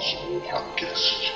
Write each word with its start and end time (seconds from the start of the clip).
do 0.00 0.06
Masmorra 0.06 0.64
Cast. 0.76 1.34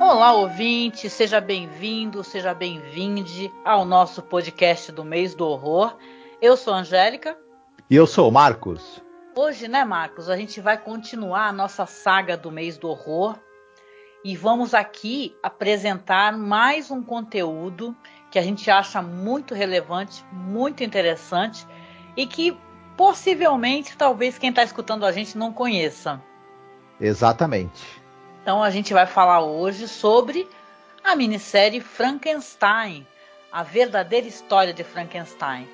Olá, 0.00 0.32
ouvinte, 0.32 1.10
seja 1.10 1.38
bem-vindo, 1.40 2.24
seja 2.24 2.54
bem-vinde 2.54 3.52
ao 3.62 3.84
nosso 3.84 4.22
podcast 4.22 4.90
do 4.90 5.04
mês 5.04 5.34
do 5.34 5.46
horror. 5.46 5.94
Eu 6.40 6.56
sou 6.56 6.72
a 6.72 6.78
Angélica. 6.78 7.36
E 7.90 7.96
eu 7.96 8.06
sou 8.06 8.28
o 8.28 8.32
Marcos. 8.32 9.02
Hoje, 9.36 9.66
né, 9.66 9.84
Marcos, 9.84 10.30
a 10.30 10.36
gente 10.36 10.60
vai 10.60 10.78
continuar 10.78 11.48
a 11.48 11.52
nossa 11.52 11.84
saga 11.84 12.36
do 12.36 12.52
mês 12.52 12.78
do 12.78 12.88
horror 12.88 13.36
e 14.24 14.36
vamos 14.36 14.72
aqui 14.72 15.34
apresentar 15.42 16.32
mais 16.38 16.92
um 16.92 17.02
conteúdo 17.02 17.96
que 18.30 18.38
a 18.38 18.42
gente 18.42 18.70
acha 18.70 19.02
muito 19.02 19.52
relevante, 19.52 20.24
muito 20.30 20.84
interessante 20.84 21.66
e 22.16 22.24
que 22.24 22.56
possivelmente, 22.96 23.96
talvez 23.96 24.38
quem 24.38 24.50
está 24.50 24.62
escutando 24.62 25.04
a 25.04 25.10
gente 25.10 25.36
não 25.36 25.52
conheça. 25.52 26.22
Exatamente. 27.00 28.00
Então 28.42 28.62
a 28.62 28.70
gente 28.70 28.92
vai 28.92 29.06
falar 29.06 29.40
hoje 29.40 29.88
sobre 29.88 30.48
a 31.02 31.16
minissérie 31.16 31.80
Frankenstein, 31.80 33.04
a 33.50 33.64
verdadeira 33.64 34.26
história 34.26 34.72
de 34.72 34.84
Frankenstein, 34.84 35.68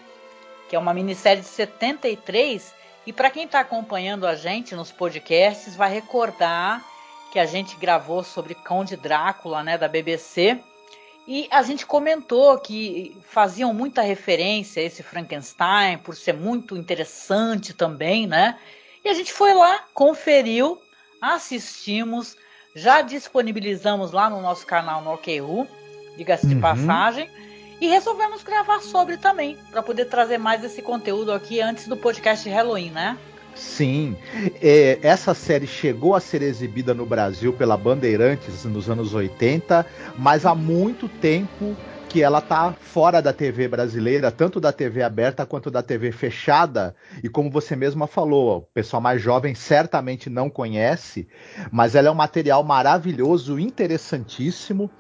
que 0.69 0.77
é 0.77 0.79
uma 0.79 0.95
minissérie 0.95 1.43
de 1.43 1.49
73 1.49 2.73
e 3.07 3.13
para 3.13 3.31
quem 3.31 3.45
está 3.45 3.61
acompanhando 3.61 4.27
a 4.27 4.35
gente 4.35 4.75
nos 4.75 4.91
podcasts 4.91 5.77
vai 5.77 5.93
recordar 5.93 6.85
que 7.33 7.39
a 7.39 7.47
gente 7.47 7.77
gravou 7.77 8.23
sobre 8.23 8.55
Conde 8.55 8.97
Drácula, 8.97 9.63
né, 9.63 9.77
da 9.77 9.89
BBC, 9.89 10.59
e 11.27 11.49
a 11.51 11.63
gente 11.63 11.85
comentou 11.85 12.59
que 12.59 13.17
faziam 13.29 13.73
muita 13.75 14.03
referência 14.03 14.83
a 14.83 14.87
esse 14.87 15.03
Frankenstein 15.03 15.99
por 15.99 16.15
ser 16.15 16.35
muito 16.35 16.77
interessante 16.77 17.73
também, 17.73 18.27
né? 18.27 18.59
E 19.03 19.09
a 19.09 19.15
gente 19.15 19.33
foi 19.33 19.55
lá, 19.55 19.85
conferiu, 19.95 20.81
assistimos 21.21 22.37
já 22.75 23.03
disponibilizamos 23.03 24.11
lá 24.11 24.29
no 24.29 24.41
nosso 24.41 24.67
canal 24.67 25.01
no 25.01 25.15
OKU, 25.15 25.67
diga-se 26.17 26.47
de 26.47 26.55
uhum. 26.55 26.61
passagem, 26.61 27.31
e 27.85 27.87
resolvemos 27.87 28.43
gravar 28.43 28.81
sobre 28.81 29.19
também, 29.19 29.59
para 29.71 29.83
poder 29.83 30.07
trazer 30.07 30.39
mais 30.39 30.65
esse 30.65 30.81
conteúdo 30.81 31.31
aqui 31.31 31.61
antes 31.61 31.87
do 31.87 31.95
podcast 31.95 32.49
Halloween, 32.49 32.91
né? 32.91 33.19
Sim, 33.55 34.17
é, 34.63 34.99
essa 35.03 35.35
série 35.35 35.67
chegou 35.67 36.15
a 36.15 36.21
ser 36.21 36.41
exibida 36.41 36.95
no 36.95 37.05
Brasil 37.05 37.53
pela 37.53 37.77
Bandeirantes 37.77 38.65
nos 38.65 38.89
anos 38.89 39.13
80, 39.13 39.85
mas 40.17 40.47
há 40.47 40.55
muito 40.55 41.11
tempo 41.11 41.77
que 42.09 42.23
ela 42.23 42.41
tá 42.41 42.73
fora 42.73 43.21
da 43.21 43.35
TV 43.35 43.69
brasileira, 43.69 44.31
tanto 44.31 44.61
da 44.61 44.73
TV 44.73 45.03
aberta 45.03 45.45
quanto 45.45 45.71
da 45.71 45.83
TV 45.83 46.11
fechada. 46.11 46.95
E 47.23 47.29
como 47.29 47.51
você 47.51 47.77
mesma 47.77 48.07
falou, 48.07 48.59
o 48.59 48.63
pessoal 48.63 49.03
mais 49.03 49.21
jovem 49.21 49.55
certamente 49.55 50.31
não 50.31 50.49
conhece, 50.49 51.29
mas 51.71 51.95
ela 51.95 52.09
é 52.09 52.11
um 52.11 52.15
material 52.15 52.65
maravilhoso, 52.65 53.59
interessantíssimo 53.59 54.91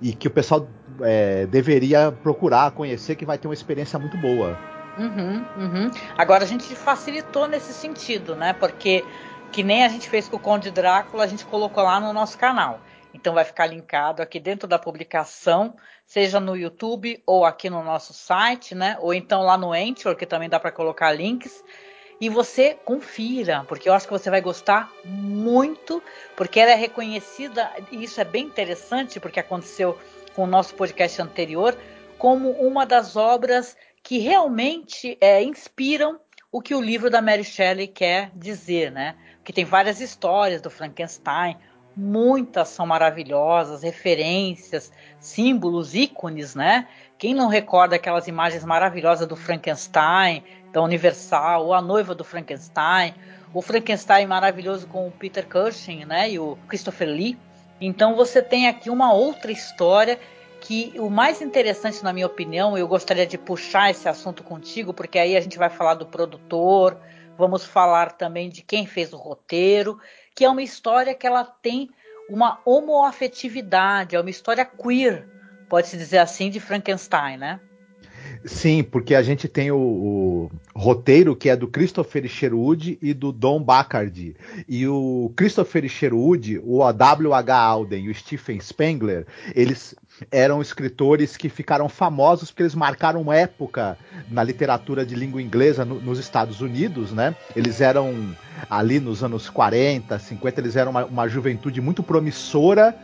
e 0.00 0.12
que 0.12 0.28
o 0.28 0.30
pessoal 0.30 0.68
é, 1.00 1.46
deveria 1.46 2.12
procurar 2.12 2.70
conhecer, 2.72 3.16
que 3.16 3.24
vai 3.24 3.38
ter 3.38 3.48
uma 3.48 3.54
experiência 3.54 3.98
muito 3.98 4.16
boa. 4.16 4.58
Uhum, 4.98 5.44
uhum. 5.56 5.90
Agora 6.16 6.44
a 6.44 6.46
gente 6.46 6.74
facilitou 6.74 7.46
nesse 7.46 7.72
sentido, 7.72 8.34
né? 8.34 8.52
Porque 8.52 9.04
que 9.52 9.62
nem 9.62 9.84
a 9.84 9.88
gente 9.88 10.08
fez 10.08 10.28
com 10.28 10.36
o 10.36 10.40
Conde 10.40 10.70
Drácula, 10.70 11.24
a 11.24 11.26
gente 11.26 11.44
colocou 11.44 11.82
lá 11.82 12.00
no 12.00 12.12
nosso 12.12 12.36
canal. 12.36 12.80
Então 13.14 13.34
vai 13.34 13.44
ficar 13.44 13.66
linkado 13.66 14.22
aqui 14.22 14.38
dentro 14.38 14.68
da 14.68 14.78
publicação, 14.78 15.74
seja 16.04 16.38
no 16.38 16.56
YouTube 16.56 17.22
ou 17.26 17.44
aqui 17.44 17.70
no 17.70 17.82
nosso 17.82 18.12
site, 18.12 18.74
né? 18.74 18.96
Ou 19.00 19.14
então 19.14 19.42
lá 19.42 19.56
no 19.56 19.72
Anchor, 19.72 20.14
que 20.14 20.26
também 20.26 20.48
dá 20.48 20.60
para 20.60 20.70
colocar 20.70 21.12
links. 21.12 21.64
E 22.20 22.28
você 22.28 22.74
confira, 22.84 23.64
porque 23.68 23.88
eu 23.88 23.94
acho 23.94 24.06
que 24.06 24.12
você 24.12 24.28
vai 24.28 24.40
gostar 24.40 24.92
muito, 25.04 26.02
porque 26.36 26.58
ela 26.58 26.72
é 26.72 26.74
reconhecida, 26.74 27.70
e 27.92 28.02
isso 28.02 28.20
é 28.20 28.24
bem 28.24 28.44
interessante, 28.44 29.20
porque 29.20 29.38
aconteceu 29.38 29.96
com 30.34 30.42
o 30.42 30.46
nosso 30.46 30.74
podcast 30.74 31.22
anterior, 31.22 31.76
como 32.18 32.50
uma 32.50 32.84
das 32.84 33.14
obras 33.14 33.76
que 34.02 34.18
realmente 34.18 35.16
é, 35.20 35.42
inspiram 35.42 36.18
o 36.50 36.60
que 36.60 36.74
o 36.74 36.80
livro 36.80 37.10
da 37.10 37.22
Mary 37.22 37.44
Shelley 37.44 37.86
quer 37.86 38.32
dizer, 38.34 38.90
né? 38.90 39.14
Que 39.44 39.52
tem 39.52 39.64
várias 39.64 40.00
histórias 40.00 40.60
do 40.60 40.70
Frankenstein, 40.70 41.56
muitas 41.98 42.68
são 42.68 42.86
maravilhosas, 42.86 43.82
referências, 43.82 44.92
símbolos, 45.18 45.94
ícones, 45.94 46.54
né? 46.54 46.88
Quem 47.18 47.34
não 47.34 47.48
recorda 47.48 47.96
aquelas 47.96 48.28
imagens 48.28 48.64
maravilhosas 48.64 49.26
do 49.26 49.36
Frankenstein, 49.36 50.44
da 50.72 50.82
Universal, 50.82 51.66
ou 51.66 51.74
a 51.74 51.82
noiva 51.82 52.14
do 52.14 52.24
Frankenstein, 52.24 53.14
o 53.52 53.60
Frankenstein 53.60 54.26
maravilhoso 54.26 54.86
com 54.86 55.08
o 55.08 55.10
Peter 55.10 55.46
Cushing, 55.46 56.04
né? 56.04 56.30
E 56.30 56.38
o 56.38 56.56
Christopher 56.68 57.08
Lee. 57.08 57.38
Então 57.80 58.14
você 58.14 58.40
tem 58.40 58.68
aqui 58.68 58.88
uma 58.88 59.12
outra 59.12 59.50
história 59.50 60.18
que 60.60 60.92
o 60.96 61.08
mais 61.08 61.40
interessante, 61.40 62.02
na 62.02 62.12
minha 62.12 62.26
opinião, 62.26 62.76
eu 62.76 62.86
gostaria 62.86 63.26
de 63.26 63.38
puxar 63.38 63.90
esse 63.90 64.08
assunto 64.08 64.42
contigo, 64.42 64.92
porque 64.92 65.18
aí 65.18 65.36
a 65.36 65.40
gente 65.40 65.58
vai 65.58 65.70
falar 65.70 65.94
do 65.94 66.06
produtor, 66.06 66.96
vamos 67.36 67.64
falar 67.64 68.12
também 68.12 68.48
de 68.48 68.62
quem 68.62 68.86
fez 68.86 69.12
o 69.12 69.16
roteiro 69.16 69.98
que 70.38 70.44
é 70.44 70.48
uma 70.48 70.62
história 70.62 71.16
que 71.16 71.26
ela 71.26 71.42
tem 71.42 71.90
uma 72.30 72.60
homoafetividade, 72.64 74.14
é 74.14 74.20
uma 74.20 74.30
história 74.30 74.64
queer, 74.64 75.26
pode-se 75.68 75.96
dizer 75.96 76.18
assim, 76.18 76.50
de 76.50 76.60
Frankenstein, 76.60 77.36
né? 77.36 77.60
Sim, 78.44 78.82
porque 78.82 79.14
a 79.14 79.22
gente 79.22 79.48
tem 79.48 79.70
o, 79.70 79.78
o, 79.78 80.50
roteiro 80.74 81.34
que 81.34 81.48
é 81.48 81.56
do 81.56 81.66
Christopher 81.66 82.26
Sherwood 82.28 82.98
e 83.02 83.12
do 83.12 83.32
Don 83.32 83.62
Bachardy. 83.62 84.36
E 84.68 84.86
o 84.86 85.32
Christopher 85.36 85.88
Sherwood, 85.88 86.60
o 86.64 86.92
W.H. 86.92 87.56
Alden 87.56 88.04
e 88.04 88.10
o 88.10 88.14
Stephen 88.14 88.60
Spengler, 88.60 89.26
eles 89.54 89.94
eram 90.30 90.60
escritores 90.60 91.36
que 91.36 91.48
ficaram 91.48 91.88
famosos 91.88 92.50
porque 92.50 92.62
eles 92.62 92.74
marcaram 92.74 93.32
época 93.32 93.96
na 94.30 94.42
literatura 94.42 95.04
de 95.04 95.14
língua 95.14 95.40
inglesa 95.42 95.84
no, 95.84 96.00
nos 96.00 96.18
Estados 96.18 96.60
Unidos, 96.60 97.12
né? 97.12 97.34
Eles 97.54 97.80
eram 97.80 98.34
ali 98.68 99.00
nos 99.00 99.22
anos 99.22 99.48
40, 99.48 100.18
50, 100.18 100.60
eles 100.60 100.76
eram 100.76 100.90
uma, 100.90 101.04
uma 101.04 101.28
juventude 101.28 101.80
muito 101.80 102.02
promissora. 102.02 102.94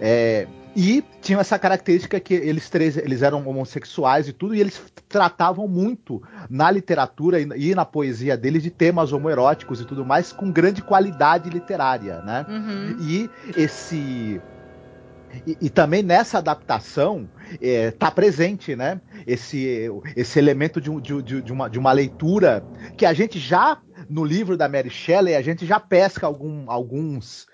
É, 0.00 0.46
e 0.80 1.02
tinham 1.20 1.40
essa 1.40 1.58
característica 1.58 2.20
que 2.20 2.32
eles 2.32 2.70
três 2.70 2.96
eles 2.96 3.22
eram 3.22 3.44
homossexuais 3.48 4.28
e 4.28 4.32
tudo, 4.32 4.54
e 4.54 4.60
eles 4.60 4.80
tratavam 5.08 5.66
muito 5.66 6.22
na 6.48 6.70
literatura 6.70 7.40
e, 7.40 7.74
na 7.74 7.84
poesia 7.84 8.36
deles 8.36 8.62
de 8.62 8.70
temas 8.70 9.12
homoeróticos 9.12 9.80
e 9.80 9.84
tudo 9.84 10.04
mais, 10.04 10.32
com 10.32 10.52
grande 10.52 10.80
qualidade 10.80 11.50
literária, 11.50 12.22
né? 12.22 12.46
Uhum. 12.48 12.96
E 13.00 13.28
esse 13.56 14.40
e, 15.44 15.58
e, 15.62 15.68
também 15.68 16.00
nessa 16.00 16.38
adaptação 16.38 17.28
está 17.60 18.06
é, 18.06 18.10
presente, 18.12 18.76
né? 18.76 19.00
Esse, 19.26 19.90
esse 20.14 20.38
elemento 20.38 20.80
de, 20.80 20.90
de, 21.00 21.42
de, 21.42 21.52
uma, 21.52 21.68
de 21.68 21.78
uma 21.80 21.90
leitura 21.90 22.64
que 22.96 23.04
a 23.04 23.12
gente 23.12 23.36
já 23.36 23.78
no 24.08 24.24
livro 24.24 24.56
da 24.56 24.68
Mary 24.68 24.90
Shelley 24.90 25.34
a 25.34 25.42
gente 25.42 25.66
já 25.66 25.80
pesca 25.80 26.24
algum, 26.24 26.70
alguns 26.70 27.48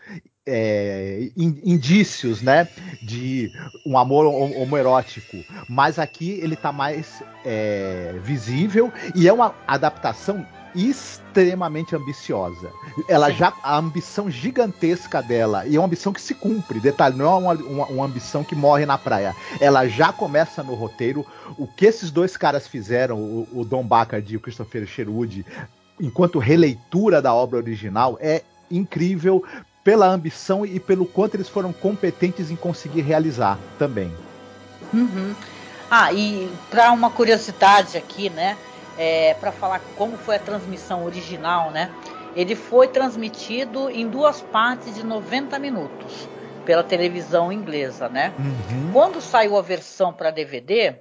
é, 0.46 1.30
indícios, 1.36 2.42
né, 2.42 2.68
de 3.02 3.50
um 3.86 3.96
amor 3.96 4.26
homoerótico, 4.26 5.38
mas 5.68 5.98
aqui 5.98 6.38
ele 6.42 6.54
está 6.54 6.70
mais 6.72 7.22
é, 7.44 8.14
visível 8.22 8.92
e 9.14 9.26
é 9.26 9.32
uma 9.32 9.54
adaptação 9.66 10.46
extremamente 10.74 11.94
ambiciosa. 11.94 12.70
Ela 13.08 13.30
já 13.30 13.52
a 13.62 13.78
ambição 13.78 14.28
gigantesca 14.28 15.22
dela 15.22 15.64
e 15.66 15.76
é 15.76 15.78
uma 15.78 15.86
ambição 15.86 16.12
que 16.12 16.20
se 16.20 16.34
cumpre. 16.34 16.80
Detalhe, 16.80 17.16
não 17.16 17.26
é 17.26 17.36
uma, 17.36 17.54
uma, 17.54 17.86
uma, 17.86 18.04
ambição 18.04 18.42
que 18.42 18.56
morre 18.56 18.84
na 18.84 18.98
praia. 18.98 19.34
Ela 19.60 19.86
já 19.86 20.12
começa 20.12 20.62
no 20.64 20.74
roteiro. 20.74 21.24
O 21.56 21.66
que 21.66 21.86
esses 21.86 22.10
dois 22.10 22.36
caras 22.36 22.66
fizeram, 22.66 23.18
o, 23.18 23.48
o 23.52 23.64
Don 23.64 23.84
Bacard 23.84 24.32
e 24.32 24.36
o 24.36 24.40
Christopher 24.40 24.84
Sherwood, 24.84 25.46
enquanto 26.00 26.40
releitura 26.40 27.22
da 27.22 27.32
obra 27.32 27.58
original, 27.58 28.18
é 28.20 28.42
incrível 28.68 29.44
pela 29.84 30.08
ambição 30.08 30.66
e 30.66 30.80
pelo 30.80 31.04
quanto 31.04 31.36
eles 31.36 31.48
foram 31.48 31.72
competentes 31.72 32.50
em 32.50 32.56
conseguir 32.56 33.02
realizar 33.02 33.58
também. 33.78 34.12
Uhum. 34.92 35.34
Ah, 35.90 36.12
e 36.12 36.50
para 36.70 36.90
uma 36.90 37.10
curiosidade 37.10 37.96
aqui, 37.96 38.30
né? 38.30 38.56
é, 38.96 39.34
para 39.34 39.52
falar 39.52 39.80
como 39.96 40.16
foi 40.16 40.36
a 40.36 40.38
transmissão 40.38 41.04
original, 41.04 41.70
né? 41.70 41.90
ele 42.34 42.54
foi 42.54 42.88
transmitido 42.88 43.90
em 43.90 44.08
duas 44.08 44.40
partes 44.40 44.94
de 44.94 45.04
90 45.04 45.58
minutos 45.58 46.28
pela 46.64 46.82
televisão 46.82 47.52
inglesa, 47.52 48.08
né? 48.08 48.32
Uhum. 48.38 48.90
Quando 48.92 49.20
saiu 49.20 49.56
a 49.56 49.62
versão 49.62 50.12
para 50.12 50.30
DVD, 50.30 50.96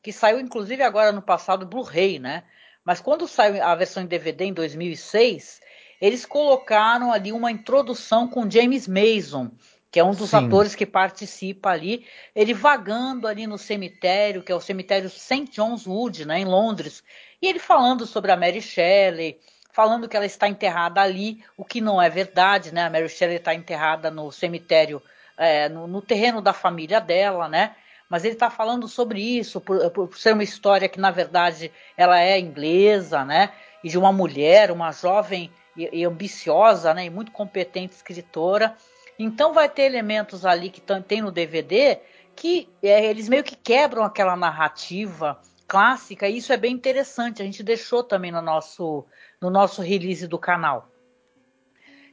que 0.00 0.12
saiu 0.12 0.38
inclusive 0.38 0.82
agora 0.82 1.10
no 1.10 1.20
passado 1.20 1.66
Blu-ray, 1.66 2.18
né? 2.18 2.44
Mas 2.84 3.00
quando 3.00 3.26
saiu 3.26 3.62
a 3.62 3.74
versão 3.74 4.02
em 4.02 4.06
DVD 4.06 4.44
em 4.44 4.52
2006, 4.52 5.60
eles 6.00 6.24
colocaram 6.24 7.12
ali 7.12 7.32
uma 7.32 7.50
introdução 7.50 8.28
com 8.28 8.50
James 8.50 8.86
Mason, 8.86 9.50
que 9.90 9.98
é 9.98 10.04
um 10.04 10.14
dos 10.14 10.30
Sim. 10.30 10.36
atores 10.36 10.74
que 10.74 10.84
participa 10.84 11.70
ali, 11.70 12.06
ele 12.34 12.52
vagando 12.52 13.26
ali 13.26 13.46
no 13.46 13.56
cemitério, 13.56 14.42
que 14.42 14.52
é 14.52 14.54
o 14.54 14.60
cemitério 14.60 15.08
St. 15.08 15.44
John's 15.50 15.86
Wood, 15.86 16.26
né, 16.26 16.40
em 16.40 16.44
Londres, 16.44 17.02
e 17.40 17.48
ele 17.48 17.58
falando 17.58 18.06
sobre 18.06 18.30
a 18.30 18.36
Mary 18.36 18.60
Shelley, 18.60 19.38
falando 19.72 20.08
que 20.08 20.16
ela 20.16 20.26
está 20.26 20.48
enterrada 20.48 21.00
ali, 21.00 21.42
o 21.56 21.64
que 21.64 21.80
não 21.80 22.02
é 22.02 22.10
verdade, 22.10 22.74
né? 22.74 22.82
A 22.82 22.90
Mary 22.90 23.08
Shelley 23.08 23.36
está 23.36 23.54
enterrada 23.54 24.10
no 24.10 24.32
cemitério, 24.32 25.00
é, 25.36 25.68
no, 25.68 25.86
no, 25.86 26.02
terreno 26.02 26.42
da 26.42 26.52
família 26.52 27.00
dela, 27.00 27.48
né? 27.48 27.76
Mas 28.08 28.24
ele 28.24 28.34
está 28.34 28.50
falando 28.50 28.88
sobre 28.88 29.20
isso, 29.20 29.60
por, 29.60 29.88
por, 29.90 30.18
ser 30.18 30.32
uma 30.32 30.42
história 30.42 30.88
que, 30.88 30.98
na 30.98 31.12
verdade, 31.12 31.70
ela 31.96 32.20
é 32.20 32.40
inglesa, 32.40 33.24
né? 33.24 33.52
E 33.84 33.88
de 33.88 33.96
uma 33.96 34.12
mulher, 34.12 34.72
uma 34.72 34.90
jovem 34.90 35.48
e, 35.78 36.00
e 36.00 36.04
ambiciosa, 36.04 36.92
né? 36.92 37.06
E 37.06 37.10
muito 37.10 37.32
competente 37.32 37.94
escritora. 37.94 38.76
Então 39.18 39.52
vai 39.52 39.68
ter 39.68 39.82
elementos 39.82 40.44
ali 40.44 40.70
que 40.70 40.82
tem 41.06 41.22
no 41.22 41.32
DVD 41.32 42.00
que 42.38 42.68
é, 42.80 43.04
eles 43.04 43.28
meio 43.28 43.42
que 43.42 43.56
quebram 43.56 44.04
aquela 44.04 44.36
narrativa 44.36 45.40
clássica, 45.66 46.28
e 46.28 46.36
isso 46.36 46.52
é 46.52 46.56
bem 46.56 46.72
interessante. 46.72 47.42
A 47.42 47.44
gente 47.44 47.64
deixou 47.64 48.02
também 48.04 48.30
no 48.30 48.40
nosso, 48.40 49.04
no 49.40 49.50
nosso 49.50 49.82
release 49.82 50.26
do 50.28 50.38
canal. 50.38 50.88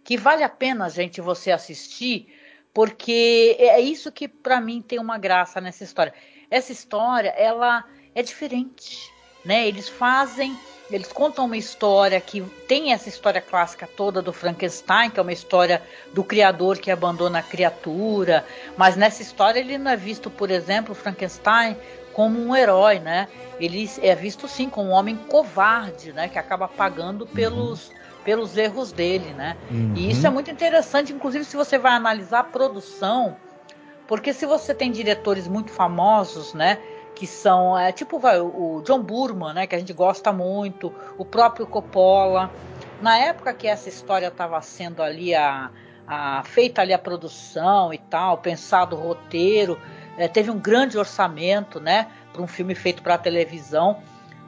Que 0.03 0.17
vale 0.17 0.43
a 0.43 0.49
pena, 0.49 0.89
gente, 0.89 1.21
você 1.21 1.51
assistir, 1.51 2.27
porque 2.73 3.55
é 3.59 3.79
isso 3.79 4.11
que 4.11 4.27
para 4.27 4.59
mim 4.59 4.81
tem 4.81 4.99
uma 4.99 5.17
graça 5.17 5.61
nessa 5.61 5.83
história. 5.83 6.13
Essa 6.49 6.71
história, 6.71 7.29
ela 7.29 7.85
é 8.15 8.23
diferente, 8.23 9.11
né? 9.43 9.67
Eles 9.67 9.87
fazem, 9.87 10.57
eles 10.91 11.11
contam 11.11 11.45
uma 11.45 11.57
história 11.57 12.19
que 12.21 12.41
tem 12.67 12.93
essa 12.93 13.09
história 13.09 13.41
clássica 13.41 13.87
toda 13.87 14.21
do 14.21 14.31
Frankenstein, 14.31 15.09
que 15.09 15.19
é 15.19 15.21
uma 15.21 15.33
história 15.33 15.81
do 16.13 16.23
criador 16.23 16.77
que 16.77 16.91
abandona 16.91 17.39
a 17.39 17.43
criatura, 17.43 18.45
mas 18.77 18.95
nessa 18.95 19.21
história 19.21 19.59
ele 19.59 19.77
não 19.77 19.91
é 19.91 19.97
visto, 19.97 20.29
por 20.29 20.51
exemplo, 20.51 20.93
Frankenstein 20.93 21.75
como 22.13 22.39
um 22.39 22.55
herói, 22.55 22.99
né? 22.99 23.27
Ele 23.59 23.89
é 24.01 24.15
visto 24.15 24.47
sim 24.47 24.69
como 24.69 24.89
um 24.89 24.93
homem 24.93 25.15
covarde, 25.15 26.13
né? 26.13 26.29
Que 26.29 26.39
acaba 26.39 26.67
pagando 26.67 27.25
pelos, 27.25 27.91
pelos 28.23 28.55
erros 28.55 28.91
dele, 28.91 29.33
né? 29.33 29.57
Uhum. 29.69 29.93
E 29.95 30.11
isso 30.11 30.25
é 30.25 30.29
muito 30.29 30.49
interessante, 30.51 31.11
inclusive 31.11 31.43
se 31.43 31.57
você 31.57 31.77
vai 31.77 31.93
analisar 31.93 32.39
a 32.39 32.43
produção, 32.43 33.35
porque 34.07 34.33
se 34.33 34.45
você 34.45 34.73
tem 34.73 34.91
diretores 34.91 35.47
muito 35.47 35.71
famosos, 35.71 36.53
né? 36.53 36.77
Que 37.15 37.25
são, 37.25 37.77
é, 37.77 37.91
tipo 37.91 38.19
vai, 38.19 38.39
o 38.39 38.81
John 38.85 39.01
Burman, 39.01 39.53
né? 39.53 39.67
Que 39.67 39.75
a 39.75 39.79
gente 39.79 39.93
gosta 39.93 40.33
muito, 40.33 40.93
o 41.17 41.25
próprio 41.25 41.65
Coppola. 41.65 42.51
Na 43.01 43.17
época 43.17 43.53
que 43.53 43.67
essa 43.67 43.89
história 43.89 44.27
estava 44.27 44.61
sendo 44.61 45.01
ali 45.01 45.33
a, 45.33 45.71
a 46.07 46.43
feita 46.43 46.81
ali 46.81 46.93
a 46.93 46.99
produção 46.99 47.93
e 47.93 47.97
tal, 47.97 48.37
pensado 48.37 48.95
o 48.95 48.99
roteiro, 48.99 49.79
é, 50.17 50.27
teve 50.27 50.51
um 50.51 50.59
grande 50.59 50.97
orçamento, 50.97 51.79
né, 51.79 52.07
para 52.31 52.41
um 52.41 52.47
filme 52.47 52.75
feito 52.75 53.01
para 53.01 53.17
televisão. 53.17 54.01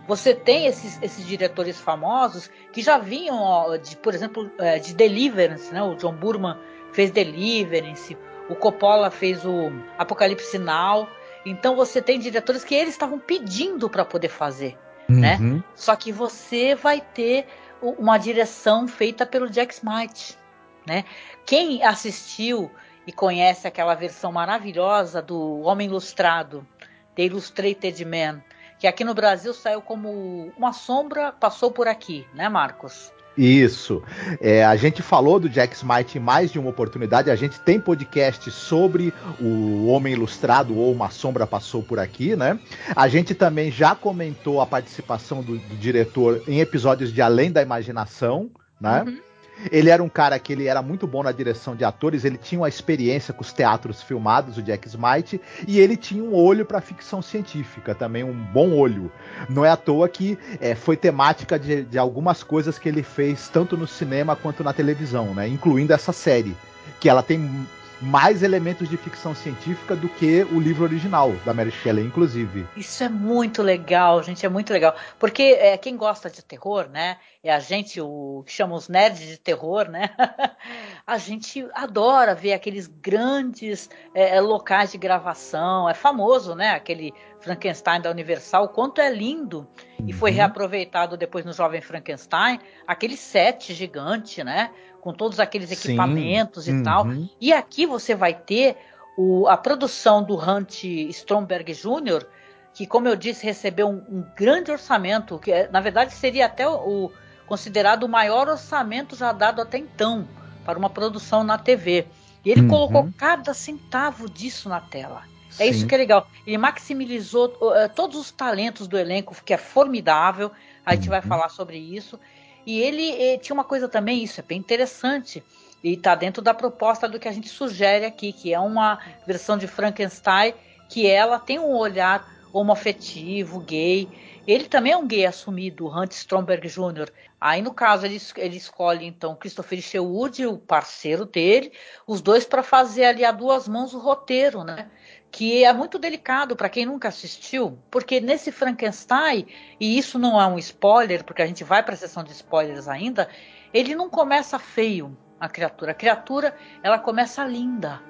Você 0.07 0.33
tem 0.33 0.67
esses, 0.67 1.01
esses 1.01 1.25
diretores 1.25 1.79
famosos 1.79 2.49
que 2.71 2.81
já 2.81 2.97
vinham, 2.97 3.41
ó, 3.41 3.75
de, 3.75 3.97
por 3.97 4.13
exemplo, 4.13 4.49
é, 4.57 4.79
de 4.79 4.93
Deliverance, 4.93 5.73
né? 5.73 5.83
O 5.83 5.95
John 5.95 6.13
Burman 6.13 6.55
fez 6.93 7.11
Deliverance, 7.11 8.17
o 8.49 8.55
Coppola 8.55 9.11
fez 9.11 9.45
o 9.45 9.69
Apocalipse 9.97 10.57
Now. 10.57 11.09
Então 11.49 11.75
você 11.75 12.01
tem 12.01 12.19
diretores 12.19 12.63
que 12.63 12.75
eles 12.75 12.93
estavam 12.93 13.19
pedindo 13.19 13.89
para 13.89 14.03
poder 14.03 14.29
fazer, 14.29 14.77
né? 15.07 15.37
uhum. 15.39 15.55
né? 15.55 15.63
Só 15.75 15.95
que 15.95 16.11
você 16.11 16.75
vai 16.75 17.01
ter 17.01 17.47
uma 17.81 18.17
direção 18.17 18.87
feita 18.87 19.25
pelo 19.25 19.49
Jack 19.49 19.73
Smite, 19.73 20.37
né? 20.85 21.05
Quem 21.45 21.83
assistiu 21.83 22.71
e 23.05 23.11
conhece 23.11 23.67
aquela 23.67 23.95
versão 23.95 24.31
maravilhosa 24.31 25.21
do 25.21 25.61
Homem 25.61 25.87
Ilustrado, 25.87 26.67
The 27.15 27.23
Illustrated 27.23 28.03
Man, 28.03 28.43
que 28.77 28.87
aqui 28.87 29.03
no 29.03 29.13
Brasil 29.13 29.53
saiu 29.53 29.81
como 29.81 30.51
Uma 30.57 30.73
Sombra 30.73 31.31
Passou 31.31 31.71
por 31.71 31.87
Aqui, 31.87 32.27
né, 32.33 32.49
Marcos? 32.49 33.13
Isso. 33.37 34.01
É, 34.41 34.65
a 34.65 34.75
gente 34.75 35.01
falou 35.01 35.39
do 35.39 35.47
Jack 35.47 35.75
Smite 35.75 36.17
em 36.17 36.21
mais 36.21 36.51
de 36.51 36.57
uma 36.57 36.69
oportunidade. 36.69 37.29
A 37.29 37.35
gente 37.35 37.59
tem 37.59 37.79
podcast 37.79 38.49
sobre 38.49 39.13
o 39.39 39.87
Homem 39.87 40.13
Ilustrado 40.13 40.75
ou 40.75 40.91
Uma 40.91 41.11
Sombra 41.11 41.45
Passou 41.45 41.83
por 41.83 41.99
Aqui, 41.99 42.35
né? 42.35 42.59
A 42.95 43.07
gente 43.07 43.35
também 43.35 43.69
já 43.71 43.93
comentou 43.93 44.59
a 44.59 44.65
participação 44.65 45.43
do, 45.43 45.57
do 45.57 45.75
diretor 45.75 46.41
em 46.47 46.59
episódios 46.59 47.13
de 47.13 47.21
Além 47.21 47.51
da 47.51 47.61
Imaginação, 47.61 48.49
né? 48.81 49.03
Uhum. 49.05 49.26
Ele 49.71 49.89
era 49.89 50.03
um 50.03 50.09
cara 50.09 50.37
que 50.39 50.53
ele 50.53 50.67
era 50.67 50.81
muito 50.81 51.07
bom 51.07 51.23
na 51.23 51.31
direção 51.31 51.75
de 51.75 51.83
atores, 51.83 52.23
ele 52.23 52.37
tinha 52.37 52.61
uma 52.61 52.69
experiência 52.69 53.33
com 53.33 53.41
os 53.41 53.53
teatros 53.53 54.01
filmados, 54.01 54.57
o 54.57 54.61
Jack 54.61 54.87
Smite, 54.87 55.41
e 55.67 55.79
ele 55.79 55.97
tinha 55.97 56.23
um 56.23 56.35
olho 56.35 56.65
para 56.65 56.81
ficção 56.81 57.21
científica, 57.21 57.95
também 57.95 58.23
um 58.23 58.33
bom 58.33 58.71
olho. 58.71 59.11
Não 59.49 59.65
é 59.65 59.69
à 59.69 59.77
toa 59.77 60.07
que 60.07 60.37
é, 60.59 60.75
foi 60.75 60.95
temática 60.95 61.57
de, 61.57 61.83
de 61.83 61.97
algumas 61.97 62.43
coisas 62.43 62.77
que 62.77 62.87
ele 62.87 63.03
fez 63.03 63.49
tanto 63.49 63.77
no 63.77 63.87
cinema 63.87 64.35
quanto 64.35 64.63
na 64.63 64.73
televisão, 64.73 65.33
né? 65.33 65.47
Incluindo 65.47 65.93
essa 65.93 66.13
série, 66.13 66.55
que 66.99 67.09
ela 67.09 67.23
tem 67.23 67.67
mais 68.01 68.43
elementos 68.43 68.89
de 68.89 68.97
ficção 68.97 69.33
científica 69.33 69.95
do 69.95 70.07
que 70.07 70.43
o 70.51 70.59
livro 70.59 70.83
original 70.83 71.33
da 71.45 71.53
Mary 71.53 71.71
Shelley, 71.71 72.05
inclusive. 72.05 72.67
Isso 72.75 73.03
é 73.03 73.09
muito 73.09 73.61
legal, 73.61 74.21
gente, 74.21 74.45
é 74.45 74.49
muito 74.49 74.71
legal. 74.71 74.95
Porque 75.17 75.41
é, 75.59 75.77
quem 75.77 75.97
gosta 75.97 76.29
de 76.29 76.43
terror, 76.43 76.87
né? 76.89 77.17
É 77.47 77.53
a 77.53 77.59
gente, 77.59 78.01
o 78.01 78.43
que 78.45 78.51
chama 78.51 78.75
os 78.75 78.89
nerds 78.89 79.27
de 79.27 79.37
terror, 79.37 79.89
né? 79.89 80.09
a 81.07 81.17
gente 81.17 81.67
adora 81.73 82.35
ver 82.35 82.53
aqueles 82.53 82.87
grandes 82.87 83.89
é, 84.13 84.35
é, 84.35 84.41
locais 84.41 84.91
de 84.91 84.97
gravação. 84.97 85.89
É 85.89 85.93
famoso, 85.93 86.55
né? 86.55 86.71
Aquele 86.71 87.13
Frankenstein 87.39 88.01
da 88.01 88.11
Universal, 88.11 88.65
o 88.65 88.69
quanto 88.69 88.99
é 88.99 89.09
lindo. 89.09 89.67
E 90.05 90.11
foi 90.11 90.31
uhum. 90.31 90.37
reaproveitado 90.37 91.15
depois 91.15 91.45
no 91.45 91.53
Jovem 91.53 91.81
Frankenstein, 91.81 92.59
aquele 92.85 93.15
set 93.15 93.73
gigante, 93.73 94.43
né? 94.43 94.71
com 94.99 95.13
todos 95.13 95.39
aqueles 95.39 95.71
equipamentos 95.71 96.65
Sim. 96.65 96.71
e 96.71 96.73
uhum. 96.73 96.83
tal. 96.83 97.05
E 97.39 97.53
aqui 97.53 97.85
você 97.85 98.13
vai 98.13 98.33
ter 98.33 98.75
o, 99.17 99.47
a 99.47 99.55
produção 99.55 100.21
do 100.21 100.35
Hunt 100.35 100.83
Stromberg 100.83 101.71
Jr., 101.71 102.25
que, 102.73 102.85
como 102.85 103.07
eu 103.07 103.15
disse, 103.15 103.45
recebeu 103.45 103.87
um, 103.87 104.03
um 104.09 104.25
grande 104.35 104.69
orçamento, 104.69 105.39
que 105.39 105.51
é, 105.51 105.69
na 105.69 105.79
verdade 105.79 106.13
seria 106.13 106.45
até 106.45 106.67
o, 106.67 106.75
o, 106.75 107.11
considerado 107.47 108.03
o 108.03 108.09
maior 108.09 108.47
orçamento 108.47 109.15
já 109.15 109.31
dado 109.31 109.61
até 109.61 109.77
então 109.77 110.27
para 110.63 110.77
uma 110.77 110.89
produção 110.89 111.43
na 111.43 111.57
TV. 111.57 112.05
E 112.45 112.51
ele 112.51 112.61
uhum. 112.61 112.67
colocou 112.67 113.09
cada 113.17 113.53
centavo 113.53 114.29
disso 114.29 114.69
na 114.69 114.79
tela. 114.79 115.23
É 115.57 115.65
Sim. 115.65 115.69
isso 115.69 115.87
que 115.87 115.95
é 115.95 115.97
legal. 115.97 116.27
Ele 116.45 116.57
maximizou 116.57 117.47
uh, 117.47 117.89
todos 117.95 118.19
os 118.19 118.31
talentos 118.31 118.87
do 118.87 118.97
elenco, 118.97 119.35
que 119.43 119.53
é 119.53 119.57
formidável. 119.57 120.51
A 120.85 120.93
gente 120.93 121.05
uhum. 121.05 121.11
vai 121.11 121.21
falar 121.21 121.49
sobre 121.49 121.77
isso. 121.77 122.19
E 122.65 122.79
ele, 122.79 123.03
ele 123.03 123.39
tinha 123.39 123.53
uma 123.53 123.63
coisa 123.63 123.87
também, 123.87 124.23
isso 124.23 124.39
é 124.41 124.43
bem 124.43 124.59
interessante, 124.59 125.41
e 125.81 125.93
está 125.93 126.13
dentro 126.15 126.41
da 126.41 126.53
proposta 126.53 127.07
do 127.07 127.17
que 127.17 127.27
a 127.27 127.31
gente 127.31 127.47
sugere 127.47 128.05
aqui, 128.05 128.33
que 128.33 128.53
é 128.53 128.59
uma 128.59 128.99
versão 129.25 129.57
de 129.57 129.67
Frankenstein 129.67 130.53
que 130.89 131.07
ela 131.07 131.39
tem 131.39 131.59
um 131.59 131.75
olhar 131.75 132.27
homoafetivo, 132.51 133.59
gay. 133.59 134.07
Ele 134.47 134.65
também 134.65 134.93
é 134.93 134.97
um 134.97 135.05
gay 135.05 135.25
assumido, 135.25 135.87
Hunt 135.87 136.13
Stromberg 136.13 136.67
Jr. 136.69 137.11
Aí, 137.39 137.61
no 137.61 137.73
caso, 137.73 138.05
ele, 138.05 138.19
ele 138.37 138.55
escolhe, 138.55 139.05
então, 139.05 139.35
Christopher 139.35 139.81
Sherwood, 139.81 140.45
o 140.47 140.57
parceiro 140.57 141.25
dele, 141.25 141.73
os 142.07 142.21
dois 142.21 142.45
para 142.45 142.63
fazer 142.63 143.03
ali 143.03 143.25
a 143.25 143.31
duas 143.31 143.67
mãos 143.67 143.93
o 143.93 143.99
roteiro, 143.99 144.63
né? 144.63 144.89
que 145.31 145.63
é 145.63 145.73
muito 145.73 145.99
delicado 145.99 146.55
para 146.55 146.69
quem 146.69 146.85
nunca 146.85 147.09
assistiu, 147.09 147.77
porque 147.91 148.19
nesse 148.19 148.51
Frankenstein, 148.51 149.45
e 149.79 149.97
isso 149.97 150.17
não 150.17 150.41
é 150.41 150.47
um 150.47 150.57
spoiler, 150.57 151.23
porque 151.23 151.41
a 151.41 151.45
gente 151.45 151.63
vai 151.63 151.83
para 151.83 151.93
a 151.93 151.97
sessão 151.97 152.23
de 152.23 152.31
spoilers 152.31 152.87
ainda, 152.87 153.29
ele 153.73 153.93
não 153.93 154.09
começa 154.09 154.57
feio, 154.57 155.15
a 155.39 155.47
criatura. 155.47 155.91
A 155.91 155.95
criatura, 155.95 156.57
ela 156.81 156.97
começa 156.97 157.43
linda, 157.45 158.01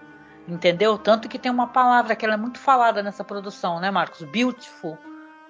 entendeu? 0.48 0.98
Tanto 0.98 1.28
que 1.28 1.40
tem 1.40 1.52
uma 1.52 1.68
palavra 1.68 2.16
que 2.16 2.24
ela 2.24 2.36
é 2.36 2.38
muito 2.38 2.60
falada 2.60 3.04
nessa 3.04 3.24
produção, 3.24 3.80
né, 3.80 3.92
Marcos? 3.92 4.24
Beautiful, 4.24 4.98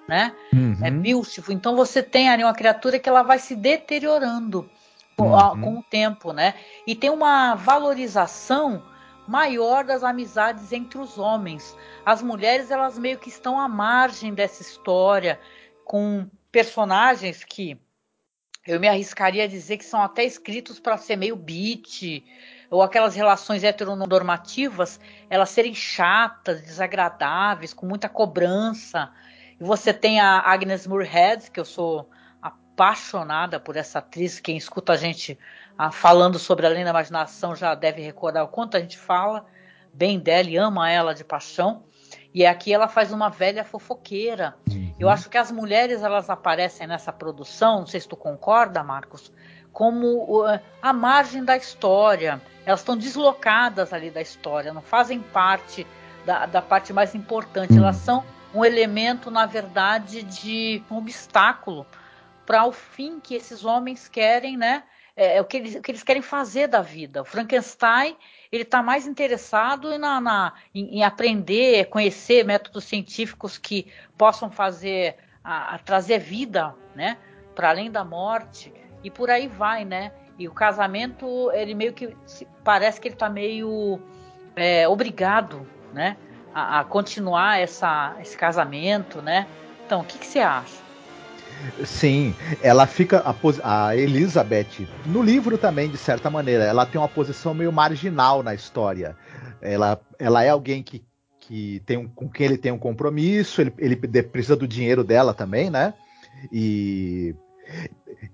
né? 0.08 0.34
Uhum. 0.52 0.78
É 0.82 0.90
beautiful. 0.90 1.54
Então 1.54 1.76
você 1.76 2.02
tem 2.02 2.30
ali 2.30 2.42
uma 2.42 2.54
criatura 2.54 2.98
que 2.98 3.08
ela 3.08 3.22
vai 3.22 3.38
se 3.38 3.54
deteriorando 3.54 4.68
uhum. 5.18 5.60
com 5.60 5.78
o 5.78 5.82
tempo, 5.82 6.32
né? 6.32 6.54
E 6.86 6.94
tem 6.94 7.10
uma 7.10 7.54
valorização 7.54 8.82
maior 9.28 9.84
das 9.84 10.02
amizades 10.02 10.72
entre 10.72 10.98
os 10.98 11.18
homens. 11.18 11.76
As 12.06 12.22
mulheres, 12.22 12.70
elas 12.70 12.98
meio 12.98 13.18
que 13.18 13.28
estão 13.28 13.60
à 13.60 13.68
margem 13.68 14.32
dessa 14.32 14.62
história, 14.62 15.38
com 15.84 16.26
personagens 16.50 17.44
que 17.44 17.78
eu 18.66 18.80
me 18.80 18.88
arriscaria 18.88 19.44
a 19.44 19.48
dizer 19.48 19.76
que 19.76 19.84
são 19.84 20.00
até 20.00 20.24
escritos 20.24 20.80
para 20.80 20.96
ser 20.96 21.16
meio 21.16 21.36
beat, 21.36 22.22
ou 22.70 22.82
aquelas 22.82 23.14
relações 23.14 23.64
heteronormativas, 23.64 25.00
elas 25.28 25.50
serem 25.50 25.74
chatas, 25.74 26.60
desagradáveis, 26.62 27.72
com 27.72 27.86
muita 27.86 28.08
cobrança. 28.08 29.10
E 29.60 29.64
você 29.64 29.92
tem 29.92 30.20
a 30.20 30.38
Agnes 30.40 30.86
Moorehead, 30.86 31.50
que 31.50 31.58
eu 31.58 31.64
sou 31.64 32.08
apaixonada 32.40 33.58
por 33.58 33.76
essa 33.76 33.98
atriz. 33.98 34.38
Quem 34.38 34.56
escuta 34.56 34.92
a 34.92 34.96
gente 34.96 35.38
ah, 35.76 35.90
falando 35.90 36.38
sobre 36.38 36.66
Além 36.66 36.84
da 36.84 36.90
Imaginação 36.90 37.56
já 37.56 37.74
deve 37.74 38.00
recordar 38.02 38.44
o 38.44 38.48
quanto 38.48 38.76
a 38.76 38.80
gente 38.80 38.96
fala 38.96 39.46
bem 39.92 40.18
dela 40.18 40.48
e 40.48 40.56
ama 40.56 40.90
ela 40.90 41.14
de 41.14 41.24
paixão. 41.24 41.82
E 42.32 42.46
aqui 42.46 42.72
ela 42.72 42.88
faz 42.88 43.12
uma 43.12 43.28
velha 43.28 43.64
fofoqueira. 43.64 44.54
Uhum. 44.70 44.94
Eu 44.98 45.08
acho 45.08 45.28
que 45.28 45.36
as 45.36 45.50
mulheres 45.50 46.02
elas 46.02 46.30
aparecem 46.30 46.86
nessa 46.86 47.12
produção, 47.12 47.80
não 47.80 47.86
sei 47.86 48.00
se 48.00 48.08
tu 48.08 48.16
concorda, 48.16 48.82
Marcos, 48.84 49.32
como 49.72 50.44
uh, 50.44 50.60
a 50.80 50.92
margem 50.92 51.44
da 51.44 51.56
história. 51.56 52.40
Elas 52.64 52.80
estão 52.80 52.96
deslocadas 52.96 53.92
ali 53.92 54.10
da 54.10 54.20
história, 54.20 54.72
não 54.72 54.82
fazem 54.82 55.20
parte 55.20 55.86
da, 56.24 56.46
da 56.46 56.62
parte 56.62 56.92
mais 56.92 57.14
importante. 57.14 57.72
Uhum. 57.72 57.78
Elas 57.78 57.96
são 57.96 58.24
um 58.54 58.64
elemento, 58.64 59.30
na 59.30 59.46
verdade, 59.46 60.22
de 60.22 60.82
um 60.90 60.96
obstáculo 60.96 61.86
para 62.46 62.64
o 62.64 62.72
fim 62.72 63.20
que 63.20 63.34
esses 63.34 63.64
homens 63.64 64.08
querem, 64.08 64.56
né? 64.56 64.84
É, 65.14 65.36
é, 65.36 65.40
o, 65.40 65.44
que 65.44 65.56
eles, 65.56 65.74
o 65.74 65.82
que 65.82 65.90
eles 65.90 66.02
querem 66.02 66.22
fazer 66.22 66.68
da 66.68 66.80
vida. 66.80 67.22
O 67.22 67.24
Frankenstein 67.24 68.16
ele 68.52 68.62
está 68.62 68.82
mais 68.82 69.06
interessado 69.06 69.98
na, 69.98 70.20
na, 70.20 70.54
em, 70.74 70.98
em, 70.98 71.04
aprender, 71.04 71.86
conhecer 71.86 72.44
métodos 72.44 72.84
científicos 72.84 73.58
que 73.58 73.92
possam 74.16 74.50
fazer 74.50 75.16
a, 75.42 75.74
a 75.74 75.78
trazer 75.78 76.20
vida, 76.20 76.74
né, 76.94 77.18
para 77.54 77.70
além 77.70 77.90
da 77.90 78.04
morte 78.04 78.72
e 79.02 79.10
por 79.10 79.28
aí 79.28 79.48
vai, 79.48 79.84
né? 79.84 80.12
E 80.38 80.46
o 80.46 80.52
casamento 80.52 81.50
ele 81.52 81.74
meio 81.74 81.92
que 81.92 82.16
parece 82.62 83.00
que 83.00 83.08
ele 83.08 83.16
está 83.16 83.28
meio 83.28 84.00
é, 84.54 84.88
obrigado, 84.88 85.68
né, 85.92 86.16
a, 86.54 86.80
a, 86.80 86.84
continuar 86.84 87.60
essa, 87.60 88.16
esse 88.20 88.36
casamento, 88.36 89.20
né? 89.20 89.46
Então, 89.84 90.00
o 90.00 90.04
que, 90.04 90.18
que 90.18 90.26
você 90.26 90.40
acha? 90.40 90.88
Sim, 91.84 92.34
ela 92.62 92.86
fica. 92.86 93.20
A, 93.20 93.86
a, 93.88 93.96
Elizabeth, 93.96 94.86
no 95.06 95.22
livro 95.22 95.58
também, 95.58 95.88
de 95.88 95.96
certa 95.96 96.30
maneira, 96.30 96.64
ela 96.64 96.86
tem 96.86 97.00
uma 97.00 97.08
posição 97.08 97.54
meio 97.54 97.72
marginal 97.72 98.42
na 98.42 98.54
história. 98.54 99.16
Ela, 99.60 100.00
ela 100.18 100.44
é 100.44 100.50
alguém 100.50 100.82
que, 100.82 101.04
que 101.40 101.82
tem 101.84 101.96
um, 101.96 102.06
com 102.06 102.28
quem 102.28 102.46
ele 102.46 102.58
tem 102.58 102.70
um 102.70 102.78
compromisso, 102.78 103.60
ele, 103.60 103.72
ele 103.78 103.96
precisa 103.96 104.54
do 104.54 104.68
dinheiro 104.68 105.02
dela 105.02 105.34
também, 105.34 105.68
né? 105.68 105.94
E, 106.52 107.34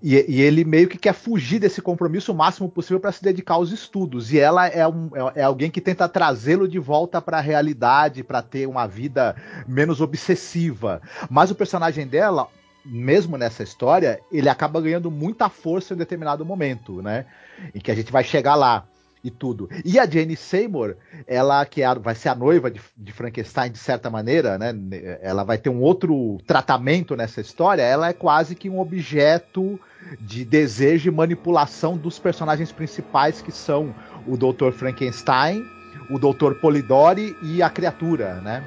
e, 0.01 0.15
e, 0.27 0.41
ele 0.41 0.63
meio 0.63 0.87
que 0.87 0.97
quer 0.97 1.13
fugir 1.13 1.59
desse 1.59 1.81
compromisso 1.81 2.31
o 2.31 2.35
máximo 2.35 2.69
possível 2.69 2.99
para 2.99 3.11
se 3.11 3.23
dedicar 3.23 3.55
aos 3.55 3.71
estudos. 3.71 4.31
E 4.31 4.39
ela 4.39 4.67
é, 4.67 4.87
um, 4.87 5.09
é, 5.13 5.41
é 5.41 5.43
alguém 5.43 5.69
que 5.69 5.81
tenta 5.81 6.07
trazê-lo 6.09 6.67
de 6.67 6.79
volta 6.79 7.21
para 7.21 7.37
a 7.37 7.41
realidade, 7.41 8.23
para 8.23 8.41
ter 8.41 8.67
uma 8.67 8.87
vida 8.87 9.35
menos 9.67 10.01
obsessiva. 10.01 11.01
Mas 11.29 11.51
o 11.51 11.55
personagem 11.55 12.07
dela 12.07 12.47
mesmo 12.85 13.35
nessa 13.35 13.63
história, 13.63 14.19
ele 14.31 14.47
acaba 14.47 14.79
ganhando 14.79 15.09
muita 15.09 15.49
força 15.49 15.95
em 15.95 15.97
determinado 15.97 16.45
momento, 16.45 17.01
né? 17.01 17.25
Em 17.73 17.79
que 17.79 17.89
a 17.89 17.95
gente 17.95 18.11
vai 18.11 18.23
chegar 18.23 18.53
lá 18.53 18.85
e 19.25 19.31
tudo. 19.31 19.67
E 19.83 19.97
a 19.97 20.05
Jane 20.05 20.35
Seymour, 20.35 20.95
ela 21.25 21.65
que 21.65 21.81
é 21.81 21.95
vai 21.95 22.13
ser 22.13 22.29
a 22.29 22.35
noiva 22.35 22.69
de, 22.69 22.79
de, 22.95 23.11
Frankenstein 23.11 23.71
de 23.71 23.79
certa 23.79 24.07
maneira, 24.07 24.55
né? 24.55 24.71
Ela 25.19 25.43
vai 25.43 25.57
ter 25.57 25.69
um 25.69 25.81
outro 25.81 26.37
tratamento 26.45 27.15
nessa 27.15 27.41
história. 27.41 27.81
Ela 27.81 28.09
é 28.09 28.13
quase 28.13 28.53
que 28.53 28.69
um 28.69 28.79
objeto 28.79 29.79
de 30.21 30.45
desejo 30.45 31.09
e 31.09 31.11
manipulação 31.11 31.97
dos 31.97 32.19
personagens 32.19 32.71
principais 32.71 33.41
que 33.41 33.51
são 33.51 33.95
o 34.27 34.37
Dr. 34.37 34.71
Frankenstein, 34.71 35.65
o 36.11 36.19
Dr. 36.19 36.53
Polidori 36.61 37.35
e 37.41 37.63
a 37.63 37.69
criatura, 37.69 38.35
né? 38.41 38.63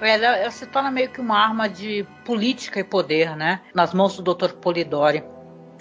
Ela, 0.00 0.38
ela, 0.38 0.50
se 0.50 0.64
torna 0.64 0.90
meio 0.90 1.10
que 1.10 1.20
uma 1.20 1.38
arma 1.38 1.68
de 1.68 2.06
política 2.24 2.80
e 2.80 2.84
poder, 2.84 3.36
né? 3.36 3.60
Nas 3.74 3.92
mãos 3.92 4.18
do 4.18 4.34
Dr. 4.34 4.54
Polidori. 4.54 5.22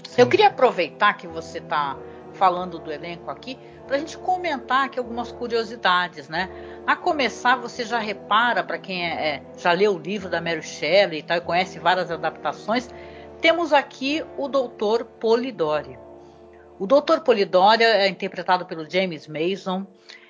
Sim. 0.05 0.21
Eu 0.21 0.27
queria 0.27 0.47
aproveitar 0.47 1.13
que 1.13 1.25
você 1.25 1.59
está 1.59 1.95
falando 2.33 2.79
do 2.79 2.91
elenco 2.91 3.29
aqui 3.29 3.57
para 3.89 3.96
a 3.96 4.00
gente 4.00 4.19
comentar 4.19 4.86
aqui 4.86 5.00
algumas 5.00 5.31
curiosidades, 5.31 6.29
né? 6.29 6.48
A 6.86 6.96
começar, 6.96 7.55
você 7.55 7.84
já 7.84 7.98
repara, 7.98 8.63
para 8.63 8.77
quem 8.77 9.03
é, 9.03 9.27
é, 9.27 9.43
já 9.58 9.72
leu 9.72 9.96
o 9.96 9.98
livro 9.98 10.29
da 10.29 10.39
Mary 10.39 10.62
Shelley 10.62 11.22
e 11.22 11.24
tal, 11.24 11.38
e 11.38 11.41
conhece 11.41 11.79
várias 11.79 12.12
adaptações, 12.12 12.88
temos 13.41 13.74
aqui 13.74 14.24
o 14.38 14.48
Dr. 14.48 15.05
Polidori. 15.19 15.98
O 16.77 16.86
Dr. 16.86 17.22
Polidori 17.25 17.84
é 17.84 18.08
interpretado 18.08 18.63
pelo 18.67 18.88
James 18.88 19.27
Mason 19.27 19.88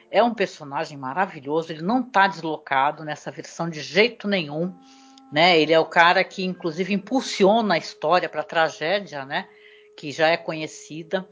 é 0.09 0.23
um 0.23 0.33
personagem 0.33 0.97
maravilhoso, 0.97 1.73
ele 1.73 1.81
não 1.81 1.99
está 1.99 2.27
deslocado 2.27 3.03
nessa 3.03 3.29
versão 3.29 3.69
de 3.69 3.81
jeito 3.81 4.25
nenhum. 4.25 4.73
Né? 5.33 5.59
Ele 5.59 5.73
é 5.73 5.79
o 5.79 5.85
cara 5.85 6.23
que, 6.23 6.45
inclusive, 6.45 6.93
impulsiona 6.93 7.73
a 7.73 7.77
história 7.77 8.29
para 8.29 8.39
a 8.39 8.45
tragédia, 8.45 9.25
né? 9.25 9.49
que 9.97 10.13
já 10.13 10.29
é 10.29 10.37
conhecida. 10.37 11.27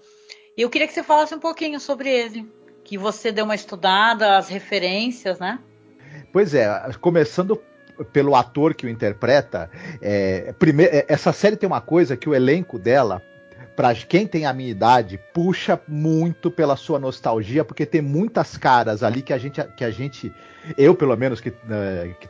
E 0.58 0.64
eu 0.64 0.70
queria 0.72 0.88
que 0.88 0.94
você 0.94 1.04
falasse 1.04 1.36
um 1.36 1.40
pouquinho 1.40 1.80
sobre 1.80 2.10
ele, 2.10 2.52
que 2.84 2.98
você 2.98 3.32
deu 3.32 3.46
uma 3.46 3.54
estudada, 3.54 4.38
as 4.38 4.50
referências, 4.50 5.38
né? 5.38 5.60
Pois 6.34 6.56
é, 6.56 6.68
começando 7.00 7.62
pelo 8.12 8.36
ator 8.36 8.74
que 8.74 8.86
o 8.86 8.90
interpreta, 8.90 9.70
é, 10.02 10.54
primeiro, 10.58 10.96
é, 10.96 11.06
essa 11.08 11.32
série 11.32 11.56
tem 11.56 11.68
uma 11.68 11.82
coisa 11.82 12.18
que 12.18 12.28
o 12.28 12.34
elenco 12.34 12.80
dela 12.80 13.22
para 13.76 13.94
quem 13.94 14.26
tem 14.26 14.48
a 14.48 14.54
minha 14.54 14.72
idade, 14.72 15.20
puxa 15.32 15.80
muito 15.88 16.50
pela 16.50 16.76
sua 16.76 16.98
nostalgia, 16.98 17.64
porque 17.64 17.86
tem 17.86 18.02
muitas 18.02 18.58
caras 18.58 19.04
ali 19.04 19.22
que 19.22 19.32
a 19.32 19.38
gente, 19.38 19.64
que 19.76 19.84
a 19.84 19.92
gente 19.92 20.34
eu 20.76 20.96
pelo 20.96 21.16
menos 21.16 21.40
que, 21.40 21.50
uh, 21.50 22.16
que, 22.20 22.28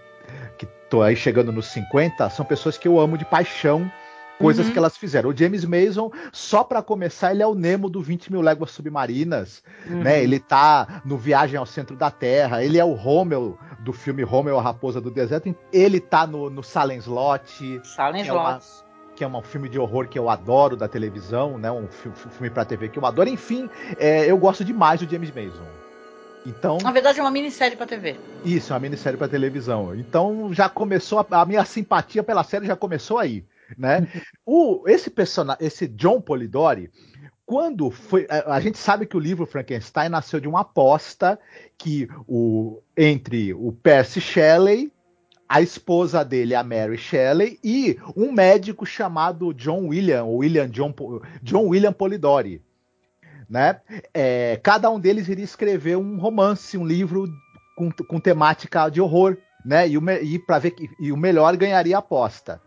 que 0.58 0.66
tô 0.90 1.02
aí 1.02 1.16
chegando 1.16 1.50
nos 1.54 1.68
50, 1.68 2.30
são 2.32 2.46
pessoas 2.46 2.78
que 2.78 2.86
eu 2.86 3.00
amo 3.00 3.18
de 3.18 3.24
paixão, 3.24 3.90
coisas 4.38 4.68
uhum. 4.68 4.72
que 4.72 4.78
elas 4.78 4.98
fizeram. 4.98 5.30
O 5.30 5.36
James 5.36 5.66
Mason, 5.66 6.12
só 6.32 6.64
para 6.64 6.82
começar, 6.82 7.32
ele 7.32 7.44
é 7.44 7.48
o 7.48 7.56
Nemo 7.56 7.90
do 7.90 8.02
20 8.02 8.32
mil 8.32 8.42
léguas 8.42 8.72
submarinas, 8.72 9.64
uhum. 9.90 10.04
né? 10.04 10.24
Ele 10.24 10.40
tá 10.40 11.02
no 11.06 11.18
Viagem 11.18 11.58
ao 11.58 11.66
Centro 11.66 11.96
da 11.96 12.12
Terra, 12.12 12.64
ele 12.64 12.78
é 12.78 12.86
o 12.86 12.94
Rommel 12.94 13.58
do 13.80 13.94
filme 13.94 14.24
Rommel, 14.24 14.60
a 14.60 14.62
Raposa 14.62 15.00
do 15.00 15.12
Deserto, 15.12 15.56
ele 15.72 16.00
tá 16.00 16.28
no, 16.28 16.50
no 16.50 16.64
Silent 16.64 17.02
Slot. 17.02 17.82
Silent 17.84 18.26
Slot. 18.26 18.30
É 18.30 18.34
uma, 18.34 18.60
que 19.16 19.24
é 19.24 19.28
um 19.28 19.42
filme 19.42 19.68
de 19.68 19.80
horror 19.80 20.08
que 20.08 20.20
eu 20.20 20.30
adoro 20.30 20.76
da 20.76 20.88
televisão, 20.88 21.58
né? 21.58 21.72
Um 21.72 21.88
filme 21.88 22.50
para 22.50 22.64
TV 22.64 22.88
que 22.90 23.00
eu 23.00 23.06
adoro. 23.06 23.28
Enfim, 23.28 23.70
é, 23.98 24.30
eu 24.30 24.38
gosto 24.38 24.64
demais 24.64 25.00
do 25.00 25.10
James 25.10 25.34
Mason. 25.34 25.66
Então, 26.46 26.78
na 26.82 26.92
verdade 26.92 27.20
é 27.20 27.22
uma 27.22 27.32
minissérie 27.32 27.76
para 27.76 27.86
TV. 27.86 28.16
Isso, 28.46 28.72
é 28.72 28.74
uma 28.76 28.80
minissérie 28.80 29.18
para 29.18 29.28
televisão. 29.28 29.94
Então 29.94 30.54
já 30.54 30.70
começou 30.70 31.20
a, 31.20 31.42
a, 31.42 31.46
minha 31.46 31.66
simpatia 31.66 32.24
pela 32.24 32.44
série 32.44 32.66
já 32.66 32.76
começou 32.76 33.18
aí, 33.18 33.44
né? 33.78 34.08
o 34.46 34.84
esse 34.88 35.10
personagem, 35.10 35.66
esse 35.66 35.88
John 35.88 36.22
Polidori, 36.22 36.92
quando 37.46 37.90
foi, 37.90 38.28
a, 38.30 38.60
gente 38.60 38.78
sabe 38.78 39.06
que 39.06 39.16
o 39.16 39.20
livro 39.22 39.46
Frankenstein 39.46 40.10
nasceu 40.10 40.40
de 40.40 40.48
uma 40.48 40.62
aposta 40.62 41.40
que 41.78 42.08
o 42.28 42.82
entre 42.96 43.54
o 43.54 43.72
Percy 43.72 44.20
Shelley 44.20 44.92
a 45.50 45.62
esposa 45.62 46.26
dele, 46.26 46.54
a 46.54 46.64
Mary 46.64 46.98
Shelley, 46.98 47.58
e 47.64 47.98
um 48.16 48.32
médico 48.32 48.86
chamado 48.86 49.54
John 49.54 49.88
William, 49.88 50.26
William 50.26 50.70
John, 50.70 50.94
John 51.42 51.68
William 51.68 51.94
Polidori. 51.94 52.62
Né? 53.50 53.80
É, 54.14 54.60
cada 54.62 54.90
um 54.90 55.00
deles 55.00 55.30
iria 55.30 55.46
escrever 55.46 55.96
um 55.96 56.20
romance, 56.20 56.78
um 56.78 56.86
livro 56.86 57.30
com, 57.78 57.90
com 57.92 58.20
temática 58.20 58.90
de 58.90 59.00
horror, 59.00 59.38
né? 59.66 59.88
E, 59.88 59.98
o, 59.98 60.10
e 60.10 60.40
para 60.40 60.60
ver 60.60 60.72
que, 60.72 60.90
e 61.00 61.12
o 61.12 61.18
melhor 61.18 61.56
ganharia 61.56 61.96
a 61.96 62.00
aposta. 62.00 62.62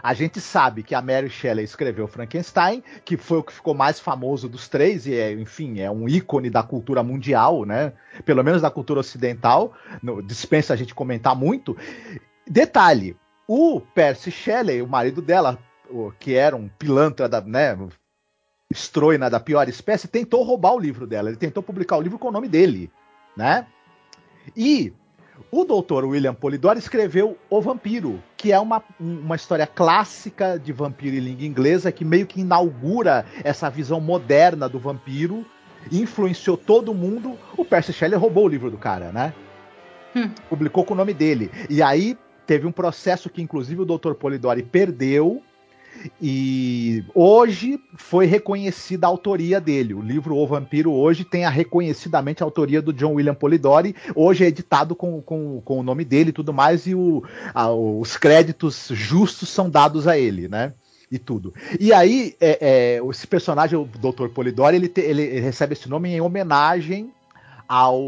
A 0.00 0.14
gente 0.14 0.40
sabe 0.40 0.82
que 0.82 0.94
a 0.94 1.02
Mary 1.02 1.28
Shelley 1.28 1.64
escreveu 1.64 2.06
Frankenstein, 2.06 2.82
que 3.04 3.16
foi 3.16 3.38
o 3.38 3.42
que 3.42 3.52
ficou 3.52 3.74
mais 3.74 3.98
famoso 3.98 4.48
dos 4.48 4.68
três, 4.68 5.06
e 5.06 5.14
é, 5.14 5.32
enfim, 5.32 5.80
é 5.80 5.90
um 5.90 6.08
ícone 6.08 6.48
da 6.48 6.62
cultura 6.62 7.02
mundial, 7.02 7.64
né? 7.64 7.92
Pelo 8.24 8.42
menos 8.44 8.62
da 8.62 8.70
cultura 8.70 9.00
ocidental. 9.00 9.72
No, 10.02 10.22
dispensa 10.22 10.72
a 10.72 10.76
gente 10.76 10.94
comentar 10.94 11.34
muito. 11.34 11.76
Detalhe: 12.46 13.16
o 13.46 13.80
Percy 13.80 14.30
Shelley, 14.30 14.82
o 14.82 14.88
marido 14.88 15.20
dela, 15.20 15.58
que 16.18 16.34
era 16.34 16.56
um 16.56 16.68
pilantra 16.68 17.28
da, 17.28 17.40
né, 17.40 17.76
estroina 18.70 19.28
da 19.28 19.38
pior 19.38 19.68
espécie, 19.68 20.08
tentou 20.08 20.42
roubar 20.42 20.74
o 20.74 20.80
livro 20.80 21.06
dela. 21.06 21.28
Ele 21.28 21.36
tentou 21.36 21.62
publicar 21.62 21.96
o 21.96 22.00
livro 22.00 22.18
com 22.18 22.28
o 22.28 22.32
nome 22.32 22.48
dele, 22.48 22.90
né? 23.36 23.66
E 24.56 24.92
o 25.50 25.64
doutor 25.64 26.04
William 26.04 26.34
Polidori 26.34 26.78
escreveu 26.78 27.36
O 27.48 27.60
Vampiro, 27.60 28.22
que 28.36 28.52
é 28.52 28.58
uma, 28.58 28.82
uma 28.98 29.36
história 29.36 29.66
clássica 29.66 30.58
de 30.58 30.72
vampiro 30.72 31.16
em 31.16 31.20
língua 31.20 31.44
inglesa 31.44 31.92
que 31.92 32.04
meio 32.04 32.26
que 32.26 32.40
inaugura 32.40 33.24
essa 33.42 33.70
visão 33.70 34.00
moderna 34.00 34.68
do 34.68 34.78
vampiro, 34.78 35.44
influenciou 35.90 36.56
todo 36.56 36.94
mundo. 36.94 37.38
O 37.56 37.64
Percy 37.64 37.92
Shelley 37.92 38.18
roubou 38.18 38.44
o 38.44 38.48
livro 38.48 38.70
do 38.70 38.76
cara, 38.76 39.10
né? 39.10 39.32
Hum. 40.14 40.30
Publicou 40.48 40.84
com 40.84 40.94
o 40.94 40.96
nome 40.96 41.14
dele. 41.14 41.50
E 41.68 41.82
aí 41.82 42.16
teve 42.46 42.66
um 42.66 42.72
processo 42.72 43.30
que 43.30 43.42
inclusive 43.42 43.80
o 43.80 43.86
doutor 43.86 44.14
Polidori 44.14 44.62
perdeu. 44.62 45.42
E 46.20 47.04
hoje 47.14 47.78
foi 47.96 48.26
reconhecida 48.26 49.06
a 49.06 49.10
autoria 49.10 49.60
dele. 49.60 49.94
O 49.94 50.00
livro 50.00 50.36
O 50.36 50.46
Vampiro 50.46 50.92
hoje 50.92 51.24
tem 51.24 51.44
a 51.44 51.50
reconhecidamente 51.50 52.42
a 52.42 52.46
autoria 52.46 52.82
do 52.82 52.92
John 52.92 53.14
William 53.14 53.34
Polidori. 53.34 53.94
Hoje 54.14 54.44
é 54.44 54.48
editado 54.48 54.94
com, 54.94 55.20
com, 55.22 55.60
com 55.60 55.78
o 55.78 55.82
nome 55.82 56.04
dele 56.04 56.30
e 56.30 56.32
tudo 56.32 56.52
mais, 56.52 56.86
e 56.86 56.94
o, 56.94 57.22
a, 57.54 57.70
os 57.70 58.16
créditos 58.16 58.88
justos 58.90 59.48
são 59.48 59.68
dados 59.68 60.06
a 60.06 60.18
ele, 60.18 60.48
né? 60.48 60.74
E 61.10 61.18
tudo. 61.18 61.52
E 61.78 61.92
aí, 61.92 62.34
é, 62.40 62.58
é, 62.98 63.10
esse 63.10 63.26
personagem, 63.26 63.78
o 63.78 63.84
Dr. 63.84 64.28
Polidori, 64.28 64.76
ele, 64.76 64.88
te, 64.88 65.02
ele, 65.02 65.40
recebe 65.40 65.74
esse 65.74 65.88
nome 65.88 66.08
em 66.08 66.22
homenagem 66.22 67.12
ao 67.68 68.00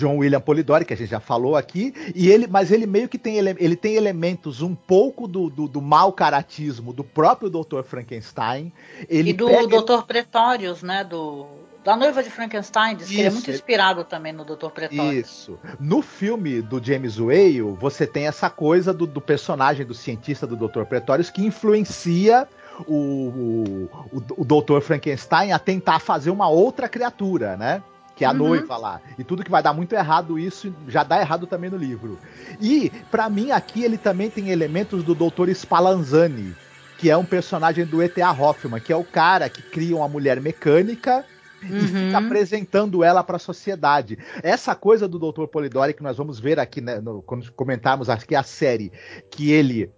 John 0.00 0.16
William 0.16 0.40
Polidori, 0.40 0.86
que 0.86 0.94
a 0.94 0.96
gente 0.96 1.10
já 1.10 1.20
falou 1.20 1.56
aqui, 1.56 1.92
e 2.14 2.30
ele, 2.30 2.46
mas 2.46 2.72
ele 2.72 2.86
meio 2.86 3.06
que 3.06 3.18
tem, 3.18 3.36
ele 3.36 3.76
tem 3.76 3.96
elementos 3.96 4.62
um 4.62 4.74
pouco 4.74 5.28
do, 5.28 5.50
do, 5.50 5.68
do 5.68 5.82
mau 5.82 6.10
caratismo 6.10 6.90
do 6.90 7.04
próprio 7.04 7.50
Dr. 7.50 7.82
Frankenstein. 7.82 8.72
Ele 9.10 9.30
e 9.30 9.32
do 9.34 9.46
pega... 9.46 9.82
Dr. 9.82 10.02
Pretorius, 10.06 10.82
né? 10.82 11.04
Do, 11.04 11.46
da 11.84 11.94
noiva 11.96 12.22
de 12.22 12.30
Frankenstein, 12.30 12.96
diz 12.96 13.08
Isso, 13.08 13.14
que 13.14 13.20
ele 13.20 13.28
é 13.28 13.30
muito 13.30 13.50
inspirado 13.50 14.04
também 14.04 14.32
no 14.32 14.42
Dr. 14.42 14.70
Pretorius. 14.70 15.28
Isso. 15.28 15.58
No 15.78 16.00
filme 16.00 16.62
do 16.62 16.82
James 16.82 17.18
Whale, 17.18 17.60
você 17.78 18.06
tem 18.06 18.26
essa 18.26 18.48
coisa 18.48 18.94
do, 18.94 19.06
do 19.06 19.20
personagem 19.20 19.84
do 19.84 19.92
cientista 19.92 20.46
do 20.46 20.56
Dr. 20.56 20.84
Pretorius 20.84 21.28
que 21.28 21.44
influencia 21.44 22.48
o, 22.86 22.94
o, 22.94 23.90
o, 24.12 24.22
o 24.38 24.44
Dr. 24.46 24.80
Frankenstein 24.80 25.52
a 25.52 25.58
tentar 25.58 26.00
fazer 26.00 26.30
uma 26.30 26.48
outra 26.48 26.88
criatura, 26.88 27.54
né? 27.58 27.82
Que 28.20 28.24
é 28.26 28.28
a 28.28 28.32
uhum. 28.32 28.36
noiva 28.36 28.76
lá. 28.76 29.00
E 29.18 29.24
tudo 29.24 29.42
que 29.42 29.50
vai 29.50 29.62
dar 29.62 29.72
muito 29.72 29.94
errado, 29.94 30.38
isso 30.38 30.74
já 30.86 31.02
dá 31.02 31.18
errado 31.22 31.46
também 31.46 31.70
no 31.70 31.78
livro. 31.78 32.18
E, 32.60 32.92
para 33.10 33.30
mim, 33.30 33.50
aqui 33.50 33.82
ele 33.82 33.96
também 33.96 34.28
tem 34.28 34.50
elementos 34.50 35.02
do 35.02 35.14
Dr. 35.14 35.48
Spallanzani, 35.54 36.54
que 36.98 37.08
é 37.08 37.16
um 37.16 37.24
personagem 37.24 37.86
do 37.86 38.02
E.T.A. 38.02 38.30
Hoffman, 38.30 38.78
que 38.78 38.92
é 38.92 38.96
o 38.96 39.02
cara 39.02 39.48
que 39.48 39.62
cria 39.62 39.96
uma 39.96 40.06
mulher 40.06 40.38
mecânica 40.38 41.24
uhum. 41.62 41.78
e 41.78 41.80
fica 41.80 42.18
apresentando 42.18 43.02
ela 43.02 43.24
para 43.24 43.36
a 43.36 43.38
sociedade. 43.38 44.18
Essa 44.42 44.74
coisa 44.74 45.08
do 45.08 45.18
Dr. 45.18 45.46
Polidori 45.46 45.94
que 45.94 46.02
nós 46.02 46.18
vamos 46.18 46.38
ver 46.38 46.60
aqui, 46.60 46.82
né, 46.82 47.00
no, 47.00 47.22
quando 47.22 47.50
comentarmos 47.52 48.10
aqui 48.10 48.34
a 48.34 48.42
série, 48.42 48.92
que 49.30 49.50
ele 49.50 49.90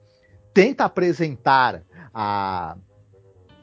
tenta 0.54 0.84
apresentar 0.84 1.82
a 2.14 2.76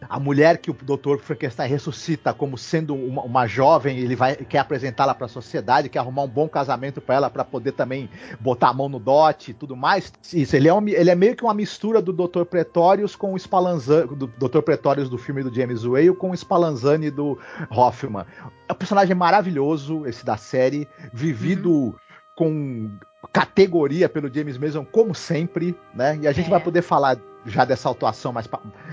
a 0.07 0.19
mulher 0.19 0.57
que 0.57 0.71
o 0.71 0.73
Dr. 0.73 1.17
Frankenstein 1.19 1.69
ressuscita 1.69 2.33
como 2.33 2.57
sendo 2.57 2.95
uma, 2.95 3.21
uma 3.23 3.47
jovem, 3.47 3.97
ele 3.97 4.15
vai 4.15 4.35
quer 4.35 4.59
apresentá-la 4.59 5.13
para 5.13 5.25
a 5.25 5.29
sociedade, 5.29 5.89
quer 5.89 5.99
arrumar 5.99 6.23
um 6.23 6.27
bom 6.27 6.47
casamento 6.47 7.01
para 7.01 7.15
ela 7.15 7.29
para 7.29 7.43
poder 7.43 7.73
também 7.73 8.09
botar 8.39 8.69
a 8.69 8.73
mão 8.73 8.87
no 8.87 8.99
dote 8.99 9.51
e 9.51 9.53
tudo 9.53 9.75
mais. 9.75 10.13
Isso, 10.33 10.55
ele 10.55 10.67
é, 10.67 10.73
um, 10.73 10.87
ele 10.87 11.09
é 11.09 11.15
meio 11.15 11.35
que 11.35 11.43
uma 11.43 11.53
mistura 11.53 12.01
do 12.01 12.13
Dr. 12.13 12.43
Pretorius 12.43 13.15
com 13.15 13.33
o 13.33 13.39
Spallanzani, 13.39 14.15
do 14.15 14.27
Dr. 14.27 14.61
Pretorius 14.61 15.09
do 15.09 15.17
filme 15.17 15.43
do 15.43 15.53
James 15.53 15.83
Whale 15.83 16.13
com 16.15 16.31
o 16.31 16.37
Spallanzani 16.37 17.11
do 17.11 17.37
Hoffman. 17.69 18.25
É 18.67 18.73
um 18.73 18.75
personagem 18.75 19.15
maravilhoso 19.15 20.05
esse 20.05 20.25
da 20.25 20.37
série, 20.37 20.87
vivido 21.11 21.71
uhum. 21.71 21.95
com 22.35 22.91
categoria 23.33 24.07
pelo 24.07 24.33
James 24.33 24.57
Mason 24.57 24.85
como 24.85 25.13
sempre, 25.13 25.75
né? 25.93 26.17
E 26.21 26.27
a 26.27 26.31
gente 26.31 26.47
é. 26.47 26.49
vai 26.49 26.59
poder 26.59 26.81
falar 26.81 27.17
já 27.45 27.65
dessa 27.65 27.89
atuação 27.89 28.31
mais 28.31 28.47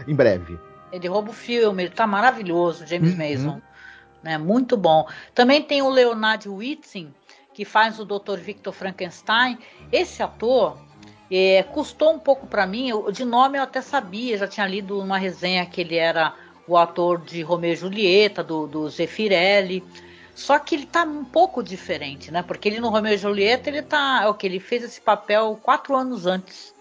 em 0.06 0.14
breve. 0.14 0.58
Ele 0.92 1.08
rouba 1.08 1.30
o 1.30 1.34
filme, 1.34 1.84
ele 1.84 1.92
tá 1.92 2.06
maravilhoso, 2.06 2.86
James 2.86 3.12
uhum. 3.12 3.30
Mason. 3.30 3.62
Né, 4.22 4.38
muito 4.38 4.76
bom. 4.76 5.06
Também 5.34 5.62
tem 5.62 5.82
o 5.82 5.88
Leonard 5.88 6.48
Whitson, 6.48 7.08
que 7.54 7.64
faz 7.64 8.00
o 8.00 8.04
Dr. 8.04 8.38
Victor 8.38 8.72
Frankenstein. 8.72 9.58
Esse 9.92 10.22
ator 10.22 10.78
é, 11.30 11.62
custou 11.62 12.12
um 12.12 12.18
pouco 12.18 12.46
para 12.46 12.66
mim. 12.66 12.88
Eu, 12.88 13.10
de 13.10 13.24
nome 13.24 13.58
eu 13.58 13.62
até 13.62 13.80
sabia, 13.80 14.36
já 14.36 14.48
tinha 14.48 14.66
lido 14.66 14.98
uma 14.98 15.18
resenha 15.18 15.64
que 15.66 15.80
ele 15.80 15.96
era 15.96 16.34
o 16.66 16.76
ator 16.76 17.20
de 17.20 17.42
Romeo 17.42 17.72
e 17.72 17.76
Julieta, 17.76 18.42
do, 18.42 18.66
do 18.66 18.88
Zeffirelli. 18.88 19.84
Só 20.34 20.58
que 20.58 20.74
ele 20.74 20.86
tá 20.86 21.02
um 21.04 21.24
pouco 21.24 21.62
diferente, 21.62 22.30
né? 22.30 22.42
Porque 22.42 22.68
ele 22.68 22.80
no 22.80 22.90
Romeo 22.90 23.14
e 23.14 23.18
Julieta, 23.18 23.70
ele 23.70 23.82
tá. 23.82 24.20
É 24.24 24.28
o 24.28 24.34
que 24.34 24.46
ele 24.46 24.60
fez 24.60 24.84
esse 24.84 25.00
papel 25.00 25.58
quatro 25.62 25.96
anos 25.96 26.26
antes 26.26 26.74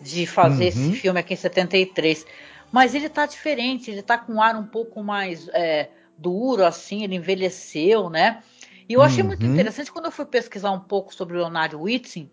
de 0.00 0.26
fazer 0.26 0.64
uhum. 0.64 0.68
esse 0.68 0.92
filme 0.92 1.18
aqui 1.18 1.34
em 1.34 1.36
73. 1.36 2.26
Mas 2.70 2.94
ele 2.94 3.08
tá 3.08 3.26
diferente, 3.26 3.90
ele 3.90 4.02
tá 4.02 4.18
com 4.18 4.34
um 4.34 4.42
ar 4.42 4.56
um 4.56 4.66
pouco 4.66 5.02
mais 5.02 5.48
é, 5.48 5.88
duro, 6.16 6.64
assim, 6.64 7.04
ele 7.04 7.14
envelheceu, 7.14 8.10
né? 8.10 8.42
E 8.88 8.94
eu 8.94 9.02
achei 9.02 9.22
uhum. 9.22 9.28
muito 9.28 9.44
interessante 9.44 9.92
quando 9.92 10.06
eu 10.06 10.10
fui 10.10 10.24
pesquisar 10.24 10.70
um 10.70 10.80
pouco 10.80 11.14
sobre 11.14 11.36
o 11.36 11.40
Leonardo 11.40 11.80
Whitson, 11.80 12.26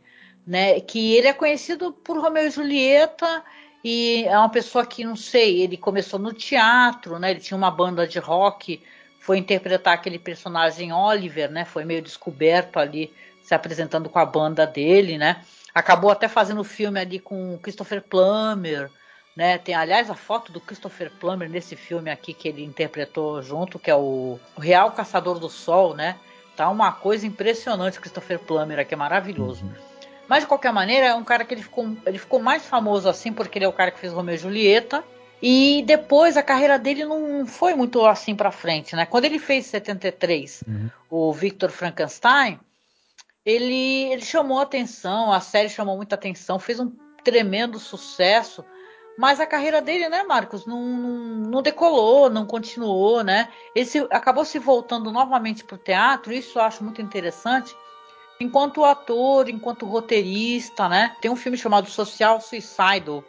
né? 0.45 0.79
Que 0.79 1.15
ele 1.15 1.27
é 1.27 1.33
conhecido 1.33 1.91
por 1.91 2.17
Romeu 2.17 2.47
e 2.47 2.49
Julieta 2.49 3.43
e 3.83 4.23
é 4.25 4.37
uma 4.37 4.49
pessoa 4.49 4.85
que, 4.85 5.03
não 5.03 5.15
sei, 5.15 5.61
ele 5.61 5.77
começou 5.77 6.19
no 6.19 6.33
teatro, 6.33 7.19
né? 7.19 7.31
Ele 7.31 7.39
tinha 7.39 7.57
uma 7.57 7.69
banda 7.69 8.07
de 8.07 8.19
rock, 8.19 8.81
foi 9.19 9.37
interpretar 9.37 9.93
aquele 9.93 10.17
personagem 10.17 10.93
Oliver, 10.93 11.51
né? 11.51 11.65
Foi 11.65 11.83
meio 11.85 12.01
descoberto 12.01 12.77
ali, 12.77 13.13
se 13.43 13.53
apresentando 13.53 14.09
com 14.09 14.17
a 14.17 14.25
banda 14.25 14.65
dele, 14.65 15.17
né? 15.17 15.41
Acabou 15.73 16.09
até 16.09 16.27
fazendo 16.27 16.63
filme 16.63 16.99
ali 16.99 17.19
com 17.19 17.59
Christopher 17.59 18.01
Plummer, 18.01 18.89
né? 19.35 19.57
Tem, 19.57 19.75
aliás, 19.75 20.09
a 20.09 20.15
foto 20.15 20.51
do 20.51 20.61
Christopher 20.61 21.11
Plummer 21.19 21.49
nesse 21.49 21.75
filme 21.75 22.09
aqui 22.09 22.33
que 22.33 22.47
ele 22.47 22.63
interpretou 22.63 23.41
junto, 23.41 23.77
que 23.77 23.91
é 23.91 23.95
o, 23.95 24.39
Real 24.57 24.91
Caçador 24.91 25.39
do 25.39 25.49
Sol, 25.49 25.93
né? 25.93 26.17
Tá 26.55 26.69
uma 26.69 26.91
coisa 26.91 27.27
impressionante, 27.27 27.99
Christopher 27.99 28.39
Plummer 28.39 28.79
aqui, 28.79 28.93
é 28.93 28.97
maravilhoso. 28.97 29.65
Uhum. 29.65 29.73
Mas 30.27 30.43
de 30.43 30.47
qualquer 30.47 30.71
maneira, 30.71 31.07
é 31.07 31.15
um 31.15 31.23
cara 31.23 31.43
que 31.43 31.53
ele 31.53 31.61
ficou, 31.61 31.95
ele 32.05 32.17
ficou 32.17 32.39
mais 32.39 32.65
famoso 32.65 33.09
assim 33.09 33.33
porque 33.33 33.57
ele 33.57 33.65
é 33.65 33.67
o 33.67 33.73
cara 33.73 33.91
que 33.91 33.99
fez 33.99 34.13
Romeo 34.13 34.35
e 34.35 34.37
Julieta. 34.37 35.03
E 35.41 35.83
depois 35.85 36.37
a 36.37 36.43
carreira 36.43 36.79
dele 36.79 37.05
não 37.05 37.45
foi 37.45 37.75
muito 37.75 38.03
assim 38.05 38.33
para 38.33 38.51
frente, 38.51 38.95
né? 38.95 39.05
Quando 39.05 39.25
ele 39.25 39.37
fez 39.37 39.65
73, 39.65 40.63
uhum. 40.65 40.89
o 41.09 41.33
Victor 41.33 41.69
Frankenstein, 41.69 42.59
ele, 43.45 44.11
ele 44.11 44.23
chamou 44.23 44.59
atenção, 44.59 45.31
a 45.31 45.39
série 45.39 45.69
chamou 45.69 45.97
muita 45.97 46.15
atenção, 46.15 46.57
fez 46.57 46.79
um 46.79 46.91
tremendo 47.23 47.77
sucesso. 47.77 48.63
Mas 49.17 49.39
a 49.39 49.45
carreira 49.45 49.81
dele, 49.81 50.09
né, 50.09 50.23
Marcos, 50.23 50.65
não, 50.65 50.81
não, 50.81 51.17
não 51.49 51.61
decolou, 51.61 52.29
não 52.29 52.45
continuou, 52.45 53.23
né? 53.23 53.47
Ele 53.73 53.85
se, 53.85 53.99
acabou 54.09 54.43
se 54.43 54.59
voltando 54.59 55.11
novamente 55.11 55.63
para 55.63 55.75
o 55.75 55.79
teatro, 55.79 56.33
isso 56.33 56.59
eu 56.59 56.63
acho 56.63 56.83
muito 56.83 57.01
interessante. 57.01 57.75
Enquanto 58.39 58.83
ator, 58.83 59.47
enquanto 59.47 59.85
roteirista, 59.85 60.89
né? 60.89 61.15
Tem 61.21 61.31
um 61.31 61.35
filme 61.37 61.57
chamado 61.57 61.89
Social 61.89 62.41
Suicidal, 62.41 63.23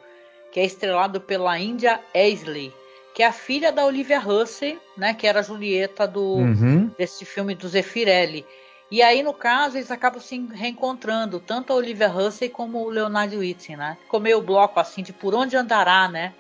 que 0.51 0.59
é 0.59 0.64
estrelado 0.64 1.20
pela 1.20 1.57
India 1.59 2.01
Aisley, 2.12 2.75
que 3.14 3.22
é 3.22 3.27
a 3.27 3.33
filha 3.33 3.70
da 3.70 3.85
Olivia 3.85 4.20
Hussey, 4.20 4.81
né? 4.96 5.14
Que 5.14 5.29
era 5.29 5.38
a 5.38 5.42
Julieta 5.42 6.09
do, 6.09 6.38
uhum. 6.38 6.90
desse 6.99 7.25
filme 7.25 7.55
do 7.55 7.68
Zeffirelli. 7.68 8.44
E 8.90 9.03
aí, 9.03 9.22
no 9.22 9.35
caso, 9.35 9.77
eles 9.77 9.90
acabam 9.90 10.20
se 10.20 10.38
reencontrando, 10.53 11.40
tanto 11.40 11.72
a 11.72 11.77
Olivia 11.77 12.09
Hussey 12.09 12.49
como 12.49 12.85
o 12.85 12.88
Leonardo 12.88 13.38
Whitson, 13.38 13.77
né? 13.77 13.99
Ficou 14.03 14.20
meio 14.20 14.40
bloco 14.40 14.79
assim 14.79 15.03
de 15.03 15.12
por 15.12 15.35
onde 15.35 15.57
andará, 15.57 16.09
né? 16.09 16.33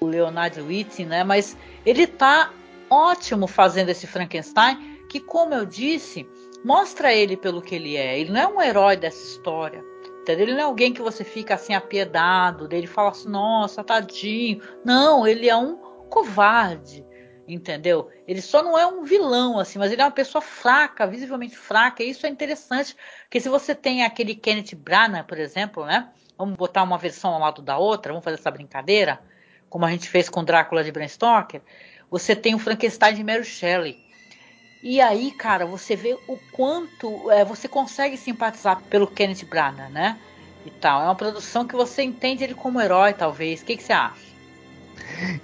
O 0.00 0.06
Leonardo 0.06 0.64
Whitson, 0.64 1.04
né? 1.04 1.22
Mas 1.22 1.56
ele 1.86 2.06
tá 2.06 2.52
ótimo 2.90 3.46
fazendo 3.46 3.90
esse 3.90 4.08
Frankenstein, 4.08 4.98
que, 5.08 5.20
como 5.20 5.54
eu 5.54 5.64
disse, 5.64 6.28
mostra 6.64 7.14
ele 7.14 7.36
pelo 7.36 7.62
que 7.62 7.76
ele 7.76 7.96
é. 7.96 8.18
Ele 8.18 8.32
não 8.32 8.40
é 8.40 8.46
um 8.48 8.60
herói 8.60 8.96
dessa 8.96 9.22
história. 9.22 9.84
Ele 10.26 10.52
não 10.52 10.60
é 10.60 10.64
alguém 10.64 10.92
que 10.92 11.02
você 11.02 11.22
fica 11.22 11.54
assim 11.54 11.74
apiedado, 11.74 12.66
dele 12.66 12.86
fala 12.86 13.10
assim, 13.10 13.28
nossa, 13.28 13.84
tadinho. 13.84 14.60
Não, 14.84 15.26
ele 15.26 15.48
é 15.48 15.56
um 15.56 15.76
covarde 16.08 17.04
entendeu? 17.46 18.10
Ele 18.26 18.40
só 18.40 18.62
não 18.62 18.78
é 18.78 18.86
um 18.86 19.04
vilão, 19.04 19.58
assim, 19.58 19.78
mas 19.78 19.92
ele 19.92 20.02
é 20.02 20.04
uma 20.04 20.10
pessoa 20.10 20.42
fraca, 20.42 21.06
visivelmente 21.06 21.56
fraca, 21.56 22.02
e 22.02 22.10
isso 22.10 22.26
é 22.26 22.28
interessante, 22.28 22.96
porque 23.22 23.40
se 23.40 23.48
você 23.48 23.74
tem 23.74 24.04
aquele 24.04 24.34
Kenneth 24.34 24.74
Branagh, 24.76 25.24
por 25.24 25.38
exemplo, 25.38 25.84
né? 25.84 26.08
Vamos 26.36 26.56
botar 26.56 26.82
uma 26.82 26.98
versão 26.98 27.32
ao 27.32 27.40
lado 27.40 27.62
da 27.62 27.78
outra, 27.78 28.12
vamos 28.12 28.24
fazer 28.24 28.38
essa 28.38 28.50
brincadeira, 28.50 29.20
como 29.68 29.84
a 29.84 29.90
gente 29.90 30.08
fez 30.08 30.28
com 30.28 30.42
Drácula 30.42 30.82
de 30.82 30.90
Bram 30.90 31.08
Stoker, 31.08 31.60
você 32.10 32.34
tem 32.34 32.54
o 32.54 32.58
Frankenstein 32.58 33.14
de 33.14 33.24
Mary 33.24 33.44
Shelley. 33.44 34.04
E 34.82 35.00
aí, 35.00 35.30
cara, 35.32 35.64
você 35.64 35.96
vê 35.96 36.14
o 36.28 36.38
quanto 36.52 37.30
é, 37.30 37.44
você 37.44 37.66
consegue 37.66 38.16
simpatizar 38.16 38.82
pelo 38.82 39.06
Kenneth 39.06 39.46
Branagh, 39.46 39.90
né? 39.90 40.18
E 40.66 40.70
tal. 40.70 41.00
É 41.00 41.04
uma 41.04 41.14
produção 41.14 41.66
que 41.66 41.74
você 41.74 42.02
entende 42.02 42.44
ele 42.44 42.54
como 42.54 42.80
herói, 42.80 43.14
talvez. 43.14 43.62
O 43.62 43.64
que, 43.64 43.76
que 43.76 43.82
você 43.82 43.94
acha? 43.94 44.33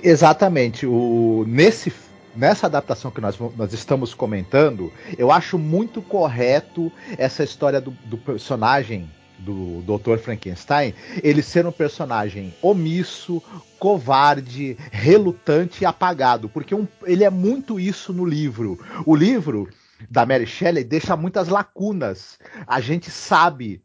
Exatamente. 0.03 0.87
O, 0.87 1.45
nesse, 1.47 1.93
nessa 2.35 2.67
adaptação 2.67 3.11
que 3.11 3.21
nós, 3.21 3.39
nós 3.57 3.73
estamos 3.73 4.15
comentando, 4.15 4.93
eu 5.19 5.31
acho 5.31 5.59
muito 5.59 6.01
correto 6.03 6.93
essa 7.17 7.43
história 7.43 7.81
do, 7.81 7.91
do 8.05 8.19
personagem 8.19 9.09
do 9.41 9.83
Dr. 9.83 10.19
Frankenstein, 10.19 10.95
ele 11.23 11.43
ser 11.43 11.67
um 11.67 11.73
personagem 11.73 12.55
omisso, 12.61 13.43
covarde, 13.79 14.77
relutante 14.91 15.83
e 15.83 15.87
apagado, 15.87 16.49
porque 16.49 16.75
um, 16.75 16.87
ele 17.05 17.25
é 17.25 17.31
muito 17.31 17.81
isso 17.81 18.13
no 18.13 18.25
livro. 18.25 18.79
O 19.07 19.17
livro 19.17 19.69
da 20.11 20.25
Mary 20.25 20.47
Shelley 20.47 20.85
deixa 20.85 21.17
muitas 21.17 21.49
lacunas. 21.49 22.39
A 22.67 22.81
gente 22.81 23.11
sabe 23.11 23.83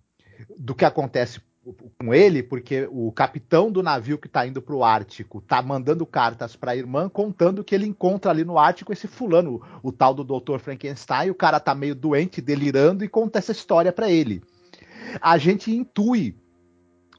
do 0.57 0.75
que 0.75 0.85
acontece 0.85 1.39
com 1.99 2.13
ele, 2.13 2.43
porque 2.43 2.87
o 2.91 3.11
capitão 3.11 3.71
do 3.71 3.81
navio 3.81 4.17
que 4.17 4.27
está 4.27 4.45
indo 4.45 4.61
para 4.61 4.75
o 4.75 4.83
Ártico 4.83 5.39
está 5.39 5.61
mandando 5.61 6.05
cartas 6.05 6.55
para 6.55 6.71
a 6.71 6.75
irmã 6.75 7.09
contando 7.09 7.63
que 7.63 7.73
ele 7.73 7.87
encontra 7.87 8.31
ali 8.31 8.43
no 8.43 8.57
Ártico 8.57 8.93
esse 8.93 9.07
fulano, 9.07 9.61
o, 9.81 9.91
tal 9.91 10.13
do 10.13 10.23
Dr. 10.23 10.59
Frankenstein, 10.59 11.29
o 11.29 11.35
cara 11.35 11.59
tá 11.59 11.73
meio 11.73 11.95
doente, 11.95 12.41
delirando 12.41 13.03
e 13.03 13.09
conta 13.09 13.39
essa 13.39 13.51
história 13.51 13.91
para 13.91 14.09
ele. 14.09 14.43
A 15.21 15.37
gente 15.37 15.71
intui 15.71 16.35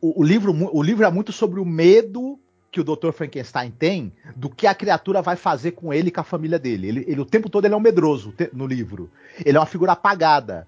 o, 0.01 0.21
o, 0.21 0.25
livro, 0.25 0.53
o 0.73 0.83
livro 0.83 1.05
é 1.05 1.11
muito 1.11 1.33
sobre 1.33 1.59
o 1.59 1.65
medo 1.65 2.39
que 2.71 2.81
o 2.81 2.85
Dr. 2.85 3.11
Frankenstein 3.13 3.71
tem 3.71 4.13
do 4.37 4.51
que 4.51 4.67
a 4.67 4.75
criatura 4.75 5.23
vai 5.23 5.35
fazer 5.35 5.73
com 5.73 5.93
ele 5.93 6.09
e 6.09 6.11
com 6.11 6.21
a 6.21 6.25
família 6.25 6.59
dele. 6.59 6.89
Ele, 6.89 7.05
ele 7.09 7.21
o 7.21 7.25
tempo 7.25 7.49
todo 7.49 7.65
ele 7.65 7.75
é 7.75 7.77
um 7.77 7.81
medroso 7.81 8.35
no 8.53 8.67
livro. 8.67 9.11
Ele 9.45 9.57
é 9.57 9.61
uma 9.61 9.67
figura 9.67 9.93
apagada. 9.93 10.67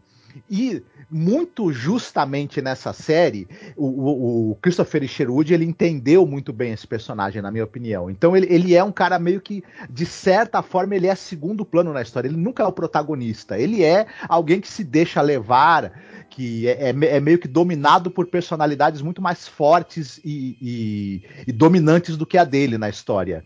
E 0.50 0.82
muito 1.10 1.72
justamente 1.72 2.60
nessa 2.60 2.92
série, 2.92 3.48
o, 3.76 4.50
o, 4.50 4.54
Christopher 4.56 5.06
Sherwood 5.08 5.54
ele 5.54 5.64
entendeu 5.64 6.26
muito 6.26 6.52
bem 6.52 6.72
esse 6.72 6.86
personagem, 6.86 7.40
na 7.40 7.50
minha 7.50 7.64
opinião. 7.64 8.10
Então 8.10 8.36
ele, 8.36 8.46
ele 8.50 8.74
é 8.74 8.84
um 8.84 8.92
cara 8.92 9.18
meio 9.18 9.40
que, 9.40 9.64
de 9.88 10.04
certa 10.04 10.62
forma, 10.62 10.94
ele 10.94 11.06
é 11.06 11.14
segundo 11.14 11.64
plano 11.64 11.92
na 11.92 12.02
história. 12.02 12.28
Ele 12.28 12.36
nunca 12.36 12.62
é 12.62 12.66
o 12.66 12.72
protagonista. 12.72 13.58
Ele 13.58 13.82
é 13.82 14.06
alguém 14.28 14.60
que 14.60 14.68
se 14.68 14.84
deixa 14.84 15.22
levar, 15.22 15.92
que 16.28 16.68
é, 16.68 16.90
é, 16.90 17.16
é 17.16 17.20
meio 17.20 17.38
que 17.38 17.48
dominado 17.48 18.10
por 18.10 18.26
personalidades 18.26 19.00
muito 19.00 19.22
mais 19.22 19.48
fortes 19.48 20.20
e, 20.24 20.56
e, 20.60 21.22
e 21.46 21.52
dominantes 21.52 22.16
do 22.16 22.26
que 22.26 22.36
a 22.36 22.44
dele 22.44 22.76
na 22.76 22.88
história. 22.88 23.44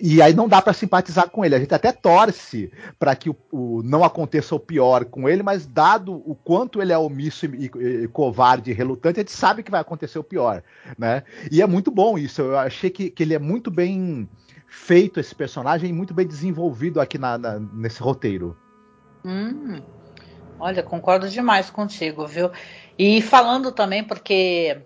E 0.00 0.22
aí 0.22 0.34
não 0.34 0.48
dá 0.48 0.62
para 0.62 0.72
simpatizar 0.72 1.28
com 1.30 1.44
ele. 1.44 1.54
A 1.54 1.58
gente 1.58 1.74
até 1.74 1.92
torce 1.92 2.70
para 2.98 3.14
que 3.14 3.30
o, 3.30 3.36
o, 3.50 3.82
não 3.82 4.02
aconteça 4.02 4.54
o 4.54 4.60
pior 4.60 5.04
com 5.04 5.28
ele, 5.28 5.42
mas 5.42 5.66
dado 5.66 6.22
o 6.28 6.34
quanto 6.34 6.82
ele 6.82 6.92
é 6.92 6.98
omisso 6.98 7.46
e, 7.46 7.70
e, 7.74 8.04
e, 8.04 8.08
covarde 8.08 8.70
e 8.70 8.74
relutante, 8.74 9.18
a 9.18 9.22
gente 9.22 9.32
sabe 9.32 9.62
que 9.62 9.70
vai 9.70 9.80
acontecer 9.80 10.18
o 10.18 10.24
pior, 10.24 10.62
né? 10.98 11.22
E 11.50 11.62
é 11.62 11.66
muito 11.66 11.90
bom 11.90 12.18
isso. 12.18 12.42
Eu 12.42 12.58
achei 12.58 12.90
que, 12.90 13.10
que 13.10 13.22
ele 13.22 13.34
é 13.34 13.38
muito 13.38 13.70
bem 13.70 14.28
feito 14.66 15.18
esse 15.18 15.34
personagem 15.34 15.88
e 15.88 15.92
muito 15.92 16.12
bem 16.12 16.26
desenvolvido 16.26 17.00
aqui 17.00 17.16
na, 17.16 17.38
na, 17.38 17.58
nesse 17.58 18.02
roteiro. 18.02 18.56
Hum, 19.24 19.82
olha, 20.60 20.82
concordo 20.82 21.28
demais 21.30 21.70
contigo, 21.70 22.26
viu? 22.26 22.50
E 22.98 23.22
falando 23.22 23.72
também 23.72 24.04
porque 24.04 24.82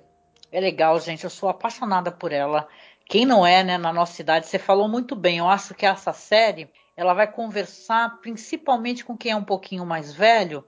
é 0.53 0.61
legal, 0.61 1.01
gente. 1.01 1.25
Eu 1.25 1.31
sou 1.31 1.49
apaixonada 1.49 2.13
por 2.13 2.31
ela. 2.31 2.69
Quem 3.05 3.27
não 3.27 3.45
é, 3.45 3.65
né, 3.65 3.77
na 3.77 3.93
nossa 3.93 4.13
cidade, 4.13 4.47
você 4.47 4.61
falou 4.61 4.89
muito 4.89 5.17
bem. 5.17 5.39
Eu 5.39 5.49
acho 5.49 5.75
que 5.75 5.85
essa 5.85 6.13
série 6.13 6.71
ela 6.97 7.15
vai 7.15 7.27
conversar 7.27 8.21
principalmente 8.21 9.05
com 9.05 9.17
quem 9.17 9.33
é 9.33 9.37
um 9.37 9.45
pouquinho 9.45 9.85
mais 9.87 10.13
velho, 10.13 10.65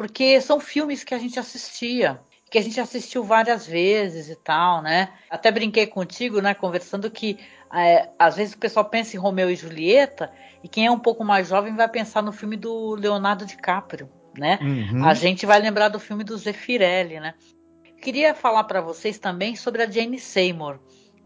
porque 0.00 0.40
são 0.40 0.58
filmes 0.58 1.04
que 1.04 1.12
a 1.12 1.18
gente 1.18 1.38
assistia, 1.38 2.22
que 2.50 2.56
a 2.56 2.62
gente 2.62 2.80
assistiu 2.80 3.22
várias 3.22 3.66
vezes 3.66 4.30
e 4.30 4.34
tal, 4.34 4.80
né? 4.80 5.12
Até 5.28 5.52
brinquei 5.52 5.86
contigo, 5.86 6.40
né, 6.40 6.54
conversando 6.54 7.10
que 7.10 7.38
é, 7.70 8.08
às 8.18 8.36
vezes 8.36 8.54
o 8.54 8.58
pessoal 8.58 8.86
pensa 8.86 9.14
em 9.14 9.20
Romeu 9.20 9.50
e 9.50 9.54
Julieta 9.54 10.32
e 10.64 10.68
quem 10.70 10.86
é 10.86 10.90
um 10.90 10.98
pouco 10.98 11.22
mais 11.22 11.48
jovem 11.48 11.76
vai 11.76 11.86
pensar 11.86 12.22
no 12.22 12.32
filme 12.32 12.56
do 12.56 12.94
Leonardo 12.94 13.44
DiCaprio, 13.44 14.08
né? 14.38 14.58
Uhum. 14.62 15.04
A 15.04 15.12
gente 15.12 15.44
vai 15.44 15.60
lembrar 15.60 15.90
do 15.90 16.00
filme 16.00 16.24
do 16.24 16.34
Zeffirelli, 16.34 17.20
né? 17.20 17.34
Queria 18.00 18.34
falar 18.34 18.64
para 18.64 18.80
vocês 18.80 19.18
também 19.18 19.54
sobre 19.54 19.82
a 19.82 19.90
Jane 19.90 20.18
Seymour 20.18 20.78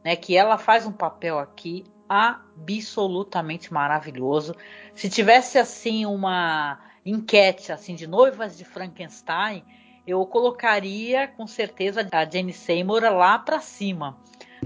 né, 0.04 0.16
que 0.16 0.36
ela 0.36 0.58
faz 0.58 0.84
um 0.84 0.90
papel 0.90 1.38
aqui 1.38 1.84
absolutamente 2.08 3.72
maravilhoso. 3.72 4.56
Se 4.96 5.08
tivesse 5.08 5.58
assim 5.58 6.04
uma 6.04 6.80
enquete 7.04 7.72
assim 7.72 7.94
de 7.94 8.06
noivas 8.06 8.56
de 8.56 8.64
Frankenstein, 8.64 9.64
eu 10.06 10.24
colocaria 10.26 11.28
com 11.28 11.46
certeza 11.46 12.06
a 12.12 12.24
Jane 12.24 12.52
Seymour 12.52 13.02
lá 13.02 13.38
para 13.38 13.60
cima, 13.60 14.18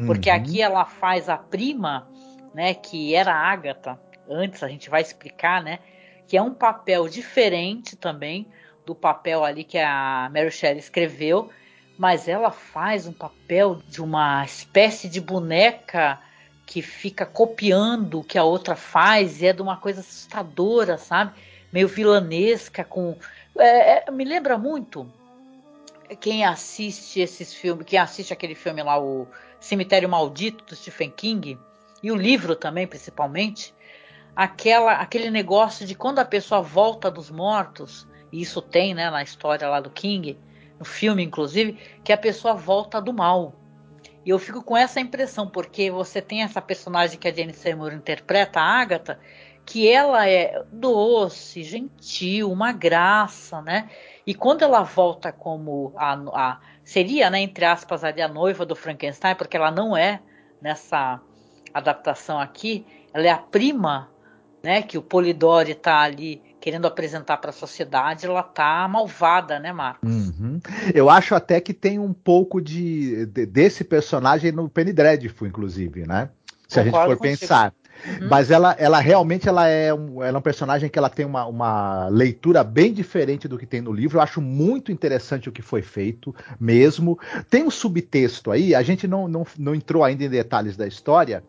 porque 0.07 0.31
uhum. 0.31 0.37
aqui 0.37 0.61
ela 0.63 0.85
faz 0.85 1.29
a 1.29 1.37
prima, 1.37 2.09
né, 2.55 2.75
que 2.75 3.15
era 3.15 3.33
a 3.33 3.51
Agatha. 3.51 4.01
Antes 4.29 4.63
a 4.63 4.69
gente 4.69 4.91
vai 4.91 5.01
explicar, 5.01 5.63
né, 5.63 5.79
que 6.27 6.37
é 6.37 6.43
um 6.43 6.53
papel 6.53 7.09
diferente 7.09 7.97
também 7.97 8.47
do 8.85 8.95
papel 8.95 9.45
ali 9.45 9.65
que 9.65 9.79
a 9.79 10.31
Mary 10.33 10.51
Shelley 10.51 10.79
escreveu 10.79 11.51
mas 11.99 12.29
ela 12.29 12.53
faz 12.53 13.09
um 13.09 13.13
papel 13.13 13.83
de 13.89 14.01
uma 14.01 14.45
espécie 14.45 15.09
de 15.09 15.21
boneca 15.21 16.21
que 16.65 16.81
fica 16.81 17.27
copiando 17.27 18.21
o 18.21 18.25
que 18.25 18.39
a 18.39 18.45
outra 18.45 18.77
faz 18.77 19.43
e 19.43 19.47
é 19.47 19.53
de 19.53 19.61
uma 19.61 19.77
coisa 19.77 20.01
assustadora, 20.01 20.97
sabe? 20.97 21.33
Meio 21.73 21.89
vilanesca, 21.89 22.85
com. 22.85 23.17
É, 23.57 24.09
é, 24.09 24.11
me 24.11 24.25
lembra 24.25 24.57
muito 24.57 25.11
quem 26.21 26.45
assiste 26.45 27.21
esses 27.21 27.53
filmes, 27.53 27.87
quem 27.87 27.99
assiste 27.99 28.33
aquele 28.33 28.55
filme 28.55 28.83
lá, 28.83 28.99
o 28.99 29.27
Cemitério 29.61 30.09
Maldito 30.09 30.65
do 30.65 30.75
Stephen 30.75 31.11
King, 31.11 31.59
e 32.03 32.11
o 32.11 32.17
livro 32.17 32.57
também, 32.57 32.87
principalmente, 32.87 33.75
aquela, 34.35 34.95
aquele 34.95 35.31
negócio 35.31 35.87
de 35.87 35.95
quando 35.95 36.21
a 36.21 36.25
pessoa 36.25 36.63
volta 36.63 37.11
dos 37.11 37.31
mortos, 37.31 38.09
e 38.33 38.41
isso 38.41 38.63
tem 38.63 38.95
né, 38.95 39.11
na 39.11 39.23
história 39.23 39.69
lá 39.69 39.81
do 39.81 39.91
King, 39.91 40.39
no 40.79 40.85
filme, 40.85 41.23
inclusive, 41.25 41.79
que 42.05 42.13
a 42.13 42.17
pessoa 42.17 42.55
volta 42.55 43.01
do 43.01 43.13
mal. 43.13 43.55
E 44.25 44.31
eu 44.31 44.39
fico 44.39 44.63
com 44.63 44.77
essa 44.77 45.01
impressão, 45.01 45.49
porque 45.49 45.91
você 45.91 46.21
tem 46.21 46.43
essa 46.43 46.61
personagem 46.61 47.19
que 47.19 47.27
a 47.27 47.35
Jane 47.35 47.53
Seymour 47.53 47.93
interpreta, 47.93 48.61
a 48.61 48.81
Agatha, 48.81 49.19
que 49.69 49.87
ela 49.87 50.27
é 50.27 50.63
doce, 50.73 51.63
gentil, 51.63 52.51
uma 52.51 52.73
graça, 52.73 53.61
né? 53.61 53.91
E 54.27 54.35
quando 54.35 54.63
ela 54.63 54.83
volta 54.83 55.31
como 55.31 55.93
a, 55.95 56.15
a 56.15 56.61
seria, 56.83 57.29
né, 57.29 57.41
entre 57.41 57.67
aspas, 57.67 58.03
ali 58.03 58.23
a 58.23 58.29
noiva 58.29 58.65
do 58.65 58.75
Frankenstein, 58.75 59.35
porque 59.35 59.59
ela 59.59 59.71
não 59.71 59.95
é 59.95 60.23
nessa 60.63 61.21
adaptação 61.75 62.41
aqui, 62.41 62.87
ela 63.13 63.27
é 63.27 63.31
a 63.31 63.37
prima, 63.37 64.09
né, 64.63 64.81
que 64.81 64.97
o 64.97 65.03
Polidori 65.03 65.73
está 65.73 66.01
ali 66.01 66.43
querendo 66.59 66.87
apresentar 66.87 67.37
para 67.37 67.51
a 67.51 67.53
sociedade, 67.53 68.25
ela 68.25 68.43
tá 68.43 68.89
malvada, 68.89 69.61
né, 69.61 69.71
Marcos? 69.71 70.11
Uhum. 70.11 70.61
Eu 70.95 71.11
acho 71.11 71.35
até 71.35 71.61
que 71.61 71.75
tem 71.75 71.99
um 71.99 72.15
pouco 72.15 72.59
de, 72.59 73.27
de 73.27 73.45
desse 73.45 73.85
personagem 73.85 74.51
no 74.51 74.67
Penny 74.67 74.95
Dreadful, 74.95 75.47
inclusive, 75.47 76.07
né? 76.07 76.31
Se 76.67 76.83
Concordo 76.83 76.97
a 76.97 77.01
gente 77.01 77.11
for 77.11 77.19
contigo. 77.19 77.41
pensar. 77.41 77.75
Uhum. 78.07 78.29
Mas 78.29 78.51
ela, 78.51 78.77
ela 78.79 79.01
realmente 79.01 79.49
ela 79.49 79.67
é, 79.67 79.93
um, 79.93 80.23
ela 80.23 80.37
é 80.37 80.39
um 80.39 80.43
personagem 80.43 80.89
que 80.89 80.99
ela 80.99 81.11
tem 81.11 81.27
uma, 81.27 81.47
uma 81.47 82.09
leitura 82.09 82.63
bem 82.63 82.93
diferente 82.93 83.49
do 83.49 83.59
que 83.59 83.67
tem 83.67 83.81
no 83.81 83.93
livro. 83.93 84.19
Eu 84.19 84.23
acho 84.23 84.41
muito 84.41 84.93
interessante 84.93 85.49
o 85.49 85.53
que 85.53 85.63
foi 85.63 85.83
feito 85.83 86.35
mesmo. 86.61 87.19
Tem 87.51 87.65
um 87.65 87.71
subtexto 87.71 88.51
aí, 88.51 88.75
a 88.75 88.83
gente 88.83 89.07
não, 89.07 89.27
não, 89.29 89.47
não 89.59 89.75
entrou 89.75 90.05
ainda 90.05 90.25
em 90.25 90.31
detalhes 90.31 90.77
da 90.77 90.87
história, 90.87 91.43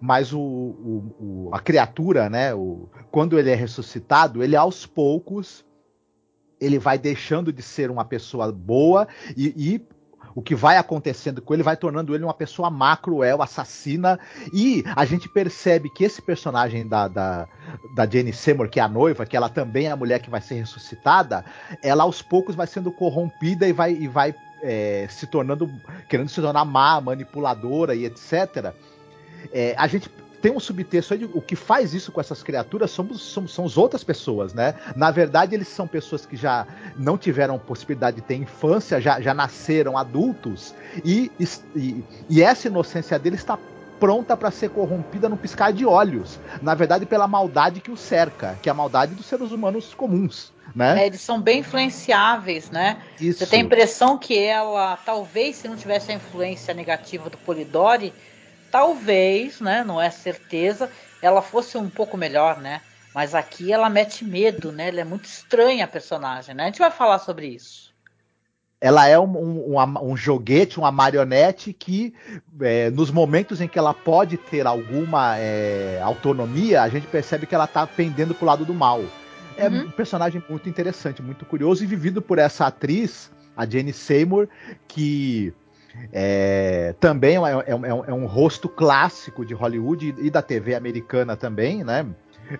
mas 0.00 0.32
o, 0.32 0.40
o, 0.40 1.14
o, 1.18 1.50
a 1.52 1.60
criatura, 1.60 2.28
né, 2.28 2.54
o, 2.54 2.88
quando 3.10 3.38
ele 3.38 3.50
é 3.50 3.54
ressuscitado, 3.54 4.42
ele 4.42 4.56
aos 4.56 4.86
poucos 4.86 5.64
ele 6.60 6.78
vai 6.78 6.98
deixando 6.98 7.52
de 7.52 7.62
ser 7.62 7.90
uma 7.90 8.04
pessoa 8.04 8.50
boa 8.50 9.06
e, 9.36 9.52
e 9.56 9.82
o 10.34 10.42
que 10.42 10.54
vai 10.54 10.76
acontecendo 10.76 11.40
com 11.40 11.54
ele 11.54 11.62
vai 11.62 11.76
tornando 11.76 12.14
ele 12.14 12.24
uma 12.24 12.34
pessoa 12.34 12.70
má, 12.70 12.96
cruel, 12.96 13.40
assassina. 13.40 14.18
E 14.52 14.82
a 14.96 15.04
gente 15.04 15.28
percebe 15.28 15.88
que 15.88 16.04
esse 16.04 16.20
personagem 16.20 16.86
da, 16.86 17.06
da, 17.08 17.48
da 17.94 18.06
Jenny 18.06 18.32
Seymour, 18.32 18.68
que 18.68 18.80
é 18.80 18.82
a 18.82 18.88
noiva, 18.88 19.24
que 19.24 19.36
ela 19.36 19.48
também 19.48 19.86
é 19.86 19.90
a 19.90 19.96
mulher 19.96 20.20
que 20.20 20.30
vai 20.30 20.40
ser 20.40 20.56
ressuscitada, 20.56 21.44
ela 21.82 22.02
aos 22.02 22.20
poucos 22.20 22.54
vai 22.54 22.66
sendo 22.66 22.90
corrompida 22.90 23.68
e 23.68 23.72
vai, 23.72 23.92
e 23.92 24.08
vai 24.08 24.34
é, 24.62 25.06
se 25.08 25.26
tornando, 25.26 25.70
querendo 26.08 26.28
se 26.28 26.40
tornar 26.40 26.64
má, 26.64 27.00
manipuladora 27.00 27.94
e 27.94 28.04
etc. 28.04 28.74
É, 29.52 29.74
a 29.76 29.86
gente 29.86 30.10
tem 30.44 30.52
um 30.52 30.60
subtexto 30.60 31.14
aí 31.14 31.20
de 31.20 31.24
o 31.24 31.40
que 31.40 31.56
faz 31.56 31.94
isso 31.94 32.12
com 32.12 32.20
essas 32.20 32.42
criaturas 32.42 32.90
somos, 32.90 33.22
somos, 33.22 33.50
são 33.50 33.64
as 33.64 33.78
outras 33.78 34.04
pessoas, 34.04 34.52
né? 34.52 34.74
Na 34.94 35.10
verdade, 35.10 35.54
eles 35.54 35.68
são 35.68 35.88
pessoas 35.88 36.26
que 36.26 36.36
já 36.36 36.66
não 36.98 37.16
tiveram 37.16 37.58
possibilidade 37.58 38.16
de 38.16 38.22
ter 38.22 38.34
infância, 38.34 39.00
já, 39.00 39.22
já 39.22 39.32
nasceram 39.32 39.96
adultos, 39.96 40.74
e, 41.02 41.32
e, 41.74 42.04
e 42.28 42.42
essa 42.42 42.68
inocência 42.68 43.18
deles 43.18 43.40
está 43.40 43.58
pronta 43.98 44.36
para 44.36 44.50
ser 44.50 44.68
corrompida 44.68 45.30
no 45.30 45.36
piscar 45.38 45.72
de 45.72 45.86
olhos. 45.86 46.38
Na 46.60 46.74
verdade, 46.74 47.06
pela 47.06 47.26
maldade 47.26 47.80
que 47.80 47.90
o 47.90 47.96
cerca, 47.96 48.58
que 48.60 48.68
é 48.68 48.72
a 48.72 48.74
maldade 48.74 49.14
dos 49.14 49.24
seres 49.24 49.50
humanos 49.50 49.94
comuns. 49.94 50.52
Né? 50.76 51.04
É, 51.04 51.06
eles 51.06 51.22
são 51.22 51.40
bem 51.40 51.60
influenciáveis, 51.60 52.70
né? 52.70 52.98
Isso. 53.18 53.38
Você 53.38 53.46
tem 53.46 53.62
a 53.62 53.64
impressão 53.64 54.18
que 54.18 54.38
ela, 54.38 54.98
talvez, 55.06 55.56
se 55.56 55.68
não 55.68 55.76
tivesse 55.76 56.12
a 56.12 56.14
influência 56.16 56.74
negativa 56.74 57.30
do 57.30 57.38
Polidori, 57.38 58.12
talvez, 58.74 59.60
né, 59.60 59.84
não 59.84 60.02
é 60.02 60.10
certeza, 60.10 60.90
ela 61.22 61.40
fosse 61.40 61.78
um 61.78 61.88
pouco 61.88 62.16
melhor, 62.16 62.60
né? 62.60 62.80
Mas 63.14 63.32
aqui 63.32 63.72
ela 63.72 63.88
mete 63.88 64.24
medo, 64.24 64.72
né? 64.72 64.88
Ela 64.88 65.02
é 65.02 65.04
muito 65.04 65.26
estranha 65.26 65.84
a 65.84 65.88
personagem, 65.88 66.56
né? 66.56 66.64
A 66.64 66.66
gente 66.66 66.80
vai 66.80 66.90
falar 66.90 67.20
sobre 67.20 67.46
isso. 67.46 67.94
Ela 68.80 69.06
é 69.06 69.16
um, 69.16 69.76
um, 69.76 70.10
um 70.10 70.16
joguete, 70.16 70.80
uma 70.80 70.90
marionete 70.90 71.72
que, 71.72 72.12
é, 72.60 72.90
nos 72.90 73.12
momentos 73.12 73.60
em 73.60 73.68
que 73.68 73.78
ela 73.78 73.94
pode 73.94 74.36
ter 74.36 74.66
alguma 74.66 75.38
é, 75.38 76.00
autonomia, 76.02 76.82
a 76.82 76.88
gente 76.88 77.06
percebe 77.06 77.46
que 77.46 77.54
ela 77.54 77.66
está 77.66 77.86
pendendo 77.86 78.34
para 78.34 78.42
o 78.42 78.46
lado 78.48 78.64
do 78.64 78.74
mal. 78.74 79.04
É 79.56 79.68
uhum. 79.68 79.82
um 79.82 79.90
personagem 79.92 80.42
muito 80.50 80.68
interessante, 80.68 81.22
muito 81.22 81.46
curioso 81.46 81.84
e 81.84 81.86
vivido 81.86 82.20
por 82.20 82.38
essa 82.40 82.66
atriz, 82.66 83.30
a 83.56 83.64
Jane 83.64 83.92
Seymour, 83.92 84.48
que 84.88 85.54
É, 86.12 86.94
também 87.00 87.36
é, 87.36 87.38
é, 87.38 87.70
é, 87.70 87.74
um, 87.74 88.04
é, 88.04 88.12
um, 88.12 88.26
rosto 88.26 88.68
clássico 88.68 89.44
de 89.44 89.54
Hollywood 89.54 90.14
e, 90.18 90.30
da 90.30 90.42
TV 90.42 90.74
americana 90.74 91.36
também, 91.36 91.84
né? 91.84 92.06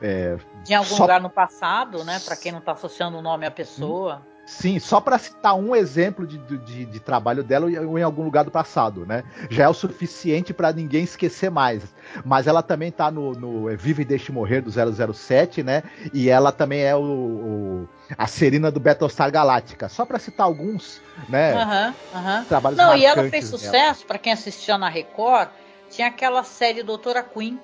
É, 0.01 0.37
de 0.65 0.75
algum 0.75 0.97
só... 0.97 1.05
lugar 1.05 1.21
no 1.21 1.31
passado, 1.31 2.05
né? 2.05 2.19
Para 2.25 2.37
quem 2.37 2.53
não 2.53 2.59
está 2.61 2.73
associando 2.73 3.19
o 3.19 3.23
nome 3.23 3.47
à 3.47 3.51
pessoa. 3.51 4.23
Sim, 4.47 4.79
só 4.79 5.01
para 5.01 5.19
citar 5.19 5.55
um 5.55 5.75
exemplo 5.75 6.27
de, 6.27 6.37
de, 6.37 6.85
de, 6.85 7.01
trabalho 7.01 7.43
dela 7.43 7.71
em 7.71 8.03
algum 8.03 8.23
lugar 8.23 8.45
do 8.45 8.51
passado, 8.51 9.07
né? 9.07 9.25
Já 9.49 9.65
é 9.65 9.69
o 9.69 9.75
suficiente 9.75 10.53
para 10.53 10.73
ninguém 10.73 11.05
esquecer 11.05 11.51
mais. 11.51 11.83
Mas 12.25 12.47
ela 12.47 12.63
também 12.63 12.93
tá 12.93 13.11
no, 13.11 13.33
no 13.33 13.77
Vive 13.77 14.03
e 14.03 14.05
Deixe 14.05 14.31
Morrer 14.31 14.61
do 14.61 14.71
007, 14.71 15.63
né? 15.63 15.83
E 16.13 16.29
ela 16.29 16.53
também 16.53 16.83
é 16.83 16.95
o, 16.95 17.01
o 17.01 17.89
a 18.19 18.27
Serina 18.27 18.71
do 18.71 18.79
Battlestar 18.79 19.31
Galactica. 19.31 19.89
Só 19.89 20.05
para 20.05 20.19
citar 20.19 20.47
alguns, 20.47 21.01
né? 21.29 21.55
Aham, 21.55 21.95
aham. 22.15 22.45
Trabalhos 22.45 22.79
Não, 22.79 22.97
e 22.97 23.05
ela 23.05 23.29
fez 23.31 23.47
sucesso, 23.47 24.05
para 24.05 24.19
quem 24.19 24.33
assistia 24.33 24.77
na 24.77 24.91
Record, 24.91 25.49
tinha 25.91 26.09
aquela 26.09 26.45
série 26.45 26.83
Doutora 26.83 27.23
Queen 27.23 27.59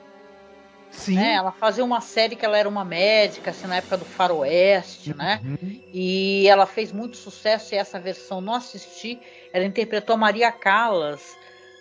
Sim. 0.91 1.15
Né? 1.15 1.35
Ela 1.35 1.53
fazia 1.53 1.85
uma 1.85 2.01
série 2.01 2.37
que 2.37 2.45
ela 2.45 2.59
era 2.59 2.69
uma 2.69 2.85
médica, 2.85 3.51
assim, 3.51 3.67
na 3.67 3.77
época 3.77 3.97
do 3.97 4.05
faroeste, 4.05 5.17
né? 5.17 5.41
uhum. 5.45 5.59
né? 5.63 5.77
E 5.93 6.47
ela 6.49 6.67
fez 6.67 6.93
muito 6.93 7.17
sucesso 7.17 7.75
e 7.75 7.79
essa 7.79 7.99
versão 7.99 8.41
não 8.41 8.55
assisti. 8.55 9.19
Ela 9.53 9.65
interpretou 9.65 10.17
Maria 10.17 10.51
Callas 10.51 11.37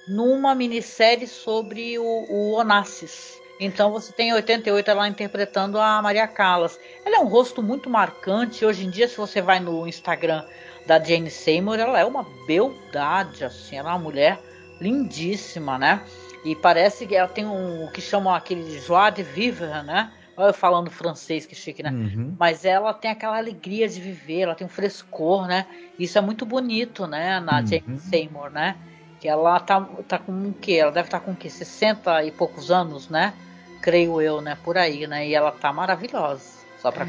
numa 0.07 0.55
minissérie 0.55 1.27
sobre 1.27 1.97
o, 1.99 2.03
o 2.03 2.53
Onassis. 2.53 3.39
Então 3.59 3.91
você 3.91 4.13
tem 4.13 4.29
em 4.29 4.33
88 4.33 4.89
ela 4.89 5.07
interpretando 5.07 5.79
a 5.79 6.01
Maria 6.01 6.27
Callas. 6.27 6.79
Ela 7.05 7.17
é 7.17 7.19
um 7.19 7.27
rosto 7.27 7.61
muito 7.61 7.89
marcante. 7.89 8.63
Hoje 8.65 8.85
em 8.85 8.89
dia, 8.89 9.07
se 9.07 9.17
você 9.17 9.41
vai 9.41 9.59
no 9.59 9.85
Instagram 9.85 10.45
da 10.87 10.97
Jane 10.97 11.29
Seymour, 11.29 11.77
ela 11.77 11.99
é 11.99 12.05
uma 12.05 12.25
beldade, 12.47 13.43
assim, 13.43 13.77
ela 13.77 13.89
é 13.89 13.93
uma 13.93 13.99
mulher 13.99 14.39
lindíssima, 14.79 15.77
né? 15.77 16.01
E 16.43 16.55
parece 16.55 17.05
que 17.05 17.15
ela 17.15 17.27
tem 17.27 17.45
um 17.45 17.85
o 17.85 17.91
que 17.91 18.01
chamam 18.01 18.33
aquele 18.33 18.79
joie 18.79 19.11
de 19.11 19.23
vivre, 19.23 19.67
né? 19.67 20.11
Olha 20.37 20.51
eu 20.51 20.53
falando 20.53 20.89
francês, 20.89 21.45
que 21.45 21.53
chique, 21.53 21.83
né? 21.83 21.91
Uhum. 21.91 22.33
Mas 22.39 22.63
ela 22.63 22.93
tem 22.93 23.11
aquela 23.11 23.37
alegria 23.37 23.89
de 23.89 23.99
viver, 23.99 24.41
ela 24.41 24.55
tem 24.55 24.65
um 24.65 24.69
frescor, 24.69 25.45
né? 25.47 25.65
Isso 25.99 26.17
é 26.17 26.21
muito 26.21 26.45
bonito, 26.45 27.05
né? 27.05 27.41
Na 27.41 27.59
uhum. 27.59 27.67
Jane 27.67 27.99
Seymour, 27.99 28.49
né? 28.49 28.77
Que 29.19 29.27
ela 29.27 29.59
tá, 29.59 29.81
tá 30.07 30.17
com 30.17 30.31
o 30.31 30.53
quê? 30.53 30.75
Ela 30.75 30.91
deve 30.91 31.07
estar 31.07 31.19
tá 31.19 31.25
com 31.25 31.31
o 31.31 31.35
quê? 31.35 31.49
consciência 31.49 32.23
e 32.23 32.31
poucos 32.31 32.71
anos, 32.71 33.09
né? 33.09 33.33
Creio 33.81 34.21
eu, 34.21 34.39
né? 34.39 34.57
Por 34.63 34.77
aí, 34.77 35.05
né? 35.07 35.27
E 35.27 35.35
ela 35.35 35.51
tá 35.51 35.73
maravilhosa. 35.73 36.41
Só 36.81 36.89
pra 36.89 37.05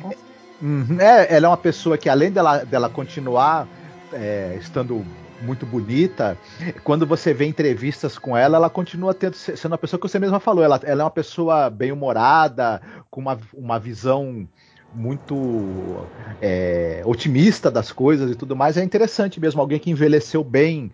uhum. 0.61 1.01
é, 1.01 1.33
ela 1.33 1.47
é 1.47 1.49
uma 1.49 1.57
pessoa 1.57 1.97
que 1.97 2.09
além 2.09 2.33
dela, 2.33 2.65
dela 2.65 2.91
continuar 2.91 3.69
é, 4.13 4.57
estando 4.59 5.07
muito 5.41 5.67
bonita. 5.67 6.37
Quando 6.85 7.07
você 7.07 7.33
vê 7.33 7.47
entrevistas 7.47 8.19
com 8.19 8.37
ela, 8.37 8.57
ela 8.57 8.71
continua 8.71 9.15
tendo, 9.15 9.35
sendo 9.35 9.73
uma 9.73 9.79
pessoa 9.79 10.01
que 10.01 10.09
você 10.09 10.19
mesma 10.19 10.41
falou. 10.41 10.63
Ela, 10.63 10.81
ela 10.85 11.03
é 11.03 11.05
uma 11.05 11.11
pessoa 11.11 11.71
bem 11.71 11.93
humorada, 11.93 12.81
com 13.11 13.21
uma, 13.21 13.39
uma 13.55 13.79
visão 13.79 14.49
muito 14.95 16.07
é, 16.41 17.03
otimista 17.05 17.71
das 17.71 17.93
coisas 17.93 18.31
e 18.31 18.35
tudo 18.35 18.57
mais. 18.57 18.77
É 18.77 18.85
interessante 18.85 19.41
mesmo, 19.41 19.61
alguém 19.61 19.79
que 19.79 19.91
envelheceu 19.91 20.43
bem, 20.43 20.93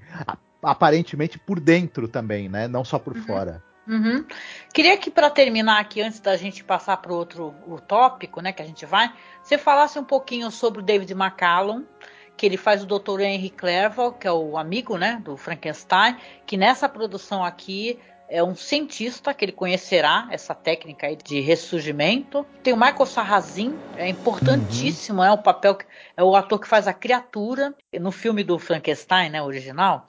aparentemente 0.63 1.39
por 1.39 1.61
dentro 1.61 2.09
também, 2.09 2.49
né? 2.49 2.69
Não 2.69 2.85
só 2.85 2.99
por 2.99 3.17
uhum. 3.17 3.23
fora. 3.23 3.63
Uhum. 3.89 4.25
Queria 4.75 4.97
que 4.97 5.11
para 5.11 5.31
terminar 5.31 5.81
aqui, 5.81 6.03
antes 6.03 6.19
da 6.19 6.37
gente 6.37 6.65
passar 6.65 6.97
para 6.97 7.13
o 7.13 7.17
outro 7.17 7.55
o 7.69 7.81
tópico, 7.81 8.41
né, 8.41 8.53
que 8.53 8.61
a 8.61 8.67
gente 8.67 8.85
vai, 8.85 9.13
você 9.43 9.57
falasse 9.57 9.97
um 9.97 10.05
pouquinho 10.05 10.51
sobre 10.51 10.81
o 10.81 10.83
David 10.83 11.13
McCallum, 11.13 11.85
que 12.37 12.45
ele 12.47 12.57
faz 12.57 12.83
o 12.83 12.87
Dr. 12.87 13.21
Henry 13.21 13.51
Clerval, 13.51 14.13
que 14.13 14.27
é 14.27 14.33
o 14.33 14.59
amigo, 14.59 14.97
né, 14.99 15.21
do 15.25 15.37
Frankenstein, 15.37 16.17
que 16.47 16.57
nessa 16.57 16.89
produção 16.89 17.43
aqui 17.43 17.99
é 18.29 18.43
um 18.43 18.55
cientista 18.57 19.33
que 19.33 19.45
ele 19.45 19.53
conhecerá 19.53 20.27
essa 20.31 20.55
técnica 20.55 21.15
de 21.15 21.41
ressurgimento. 21.41 22.45
Tem 22.63 22.73
o 22.73 22.77
Michael 22.77 23.07
Sarrazin, 23.07 23.79
é 23.97 24.09
importantíssimo, 24.09 25.21
uhum. 25.21 25.25
é 25.25 25.33
o 25.33 25.39
papel 25.39 25.79
é 26.17 26.23
o 26.23 26.35
ator 26.35 26.61
que 26.61 26.69
faz 26.69 26.89
a 26.89 26.93
criatura 26.93 27.75
no 28.01 28.11
filme 28.11 28.43
do 28.43 28.59
Frankenstein, 28.59 29.31
né, 29.31 29.43
original. 29.43 30.07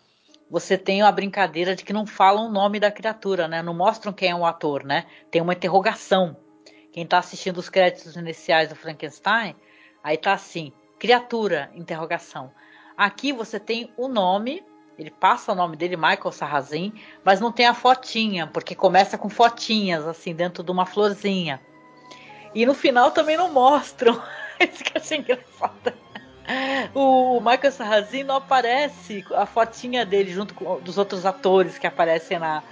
Você 0.50 0.78
tem 0.78 1.02
a 1.02 1.12
brincadeira 1.12 1.76
de 1.76 1.84
que 1.84 1.94
não 1.94 2.06
falam 2.06 2.48
o 2.48 2.52
nome 2.52 2.80
da 2.80 2.90
criatura, 2.90 3.50
né? 3.50 3.62
Não 3.62 3.74
mostram 3.74 4.14
quem 4.14 4.32
é 4.32 4.36
o 4.36 4.46
ator, 4.46 4.86
né? 4.86 5.06
Tem 5.30 5.42
uma 5.42 5.52
interrogação. 5.52 6.38
Quem 6.94 7.04
está 7.04 7.18
assistindo 7.18 7.58
os 7.58 7.68
créditos 7.68 8.16
iniciais 8.16 8.70
do 8.70 8.76
Frankenstein, 8.76 9.54
aí 10.02 10.18
tá 10.18 10.32
assim: 10.32 10.72
criatura. 11.00 11.72
Aqui 12.98 13.32
você 13.32 13.60
tem 13.60 13.92
o 13.96 14.08
nome, 14.08 14.64
ele 14.98 15.12
passa 15.12 15.52
o 15.52 15.56
nome 15.56 15.78
dele, 15.78 15.96
Michael 15.96 16.32
Sarrazin, 16.32 16.94
mas 17.24 17.40
não 17.40 17.52
tem 17.52 17.68
a 17.68 17.74
fotinha, 17.74 18.48
porque 18.48 18.74
começa 18.74 19.18
com 19.18 19.30
fotinhas, 19.30 20.08
assim, 20.08 20.34
dentro 20.34 20.64
de 20.64 20.72
uma 20.72 20.86
florzinha. 20.86 21.62
E 22.56 22.66
no 22.66 22.74
final 22.74 23.12
também 23.12 23.38
não 23.38 23.52
mostram. 23.52 24.22
Isso 24.60 24.84
que 24.84 24.98
eu 24.98 25.02
achei 25.02 25.18
engraçado. 25.20 25.94
O 26.96 27.40
Michael 27.42 27.72
Sarrazin 27.72 28.24
não 28.24 28.38
aparece 28.38 29.24
a 29.36 29.46
fotinha 29.46 30.06
dele 30.06 30.32
junto 30.32 30.54
com 30.54 30.80
dos 30.80 30.98
outros 30.98 31.26
atores 31.26 31.78
que 31.78 31.86
aparecem 31.86 32.40
na, 32.40 32.64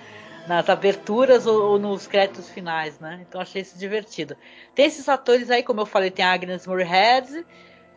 nas 0.47 0.69
aberturas 0.69 1.45
ou, 1.45 1.71
ou, 1.71 1.79
nos 1.79 2.07
créditos 2.07 2.49
finais, 2.49 2.99
né? 2.99 3.23
Então 3.27 3.41
achei 3.41 3.61
isso 3.61 3.77
divertido. 3.77 4.37
Tem 4.73 4.85
esses 4.85 5.09
atores 5.09 5.51
aí, 5.51 5.61
como 5.61 5.81
eu 5.81 5.85
falei, 5.85 6.09
tem 6.09 6.23
a 6.23 6.31
Agnes 6.31 6.65
Moorehead, 6.65 7.45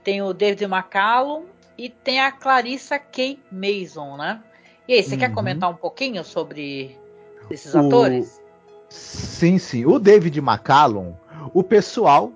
tem 0.03 0.23
o 0.23 0.33
David 0.33 0.65
McCallum 0.65 1.45
e 1.77 1.89
tem 1.89 2.21
a 2.21 2.33
Clarissa 2.33 2.99
K. 2.99 3.39
Mason, 3.51 4.17
né? 4.17 4.43
E 4.87 4.95
aí, 4.95 5.03
você 5.03 5.15
uhum. 5.15 5.19
quer 5.19 5.33
comentar 5.33 5.71
um 5.71 5.75
pouquinho 5.75 6.25
sobre 6.25 6.97
esses 7.51 7.75
o... 7.75 7.79
atores? 7.79 8.41
Sim, 8.89 9.59
sim. 9.59 9.85
O 9.85 9.99
David 9.99 10.39
McCallum, 10.39 11.15
o 11.53 11.63
pessoal, 11.63 12.33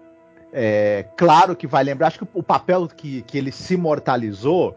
é, 0.53 1.07
claro 1.16 1.57
que 1.57 1.66
vai 1.66 1.83
lembrar, 1.83 2.09
acho 2.09 2.18
que 2.18 2.29
o 2.35 2.42
papel 2.42 2.87
que, 2.88 3.22
que 3.22 3.38
ele 3.38 3.51
se 3.51 3.75
imortalizou, 3.75 4.77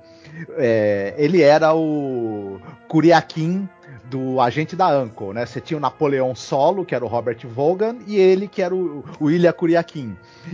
é, 0.57 1.13
ele 1.17 1.41
era 1.41 1.73
o 1.73 2.59
Kuriakin 2.87 3.67
do 4.05 4.39
agente 4.39 4.75
da 4.75 4.99
Uncle, 4.99 5.33
né? 5.33 5.45
Você 5.45 5.59
tinha 5.59 5.77
o 5.77 5.81
Napoleão 5.81 6.35
Solo, 6.35 6.85
que 6.85 6.93
era 6.93 7.03
o 7.03 7.07
Robert 7.07 7.39
Vaughan, 7.43 7.97
e 8.05 8.17
ele, 8.17 8.47
que 8.47 8.61
era 8.61 8.73
o, 8.73 9.03
o 9.19 9.31
Ilha. 9.31 9.53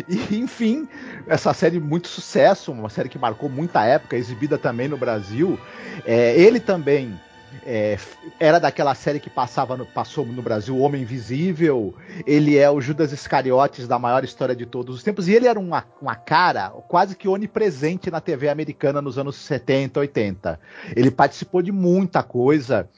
E, 0.07 0.37
enfim, 0.37 0.87
essa 1.27 1.53
série 1.53 1.79
muito 1.79 2.07
sucesso, 2.07 2.71
uma 2.71 2.89
série 2.89 3.09
que 3.09 3.19
marcou 3.19 3.49
muita 3.49 3.85
época, 3.85 4.15
exibida 4.15 4.57
também 4.57 4.87
no 4.87 4.97
Brasil. 4.97 5.59
É, 6.05 6.33
ele 6.39 6.59
também 6.59 7.19
é, 7.65 7.97
era 8.39 8.59
daquela 8.59 8.95
série 8.95 9.19
que 9.19 9.29
passava 9.29 9.77
no, 9.77 9.85
passou 9.85 10.25
no 10.25 10.41
Brasil, 10.41 10.75
O 10.75 10.81
Homem 10.81 11.01
Invisível. 11.01 11.93
Ele 12.25 12.57
é 12.57 12.69
o 12.69 12.81
Judas 12.81 13.11
Iscariotes 13.11 13.87
da 13.87 13.99
maior 13.99 14.23
história 14.23 14.55
de 14.55 14.65
todos 14.65 14.95
os 14.95 15.03
tempos. 15.03 15.27
E 15.27 15.33
ele 15.33 15.47
era 15.47 15.59
uma, 15.59 15.85
uma 16.01 16.15
cara 16.15 16.69
quase 16.87 17.15
que 17.15 17.27
onipresente 17.27 18.09
na 18.09 18.21
TV 18.21 18.49
americana 18.49 19.01
nos 19.01 19.17
anos 19.17 19.35
70, 19.35 19.99
80. 19.99 20.59
Ele 20.95 21.11
participou 21.11 21.61
de 21.61 21.71
muita 21.71 22.23
coisa 22.23 22.89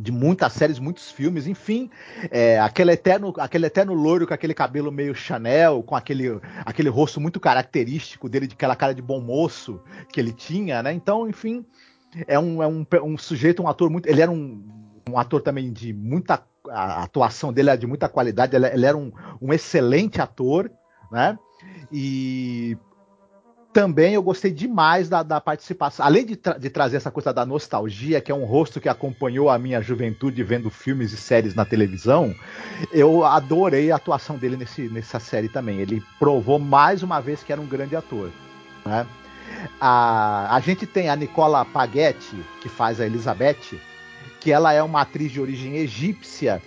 de 0.00 0.10
muitas 0.10 0.54
séries, 0.54 0.78
muitos 0.78 1.10
filmes, 1.10 1.46
enfim, 1.46 1.90
é, 2.30 2.58
aquele 2.58 2.92
eterno, 2.92 3.34
aquele 3.36 3.66
eterno 3.66 3.92
loiro 3.92 4.26
com 4.26 4.32
aquele 4.32 4.54
cabelo 4.54 4.90
meio 4.90 5.14
Chanel, 5.14 5.82
com 5.82 5.94
aquele, 5.94 6.40
aquele 6.64 6.88
rosto 6.88 7.20
muito 7.20 7.38
característico 7.38 8.26
dele, 8.26 8.46
de 8.46 8.54
aquela 8.54 8.74
cara 8.74 8.94
de 8.94 9.02
bom 9.02 9.20
moço 9.20 9.78
que 10.10 10.18
ele 10.18 10.32
tinha, 10.32 10.82
né? 10.82 10.90
Então, 10.92 11.28
enfim, 11.28 11.66
é 12.26 12.38
um, 12.38 12.62
é 12.62 12.66
um, 12.66 12.86
um 13.04 13.18
sujeito, 13.18 13.62
um 13.62 13.68
ator 13.68 13.90
muito, 13.90 14.08
ele 14.08 14.20
era 14.20 14.30
um, 14.30 14.62
um 15.08 15.18
ator 15.18 15.40
também 15.42 15.72
de 15.72 15.92
muita, 15.92 16.42
a 16.68 17.02
atuação 17.02 17.52
dele 17.52 17.70
era 17.70 17.78
de 17.78 17.86
muita 17.86 18.08
qualidade, 18.08 18.56
ele, 18.56 18.66
ele 18.66 18.86
era 18.86 18.96
um, 18.96 19.12
um 19.40 19.52
excelente 19.52 20.20
ator, 20.20 20.70
né? 21.10 21.38
E 21.92 22.76
também 23.72 24.14
eu 24.14 24.22
gostei 24.22 24.50
demais 24.50 25.08
da, 25.08 25.22
da 25.22 25.40
participação. 25.40 26.04
Além 26.04 26.26
de, 26.26 26.36
tra 26.36 26.58
de, 26.58 26.68
trazer 26.70 26.96
essa 26.96 27.10
coisa 27.10 27.32
da 27.32 27.46
nostalgia, 27.46 28.20
que 28.20 28.32
é 28.32 28.34
um 28.34 28.44
rosto 28.44 28.80
que 28.80 28.88
acompanhou 28.88 29.48
a 29.48 29.58
minha 29.58 29.80
juventude 29.80 30.42
vendo 30.42 30.70
filmes 30.70 31.12
e 31.12 31.16
séries 31.16 31.54
na 31.54 31.64
televisão, 31.64 32.34
eu 32.92 33.24
adorei 33.24 33.92
a 33.92 33.96
atuação 33.96 34.36
dele 34.36 34.56
nesse, 34.56 34.88
nessa 34.88 35.20
série 35.20 35.48
também. 35.48 35.80
Ele 35.80 36.02
provou 36.18 36.58
mais 36.58 37.02
uma 37.02 37.20
vez 37.20 37.42
que 37.42 37.52
era 37.52 37.60
um 37.60 37.66
grande 37.66 37.94
ator. 37.94 38.30
Né? 38.84 39.06
A, 39.80 40.54
a 40.54 40.60
gente 40.60 40.86
tem 40.86 41.08
a 41.08 41.16
Nicola 41.16 41.64
Paghetti, 41.64 42.36
que 42.60 42.68
faz 42.68 43.00
a 43.00 43.06
Elizabeth, 43.06 43.78
que 44.40 44.52
ela 44.52 44.72
é 44.72 44.82
uma 44.82 45.02
atriz 45.02 45.30
de 45.30 45.40
origem 45.40 45.76
egípcia 45.76 46.62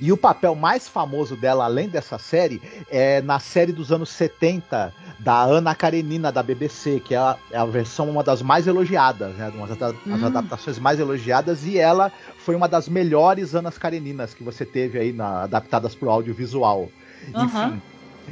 e 0.00 0.12
o 0.12 0.16
papel 0.16 0.54
mais 0.54 0.88
famoso 0.88 1.36
dela, 1.36 1.64
além 1.64 1.88
dessa 1.88 2.18
série, 2.18 2.60
é 2.90 3.20
na 3.22 3.38
série 3.38 3.72
dos 3.72 3.90
anos 3.90 4.10
70 4.10 4.92
da 5.18 5.42
Ana 5.42 5.74
Karenina 5.74 6.32
da 6.32 6.42
BBC, 6.42 7.00
que 7.00 7.14
é 7.14 7.18
a, 7.18 7.36
é 7.50 7.58
a 7.58 7.64
versão 7.64 8.08
uma 8.08 8.22
das 8.22 8.42
mais 8.42 8.66
elogiadas, 8.66 9.34
né? 9.34 9.52
Uma 9.54 9.66
das, 9.68 9.94
hum. 10.06 10.26
adaptações 10.26 10.78
mais 10.78 10.98
elogiadas, 11.00 11.64
e 11.64 11.78
ela 11.78 12.12
foi 12.38 12.54
uma 12.54 12.68
das 12.68 12.88
melhores 12.88 13.54
Anas 13.54 13.78
Kareninas 13.78 14.34
que 14.34 14.42
você 14.42 14.64
teve 14.64 14.98
aí 14.98 15.12
na, 15.12 15.42
adaptadas 15.42 15.94
para 15.94 16.08
o 16.08 16.10
audiovisual. 16.10 16.88
Uhum. 17.34 17.44
Enfim. 17.44 17.82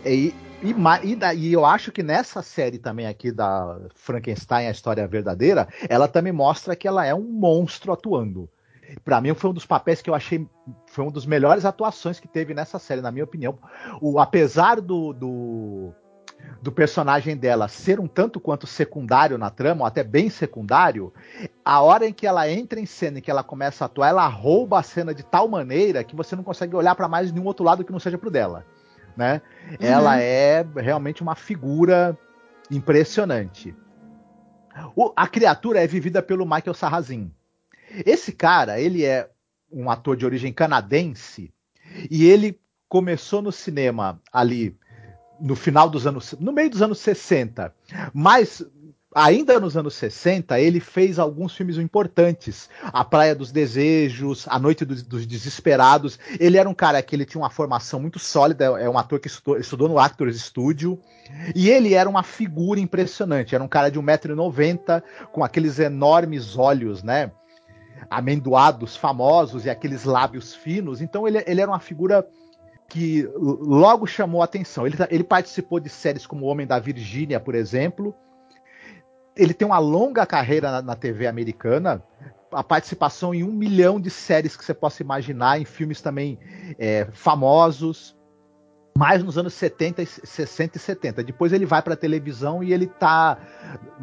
E, 0.04 0.34
E, 0.62 0.74
e, 1.06 1.36
e, 1.36 1.52
eu 1.52 1.64
acho 1.64 1.90
que 1.90 2.02
nessa 2.02 2.42
série 2.42 2.78
também 2.78 3.06
aqui 3.06 3.32
da 3.32 3.78
Frankenstein, 3.94 4.66
a 4.66 4.70
história 4.70 5.06
verdadeira, 5.08 5.66
ela 5.88 6.06
também 6.06 6.32
mostra 6.32 6.76
que 6.76 6.86
ela 6.86 7.04
é 7.04 7.14
um 7.14 7.22
monstro 7.22 7.92
atuando. 7.92 8.48
Para 9.02 9.20
mim 9.20 9.32
foi 9.34 9.50
um 9.50 9.54
dos 9.54 9.64
papéis 9.64 10.02
que 10.02 10.10
eu 10.10 10.14
achei 10.14 10.46
foi 10.86 11.04
uma 11.04 11.12
das 11.12 11.24
melhores 11.24 11.64
atuações 11.64 12.20
que 12.20 12.28
teve 12.28 12.52
nessa 12.52 12.78
série, 12.78 13.00
na 13.00 13.10
minha 13.10 13.24
opinião. 13.24 13.58
O, 14.02 14.18
apesar 14.18 14.80
do, 14.80 15.14
do, 15.14 15.92
do 16.60 16.72
personagem 16.72 17.36
dela 17.36 17.66
ser 17.66 17.98
um 17.98 18.06
tanto 18.06 18.38
quanto 18.38 18.66
secundário 18.66 19.38
na 19.38 19.48
trama, 19.48 19.82
ou 19.82 19.86
até 19.86 20.04
bem 20.04 20.28
secundário, 20.28 21.10
a 21.64 21.80
hora 21.80 22.06
em 22.06 22.12
que 22.12 22.26
ela 22.26 22.50
entra 22.50 22.78
em 22.78 22.86
cena 22.86 23.18
e 23.18 23.22
que 23.22 23.30
ela 23.30 23.42
começa 23.42 23.84
a 23.84 23.86
atuar, 23.86 24.08
ela 24.08 24.26
rouba 24.26 24.80
a 24.80 24.82
cena 24.82 25.14
de 25.14 25.22
tal 25.22 25.48
maneira 25.48 26.04
que 26.04 26.16
você 26.16 26.36
não 26.36 26.42
consegue 26.42 26.76
olhar 26.76 26.94
para 26.94 27.08
mais 27.08 27.32
nenhum 27.32 27.46
outro 27.46 27.64
lado 27.64 27.84
que 27.84 27.92
não 27.92 28.00
seja 28.00 28.18
pro 28.18 28.30
dela 28.30 28.66
né? 29.16 29.40
Uhum. 29.70 29.76
Ela 29.80 30.20
é 30.20 30.64
realmente 30.76 31.22
uma 31.22 31.34
figura 31.34 32.16
impressionante. 32.70 33.74
O, 34.94 35.12
a 35.16 35.26
criatura 35.26 35.82
é 35.82 35.86
vivida 35.86 36.22
pelo 36.22 36.44
Michael 36.44 36.74
Sarrazin. 36.74 37.32
Esse 38.06 38.32
cara, 38.32 38.80
ele 38.80 39.04
é 39.04 39.28
um 39.70 39.90
ator 39.90 40.16
de 40.16 40.24
origem 40.24 40.52
canadense 40.52 41.52
e 42.10 42.26
ele 42.28 42.60
começou 42.88 43.42
no 43.42 43.52
cinema 43.52 44.20
ali 44.32 44.76
no 45.40 45.56
final 45.56 45.88
dos 45.88 46.06
anos, 46.06 46.34
no 46.38 46.52
meio 46.52 46.68
dos 46.68 46.82
anos 46.82 46.98
60, 46.98 47.74
mas 48.12 48.64
ainda 49.14 49.58
nos 49.58 49.76
anos 49.76 49.94
60, 49.94 50.58
ele 50.60 50.78
fez 50.78 51.18
alguns 51.18 51.54
filmes 51.54 51.76
importantes. 51.78 52.68
A 52.82 53.04
Praia 53.04 53.34
dos 53.34 53.50
Desejos, 53.50 54.46
A 54.48 54.58
Noite 54.58 54.84
dos, 54.84 55.02
dos, 55.02 55.26
Desesperados. 55.26 56.18
Ele 56.38 56.56
era 56.56 56.68
um 56.68 56.74
cara 56.74 57.02
que 57.02 57.14
ele 57.14 57.24
tinha 57.24 57.42
uma 57.42 57.50
formação 57.50 58.00
muito 58.00 58.18
sólida, 58.18 58.64
é 58.64 58.88
um 58.88 58.98
ator 58.98 59.18
que 59.18 59.28
estudou, 59.28 59.58
estudou 59.58 59.88
no 59.88 59.98
Actors 59.98 60.40
Studio. 60.40 60.98
E 61.54 61.68
ele 61.68 61.94
era 61.94 62.08
uma 62.08 62.22
figura 62.22 62.78
impressionante. 62.78 63.54
Era 63.54 63.62
um 63.62 63.68
cara 63.68 63.90
de 63.90 63.98
1,90m, 63.98 65.02
com 65.32 65.44
aqueles 65.44 65.78
enormes 65.78 66.56
olhos, 66.56 67.02
né? 67.02 67.32
Amendoados, 68.08 68.96
famosos 68.96 69.64
e 69.64 69.70
aqueles 69.70 70.04
lábios 70.04 70.54
finos. 70.54 71.00
Então 71.00 71.26
ele, 71.26 71.42
ele 71.46 71.60
era 71.60 71.70
uma 71.70 71.80
figura 71.80 72.26
que 72.88 73.28
logo 73.36 74.06
chamou 74.06 74.40
a 74.40 74.44
atenção. 74.44 74.86
Ele, 74.86 74.96
ele 75.10 75.22
participou 75.24 75.78
de 75.78 75.88
séries 75.88 76.26
como 76.26 76.46
O 76.46 76.48
Homem 76.48 76.66
da 76.66 76.78
Virgínia, 76.78 77.38
por 77.38 77.54
exemplo 77.54 78.14
ele 79.40 79.54
tem 79.54 79.66
uma 79.66 79.78
longa 79.78 80.26
carreira 80.26 80.70
na, 80.70 80.82
na, 80.82 80.94
TV 80.94 81.26
americana, 81.26 82.02
a 82.52 82.62
participação 82.62 83.34
em 83.34 83.42
um 83.42 83.52
milhão 83.52 83.98
de 83.98 84.10
séries 84.10 84.54
que 84.54 84.64
você 84.64 84.74
possa 84.74 85.02
imaginar, 85.02 85.58
em 85.58 85.64
filmes 85.64 86.02
também 86.02 86.38
é, 86.78 87.06
famosos, 87.12 88.14
mais 88.96 89.22
nos 89.22 89.38
anos 89.38 89.54
70, 89.54 90.04
60 90.04 90.76
e 90.76 90.80
70. 90.80 91.24
Depois 91.24 91.54
ele 91.54 91.64
vai 91.64 91.80
para 91.80 91.94
a 91.94 91.96
televisão 91.96 92.62
e 92.62 92.72
ele 92.72 92.86
tá. 92.86 93.38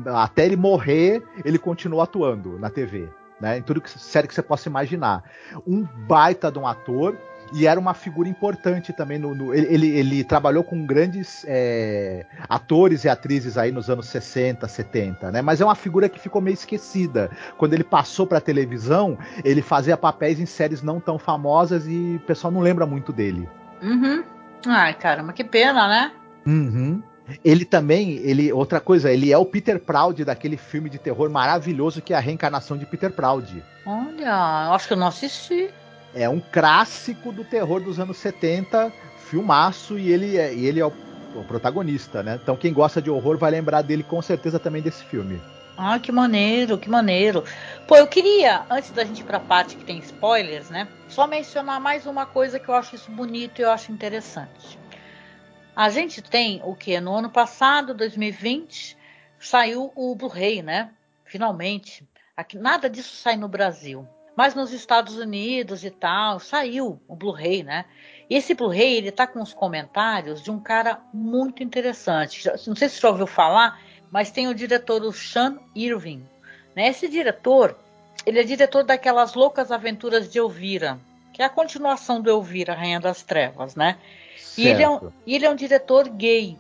Até 0.08 0.46
ele 0.46 0.56
morrer, 0.56 1.22
ele 1.46 1.60
continua 1.60 2.04
atuando 2.06 2.58
na 2.58 2.70
TV. 2.70 3.08
Né, 3.40 3.60
em 3.60 3.62
tudo 3.62 3.80
que 3.80 3.88
série 3.92 4.28
que 4.28 4.34
você 4.34 4.42
possa 4.42 4.68
imaginar. 4.68 5.24
Um 5.68 5.84
baita 6.08 6.52
de 6.52 6.58
um 6.58 6.66
ator 6.66 7.16
e 7.54 7.66
era 7.66 7.80
uma 7.80 7.94
figura 7.94 8.28
importante 8.28 8.92
também 8.92 9.18
no, 9.18 9.34
no 9.34 9.54
ele, 9.54 9.88
ele, 9.88 10.24
trabalhou 10.24 10.64
com 10.64 10.86
grandes 10.86 11.46
é, 11.48 12.26
atores 12.48 13.04
e 13.04 13.10
atrizes 13.10 13.58
aí 13.58 13.72
nos 13.72 13.90
anos 13.90 14.08
60, 14.08 14.68
70, 14.68 15.32
né? 15.32 15.42
Mas 15.42 15.62
é 15.62 15.66
uma 15.66 15.76
figura 15.76 16.10
que 16.10 16.20
ficou 16.20 16.42
meio 16.42 16.54
esquecida. 16.54 17.30
Quando 17.58 17.74
ele 17.74 17.84
passou 17.84 18.28
para 18.28 18.42
televisão, 18.42 19.18
ele 19.44 19.62
fazia 19.62 19.98
papéis 19.98 20.40
em 20.40 20.46
séries 20.46 20.82
não 20.82 21.00
tão 21.00 21.18
famosas 21.18 21.86
e 21.88 22.20
o 22.22 22.26
pessoal 22.26 22.52
não 22.52 22.62
lembra 22.62 22.86
muito 22.86 23.14
dele. 23.14 23.48
Uhum. 23.82 24.24
Ai, 24.66 24.94
caramba, 24.94 25.34
que 25.34 25.44
pena, 25.44 25.88
né? 25.88 26.12
Uhum. 26.46 27.02
Ele 27.44 27.66
também, 27.66 28.18
ele 28.24 28.52
outra 28.54 28.80
coisa, 28.80 29.12
ele 29.12 29.32
é 29.32 29.38
o 29.38 29.46
Peter 29.46 29.80
Proud 29.80 30.24
daquele 30.24 30.56
filme 30.56 30.90
de 30.90 30.98
terror 30.98 31.30
maravilhoso 31.30 32.02
que 32.02 32.14
é 32.14 32.18
a 32.18 32.22
reencarnação 32.22 32.78
de 32.78 32.86
Peter 32.86 33.12
Proud. 33.12 33.64
Olha, 33.86 34.72
acho 34.72 34.88
que 34.88 34.94
eu 34.94 34.98
não 34.98 35.08
assisti 35.08 35.70
é 36.14 36.28
um 36.30 36.40
clássico 36.40 37.32
do 37.32 37.44
terror 37.44 37.82
dos 37.82 38.00
anos 38.00 38.18
70, 38.18 38.92
filmaço, 39.30 39.98
e 39.98 40.12
ele 40.12 40.38
é, 40.38 40.54
e 40.54 40.66
ele 40.66 40.80
é 40.80 40.86
o, 40.86 40.94
o, 41.36 41.44
protagonista, 41.44 42.24
né? 42.24 42.40
Então 42.42 42.56
quem 42.56 42.74
gosta 42.74 43.02
de 43.02 43.10
horror 43.10 43.38
vai 43.38 43.52
lembrar 43.52 43.82
dele 43.82 44.04
com 44.04 44.22
certeza 44.22 44.60
também 44.60 44.82
desse 44.82 45.04
filme. 45.06 45.42
Ah, 45.78 46.00
que 46.00 46.12
maneiro, 46.12 46.78
que 46.78 46.90
maneiro. 46.90 47.44
Pô, 47.88 47.96
eu 47.96 48.08
queria, 48.08 48.66
antes 48.68 48.90
da 48.92 49.06
gente 49.06 49.22
ir 49.22 49.26
pra 49.26 49.40
parte 49.40 49.76
que 49.76 49.86
tem 49.86 50.00
spoilers, 50.00 50.72
né? 50.72 50.88
Só 51.08 51.28
mencionar 51.28 51.80
mais 51.80 52.08
uma 52.08 52.26
coisa 52.26 52.60
que 52.60 52.68
eu 52.68 52.74
acho 52.74 52.96
isso 52.96 53.12
bonito 53.12 53.60
e 53.60 53.64
eu 53.64 53.70
acho 53.70 53.92
interessante. 53.92 54.80
A 55.76 55.90
gente 55.90 56.20
tem 56.24 56.60
o 56.64 56.74
que? 56.74 57.00
No 57.00 57.16
ano 57.16 57.30
passado, 57.30 57.94
2020, 57.94 58.98
saiu 59.40 59.92
o 59.96 60.16
Blu-ray, 60.16 60.64
né? 60.64 60.90
Finalmente. 61.24 62.04
Aqui, 62.36 62.58
nada 62.58 62.90
disso 62.90 63.16
sai 63.16 63.36
no 63.36 63.48
Brasil. 63.48 64.08
Mas 64.38 64.54
nos 64.54 64.72
Estados 64.72 65.18
Unidos 65.18 65.84
e 65.84 65.90
tal, 65.90 66.40
saiu 66.40 67.02
o 67.08 67.16
Blu-ray, 67.16 67.64
né? 67.64 67.86
E 68.30 68.36
esse 68.36 68.54
Blu-ray, 68.54 68.94
ele 68.94 69.12
tá 69.12 69.26
com 69.26 69.42
os 69.42 69.52
comentários 69.52 70.44
de 70.44 70.52
um 70.52 70.60
cara 70.60 71.02
muito 71.12 71.64
interessante. 71.64 72.48
Não 72.68 72.76
sei 72.76 72.88
se 72.88 72.96
você 72.96 73.02
já 73.02 73.10
ouviu 73.10 73.26
falar, 73.26 73.82
mas 74.12 74.30
tem 74.30 74.48
o 74.48 74.54
diretor, 74.54 75.02
o 75.02 75.12
Sean 75.12 75.58
Irving. 75.74 76.24
Né? 76.76 76.90
Esse 76.90 77.08
diretor, 77.08 77.76
ele 78.28 78.40
é 78.40 78.44
diretor 78.44 78.84
daquelas 78.84 79.34
Loucas 79.34 79.72
Aventuras 79.72 80.32
de 80.32 80.38
Elvira, 80.38 81.00
que 81.34 81.42
é 81.42 81.46
a 81.46 81.50
continuação 81.50 82.22
do 82.22 82.30
Elvira, 82.30 82.76
Rainha 82.76 83.00
das 83.00 83.24
Trevas, 83.24 83.76
né? 83.76 83.98
E 84.56 84.68
ele, 84.68 84.84
é 84.84 84.90
um, 84.90 85.12
ele 85.26 85.46
é 85.46 85.50
um 85.50 85.56
diretor 85.56 86.08
gay. 86.10 86.56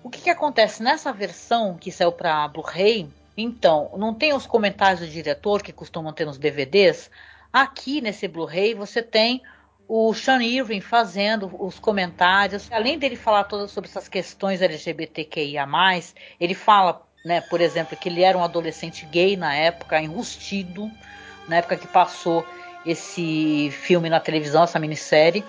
O 0.00 0.10
que, 0.10 0.20
que 0.20 0.30
acontece 0.30 0.80
nessa 0.80 1.12
versão 1.12 1.76
que 1.76 1.90
saiu 1.90 2.12
para 2.12 2.46
Blu-ray? 2.46 3.08
Então, 3.36 3.90
não 3.96 4.14
tem 4.14 4.32
os 4.32 4.46
comentários 4.46 5.00
do 5.00 5.08
diretor 5.08 5.62
que 5.62 5.72
costumam 5.72 6.12
ter 6.12 6.24
nos 6.24 6.38
DVDs? 6.38 7.10
Aqui 7.52 8.00
nesse 8.00 8.26
Blu-ray 8.26 8.72
você 8.72 9.02
tem 9.02 9.42
o 9.86 10.12
Sean 10.14 10.42
Irving 10.42 10.80
fazendo 10.80 11.50
os 11.62 11.78
comentários. 11.78 12.70
Além 12.72 12.98
dele 12.98 13.14
falar 13.14 13.44
todas 13.44 13.70
sobre 13.70 13.90
essas 13.90 14.08
questões 14.08 14.62
LGBTQIA, 14.62 15.66
ele 16.40 16.54
fala, 16.54 17.06
né, 17.24 17.42
por 17.42 17.60
exemplo, 17.60 17.96
que 17.96 18.08
ele 18.08 18.22
era 18.22 18.36
um 18.36 18.42
adolescente 18.42 19.04
gay 19.06 19.36
na 19.36 19.54
época, 19.54 20.00
enrustido, 20.00 20.90
na 21.46 21.56
época 21.56 21.76
que 21.76 21.86
passou 21.86 22.44
esse 22.86 23.70
filme 23.70 24.08
na 24.08 24.18
televisão, 24.18 24.64
essa 24.64 24.78
minissérie. 24.78 25.44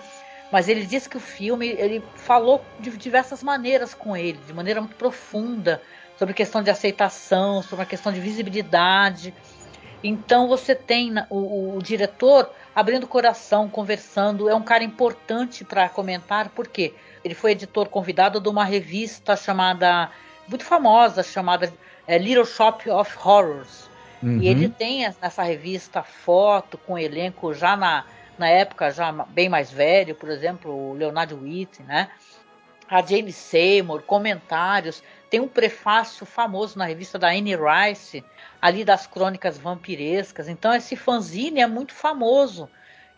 Mas 0.52 0.68
ele 0.68 0.84
disse 0.86 1.08
que 1.08 1.16
o 1.16 1.20
filme 1.20 1.68
ele 1.68 2.02
falou 2.14 2.64
de 2.80 2.90
diversas 2.96 3.42
maneiras 3.42 3.92
com 3.94 4.16
ele, 4.16 4.38
de 4.46 4.52
maneira 4.52 4.80
muito 4.80 4.96
profunda 4.96 5.80
sobre 6.18 6.34
questão 6.34 6.62
de 6.62 6.70
aceitação, 6.70 7.62
sobre 7.62 7.84
a 7.84 7.86
questão 7.86 8.12
de 8.12 8.20
visibilidade. 8.20 9.32
Então 10.02 10.48
você 10.48 10.74
tem 10.74 11.14
o, 11.30 11.76
o 11.76 11.82
diretor 11.82 12.50
abrindo 12.74 13.04
o 13.04 13.08
coração, 13.08 13.68
conversando. 13.68 14.48
É 14.48 14.54
um 14.54 14.62
cara 14.62 14.82
importante 14.82 15.64
para 15.64 15.88
comentar, 15.88 16.50
porque 16.50 16.92
ele 17.24 17.34
foi 17.34 17.52
editor 17.52 17.88
convidado 17.88 18.40
de 18.40 18.48
uma 18.48 18.64
revista 18.64 19.36
chamada, 19.36 20.10
muito 20.48 20.64
famosa, 20.64 21.22
chamada 21.22 21.72
é, 22.06 22.18
Little 22.18 22.44
Shop 22.44 22.88
of 22.90 23.16
Horrors. 23.24 23.88
Uhum. 24.22 24.40
E 24.40 24.48
ele 24.48 24.68
tem 24.68 25.08
nessa 25.20 25.44
revista 25.44 26.02
foto 26.02 26.76
com 26.78 26.98
elenco 26.98 27.54
já 27.54 27.76
na, 27.76 28.04
na 28.36 28.48
época 28.48 28.90
já 28.90 29.12
bem 29.12 29.48
mais 29.48 29.70
velho, 29.70 30.16
por 30.16 30.28
exemplo, 30.28 30.72
o 30.72 30.94
Leonardo 30.94 31.36
Whitney, 31.36 31.86
né? 31.86 32.08
A 32.88 33.02
Jane 33.02 33.32
Seymour, 33.32 34.02
comentários 34.02 35.02
tem 35.30 35.40
um 35.40 35.48
prefácio 35.48 36.24
famoso 36.24 36.78
na 36.78 36.84
revista 36.84 37.18
da 37.18 37.28
Anne 37.28 37.54
Rice, 37.54 38.24
ali 38.60 38.84
das 38.84 39.06
crônicas 39.06 39.58
vampirescas. 39.58 40.48
Então 40.48 40.74
esse 40.74 40.96
fanzine 40.96 41.60
é 41.60 41.66
muito 41.66 41.94
famoso, 41.94 42.68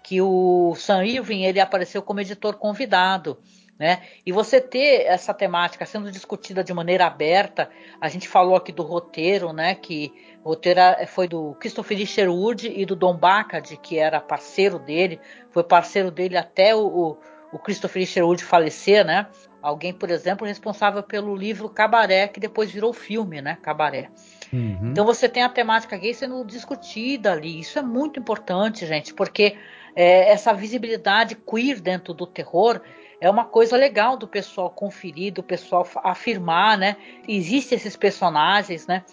que 0.03 0.21
o 0.21 0.75
Sam 0.77 1.05
Irving 1.05 1.45
ele 1.45 1.61
apareceu 1.61 2.03
como 2.03 2.21
editor 2.21 2.57
convidado. 2.57 3.39
Né? 3.79 4.03
E 4.27 4.31
você 4.31 4.61
ter 4.61 5.07
essa 5.07 5.33
temática 5.33 5.87
sendo 5.87 6.13
discutida 6.13 6.63
de 6.63 6.75
maneira 6.75 7.07
aberta, 7.07 7.71
a 7.99 8.11
gente 8.11 8.29
falou 8.29 8.55
aqui 8.55 8.71
do 8.73 8.83
roteiro, 8.83 9.55
né? 9.55 9.75
Que 9.75 10.13
o 10.45 10.51
roteiro 10.51 10.81
foi 11.07 11.27
do 11.27 11.57
Christopher 11.59 12.07
Sherwood 12.07 12.69
e 12.69 12.85
do 12.85 12.95
Don 12.95 13.17
Bacard, 13.17 13.75
que 13.79 13.99
era 13.99 14.21
parceiro 14.21 14.79
dele, 14.79 15.19
foi 15.51 15.65
parceiro 15.65 16.11
dele 16.11 16.37
até 16.37 16.77
o, 16.77 16.87
o, 16.87 17.19
o 17.53 17.59
Christopher 17.59 18.07
Sherwood 18.07 18.45
falecer, 18.45 19.05
né? 19.05 19.27
Alguém, 19.63 19.93
por 19.93 20.11
exemplo, 20.11 20.47
responsável 20.47 21.03
pelo 21.03 21.35
livro 21.37 21.69
Cabaré, 21.69 22.29
que 22.29 22.41
depois 22.41 22.71
virou 22.71 22.93
filme, 22.93 23.43
né? 23.43 23.59
Cabaré. 23.63 24.11
Uhum. 24.53 24.91
Então 24.91 25.05
você 25.05 25.29
tem 25.29 25.43
a 25.43 25.49
temática 25.49 25.97
gay 25.97 26.15
sendo 26.15 26.43
discutida 26.45 27.33
ali. 27.33 27.61
Isso 27.61 27.79
é 27.79 27.83
muito 27.83 28.19
importante, 28.19 28.87
gente, 28.87 29.13
porque 29.13 29.57
é, 29.95 30.31
essa 30.31 30.53
visibilidade 30.53 31.35
queer 31.35 31.81
dentro 31.81 32.15
do 32.15 32.27
terror 32.27 32.81
é 33.21 33.29
uma 33.29 33.45
coisa 33.45 33.77
legal 33.77 34.17
do 34.17 34.27
pessoal 34.27 34.71
conferir, 34.71 35.33
do 35.33 35.43
pessoal 35.43 35.87
afirmar, 35.97 36.79
né? 36.79 36.97
Existem 37.29 37.77
esses 37.77 37.97
personagens, 37.97 38.87
né? 38.87 39.05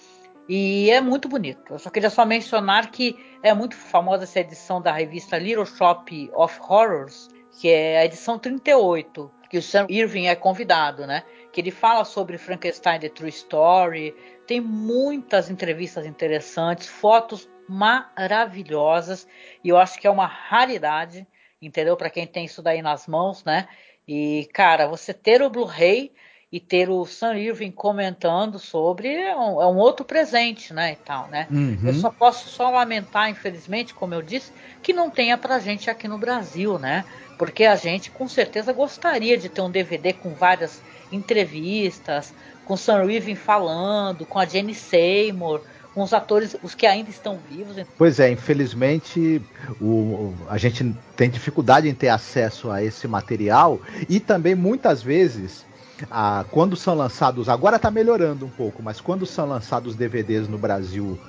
E 0.47 0.89
é 0.89 1.01
muito 1.01 1.27
bonito. 1.27 1.73
Eu 1.73 1.79
só 1.79 1.89
queria 1.89 2.09
só 2.09 2.25
mencionar 2.25 2.89
que 2.89 3.17
é 3.43 3.53
muito 3.53 3.75
famosa 3.75 4.23
essa 4.23 4.39
edição 4.39 4.81
da 4.81 4.93
revista 4.93 5.37
Little 5.37 5.65
Shop 5.65 6.31
of 6.33 6.57
Horrors, 6.61 7.27
que 7.59 7.69
é 7.69 7.99
a 7.99 8.05
edição 8.05 8.37
38 8.37 9.31
que 9.49 9.57
o 9.57 9.61
Sam 9.61 9.87
Irving 9.89 10.27
é 10.27 10.35
convidado, 10.35 11.07
né? 11.07 11.23
Que 11.51 11.61
ele 11.61 11.71
fala 11.71 12.03
sobre 12.03 12.37
Frankenstein 12.37 12.99
The 12.99 13.09
True 13.09 13.29
Story, 13.29 14.15
tem 14.45 14.59
muitas 14.59 15.49
entrevistas 15.49 16.05
interessantes, 16.05 16.87
fotos 16.87 17.49
maravilhosas, 17.67 19.27
e 19.63 19.69
eu 19.69 19.77
acho 19.77 19.99
que 19.99 20.07
é 20.07 20.11
uma 20.11 20.25
raridade, 20.25 21.25
entendeu? 21.61 21.95
Para 21.97 22.09
quem 22.09 22.27
tem 22.27 22.45
isso 22.45 22.61
daí 22.61 22.81
nas 22.81 23.07
mãos, 23.07 23.43
né? 23.43 23.67
E, 24.07 24.49
cara, 24.53 24.87
você 24.87 25.13
ter 25.13 25.41
o 25.41 25.49
Blu-ray 25.49 26.13
e 26.57 26.59
ter 26.59 26.89
o 26.89 27.05
Sam 27.05 27.37
Irving 27.37 27.69
comentando 27.69 28.57
sobre 28.57 29.13
é 29.13 29.35
um, 29.35 29.61
é 29.61 29.67
um, 29.67 29.77
outro 29.77 30.03
presente, 30.03 30.73
né, 30.73 30.93
e 30.93 30.95
tal, 30.95 31.27
né? 31.27 31.45
Uhum. 31.51 31.77
Eu 31.83 31.93
só 31.93 32.09
posso 32.09 32.49
só 32.49 32.71
lamentar, 32.71 33.29
infelizmente, 33.29 33.93
como 33.93 34.15
eu 34.15 34.23
disse, 34.23 34.51
que 34.81 34.91
não 34.91 35.11
tenha 35.11 35.37
pra 35.37 35.59
gente 35.59 35.87
aqui 35.87 36.07
no 36.07 36.17
Brasil, 36.17 36.79
né? 36.79 37.05
Porque 37.37 37.63
a 37.63 37.75
gente 37.75 38.09
com 38.09 38.27
certeza 38.27 38.73
gostaria 38.73 39.37
de 39.37 39.49
ter 39.49 39.61
um 39.61 39.69
DVD 39.69 40.13
com 40.13 40.33
várias 40.33 40.81
entrevistas, 41.11 42.33
com 42.65 42.75
Sam 42.75 43.05
Irving 43.05 43.35
falando, 43.35 44.25
com 44.25 44.39
a 44.39 44.45
Jenny 44.45 44.73
Seymour, 44.73 45.61
com 45.93 46.01
os 46.01 46.11
atores, 46.11 46.55
os 46.63 46.73
que 46.73 46.87
ainda 46.87 47.11
estão 47.11 47.37
vivos. 47.51 47.75
Pois 47.95 48.19
é, 48.19 48.31
infelizmente 48.31 49.39
o, 49.79 50.33
a 50.49 50.57
gente 50.57 50.91
tem 51.15 51.29
dificuldade 51.29 51.87
em 51.87 51.93
ter 51.93 52.09
acesso 52.09 52.71
a 52.71 52.83
esse 52.83 53.07
material 53.07 53.79
e 54.09 54.19
também 54.19 54.55
muitas 54.55 55.03
vezes 55.03 55.67
ah, 56.09 56.45
quando 56.51 56.75
são 56.75 56.93
lançados, 56.95 57.49
agora 57.49 57.77
está 57.77 57.89
melhorando 57.91 58.45
um 58.45 58.51
pouco, 58.51 58.83
mas 58.83 59.01
quando 59.01 59.25
são 59.25 59.45
lançados 59.47 59.95
DVDs 59.95 60.47
no 60.47 60.57
Brasil 60.57 61.19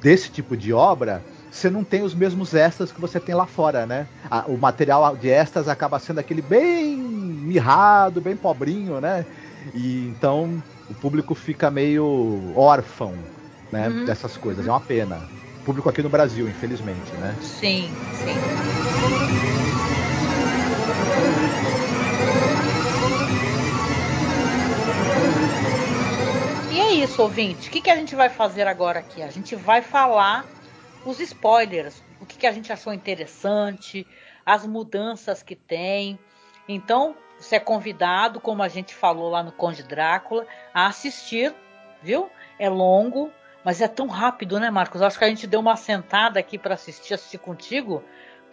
desse 0.00 0.30
tipo 0.30 0.56
de 0.56 0.72
obra, 0.72 1.24
você 1.48 1.70
não 1.70 1.84
tem 1.84 2.02
os 2.02 2.14
mesmos 2.14 2.52
extras 2.54 2.92
que 2.92 3.00
você 3.00 3.20
tem 3.20 3.34
lá 3.34 3.46
fora, 3.46 3.86
né? 3.86 4.08
O 4.48 4.56
material 4.56 5.16
de 5.16 5.28
extras 5.30 5.68
acaba 5.68 5.98
sendo 5.98 6.18
aquele 6.18 6.42
bem 6.42 7.00
mirrado, 7.00 8.20
bem 8.20 8.36
pobrinho, 8.36 9.00
né? 9.00 9.24
E 9.72 10.06
então 10.08 10.62
o 10.88 10.94
público 10.94 11.34
fica 11.34 11.70
meio 11.70 12.52
órfão, 12.56 13.28
né? 13.70 13.88
Uhum. 13.88 14.04
Dessas 14.04 14.36
coisas. 14.36 14.66
É 14.66 14.70
uma 14.70 14.80
pena. 14.80 15.28
O 15.60 15.64
público 15.64 15.88
aqui 15.88 16.02
no 16.02 16.10
Brasil, 16.10 16.48
infelizmente, 16.48 17.16
né? 17.16 17.38
Sim, 17.40 17.94
sim. 18.12 18.38
Isso, 27.04 27.20
ouvinte. 27.20 27.68
O 27.68 27.70
que, 27.70 27.82
que 27.82 27.90
a 27.90 27.96
gente 27.96 28.16
vai 28.16 28.30
fazer 28.30 28.66
agora 28.66 29.00
aqui? 29.00 29.22
A 29.22 29.28
gente 29.28 29.54
vai 29.54 29.82
falar 29.82 30.46
os 31.04 31.20
spoilers, 31.20 32.02
o 32.18 32.24
que, 32.24 32.38
que 32.38 32.46
a 32.46 32.52
gente 32.52 32.72
achou 32.72 32.94
interessante, 32.94 34.06
as 34.44 34.66
mudanças 34.66 35.42
que 35.42 35.54
tem. 35.54 36.18
Então, 36.66 37.14
você 37.38 37.56
é 37.56 37.60
convidado, 37.60 38.40
como 38.40 38.62
a 38.62 38.68
gente 38.68 38.94
falou 38.94 39.28
lá 39.28 39.42
no 39.42 39.52
Conde 39.52 39.82
Drácula, 39.82 40.46
a 40.72 40.86
assistir, 40.86 41.54
viu? 42.02 42.30
É 42.58 42.70
longo, 42.70 43.30
mas 43.62 43.82
é 43.82 43.88
tão 43.88 44.06
rápido, 44.06 44.58
né, 44.58 44.70
Marcos? 44.70 45.02
Acho 45.02 45.18
que 45.18 45.24
a 45.24 45.28
gente 45.28 45.46
deu 45.46 45.60
uma 45.60 45.76
sentada 45.76 46.40
aqui 46.40 46.56
para 46.56 46.72
assistir, 46.72 47.12
assistir 47.12 47.38
contigo 47.38 48.02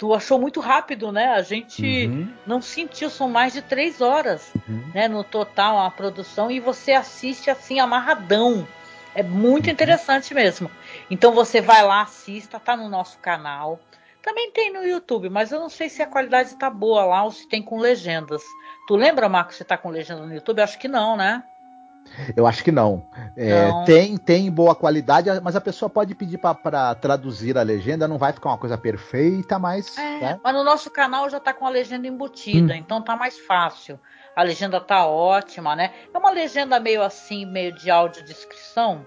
tu 0.02 0.16
achou 0.16 0.40
muito 0.40 0.60
rápido, 0.60 1.12
né? 1.12 1.28
A 1.28 1.44
gente 1.44 2.08
uhum. 2.08 2.34
não 2.44 2.60
sentiu, 2.60 3.08
são 3.08 3.30
mais 3.30 3.54
de 3.54 3.62
três 3.62 4.02
horas, 4.02 4.52
uhum. 4.68 4.84
né? 4.96 5.08
No 5.08 5.24
total, 5.24 5.78
a 5.78 5.92
produção, 5.92 6.50
e 6.50 6.60
você 6.60 6.94
assiste 6.94 7.52
assim, 7.52 7.80
amarradão. 7.80 8.68
É 9.14 9.22
muito 9.22 9.68
uhum. 9.68 9.72
interessante 9.72 10.34
mesmo. 10.34 10.72
Então 11.08 11.32
você 11.36 11.62
vai 11.62 11.84
lá, 11.84 12.02
assista, 12.02 12.60
tá 12.60 12.76
no 12.76 12.90
nosso 12.90 13.20
canal. 13.20 13.80
Também 14.24 14.50
tem 14.50 14.74
no 14.74 14.84
YouTube, 14.84 15.30
mas 15.30 15.52
eu 15.52 15.60
não 15.60 15.70
sei 15.70 15.88
se 15.88 16.02
a 16.02 16.08
qualidade 16.08 16.56
tá 16.56 16.68
boa 16.68 17.06
lá 17.06 17.24
ou 17.24 17.30
se 17.30 17.48
tem 17.48 17.62
com 17.62 17.78
legendas. 17.78 18.42
Tu 18.88 18.96
lembra, 18.96 19.30
Marcos, 19.30 19.58
se 19.58 19.64
tá 19.64 19.78
com 19.78 19.90
legenda 19.90 20.26
no 20.26 20.34
YouTube? 20.34 20.64
Acho 20.64 20.80
que 20.80 20.88
não, 20.88 21.16
né? 21.16 21.44
Eu 22.36 22.46
acho 22.46 22.64
que 22.64 22.72
não. 22.72 23.06
É, 23.36 23.68
não. 23.68 23.86
Tem, 23.86 24.18
tem 24.18 24.52
boa 24.52 24.76
qualidade, 24.76 25.30
mas 25.42 25.56
a 25.56 25.62
pessoa 25.62 25.90
pode 25.90 26.14
pedir 26.14 26.38
para 26.38 26.96
traduzir 26.96 27.58
a 27.58 27.62
legenda, 27.62 28.08
não 28.08 28.18
vai 28.18 28.34
ficar 28.34 28.50
uma 28.50 28.58
coisa 28.58 28.78
perfeita, 28.78 29.58
mas. 29.58 29.98
É, 29.98 30.20
né? 30.20 30.40
Mas 30.44 30.54
no 30.54 30.64
nosso 30.64 30.90
canal 30.90 31.30
já 31.30 31.38
está 31.38 31.54
com 31.54 31.66
a 31.66 31.70
legenda 31.70 32.08
embutida, 32.08 32.74
hum. 32.74 32.78
então 32.78 33.02
tá 33.02 33.16
mais 33.16 33.40
fácil. 33.40 34.00
A 34.36 34.44
legenda 34.44 34.80
tá 34.80 35.06
ótima, 35.06 35.76
né? 35.76 35.92
É 36.14 36.18
uma 36.18 36.32
legenda 36.32 36.80
meio 36.80 37.02
assim, 37.02 37.46
meio 37.46 37.74
de 37.74 37.90
audiodescrição. 37.90 39.06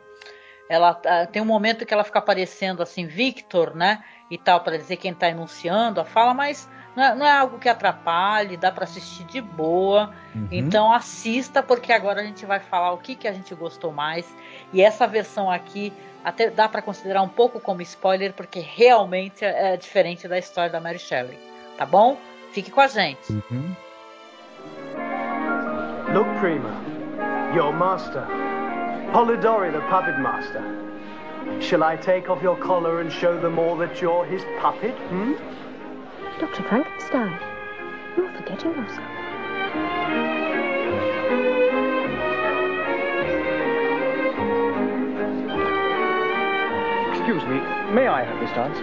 Ela 0.68 1.01
ah, 1.07 1.26
tem 1.26 1.40
um 1.40 1.47
momento 1.47 1.84
que 1.84 1.92
ela 1.92 2.05
fica 2.05 2.18
aparecendo 2.18 2.82
assim, 2.82 3.07
Victor, 3.07 3.74
né? 3.74 4.03
E 4.30 4.38
tal, 4.38 4.61
para 4.61 4.76
dizer 4.76 4.97
quem 4.97 5.12
está 5.12 5.28
enunciando 5.28 6.01
a 6.01 6.05
fala, 6.05 6.34
mas 6.34 6.68
não 6.97 7.05
é, 7.05 7.14
não 7.14 7.26
é 7.26 7.32
algo 7.32 7.59
que 7.59 7.68
atrapalhe, 7.68 8.57
dá 8.57 8.70
para 8.70 8.84
assistir 8.84 9.24
de 9.24 9.40
boa. 9.40 10.11
Uhum. 10.34 10.49
Então 10.51 10.92
assista, 10.92 11.62
porque 11.62 11.92
agora 11.92 12.20
a 12.20 12.24
gente 12.24 12.47
vai 12.47 12.61
falar 12.61 12.92
o 12.92 12.99
que, 12.99 13.14
que 13.14 13.26
a 13.26 13.32
gente 13.32 13.55
gostou 13.55 13.92
mais. 13.92 14.26
E 14.72 14.82
essa 14.82 15.07
versão 15.07 15.51
aqui 15.51 15.92
até 16.24 16.51
dá 16.51 16.68
para 16.68 16.80
considerar 16.80 17.22
um 17.22 17.28
pouco 17.28 17.61
como 17.61 17.82
spoiler, 17.82 18.32
porque 18.32 18.61
realmente 18.61 19.45
é, 19.45 19.74
é 19.74 19.76
diferente 19.76 20.26
da 20.26 20.38
história 20.38 20.70
da 20.70 20.80
Mary 20.80 20.99
Shelley. 20.99 21.38
Tá 21.76 21.84
bom? 21.84 22.16
Fique 22.53 22.70
com 22.70 22.80
a 22.80 22.86
gente. 22.86 23.32
Uhum. 23.32 23.74
Look, 26.14 26.28
Prima, 26.38 26.70
your 27.55 27.72
master, 27.72 28.24
Polidori, 29.12 29.72
the 29.72 29.80
puppet 29.90 30.18
master. 30.20 30.62
Shall 31.61 31.82
I 31.82 31.97
take 31.97 32.30
off 32.30 32.42
your 32.42 32.57
collar 32.57 33.01
and 33.01 33.11
show 33.11 33.36
them 33.38 33.59
all 33.59 33.76
that 33.78 34.01
you're 34.01 34.24
his 34.24 34.42
puppet? 34.61 34.95
Hmm? 35.09 35.32
Dr. 36.41 36.64
Frankenstein, 36.64 37.39
you're 38.16 38.32
forgetting 38.32 38.72
yourself. 38.72 38.99
Excuse 47.14 47.45
me, 47.45 47.61
may 47.95 48.09
I 48.09 48.24
have 48.24 48.41
this 48.41 48.51
dance? 48.51 48.78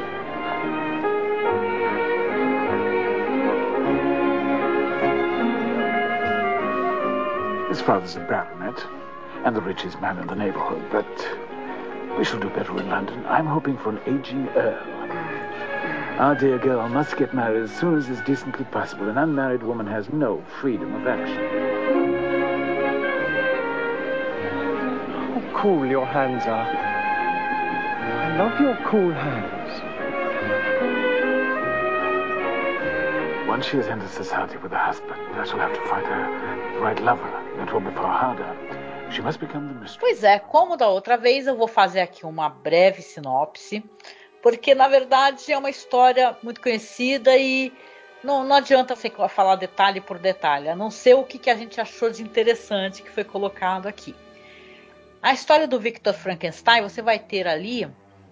His 7.69 7.81
father's 7.81 8.15
a 8.15 8.21
baronet 8.21 8.85
and 9.45 9.55
the 9.55 9.61
richest 9.61 9.99
man 10.01 10.17
in 10.19 10.27
the 10.27 10.35
neighborhood, 10.35 10.83
but 10.89 11.05
we 12.17 12.23
shall 12.23 12.39
do 12.39 12.49
better 12.49 12.77
in 12.79 12.89
London. 12.89 13.25
I'm 13.25 13.45
hoping 13.45 13.77
for 13.77 13.89
an 13.89 13.99
aging 14.07 14.47
earl. 14.55 15.00
Our 16.19 16.35
dear 16.35 16.59
girl 16.59 16.87
must 16.89 17.17
get 17.17 17.33
married 17.33 17.63
as 17.63 17.71
soon 17.71 17.97
as 17.97 18.09
is 18.09 18.21
decently 18.21 18.65
possible. 18.65 19.09
An 19.09 19.17
unmarried 19.17 19.63
woman 19.63 19.87
has 19.87 20.09
no 20.09 20.43
freedom 20.59 20.93
of 20.93 21.07
action. 21.07 21.37
How 25.33 25.61
cool 25.61 25.85
your 25.85 26.05
hands 26.05 26.43
are. 26.45 26.67
I 28.01 28.37
love 28.37 28.59
your 28.59 28.77
cool 28.85 29.11
hands. 29.11 29.81
Once 33.47 33.65
she 33.65 33.77
has 33.77 33.87
entered 33.87 34.09
society 34.09 34.57
with 34.57 34.71
a 34.73 34.77
husband, 34.77 35.19
I 35.33 35.45
shall 35.45 35.59
have 35.59 35.73
to 35.73 35.87
find 35.87 36.05
her 36.05 36.73
the 36.73 36.79
right 36.79 37.01
lover. 37.01 37.29
That 37.57 37.73
will 37.73 37.81
be 37.81 37.91
far 37.91 38.17
harder. 38.17 38.55
She 39.11 39.21
must 39.21 39.39
become 39.39 39.67
the 39.67 39.73
mistress. 39.73 39.97
Pois 39.97 40.23
é, 40.23 40.39
como 40.39 40.77
da 40.77 40.87
outra 40.87 41.17
vez, 41.17 41.47
eu 41.47 41.57
vou 41.57 41.67
fazer 41.67 41.99
aqui 41.99 42.25
uma 42.25 42.47
breve 42.47 43.01
sinopse. 43.01 43.83
Porque 44.41 44.73
na 44.73 44.87
verdade 44.87 45.51
é 45.51 45.57
uma 45.57 45.69
história 45.69 46.35
muito 46.41 46.61
conhecida 46.61 47.35
e 47.37 47.71
não, 48.23 48.43
não 48.43 48.55
adianta 48.55 48.95
falar 49.29 49.55
detalhe 49.55 49.99
por 49.99 50.19
detalhe, 50.19 50.69
a 50.69 50.75
não 50.75 50.91
ser 50.91 51.15
o 51.15 51.23
que, 51.23 51.37
que 51.37 51.49
a 51.49 51.55
gente 51.55 51.81
achou 51.81 52.09
de 52.09 52.21
interessante 52.21 53.01
que 53.01 53.09
foi 53.09 53.23
colocado 53.23 53.87
aqui. 53.87 54.15
A 55.21 55.33
história 55.33 55.67
do 55.67 55.79
Victor 55.79 56.13
Frankenstein, 56.13 56.81
você 56.81 57.01
vai 57.01 57.19
ter 57.19 57.47
ali 57.47 57.87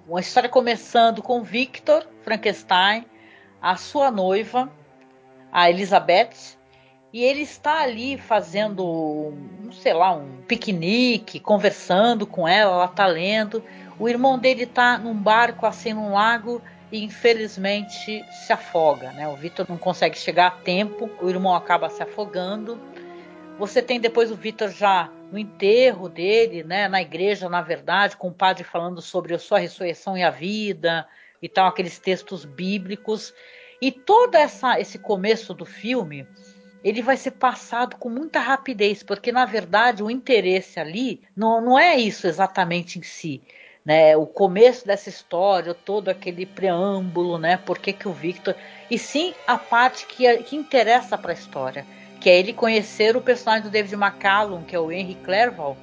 uma 0.07 0.19
história 0.19 0.49
começando 0.49 1.21
com 1.21 1.43
Victor 1.43 2.07
Frankenstein, 2.23 3.05
a 3.61 3.75
sua 3.75 4.09
noiva, 4.09 4.71
a 5.51 5.69
Elizabeth, 5.69 6.57
e 7.11 7.23
ele 7.23 7.41
está 7.41 7.81
ali 7.81 8.17
fazendo, 8.17 8.85
um, 8.85 9.71
sei 9.71 9.93
lá, 9.93 10.13
um 10.13 10.41
piquenique, 10.47 11.39
conversando 11.39 12.25
com 12.27 12.47
ela, 12.47 12.73
ela 12.73 12.85
está 12.85 13.07
lendo. 13.07 13.63
O 13.99 14.07
irmão 14.07 14.39
dele 14.39 14.63
está 14.63 14.97
num 14.97 15.13
barco 15.13 15.65
assim 15.65 15.93
num 15.93 16.13
lago 16.13 16.61
e 16.89 17.03
infelizmente 17.03 18.25
se 18.31 18.53
afoga, 18.53 19.11
né? 19.11 19.27
O 19.27 19.35
Vitor 19.35 19.65
não 19.67 19.77
consegue 19.77 20.17
chegar 20.17 20.47
a 20.47 20.51
tempo, 20.51 21.09
o 21.21 21.29
irmão 21.29 21.53
acaba 21.53 21.89
se 21.89 22.01
afogando. 22.01 22.79
Você 23.57 23.81
tem 23.81 23.99
depois 23.99 24.31
o 24.31 24.37
Vitor 24.37 24.69
já 24.69 25.11
no 25.29 25.37
enterro 25.37 26.07
dele, 26.07 26.63
né, 26.63 26.87
na 26.87 27.01
igreja, 27.01 27.49
na 27.49 27.61
verdade, 27.61 28.15
com 28.15 28.29
o 28.29 28.33
padre 28.33 28.63
falando 28.63 29.01
sobre 29.01 29.35
a 29.35 29.39
sua 29.39 29.59
ressurreição 29.59 30.17
e 30.17 30.23
a 30.23 30.29
vida 30.29 31.05
e 31.41 31.49
tal, 31.49 31.67
aqueles 31.67 31.99
textos 31.99 32.45
bíblicos. 32.45 33.33
E 33.81 33.91
todo 33.91 34.35
essa, 34.35 34.79
esse 34.79 34.97
começo 34.97 35.53
do 35.53 35.65
filme, 35.65 36.25
ele 36.85 37.01
vai 37.01 37.17
ser 37.17 37.31
passado 37.31 37.97
com 37.97 38.07
muita 38.09 38.39
rapidez, 38.39 39.03
porque 39.03 39.29
na 39.29 39.45
verdade 39.45 40.01
o 40.01 40.09
interesse 40.09 40.79
ali 40.79 41.21
não, 41.35 41.59
não 41.59 41.77
é 41.77 41.97
isso 41.97 42.27
exatamente 42.27 42.97
em 42.97 43.03
si 43.03 43.43
né, 43.89 44.15
o 44.15 44.27
começo 44.27 44.85
dessa 44.85 45.09
história, 45.09 45.73
todo 45.73 46.09
aquele 46.09 46.45
preâmbulo, 46.45 47.39
né, 47.39 47.57
por 47.57 47.79
que, 47.79 47.91
que 47.91 48.07
o 48.07 48.13
Victor, 48.13 48.55
e 48.87 48.99
sim 48.99 49.33
a 49.47 49.57
parte 49.57 50.05
que, 50.05 50.31
que 50.43 50.55
interessa 50.55 51.17
para 51.17 51.31
a 51.31 51.33
história, 51.33 51.83
que 52.21 52.29
é 52.29 52.37
ele 52.37 52.53
conhecer 52.53 53.17
o 53.17 53.21
personagem 53.21 53.63
do 53.63 53.71
David 53.71 53.95
McCallum, 53.95 54.61
que 54.61 54.75
é 54.75 54.79
o 54.79 54.91
Henry 54.91 55.15
Clerval, 55.15 55.75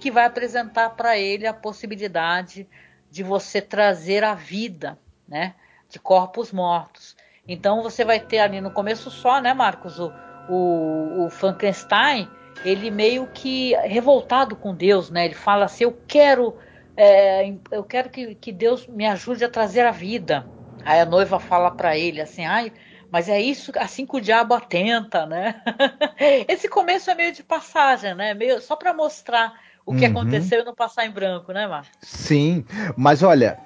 que 0.00 0.10
vai 0.10 0.24
apresentar 0.24 0.96
para 0.96 1.18
ele 1.18 1.46
a 1.46 1.52
possibilidade 1.52 2.66
de 3.10 3.22
você 3.22 3.60
trazer 3.60 4.24
a 4.24 4.32
vida, 4.32 4.98
né, 5.28 5.54
de 5.90 5.98
corpos 5.98 6.52
mortos. 6.52 7.14
Então 7.46 7.82
você 7.82 8.02
vai 8.02 8.18
ter 8.18 8.38
ali 8.38 8.62
no 8.62 8.70
começo 8.70 9.10
só, 9.10 9.42
né, 9.42 9.52
Marcos, 9.52 10.00
o, 10.00 10.10
o, 10.48 11.26
o 11.26 11.28
Frankenstein, 11.28 12.30
ele 12.64 12.90
meio 12.90 13.26
que 13.26 13.74
revoltado 13.76 14.56
com 14.56 14.74
Deus, 14.74 15.10
né? 15.10 15.26
Ele 15.26 15.34
fala 15.34 15.66
assim, 15.66 15.84
eu 15.84 15.98
quero, 16.08 16.56
é, 16.96 17.52
eu 17.70 17.84
quero 17.84 18.10
que, 18.10 18.34
que 18.34 18.52
Deus 18.52 18.86
me 18.86 19.06
ajude 19.06 19.44
a 19.44 19.48
trazer 19.48 19.86
a 19.86 19.90
vida. 19.90 20.46
Aí 20.84 21.00
a 21.00 21.06
noiva 21.06 21.38
fala 21.38 21.70
para 21.70 21.96
ele 21.96 22.20
assim, 22.20 22.44
ai, 22.44 22.72
mas 23.10 23.28
é 23.28 23.40
isso 23.40 23.70
assim 23.76 24.06
que 24.06 24.16
o 24.16 24.20
diabo 24.20 24.54
atenta, 24.54 25.26
né? 25.26 25.62
Esse 26.48 26.68
começo 26.68 27.10
é 27.10 27.14
meio 27.14 27.32
de 27.32 27.42
passagem, 27.42 28.14
né? 28.14 28.34
Meio 28.34 28.60
só 28.60 28.74
para 28.74 28.92
mostrar 28.92 29.54
o 29.84 29.94
que 29.94 30.04
uhum. 30.06 30.12
aconteceu 30.12 30.60
e 30.60 30.64
não 30.64 30.74
passar 30.74 31.06
em 31.06 31.10
branco, 31.10 31.52
né, 31.52 31.66
Marcos? 31.66 31.90
Sim, 32.00 32.64
mas 32.96 33.22
olha, 33.22 33.58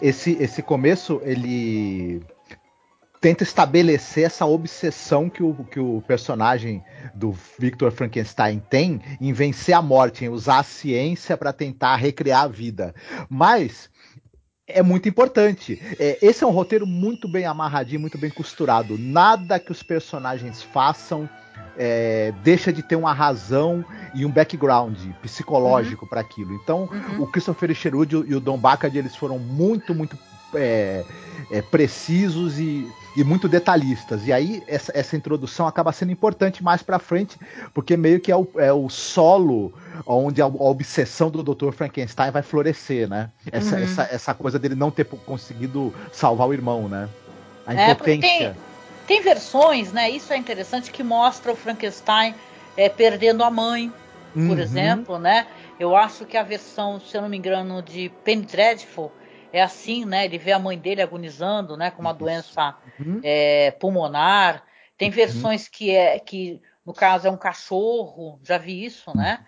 esse 0.00 0.32
esse 0.40 0.62
começo 0.62 1.20
ele 1.24 2.22
tenta 3.24 3.42
estabelecer 3.42 4.24
essa 4.24 4.44
obsessão 4.44 5.30
que 5.30 5.42
o, 5.42 5.54
que 5.70 5.80
o 5.80 6.02
personagem 6.06 6.84
do 7.14 7.34
Victor 7.58 7.90
Frankenstein 7.90 8.58
tem 8.68 9.00
em 9.18 9.32
vencer 9.32 9.74
a 9.74 9.80
morte, 9.80 10.26
em 10.26 10.28
usar 10.28 10.58
a 10.58 10.62
ciência 10.62 11.34
para 11.34 11.50
tentar 11.50 11.96
recriar 11.96 12.42
a 12.42 12.48
vida. 12.48 12.94
Mas 13.30 13.88
é 14.66 14.82
muito 14.82 15.08
importante. 15.08 15.80
É, 15.98 16.18
esse 16.20 16.44
é 16.44 16.46
um 16.46 16.50
roteiro 16.50 16.86
muito 16.86 17.26
bem 17.26 17.46
amarradinho, 17.46 18.02
muito 18.02 18.18
bem 18.18 18.28
costurado. 18.28 18.98
Nada 18.98 19.58
que 19.58 19.72
os 19.72 19.82
personagens 19.82 20.62
façam 20.62 21.26
é, 21.78 22.30
deixa 22.42 22.70
de 22.70 22.82
ter 22.82 22.96
uma 22.96 23.14
razão 23.14 23.82
e 24.14 24.26
um 24.26 24.30
background 24.30 24.98
psicológico 25.22 26.04
uhum. 26.04 26.10
para 26.10 26.20
aquilo. 26.20 26.52
Então, 26.56 26.90
uhum. 26.92 27.22
o 27.22 27.26
Christopher 27.26 27.74
Sherwood 27.74 28.16
e 28.28 28.34
o 28.34 28.40
Don 28.40 28.58
Bacard, 28.58 28.98
eles 28.98 29.16
foram 29.16 29.38
muito, 29.38 29.94
muito 29.94 30.18
é, 30.54 31.02
é, 31.50 31.62
precisos 31.62 32.58
e, 32.58 32.86
e, 33.16 33.24
muito 33.24 33.48
detalhistas. 33.48 34.26
E 34.26 34.32
aí 34.32 34.62
essa, 34.66 34.92
essa 34.94 35.16
introdução 35.16 35.66
acaba 35.66 35.92
sendo 35.92 36.12
importante 36.12 36.62
mais 36.62 36.82
para 36.82 36.98
frente, 36.98 37.38
porque 37.72 37.96
meio 37.96 38.20
que 38.20 38.30
é 38.30 38.36
o, 38.36 38.46
é 38.56 38.72
o 38.72 38.88
solo 38.88 39.72
onde 40.06 40.42
a, 40.42 40.44
a, 40.44 40.48
obsessão 40.48 41.30
do 41.30 41.42
Dr. 41.42 41.72
Frankenstein 41.72 42.30
vai 42.30 42.42
florescer, 42.42 43.08
né? 43.08 43.30
Essa, 43.50 43.76
uhum. 43.76 43.82
essa, 43.82 44.02
essa 44.10 44.34
coisa 44.34 44.58
dele 44.58 44.74
não 44.74 44.90
ter 44.90 45.04
conseguido 45.04 45.94
salvar 46.12 46.48
o 46.48 46.52
irmão, 46.52 46.88
né? 46.88 47.08
A 47.66 47.74
é, 47.74 47.90
impotência. 47.92 48.26
É, 48.26 48.38
tem, 48.38 48.54
tem, 49.06 49.22
versões, 49.22 49.92
né? 49.92 50.10
Isso 50.10 50.32
é 50.32 50.36
interessante 50.36 50.90
que 50.90 51.02
mostra 51.02 51.52
o 51.52 51.56
Frankenstein 51.56 52.34
é, 52.76 52.88
perdendo 52.88 53.42
a 53.42 53.50
mãe, 53.50 53.92
por 54.32 54.40
uhum. 54.40 54.58
exemplo, 54.58 55.18
né? 55.18 55.46
Eu 55.78 55.96
acho 55.96 56.24
que 56.24 56.36
a 56.36 56.42
versão, 56.42 57.00
se 57.00 57.16
eu 57.16 57.22
não 57.22 57.28
me 57.28 57.36
engano, 57.36 57.82
de 57.82 58.10
Penny 58.24 58.42
Dreadful 58.42 59.10
é 59.54 59.62
assim, 59.62 60.04
né? 60.04 60.24
Ele 60.24 60.36
vê 60.36 60.50
a 60.50 60.58
mãe 60.58 60.76
dele 60.76 61.00
agonizando, 61.00 61.76
né? 61.76 61.90
Com 61.92 62.02
uma 62.02 62.12
doença 62.12 62.76
uhum. 62.98 63.20
é, 63.22 63.70
pulmonar. 63.70 64.64
Tem 64.98 65.08
uhum. 65.08 65.14
versões 65.14 65.68
que 65.68 65.92
é 65.92 66.18
que 66.18 66.60
no 66.84 66.92
caso 66.92 67.28
é 67.28 67.30
um 67.30 67.36
cachorro, 67.36 68.40
já 68.42 68.58
vi 68.58 68.84
isso, 68.84 69.16
né? 69.16 69.46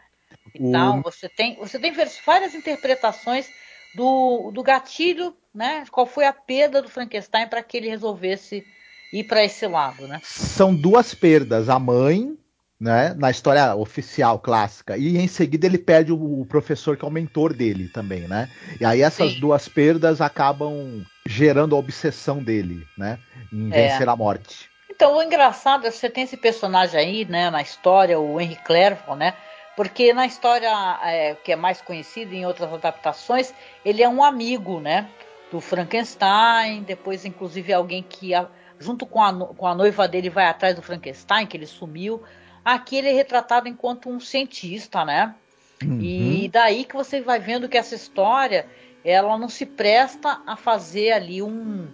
Então 0.54 1.02
você 1.02 1.28
tem 1.28 1.56
você 1.56 1.78
tem 1.78 1.92
várias 2.24 2.54
interpretações 2.54 3.48
do, 3.96 4.52
do 4.52 4.62
gatilho, 4.62 5.36
né? 5.52 5.84
Qual 5.90 6.06
foi 6.06 6.24
a 6.24 6.32
perda 6.32 6.80
do 6.80 6.88
Frankenstein 6.88 7.48
para 7.48 7.62
que 7.62 7.76
ele 7.76 7.88
resolvesse 7.88 8.64
ir 9.12 9.24
para 9.24 9.44
esse 9.44 9.66
lado, 9.66 10.06
né? 10.06 10.20
São 10.22 10.72
duas 10.72 11.14
perdas, 11.14 11.68
a 11.68 11.80
mãe 11.80 12.38
né, 12.80 13.14
na 13.16 13.30
história 13.30 13.74
oficial 13.74 14.38
clássica. 14.38 14.96
E 14.96 15.16
em 15.16 15.28
seguida 15.28 15.66
ele 15.66 15.78
perde 15.78 16.12
o, 16.12 16.40
o 16.40 16.46
professor 16.46 16.96
que 16.96 17.04
é 17.04 17.08
o 17.08 17.10
mentor 17.10 17.54
dele 17.54 17.88
também, 17.88 18.28
né? 18.28 18.50
E 18.78 18.84
aí 18.84 19.02
essas 19.02 19.32
Sim. 19.32 19.40
duas 19.40 19.68
perdas 19.68 20.20
acabam 20.20 21.04
gerando 21.26 21.74
a 21.74 21.78
obsessão 21.78 22.42
dele, 22.42 22.86
né, 22.96 23.18
em 23.52 23.68
é. 23.72 23.88
vencer 23.88 24.08
a 24.08 24.16
morte. 24.16 24.70
Então, 24.90 25.16
o 25.16 25.22
engraçado 25.22 25.86
é 25.86 25.90
que 25.90 25.96
você 25.96 26.08
tem 26.08 26.24
esse 26.24 26.36
personagem 26.36 26.98
aí, 26.98 27.24
né, 27.26 27.50
na 27.50 27.60
história, 27.60 28.18
o 28.18 28.40
Henry 28.40 28.56
Clerval, 28.56 29.16
né? 29.16 29.34
Porque 29.76 30.14
na 30.14 30.24
história 30.24 30.70
é, 31.02 31.34
que 31.34 31.52
é 31.52 31.56
mais 31.56 31.82
conhecida 31.82 32.34
em 32.34 32.46
outras 32.46 32.72
adaptações, 32.72 33.52
ele 33.84 34.02
é 34.02 34.08
um 34.08 34.24
amigo, 34.24 34.80
né, 34.80 35.06
do 35.50 35.60
Frankenstein, 35.60 36.82
depois 36.82 37.26
inclusive 37.26 37.72
alguém 37.72 38.02
que 38.02 38.32
junto 38.78 39.04
com 39.04 39.22
a, 39.22 39.32
com 39.54 39.66
a 39.66 39.74
noiva 39.74 40.08
dele 40.08 40.30
vai 40.30 40.46
atrás 40.46 40.74
do 40.74 40.82
Frankenstein, 40.82 41.46
que 41.46 41.56
ele 41.56 41.66
sumiu. 41.66 42.22
Aqui 42.66 42.96
ele 42.96 43.10
é 43.10 43.12
retratado 43.12 43.68
enquanto 43.68 44.10
um 44.10 44.18
cientista, 44.18 45.04
né? 45.04 45.32
Uhum. 45.80 46.00
E 46.00 46.48
daí 46.48 46.84
que 46.84 46.96
você 46.96 47.20
vai 47.20 47.38
vendo 47.38 47.68
que 47.68 47.78
essa 47.78 47.94
história 47.94 48.66
ela 49.04 49.38
não 49.38 49.48
se 49.48 49.64
presta 49.64 50.42
a 50.44 50.56
fazer 50.56 51.12
ali 51.12 51.40
um, 51.40 51.86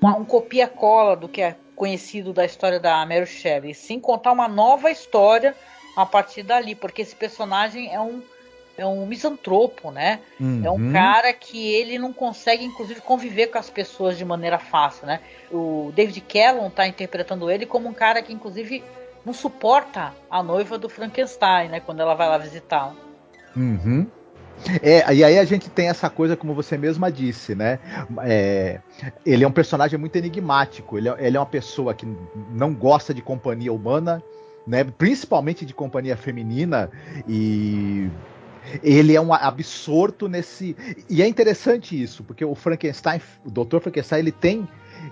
uma, 0.00 0.16
um 0.16 0.24
copia-cola 0.24 1.14
do 1.14 1.28
que 1.28 1.42
é 1.42 1.54
conhecido 1.76 2.32
da 2.32 2.42
história 2.42 2.80
da 2.80 3.04
Mary 3.04 3.26
Shelley, 3.26 3.74
sim 3.74 4.00
contar 4.00 4.32
uma 4.32 4.48
nova 4.48 4.90
história 4.90 5.54
a 5.94 6.06
partir 6.06 6.42
dali, 6.42 6.74
porque 6.74 7.02
esse 7.02 7.14
personagem 7.14 7.92
é 7.92 8.00
um 8.00 8.22
é 8.78 8.86
um 8.86 9.06
misantropo, 9.06 9.90
né? 9.90 10.20
Uhum. 10.40 10.62
É 10.64 10.70
um 10.70 10.86
uhum. 10.86 10.92
cara 10.92 11.32
que 11.34 11.70
ele 11.74 11.98
não 11.98 12.14
consegue, 12.14 12.64
inclusive, 12.64 13.00
conviver 13.02 13.48
com 13.48 13.58
as 13.58 13.68
pessoas 13.68 14.16
de 14.16 14.24
maneira 14.24 14.58
fácil, 14.58 15.06
né? 15.06 15.20
O 15.52 15.92
David 15.94 16.22
Kellon 16.22 16.68
está 16.68 16.84
interpretando 16.88 17.48
ele 17.48 17.66
como 17.66 17.88
um 17.88 17.92
cara 17.92 18.20
que, 18.20 18.32
inclusive, 18.32 18.82
não 19.24 19.32
suporta 19.32 20.12
a 20.30 20.42
noiva 20.42 20.78
do 20.78 20.88
Frankenstein, 20.88 21.68
né? 21.68 21.80
Quando 21.80 22.00
ela 22.00 22.14
vai 22.14 22.28
lá 22.28 22.38
visitá-lo. 22.38 22.96
Uhum. 23.56 24.06
É, 24.82 25.12
e 25.12 25.24
aí 25.24 25.38
a 25.38 25.44
gente 25.44 25.68
tem 25.68 25.88
essa 25.88 26.08
coisa, 26.08 26.36
como 26.36 26.54
você 26.54 26.78
mesma 26.78 27.10
disse, 27.10 27.54
né? 27.54 27.78
É, 28.22 28.80
ele 29.24 29.44
é 29.44 29.48
um 29.48 29.52
personagem 29.52 29.98
muito 29.98 30.16
enigmático. 30.16 30.96
Ele 30.96 31.08
é, 31.08 31.16
ele 31.18 31.36
é 31.36 31.40
uma 31.40 31.46
pessoa 31.46 31.92
que 31.94 32.06
não 32.50 32.72
gosta 32.72 33.12
de 33.12 33.20
companhia 33.20 33.72
humana, 33.72 34.22
né? 34.66 34.84
Principalmente 34.84 35.66
de 35.66 35.74
companhia 35.74 36.16
feminina 36.16 36.90
e 37.28 38.08
ele 38.82 39.14
é 39.14 39.20
um 39.20 39.34
absorto 39.34 40.26
nesse 40.26 40.74
e 41.10 41.20
é 41.20 41.28
interessante 41.28 42.00
isso 42.00 42.24
porque 42.24 42.44
o 42.44 42.54
Frankenstein, 42.54 43.20
o 43.44 43.50
Dr. 43.50 43.78
Frankenstein, 43.80 44.20
ele 44.20 44.32
tem 44.32 44.66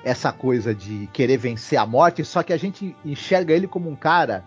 essa 0.04 0.32
coisa 0.32 0.74
de 0.74 1.08
querer 1.12 1.36
vencer 1.36 1.78
a 1.78 1.86
morte, 1.86 2.24
só 2.24 2.42
que 2.42 2.52
a 2.52 2.56
gente 2.56 2.96
enxerga 3.04 3.52
ele 3.52 3.66
como 3.66 3.88
um 3.88 3.96
cara 3.96 4.44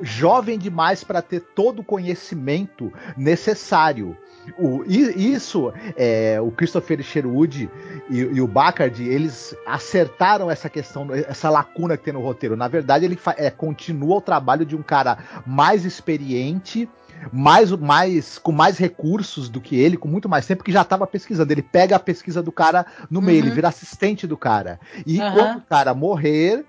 jovem 0.00 0.58
demais 0.58 1.04
para 1.04 1.22
ter 1.22 1.40
todo 1.40 1.80
o 1.80 1.84
conhecimento 1.84 2.92
necessário. 3.16 4.16
O, 4.58 4.82
isso, 4.84 5.72
é, 5.96 6.40
o 6.40 6.50
Christopher 6.50 7.02
Sherwood 7.02 7.70
e, 8.08 8.18
e, 8.18 8.40
o 8.40 8.48
Bacard, 8.48 9.02
eles 9.02 9.54
acertaram 9.66 10.50
essa 10.50 10.68
questão, 10.68 11.06
essa 11.12 11.50
lacuna 11.50 11.96
que 11.96 12.04
tem 12.04 12.14
no 12.14 12.20
roteiro. 12.20 12.56
Na 12.56 12.66
verdade, 12.66 13.04
ele 13.04 13.18
é, 13.36 13.50
continua 13.50 14.16
o 14.16 14.20
trabalho 14.20 14.64
de 14.64 14.74
um 14.74 14.82
cara 14.82 15.18
mais 15.46 15.84
experiente, 15.84 16.88
mais, 17.32 17.70
mais 17.72 18.38
com 18.38 18.52
mais 18.52 18.78
recursos 18.78 19.48
do 19.48 19.60
que 19.60 19.76
ele, 19.76 19.96
com 19.96 20.08
muito 20.08 20.28
mais 20.28 20.46
tempo, 20.46 20.64
que 20.64 20.72
já 20.72 20.82
estava 20.82 21.06
pesquisando. 21.06 21.52
Ele 21.52 21.62
pega 21.62 21.96
a 21.96 22.00
pesquisa 22.00 22.42
do 22.42 22.52
cara 22.52 22.86
no 23.10 23.20
meio, 23.20 23.40
uhum. 23.40 23.46
ele 23.46 23.54
vira 23.54 23.68
assistente 23.68 24.26
do 24.26 24.36
cara. 24.36 24.80
E 25.06 25.20
uhum. 25.20 25.32
quando 25.32 25.58
o 25.58 25.62
cara 25.62 25.94
morrer, 25.94 26.64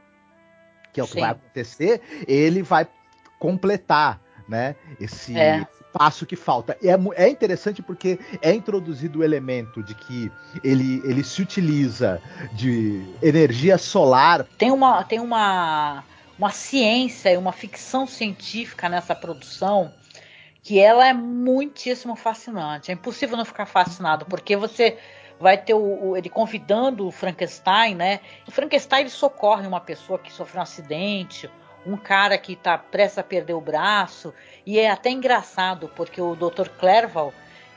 que 0.91 0.99
é 0.99 1.03
o 1.03 1.07
que 1.07 1.13
Sim. 1.13 1.21
vai 1.21 1.31
acontecer, 1.31 2.01
ele 2.27 2.61
vai 2.61 2.87
completar, 3.39 4.19
né? 4.47 4.75
Esse, 4.99 5.37
é. 5.37 5.65
passo 5.93 6.25
que 6.25 6.35
falta. 6.35 6.77
E 6.81 6.89
é, 6.89 6.97
é 7.15 7.29
interessante 7.29 7.81
porque 7.81 8.19
é 8.41 8.53
introduzido 8.53 9.19
o 9.19 9.23
elemento 9.23 9.83
de 9.83 9.95
que 9.95 10.31
ele, 10.63 11.01
ele 11.03 11.23
se 11.23 11.41
utiliza 11.41 12.21
de 12.53 13.03
energia 13.21 13.77
solar. 13.77 14.45
Tem 14.57 14.71
uma, 14.71 15.03
tem 15.03 15.19
uma, 15.19 16.03
uma 16.37 16.51
ciência 16.51 17.31
e 17.33 17.37
uma 17.37 17.51
ficção 17.51 18.05
científica 18.05 18.87
nessa 18.87 19.15
produção 19.15 19.91
que 20.61 20.79
ela 20.79 21.07
é 21.07 21.13
muitíssimo 21.13 22.15
fascinante. 22.15 22.91
É 22.91 22.93
impossível 22.93 23.35
não 23.35 23.45
ficar 23.45 23.65
fascinado, 23.65 24.25
porque 24.25 24.55
você 24.55 24.97
vai 25.39 25.57
ter 25.57 25.73
o, 25.73 26.09
o, 26.09 26.17
ele 26.17 26.29
convidando 26.29 27.07
o 27.07 27.11
Frankenstein, 27.11 27.95
né? 27.95 28.19
O 28.47 28.51
Frankenstein 28.51 29.01
ele 29.01 29.09
socorre 29.09 29.65
uma 29.65 29.79
pessoa 29.79 30.19
que 30.19 30.31
sofreu 30.31 30.59
um 30.59 30.63
acidente, 30.63 31.49
um 31.85 31.97
cara 31.97 32.37
que 32.37 32.53
está 32.53 32.77
prestes 32.77 33.17
a 33.17 33.23
perder 33.23 33.53
o 33.53 33.61
braço, 33.61 34.33
e 34.65 34.77
é 34.77 34.91
até 34.91 35.09
engraçado, 35.09 35.91
porque 35.95 36.21
o 36.21 36.35
Dr. 36.35 36.69
Clerval, 36.79 37.33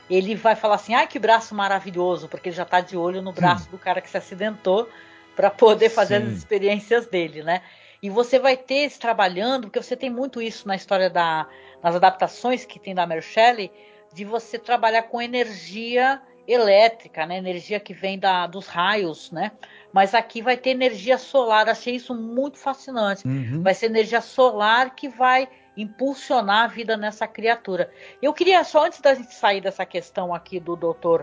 ele 0.07 0.35
vai 0.35 0.55
falar 0.55 0.75
assim: 0.75 0.93
"Ai, 0.93 1.07
que 1.07 1.17
braço 1.17 1.55
maravilhoso", 1.55 2.27
porque 2.27 2.49
ele 2.49 2.55
já 2.55 2.63
está 2.63 2.81
de 2.81 2.95
olho 2.95 3.21
no 3.21 3.31
braço 3.31 3.67
hum. 3.67 3.71
do 3.71 3.77
cara 3.79 3.99
que 3.99 4.09
se 4.09 4.17
acidentou 4.17 4.87
para 5.35 5.49
poder 5.49 5.89
fazer 5.89 6.21
Sim. 6.21 6.27
as 6.27 6.33
experiências 6.33 7.07
dele, 7.07 7.41
né? 7.41 7.63
E 8.01 8.09
você 8.09 8.39
vai 8.39 8.57
ter 8.57 8.83
esse 8.85 8.99
trabalhando, 8.99 9.63
porque 9.63 9.81
você 9.81 9.95
tem 9.95 10.09
muito 10.09 10.41
isso 10.41 10.67
na 10.67 10.75
história 10.75 11.09
da 11.09 11.47
nas 11.81 11.95
adaptações 11.95 12.65
que 12.65 12.79
tem 12.79 12.95
da 12.95 13.05
Mary 13.05 13.21
Shelley, 13.21 13.71
de 14.13 14.25
você 14.25 14.57
trabalhar 14.57 15.03
com 15.03 15.21
energia 15.21 16.19
elétrica, 16.47 17.25
né? 17.25 17.37
Energia 17.37 17.79
que 17.79 17.93
vem 17.93 18.17
da, 18.17 18.47
dos 18.47 18.67
raios, 18.67 19.31
né? 19.31 19.51
mas 19.95 20.13
aqui 20.13 20.41
vai 20.41 20.57
ter 20.57 20.71
energia 20.71 21.17
solar. 21.17 21.69
Achei 21.69 21.95
isso 21.95 22.13
muito 22.13 22.57
fascinante. 22.57 23.25
Uhum. 23.25 23.63
Vai 23.63 23.73
ser 23.73 23.85
energia 23.85 24.19
solar 24.19 24.93
que 24.93 25.07
vai 25.07 25.47
impulsionar 25.77 26.65
a 26.65 26.67
vida 26.67 26.97
nessa 26.97 27.25
criatura. 27.25 27.89
Eu 28.21 28.33
queria 28.33 28.61
só 28.65 28.85
antes 28.85 28.99
da 28.99 29.13
gente 29.13 29.33
sair 29.33 29.61
dessa 29.61 29.85
questão 29.85 30.35
aqui 30.35 30.59
do 30.59 30.75
Dr. 30.75 31.21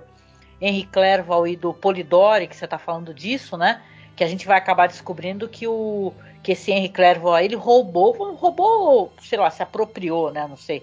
Henry 0.58 0.84
Clerval 0.84 1.46
e 1.46 1.54
do 1.54 1.74
Polidori, 1.74 2.46
que 2.46 2.56
você 2.56 2.64
está 2.64 2.78
falando 2.78 3.12
disso, 3.12 3.58
né? 3.58 3.82
Que 4.16 4.24
a 4.24 4.26
gente 4.26 4.46
vai 4.46 4.56
acabar 4.56 4.86
descobrindo 4.86 5.46
que 5.50 5.68
o 5.68 6.14
que 6.42 6.52
esse 6.52 6.72
Henry 6.72 6.88
Clerval 6.88 7.38
ele 7.38 7.54
roubou, 7.54 8.12
roubou, 8.34 9.12
sei 9.22 9.38
lá, 9.38 9.50
se 9.50 9.62
apropriou, 9.62 10.32
né? 10.32 10.46
Não 10.48 10.56
sei, 10.56 10.82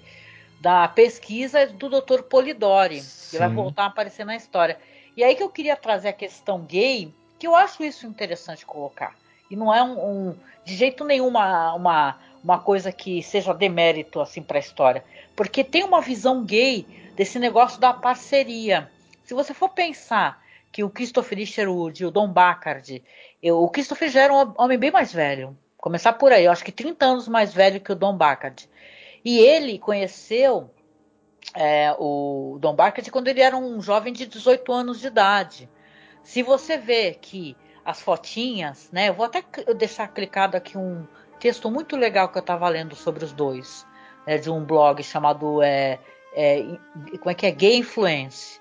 da 0.60 0.88
pesquisa 0.88 1.66
do 1.68 1.90
Dr. 1.90 2.24
Polidori, 2.24 3.02
que 3.30 3.38
vai 3.38 3.50
voltar 3.50 3.84
a 3.84 3.88
aparecer 3.88 4.26
na 4.26 4.36
história. 4.36 4.78
E 5.16 5.24
aí 5.24 5.36
que 5.36 5.44
eu 5.44 5.50
queria 5.50 5.76
trazer 5.76 6.10
a 6.10 6.14
questão 6.14 6.62
gay, 6.62 7.14
que 7.38 7.48
eu 7.48 7.56
acho 7.56 7.84
isso 7.84 8.06
interessante 8.06 8.66
colocar. 8.66 9.16
E 9.50 9.56
não 9.56 9.74
é 9.74 9.82
um, 9.82 10.30
um 10.30 10.36
de 10.64 10.76
jeito 10.76 11.04
nenhum 11.04 11.28
uma, 11.28 11.74
uma, 11.74 12.18
uma 12.44 12.60
coisa 12.60 12.92
que 12.92 13.24
seja 13.24 13.54
demérito 13.54 14.22
assim 14.22 14.42
para 14.42 14.58
a 14.58 14.60
história, 14.60 15.04
porque 15.36 15.64
tem 15.64 15.84
uma 15.84 16.02
visão 16.02 16.44
gay 16.44 16.86
desse 17.16 17.40
negócio 17.40 17.80
da 17.80 17.94
parceria. 17.94 18.90
Se 19.26 19.34
você 19.34 19.54
for 19.54 19.70
pensar 19.70 20.42
que 20.72 20.84
o 20.84 20.90
Christopher 20.90 21.46
Sherwood 21.46 22.04
e 22.04 22.06
o 22.06 22.12
Don 22.12 22.28
Bacard, 22.28 23.02
eu, 23.42 23.62
o 23.62 23.70
Christopher 23.70 24.10
já 24.10 24.22
era 24.22 24.34
um 24.34 24.54
homem 24.58 24.78
bem 24.78 24.92
mais 24.92 25.14
velho, 25.14 25.58
começar 25.78 26.14
por 26.14 26.32
aí, 26.32 26.46
eu 26.46 26.52
acho 26.52 26.64
que 26.64 26.72
30 26.72 27.06
anos 27.06 27.28
mais 27.28 27.54
velho 27.54 27.80
que 27.80 27.92
o 27.92 27.96
Don 27.96 28.16
Bacard. 28.16 28.70
E 29.24 29.40
ele 29.40 29.80
conheceu 29.80 30.70
é, 31.56 31.96
o 31.98 32.58
Don 32.60 32.76
Bacard 32.76 33.10
quando 33.12 33.28
ele 33.28 33.42
era 33.42 33.56
um 33.56 33.82
jovem 33.82 34.14
de 34.14 34.26
18 34.26 34.72
anos 34.72 35.00
de 35.00 35.08
idade. 35.08 35.70
Se 36.24 36.44
você 36.44 36.78
vê 36.78 37.14
que 37.14 37.56
as 37.90 38.02
fotinhas, 38.02 38.90
né? 38.92 39.10
Eu 39.10 39.14
vou 39.16 39.26
até 39.26 39.44
deixar 39.74 40.08
clicado 40.10 40.56
aqui 40.56 40.78
um 40.78 41.08
texto 41.40 41.72
muito 41.72 41.96
legal 41.96 42.30
que 42.30 42.38
eu 42.38 42.42
estava 42.42 42.68
lendo 42.70 42.96
sobre 42.96 43.24
os 43.26 43.32
dois, 43.32 43.86
né, 44.28 44.38
de 44.38 44.50
um 44.50 44.64
blog 44.64 45.02
chamado 45.02 45.62
é, 45.64 45.98
é, 46.34 46.62
como 47.18 47.32
é 47.32 47.34
que 47.34 47.46
é 47.46 47.52
Gay 47.52 47.78
Influence. 47.78 48.60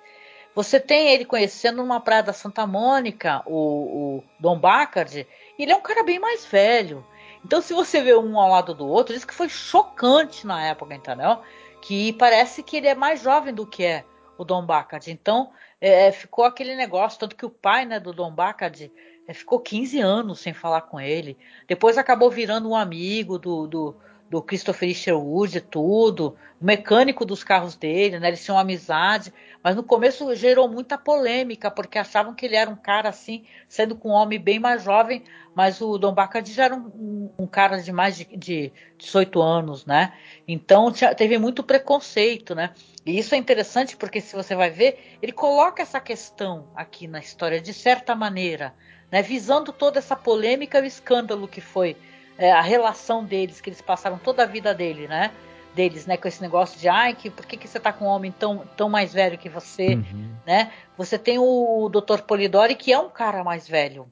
Você 0.59 0.80
tem 0.80 1.11
ele 1.11 1.24
conhecendo 1.24 1.76
numa 1.76 2.00
praia 2.00 2.20
da 2.20 2.32
Santa 2.32 2.66
Mônica, 2.66 3.44
o, 3.46 4.16
o 4.16 4.24
Dom 4.40 4.59
Bacard, 4.59 5.24
ele 5.56 5.70
é 5.70 5.76
um 5.76 5.80
cara 5.80 6.02
bem 6.02 6.18
mais 6.18 6.44
velho. 6.44 7.06
Então, 7.44 7.62
se 7.62 7.72
você 7.72 8.02
vê 8.02 8.16
um 8.16 8.36
ao 8.36 8.50
lado 8.50 8.74
do 8.74 8.84
outro, 8.84 9.14
isso 9.14 9.24
que 9.24 9.32
foi 9.32 9.48
chocante 9.48 10.44
na 10.44 10.66
época, 10.66 10.96
entendeu? 10.96 11.38
Que 11.80 12.12
parece 12.14 12.64
que 12.64 12.76
ele 12.76 12.88
é 12.88 12.94
mais 12.96 13.22
jovem 13.22 13.54
do 13.54 13.64
que 13.64 13.84
é 13.84 14.04
o 14.36 14.44
Dom 14.44 14.66
Bacard. 14.66 15.09
Então, 15.12 15.52
é, 15.80 16.11
ficou 16.11 16.44
aquele 16.44 16.74
negócio, 16.74 17.20
tanto 17.20 17.36
que 17.36 17.46
o 17.46 17.50
pai 17.50 17.84
né, 17.84 18.00
do 18.00 18.12
Dom 18.12 18.32
Bacard 18.32 18.90
é, 19.28 19.32
ficou 19.32 19.61
15 19.61 20.00
anos 20.00 20.40
sem 20.40 20.52
falar 20.52 20.80
com 20.80 20.98
ele. 20.98 21.38
Depois 21.68 21.96
acabou 21.96 22.32
virando 22.32 22.68
um 22.68 22.74
amigo 22.74 23.38
do, 23.38 23.68
do, 23.68 23.96
do 24.29 24.43
Christopher 24.43 24.95
Sherwood 24.95 25.59
e 25.59 25.61
tudo, 25.61 26.37
o 26.61 26.64
mecânico 26.64 27.24
dos 27.24 27.43
carros 27.43 27.76
dele, 27.76 28.18
né? 28.18 28.29
Eles 28.29 28.45
tinham 28.45 28.59
amizade, 28.59 29.33
mas 29.62 29.74
no 29.74 29.83
começo 29.83 30.35
gerou 30.35 30.68
muita 30.68 30.99
polêmica, 30.99 31.70
porque 31.70 31.99
achavam 31.99 32.35
que 32.35 32.45
ele 32.45 32.57
era 32.57 32.68
um 32.68 32.76
cara 32.76 33.09
assim, 33.09 33.45
sendo 33.68 33.97
com 33.97 34.11
um 34.11 34.12
homem 34.12 34.39
bem 34.39 34.59
mais 34.59 34.83
jovem, 34.83 35.22
mas 35.55 35.81
o 35.81 35.97
Dom 35.99 36.12
Bacardi 36.12 36.53
já 36.53 36.64
era 36.64 36.74
um, 36.74 37.31
um, 37.39 37.47
cara 37.47 37.79
de 37.79 37.91
mais 37.91 38.16
de, 38.16 38.24
de 38.37 38.72
18 38.99 39.41
anos, 39.41 39.87
né? 39.87 40.12
Então 40.47 40.93
tinha, 40.93 41.14
teve 41.14 41.39
muito 41.39 41.62
preconceito, 41.62 42.55
né? 42.55 42.72
E 43.07 43.18
isso 43.18 43.35
é 43.35 43.39
interessante 43.39 43.97
porque 43.97 44.20
se 44.20 44.37
você 44.37 44.55
vai 44.55 44.70
ver, 44.70 45.16
ele 45.22 45.33
coloca 45.33 45.83
essa 45.83 46.01
questão 46.01 46.68
aqui 46.74 47.07
na 47.07 47.18
história 47.18 47.61
de 47.61 47.72
certa 47.72 48.14
maneira 48.14 48.74
né, 49.11 49.22
visando 49.22 49.72
toda 49.72 49.99
essa 49.99 50.14
polêmica 50.14 50.79
e 50.79 50.83
o 50.83 50.87
escândalo 50.87 51.49
que 51.49 51.61
foi 51.61 51.97
é, 52.39 52.53
a 52.53 52.61
relação 52.61 53.24
deles, 53.24 53.61
que 53.61 53.68
eles 53.68 53.82
passaram 53.82 54.16
toda 54.16 54.45
a 54.45 54.47
vida 54.47 54.72
dele, 54.72 55.09
né? 55.09 55.32
Deles, 55.74 56.07
né? 56.07 56.16
Com 56.16 56.28
esse 56.28 56.41
negócio 56.41 56.78
de 56.78 56.89
ai, 56.89 57.14
que, 57.14 57.28
por 57.28 57.45
que, 57.45 57.57
que 57.57 57.68
você 57.68 57.80
tá 57.80 57.93
com 57.93 58.05
um 58.05 58.09
homem 58.09 58.32
tão, 58.32 58.64
tão 58.76 58.89
mais 58.89 59.12
velho 59.12 59.36
que 59.36 59.49
você, 59.49 59.97
uhum. 59.97 60.34
né? 60.47 60.72
Você 60.97 61.18
tem 61.18 61.39
o 61.39 61.89
Dr. 61.89 62.22
Polidori, 62.22 62.76
que 62.76 62.93
é 62.93 62.99
um 62.99 63.11
cara 63.11 63.43
mais 63.43 63.68
velho. 63.68 64.11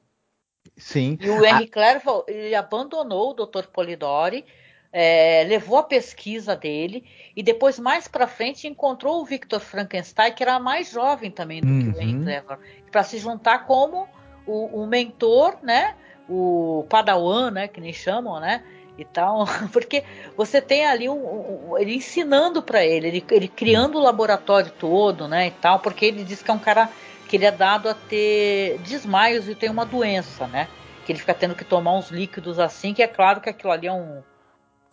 Sim. 0.75 1.17
E 1.21 1.29
o 1.29 1.43
Henry 1.43 1.63
a... 1.63 1.71
Clerval, 1.71 2.25
ele 2.27 2.53
abandonou 2.53 3.31
o 3.31 3.33
Dr. 3.33 3.67
Polidori, 3.67 4.45
é, 4.91 5.45
levou 5.47 5.77
a 5.77 5.83
pesquisa 5.83 6.55
dele 6.55 7.05
e 7.35 7.43
depois 7.43 7.77
mais 7.79 8.07
para 8.07 8.27
frente 8.27 8.67
encontrou 8.67 9.21
o 9.21 9.25
Victor 9.25 9.59
Frankenstein 9.59 10.33
que 10.33 10.41
era 10.41 10.59
mais 10.59 10.91
jovem 10.91 11.29
também 11.29 11.61
do 11.61 11.67
uhum. 11.67 11.91
que 11.93 11.97
o 11.97 12.01
Henry 12.01 12.15
uhum. 12.15 12.23
Clerval 12.23 12.59
para 12.91 13.03
se 13.03 13.17
juntar 13.17 13.65
como 13.65 14.07
o, 14.45 14.83
o 14.83 14.87
mentor, 14.87 15.57
né? 15.61 15.95
O 16.29 16.85
padawan, 16.89 17.51
né? 17.51 17.67
Que 17.67 17.79
nem 17.79 17.93
chamam, 17.93 18.39
né? 18.39 18.63
E 18.97 19.05
tal, 19.05 19.45
porque 19.71 20.03
você 20.35 20.59
tem 20.59 20.85
ali 20.85 21.07
um, 21.07 21.69
um 21.69 21.77
ele 21.77 21.95
ensinando 21.95 22.63
para 22.63 22.83
ele, 22.83 23.07
ele, 23.07 23.25
ele 23.29 23.47
criando 23.47 23.97
o 23.97 24.01
laboratório 24.01 24.71
todo, 24.71 25.27
né? 25.27 25.47
E 25.47 25.51
tal, 25.51 25.79
porque 25.79 26.05
ele 26.05 26.23
diz 26.23 26.41
que 26.41 26.49
é 26.49 26.53
um 26.53 26.59
cara 26.59 26.89
que 27.27 27.35
ele 27.35 27.45
é 27.45 27.51
dado 27.51 27.89
a 27.89 27.93
ter 27.93 28.79
desmaios 28.79 29.47
e 29.47 29.53
tem 29.53 29.69
uma 29.69 29.85
doença, 29.85 30.47
né? 30.47 30.67
Que 31.05 31.11
ele 31.11 31.19
fica 31.19 31.33
tendo 31.33 31.55
que 31.55 31.63
tomar 31.63 31.93
uns 31.93 32.09
líquidos 32.09 32.59
assim, 32.59 32.93
que 32.93 33.03
é 33.03 33.07
claro 33.07 33.39
que 33.39 33.49
aquilo 33.49 33.71
ali 33.71 33.87
é 33.87 33.93
um, 33.93 34.23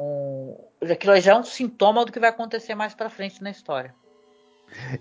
um 0.01 0.57
aquilo 0.93 1.19
já 1.21 1.33
é 1.33 1.37
um 1.37 1.45
sintoma 1.45 2.05
do 2.05 2.13
que 2.13 2.21
vai 2.21 2.29
acontecer 2.29 2.75
mais 2.75 2.95
para 2.95 3.09
frente 3.09 3.43
na 3.43 3.51
história. 3.51 3.95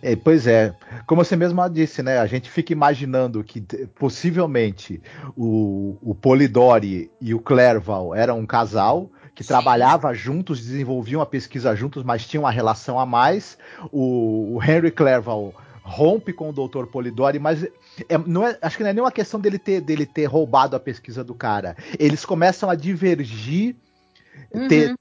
É, 0.01 0.15
pois 0.15 0.45
é, 0.45 0.75
como 1.05 1.23
você 1.23 1.35
mesmo 1.35 1.67
disse, 1.69 2.03
né? 2.03 2.19
A 2.19 2.25
gente 2.25 2.49
fica 2.49 2.71
imaginando 2.71 3.43
que 3.43 3.61
possivelmente 3.95 5.01
o, 5.35 5.97
o 6.01 6.13
Polidori 6.15 7.11
e 7.19 7.33
o 7.33 7.39
Clerval 7.39 8.13
eram 8.13 8.39
um 8.39 8.45
casal 8.45 9.09
que 9.35 9.43
Sim. 9.43 9.47
trabalhava 9.47 10.13
juntos, 10.13 10.59
desenvolviam 10.59 11.21
a 11.21 11.25
pesquisa 11.25 11.75
juntos, 11.75 12.03
mas 12.03 12.25
tinham 12.25 12.43
uma 12.43 12.51
relação 12.51 12.99
a 12.99 13.05
mais. 13.05 13.57
O, 13.91 14.55
o 14.55 14.63
Henry 14.63 14.91
Clerval 14.91 15.53
rompe 15.81 16.31
com 16.31 16.49
o 16.49 16.53
Dr. 16.53 16.85
Polidori, 16.85 17.39
mas 17.39 17.63
é, 17.63 18.17
não 18.25 18.47
é, 18.47 18.57
acho 18.61 18.77
que 18.77 18.83
não 18.83 18.89
é 18.89 18.93
nenhuma 18.93 19.11
questão 19.11 19.39
dele 19.39 19.59
ter, 19.59 19.81
dele 19.81 20.05
ter 20.05 20.25
roubado 20.25 20.75
a 20.75 20.79
pesquisa 20.79 21.23
do 21.23 21.33
cara. 21.33 21.75
Eles 21.99 22.23
começam 22.23 22.69
a 22.69 22.75
divergir, 22.75 23.75
uhum. 24.53 24.67
ter, 24.67 24.95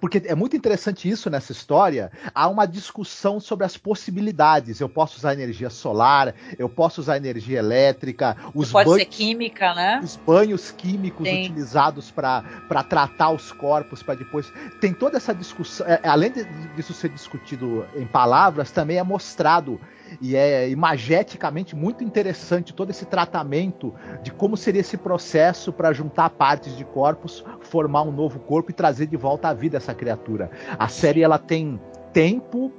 porque 0.00 0.22
é 0.24 0.34
muito 0.34 0.56
interessante 0.56 1.06
isso 1.06 1.28
nessa 1.28 1.52
história. 1.52 2.10
Há 2.34 2.48
uma 2.48 2.64
discussão 2.64 3.38
sobre 3.38 3.66
as 3.66 3.76
possibilidades. 3.76 4.80
Eu 4.80 4.88
posso 4.88 5.18
usar 5.18 5.34
energia 5.34 5.68
solar, 5.68 6.34
eu 6.58 6.66
posso 6.66 7.02
usar 7.02 7.18
energia 7.18 7.58
elétrica, 7.58 8.36
os 8.54 8.72
pode 8.72 8.88
banhos, 8.88 9.02
ser 9.02 9.08
química, 9.10 9.74
né? 9.74 10.00
Os 10.02 10.16
banhos 10.16 10.70
químicos 10.70 11.28
Sim. 11.28 11.42
utilizados 11.42 12.10
para 12.10 12.42
tratar 12.88 13.30
os 13.30 13.52
corpos, 13.52 14.02
para 14.02 14.14
depois. 14.14 14.50
Tem 14.80 14.94
toda 14.94 15.18
essa 15.18 15.34
discussão. 15.34 15.86
É, 15.86 16.00
além 16.08 16.32
disso 16.74 16.94
ser 16.94 17.10
discutido 17.10 17.86
em 17.94 18.06
palavras, 18.06 18.70
também 18.70 18.96
é 18.96 19.02
mostrado 19.02 19.78
e 20.20 20.36
é 20.36 20.68
imageticamente 20.68 21.74
muito 21.74 22.02
interessante 22.02 22.72
todo 22.72 22.90
esse 22.90 23.04
tratamento 23.04 23.94
de 24.22 24.30
como 24.30 24.56
seria 24.56 24.80
esse 24.80 24.96
processo 24.96 25.72
para 25.72 25.92
juntar 25.92 26.30
partes 26.30 26.76
de 26.76 26.84
corpos, 26.84 27.44
formar 27.60 28.02
um 28.02 28.12
novo 28.12 28.38
corpo 28.40 28.70
e 28.70 28.74
trazer 28.74 29.06
de 29.06 29.16
volta 29.16 29.48
à 29.48 29.54
vida 29.54 29.76
essa 29.76 29.94
criatura. 29.94 30.50
A 30.78 30.88
série 30.88 31.22
ela 31.22 31.38
tem 31.38 31.80
tempo, 32.12 32.72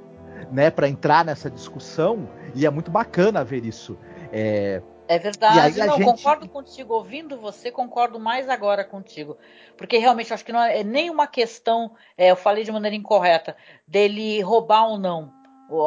né, 0.50 0.70
para 0.70 0.88
entrar 0.88 1.24
nessa 1.24 1.50
discussão 1.50 2.28
e 2.54 2.66
é 2.66 2.70
muito 2.70 2.90
bacana 2.90 3.44
ver 3.44 3.64
isso. 3.64 3.98
É, 4.32 4.82
é 5.06 5.18
verdade, 5.18 5.78
não, 5.78 5.96
gente... 5.96 6.04
concordo 6.04 6.48
contigo. 6.48 6.94
Ouvindo 6.94 7.38
você, 7.38 7.70
concordo 7.70 8.18
mais 8.18 8.48
agora 8.48 8.84
contigo. 8.84 9.38
Porque 9.76 9.96
realmente 9.96 10.34
acho 10.34 10.44
que 10.44 10.52
não 10.52 10.62
é 10.62 10.84
nem 10.84 11.08
uma 11.08 11.26
questão, 11.26 11.92
é, 12.16 12.30
eu 12.30 12.36
falei 12.36 12.64
de 12.64 12.70
maneira 12.70 12.94
incorreta, 12.94 13.56
dele 13.86 14.40
roubar 14.42 14.86
ou 14.86 14.98
não 14.98 15.37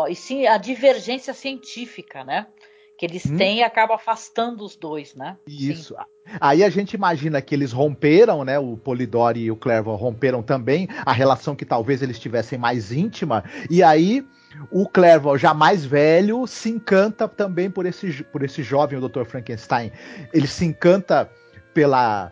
e 0.10 0.16
sim 0.16 0.46
a 0.48 0.58
divergência 0.58 1.34
científica, 1.34 2.24
né? 2.24 2.48
Que 2.98 3.06
eles 3.06 3.26
hum. 3.26 3.36
têm 3.36 3.60
e 3.60 3.64
acaba 3.64 3.96
afastando 3.96 4.64
os 4.64 4.76
dois, 4.76 5.16
né? 5.16 5.38
Isso. 5.48 5.96
Sim. 5.96 6.38
Aí 6.40 6.64
a 6.64 6.70
gente 6.70 6.94
imagina 6.94 7.42
que 7.42 7.56
eles 7.56 7.72
romperam, 7.72 8.44
né? 8.44 8.60
O 8.60 8.78
Polidori 8.78 9.42
e 9.42 9.52
o 9.52 9.56
Clerval 9.56 9.96
romperam 9.96 10.44
também 10.44 10.88
a 11.06 11.12
relação 11.12 11.56
que 11.56 11.66
talvez 11.66 12.02
eles 12.02 12.20
tivessem 12.20 12.60
mais 12.60 12.92
íntima. 12.92 13.44
E 13.70 13.82
aí 13.82 14.24
o 14.72 14.88
Clerval, 14.88 15.38
já 15.38 15.54
mais 15.54 15.86
velho, 15.86 16.46
se 16.46 16.70
encanta 16.70 17.28
também 17.28 17.70
por 17.70 17.86
esse, 17.86 18.24
por 18.26 18.44
esse 18.44 18.62
jovem, 18.62 19.00
o 19.00 19.10
Dr. 19.10 19.24
Frankenstein. 19.24 19.92
Ele 20.34 20.48
se 20.48 20.66
encanta 20.66 21.30
pela 21.74 22.32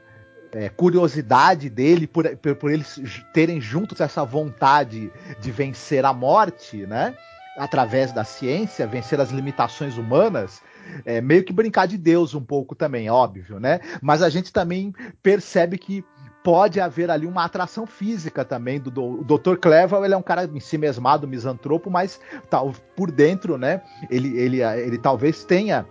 é, 0.52 0.70
curiosidade 0.70 1.70
dele, 1.70 2.08
por, 2.08 2.28
por, 2.38 2.56
por 2.56 2.72
eles 2.72 3.00
terem 3.34 3.62
juntos 3.62 4.02
essa 4.02 4.24
vontade 4.24 5.12
de 5.40 5.52
vencer 5.52 6.06
a 6.06 6.14
morte, 6.14 6.86
né? 6.86 7.16
Através 7.60 8.14
da 8.14 8.24
ciência, 8.24 8.88
vencer 8.88 9.20
as 9.20 9.32
limitações 9.32 9.98
humanas, 9.98 10.62
é 11.06 11.20
meio 11.20 11.44
que 11.44 11.52
brincar 11.52 11.88
de 11.88 11.98
Deus 11.98 12.34
um 12.34 12.42
pouco 12.42 12.74
também, 12.74 13.10
óbvio, 13.10 13.60
né? 13.60 13.82
Mas 14.02 14.22
a 14.22 14.30
gente 14.30 14.52
também 14.52 14.94
percebe 15.22 15.78
que 15.78 16.04
pode 16.42 16.80
haver 16.80 17.12
ali 17.12 17.28
uma 17.28 17.44
atração 17.44 17.86
física 17.86 18.46
também 18.46 18.80
do, 18.80 18.90
do 18.90 19.38
Dr. 19.38 19.58
Clevel, 19.58 20.06
ele 20.06 20.14
é 20.14 20.18
um 20.18 20.22
cara 20.22 20.46
em 20.46 20.60
si 20.60 20.78
mesmado, 20.78 21.28
misantropo, 21.28 21.92
mas 21.92 22.20
tal, 22.50 22.74
por 22.96 23.12
dentro, 23.12 23.58
né, 23.58 23.82
ele, 24.10 24.38
ele, 24.38 24.64
ele 24.64 24.98
talvez 24.98 25.44
tenha 25.44 25.86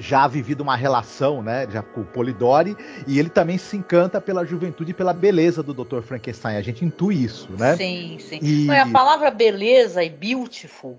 já 0.00 0.26
vivido 0.26 0.60
uma 0.60 0.76
relação, 0.76 1.42
né, 1.42 1.66
já 1.70 1.82
com 1.82 2.02
o 2.02 2.04
Polidori, 2.04 2.76
e 3.06 3.18
ele 3.18 3.28
também 3.28 3.58
se 3.58 3.76
encanta 3.76 4.20
pela 4.20 4.44
juventude 4.44 4.90
e 4.90 4.94
pela 4.94 5.12
beleza 5.12 5.62
do 5.62 5.72
Dr. 5.72 6.00
Frankenstein. 6.02 6.56
A 6.56 6.62
gente 6.62 6.84
intui 6.84 7.24
isso, 7.24 7.48
né? 7.58 7.76
Sim, 7.76 8.18
sim. 8.20 8.38
E... 8.42 8.70
A 8.70 8.86
palavra 8.86 9.30
beleza 9.30 10.02
e 10.02 10.10
beautiful 10.10 10.98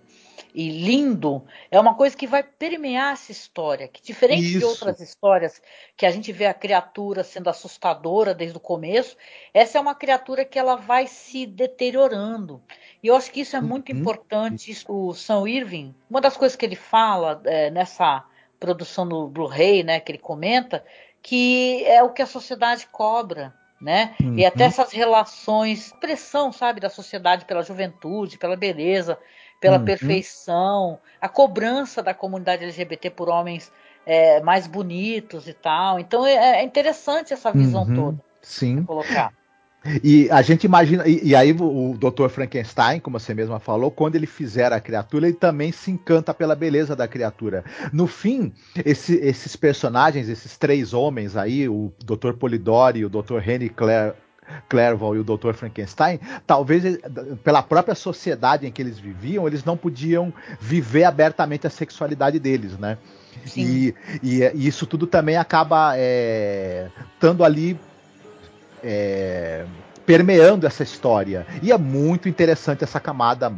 e 0.54 0.70
lindo 0.70 1.44
é 1.70 1.80
uma 1.80 1.96
coisa 1.96 2.16
que 2.16 2.28
vai 2.28 2.44
permear 2.44 3.14
essa 3.14 3.32
história, 3.32 3.88
que 3.88 4.02
diferente 4.02 4.46
Isso. 4.46 4.60
de 4.60 4.66
outras 4.66 5.00
histórias 5.00 5.62
que 5.96 6.06
a 6.06 6.12
gente 6.12 6.32
vê 6.32 6.46
a 6.46 6.54
criatura 6.54 7.24
sendo 7.24 7.50
assustadora 7.50 8.34
desde 8.34 8.58
o 8.58 8.60
começo, 8.60 9.16
essa 9.54 9.78
é 9.78 9.82
uma 9.82 9.96
criatura 9.96 10.44
que 10.44 10.58
ela 10.58 10.76
vai 10.76 11.08
se 11.08 11.46
deteriorando. 11.46 12.62
E 13.02 13.08
eu 13.08 13.16
acho 13.16 13.32
que 13.32 13.42
isso 13.42 13.56
é 13.56 13.62
muito 13.62 13.92
uhum. 13.92 14.00
importante. 14.00 14.86
O 14.88 15.14
Sam 15.14 15.48
Irving, 15.48 15.96
uma 16.10 16.20
das 16.20 16.36
coisas 16.36 16.56
que 16.56 16.66
ele 16.66 16.76
fala 16.76 17.42
é, 17.46 17.70
nessa 17.70 18.26
produção 18.60 19.08
do 19.08 19.28
Blu-ray, 19.28 19.84
né, 19.84 20.00
que 20.00 20.12
ele 20.12 20.20
comenta, 20.20 20.84
que 21.22 21.84
é 21.86 22.04
o 22.04 22.10
que 22.10 22.22
a 22.22 22.26
sociedade 22.26 22.88
cobra, 22.92 23.54
né? 23.82 24.16
Uhum. 24.22 24.38
E 24.38 24.46
até 24.46 24.66
essas 24.66 24.92
relações, 24.92 25.94
pressão, 26.00 26.52
sabe, 26.52 26.82
da 26.82 26.90
sociedade 26.90 27.46
pela 27.46 27.64
juventude, 27.64 28.38
pela 28.38 28.56
beleza, 28.56 29.18
pela 29.60 29.78
uhum. 29.78 29.86
perfeição, 29.86 31.00
a 31.20 31.30
cobrança 31.30 32.02
da 32.02 32.14
comunidade 32.14 32.64
LGBT 32.64 33.10
por 33.10 33.30
homens 33.30 33.72
é, 34.06 34.42
mais 34.42 34.68
bonitos 34.68 35.48
e 35.48 35.54
tal. 35.54 36.00
Então 36.00 36.26
é, 36.26 36.62
é 36.62 36.64
interessante 36.64 37.34
essa 37.34 37.52
visão 37.52 37.84
uhum. 37.84 37.96
toda. 37.96 38.22
Sim. 38.42 38.84
Colocar. 38.84 39.34
E 40.04 40.30
a 40.30 40.42
gente 40.42 40.64
imagina, 40.66 41.08
e, 41.08 41.30
e, 41.30 41.36
aí 41.36 41.52
o, 41.52 41.96
Dr. 41.98 42.30
Frankenstein, 42.30 43.00
como 43.00 43.20
você 43.20 43.34
mesma 43.34 43.60
falou, 43.60 43.90
quando 43.90 44.16
ele 44.16 44.28
fizer 44.28 44.72
a 44.72 44.80
criatura, 44.80 45.28
ele 45.28 45.36
também 45.36 45.72
se 45.72 45.92
encanta 45.92 46.34
pela 46.34 46.56
beleza 46.56 46.96
da 46.96 47.08
criatura. 47.08 47.64
No 47.92 48.08
fim, 48.08 48.54
esse, 48.86 49.16
esses 49.16 49.56
personagens, 49.56 50.30
esses 50.30 50.58
três 50.58 50.94
homens 50.94 51.36
aí, 51.36 51.68
o 51.68 51.92
Dr. 52.04 52.34
Polidori, 52.34 53.06
o 53.06 53.10
Dr. 53.10 53.38
Henry 53.48 53.70
Clare, 53.70 54.14
Clerval 54.68 55.16
e 55.16 55.20
o 55.20 55.24
Dr. 55.24 55.54
Frankenstein, 55.54 56.20
talvez 56.46 56.84
eh, 56.84 57.00
pela 57.44 57.62
própria 57.62 57.96
sociedade 57.96 58.66
em 58.66 58.72
que 58.72 58.82
eles 58.82 59.00
viviam, 59.00 59.48
eles 59.48 59.64
não 59.64 59.78
podiam 59.78 60.34
viver 60.60 61.04
abertamente 61.04 61.68
a 61.68 61.70
sexualidade 61.70 62.40
deles, 62.40 62.78
né? 62.78 62.98
E, 63.56 63.94
e, 64.22 64.42
e, 64.44 64.68
isso 64.68 64.86
tudo 64.86 65.08
também 65.08 65.38
acaba 65.38 65.94
é, 65.96 66.90
estando 67.14 67.44
ali 67.44 67.80
é, 68.84 69.66
permeando 70.06 70.66
essa 70.66 70.84
história. 70.84 71.46
E 71.62 71.72
é 71.72 71.78
muito 71.78 72.28
interessante 72.28 72.84
essa 72.84 73.00
camada, 73.00 73.52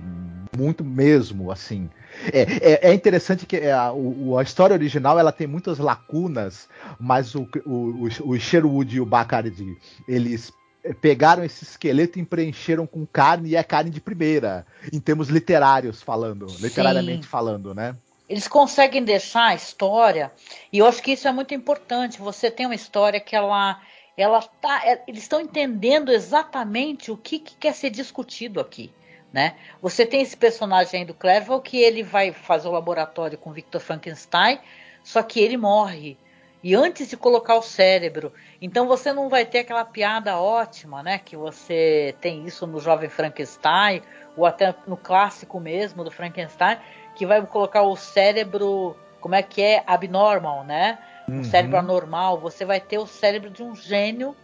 muito 0.57 0.83
mesmo, 0.83 1.51
assim. 1.51 1.89
É, 2.31 2.41
é, 2.41 2.89
é 2.89 2.93
interessante 2.93 3.45
que 3.45 3.57
a, 3.67 3.89
a, 3.89 4.43
história 4.43 4.73
original 4.73 5.17
ela 5.17 5.31
tem 5.31 5.47
muitas 5.47 5.79
lacunas, 5.79 6.67
mas 6.99 7.35
o, 7.35 7.47
o, 7.65 8.07
o 8.25 8.39
Sherwood 8.39 8.95
e 8.95 9.01
o 9.01 9.05
Bacardi, 9.05 9.77
eles 10.07 10.51
pegaram 10.99 11.43
esse 11.43 11.63
esqueleto 11.63 12.19
e 12.19 12.25
preencheram 12.25 12.87
com 12.87 13.05
carne 13.05 13.49
e 13.49 13.55
é 13.55 13.63
carne 13.63 13.89
de 13.89 14.01
primeira, 14.01 14.65
em 14.91 14.99
termos 14.99 15.29
literários 15.29 16.01
falando, 16.01 16.49
Sim. 16.49 16.63
literariamente 16.63 17.27
falando, 17.27 17.73
né? 17.73 17.95
Eles 18.27 18.47
conseguem 18.47 19.03
deixar 19.03 19.47
a 19.47 19.55
história, 19.55 20.31
e 20.71 20.79
eu 20.79 20.85
acho 20.85 21.03
que 21.03 21.11
isso 21.11 21.27
é 21.27 21.31
muito 21.31 21.53
importante. 21.53 22.19
Você 22.19 22.49
tem 22.49 22.65
uma 22.65 22.75
história 22.75 23.19
que 23.19 23.35
ela 23.35 23.79
ela 24.17 24.41
tá, 24.41 24.81
é, 24.85 25.01
eles 25.07 25.23
estão 25.23 25.39
entendendo 25.39 26.11
exatamente 26.11 27.11
o 27.11 27.17
que, 27.17 27.39
que, 27.39 27.55
quer 27.55 27.73
ser 27.73 27.89
discutido 27.89 28.59
aqui. 28.59 28.91
Né? 29.31 29.55
Você 29.81 30.05
tem 30.05 30.21
esse 30.21 30.35
personagem 30.35 31.01
aí 31.01 31.05
do 31.05 31.13
Clerval 31.13 31.61
que 31.61 31.77
ele 31.77 32.03
vai 32.03 32.33
fazer 32.33 32.67
o 32.67 32.71
laboratório 32.71 33.37
com 33.37 33.53
Victor 33.53 33.79
Frankenstein, 33.79 34.59
só 35.03 35.23
que 35.23 35.39
ele 35.39 35.55
morre. 35.55 36.17
E 36.63 36.75
antes 36.75 37.09
de 37.09 37.17
colocar 37.17 37.55
o 37.55 37.61
cérebro. 37.61 38.31
Então 38.61 38.87
você 38.87 39.11
não 39.11 39.29
vai 39.29 39.45
ter 39.45 39.59
aquela 39.59 39.83
piada 39.83 40.37
ótima, 40.37 41.01
né? 41.01 41.17
Que 41.17 41.35
você 41.35 42.13
tem 42.21 42.45
isso 42.45 42.67
no 42.67 42.79
Jovem 42.79 43.09
Frankenstein, 43.09 44.03
ou 44.37 44.45
até 44.45 44.75
no 44.85 44.95
clássico 44.95 45.59
mesmo 45.59 46.03
do 46.03 46.11
Frankenstein, 46.11 46.77
que 47.15 47.25
vai 47.25 47.43
colocar 47.45 47.81
o 47.81 47.95
cérebro, 47.95 48.95
como 49.19 49.33
é 49.33 49.41
que 49.41 49.61
é? 49.61 49.83
Abnormal, 49.87 50.63
né? 50.63 50.99
Um 51.27 51.37
uhum. 51.37 51.43
cérebro 51.43 51.77
anormal, 51.77 52.39
você 52.39 52.65
vai 52.65 52.79
ter 52.79 52.97
o 52.97 53.07
cérebro 53.07 53.49
de 53.49 53.63
um 53.63 53.75
gênio, 53.75 54.35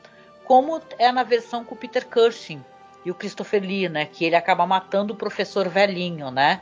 como 0.46 0.82
é 0.98 1.12
na 1.12 1.24
versão 1.24 1.64
com 1.64 1.76
o 1.76 1.78
Peter 1.78 2.06
Cushing 2.08 2.64
e 3.06 3.12
o 3.12 3.16
Christopher 3.16 3.62
Lee, 3.62 3.90
né? 3.90 4.06
Que 4.06 4.26
ele 4.26 4.36
acaba 4.36 4.66
matando 4.66 5.14
o 5.14 5.18
professor 5.18 5.68
velhinho, 5.68 6.32
né? 6.32 6.62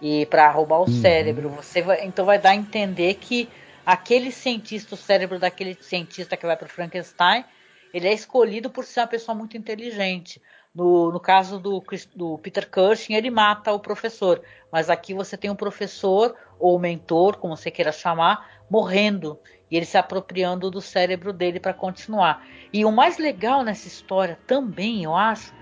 E 0.00 0.26
para 0.26 0.50
roubar 0.50 0.78
o 0.78 0.80
uhum. 0.82 1.00
cérebro, 1.00 1.48
você 1.48 1.80
vai, 1.80 2.04
então 2.04 2.24
vai 2.24 2.38
dar 2.38 2.50
a 2.50 2.54
entender 2.54 3.14
que 3.14 3.48
aquele 3.86 4.30
cientista, 4.30 4.94
o 4.94 4.98
cérebro 4.98 5.38
daquele 5.38 5.76
cientista 5.80 6.36
que 6.36 6.46
vai 6.46 6.56
para 6.56 6.68
Frankenstein, 6.68 7.44
ele 7.92 8.08
é 8.08 8.12
escolhido 8.12 8.70
por 8.70 8.84
ser 8.84 9.00
uma 9.00 9.06
pessoa 9.06 9.34
muito 9.34 9.56
inteligente. 9.56 10.40
No, 10.74 11.12
no 11.12 11.20
caso 11.20 11.58
do, 11.58 11.82
do, 12.16 12.38
Peter 12.38 12.68
Cushing, 12.68 13.14
ele 13.14 13.30
mata 13.30 13.72
o 13.72 13.78
professor, 13.78 14.40
mas 14.70 14.88
aqui 14.88 15.12
você 15.12 15.36
tem 15.36 15.50
um 15.50 15.56
professor 15.56 16.34
ou 16.58 16.78
mentor, 16.78 17.36
como 17.36 17.54
você 17.54 17.70
queira 17.70 17.92
chamar, 17.92 18.61
morrendo 18.72 19.38
e 19.70 19.76
ele 19.76 19.84
se 19.84 19.98
apropriando 19.98 20.70
do 20.70 20.80
cérebro 20.80 21.30
dele 21.30 21.60
para 21.60 21.74
continuar. 21.74 22.42
E 22.72 22.86
o 22.86 22.90
mais 22.90 23.18
legal 23.18 23.62
nessa 23.62 23.86
história 23.86 24.38
também, 24.46 25.04
eu 25.04 25.14
acho, 25.14 25.52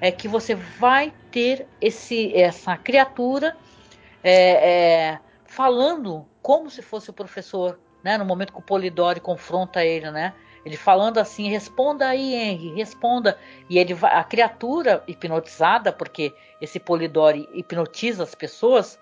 é 0.00 0.12
que 0.12 0.28
você 0.28 0.54
vai 0.54 1.12
ter 1.32 1.66
esse, 1.80 2.32
essa 2.32 2.76
criatura 2.76 3.56
é, 4.22 4.34
é, 5.10 5.18
falando 5.44 6.24
como 6.40 6.70
se 6.70 6.80
fosse 6.80 7.10
o 7.10 7.12
professor, 7.12 7.76
né? 8.04 8.16
No 8.16 8.24
momento 8.24 8.52
que 8.52 8.58
o 8.60 8.62
Polidori 8.62 9.18
confronta 9.18 9.84
ele, 9.84 10.08
né? 10.12 10.32
Ele 10.64 10.76
falando 10.76 11.18
assim, 11.18 11.48
responda 11.48 12.06
aí, 12.06 12.34
Henry, 12.34 12.72
responda. 12.74 13.36
E 13.68 13.78
ele 13.78 13.94
vai, 13.94 14.14
a 14.14 14.22
criatura 14.22 15.02
hipnotizada, 15.08 15.92
porque 15.92 16.32
esse 16.60 16.78
Polidori 16.78 17.48
hipnotiza 17.52 18.22
as 18.22 18.34
pessoas, 18.34 18.96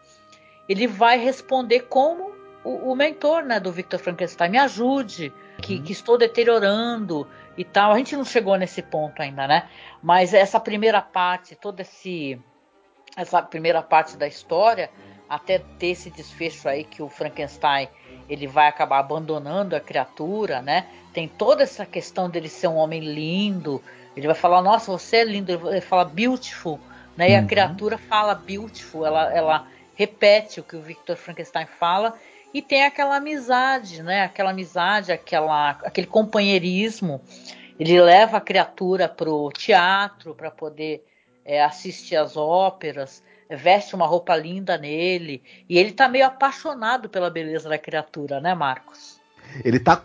ele 0.66 0.86
vai 0.86 1.18
responder 1.18 1.80
como 1.80 2.37
o, 2.68 2.92
o, 2.92 2.94
mentor 2.94 3.42
né, 3.42 3.58
do 3.58 3.72
Victor 3.72 3.98
Frankenstein, 3.98 4.50
me 4.50 4.58
ajude, 4.58 5.32
que, 5.62 5.76
uhum. 5.76 5.82
que, 5.82 5.92
estou 5.92 6.18
deteriorando 6.18 7.26
e 7.56 7.64
tal. 7.64 7.92
A 7.92 7.98
gente 7.98 8.14
não 8.14 8.24
chegou 8.24 8.56
nesse 8.56 8.82
ponto 8.82 9.22
ainda, 9.22 9.46
né? 9.46 9.68
Mas 10.02 10.34
essa 10.34 10.60
primeira 10.60 11.00
parte, 11.00 11.56
toda 11.56 11.80
esse, 11.80 12.38
essa 13.16 13.40
primeira 13.40 13.82
parte 13.82 14.18
da 14.18 14.26
história, 14.26 14.90
até 15.28 15.58
ter 15.78 15.88
esse 15.88 16.10
desfecho 16.10 16.68
aí 16.68 16.84
que 16.84 17.02
o 17.02 17.08
Frankenstein 17.08 17.88
ele 18.28 18.46
vai 18.46 18.68
acabar 18.68 18.98
abandonando 18.98 19.74
a 19.74 19.80
criatura, 19.80 20.60
né? 20.60 20.86
Tem 21.14 21.26
toda 21.26 21.62
essa 21.62 21.86
questão 21.86 22.28
dele 22.28 22.48
ser 22.50 22.68
um 22.68 22.76
homem 22.76 23.00
lindo. 23.00 23.82
Ele 24.14 24.26
vai 24.26 24.36
falar, 24.36 24.60
nossa, 24.60 24.92
você 24.92 25.16
é 25.16 25.24
lindo. 25.24 25.50
Ele 25.50 25.58
vai 25.58 25.80
falar 25.80 26.04
beautiful, 26.04 26.78
né? 27.16 27.30
E 27.30 27.34
a 27.36 27.40
uhum. 27.40 27.46
criatura 27.46 27.96
fala 27.96 28.34
beautiful. 28.34 29.06
Ela, 29.06 29.34
ela 29.34 29.66
repete 29.94 30.60
o 30.60 30.62
que 30.62 30.76
o 30.76 30.82
Victor 30.82 31.16
Frankenstein 31.16 31.66
fala 31.66 32.14
e 32.52 32.62
tem 32.62 32.84
aquela 32.84 33.16
amizade, 33.16 34.02
né? 34.02 34.22
Aquela 34.22 34.50
amizade, 34.50 35.12
aquela, 35.12 35.70
aquele 35.70 36.06
companheirismo. 36.06 37.20
Ele 37.78 38.00
leva 38.00 38.38
a 38.38 38.40
criatura 38.40 39.08
pro 39.08 39.50
teatro 39.50 40.34
para 40.34 40.50
poder 40.50 41.04
é, 41.44 41.62
assistir 41.62 42.16
às 42.16 42.36
óperas, 42.36 43.22
veste 43.48 43.94
uma 43.94 44.06
roupa 44.06 44.36
linda 44.36 44.76
nele 44.76 45.42
e 45.68 45.78
ele 45.78 45.92
tá 45.92 46.08
meio 46.08 46.26
apaixonado 46.26 47.08
pela 47.08 47.30
beleza 47.30 47.68
da 47.68 47.78
criatura, 47.78 48.40
né, 48.40 48.54
Marcos? 48.54 49.17
Ele 49.64 49.78
tá 49.78 50.02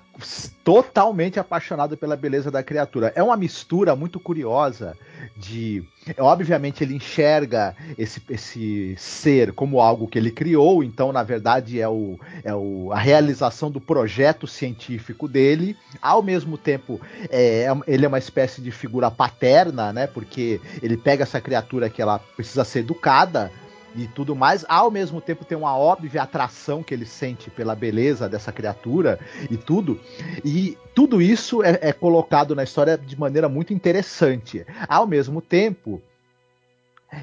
totalmente 0.63 1.39
apaixonado 1.39 1.97
pela 1.97 2.15
beleza 2.15 2.51
da 2.51 2.63
criatura. 2.63 3.11
É 3.15 3.23
uma 3.23 3.35
mistura 3.35 3.95
muito 3.95 4.19
curiosa 4.19 4.95
de. 5.35 5.83
Obviamente, 6.17 6.83
ele 6.83 6.95
enxerga 6.95 7.75
esse, 7.97 8.21
esse 8.29 8.95
ser 8.97 9.53
como 9.53 9.79
algo 9.79 10.07
que 10.07 10.17
ele 10.17 10.31
criou, 10.31 10.83
então, 10.83 11.11
na 11.13 11.23
verdade, 11.23 11.79
é, 11.79 11.87
o, 11.87 12.19
é 12.43 12.53
o, 12.53 12.91
a 12.91 12.99
realização 12.99 13.71
do 13.71 13.79
projeto 13.79 14.45
científico 14.45 15.27
dele. 15.27 15.75
Ao 16.01 16.21
mesmo 16.21 16.57
tempo, 16.57 16.99
é, 17.29 17.67
ele 17.87 18.05
é 18.05 18.07
uma 18.07 18.19
espécie 18.19 18.61
de 18.61 18.71
figura 18.71 19.09
paterna, 19.09 19.93
né? 19.93 20.07
Porque 20.07 20.59
ele 20.81 20.97
pega 20.97 21.23
essa 21.23 21.41
criatura 21.41 21.89
que 21.89 22.01
ela 22.01 22.19
precisa 22.19 22.63
ser 22.63 22.79
educada 22.79 23.51
e 23.95 24.07
tudo 24.07 24.35
mais, 24.35 24.65
ao 24.67 24.89
mesmo 24.89 25.21
tempo 25.21 25.45
tem 25.45 25.57
uma 25.57 25.77
óbvia 25.77 26.23
atração 26.23 26.83
que 26.83 26.93
ele 26.93 27.05
sente 27.05 27.49
pela 27.49 27.75
beleza 27.75 28.27
dessa 28.27 28.51
criatura 28.51 29.19
e 29.49 29.57
tudo. 29.57 29.99
E 30.43 30.77
tudo 30.93 31.21
isso 31.21 31.63
é, 31.63 31.79
é 31.81 31.93
colocado 31.93 32.55
na 32.55 32.63
história 32.63 32.97
de 32.97 33.19
maneira 33.19 33.47
muito 33.47 33.73
interessante. 33.73 34.65
Ao 34.87 35.05
mesmo 35.05 35.41
tempo, 35.41 36.01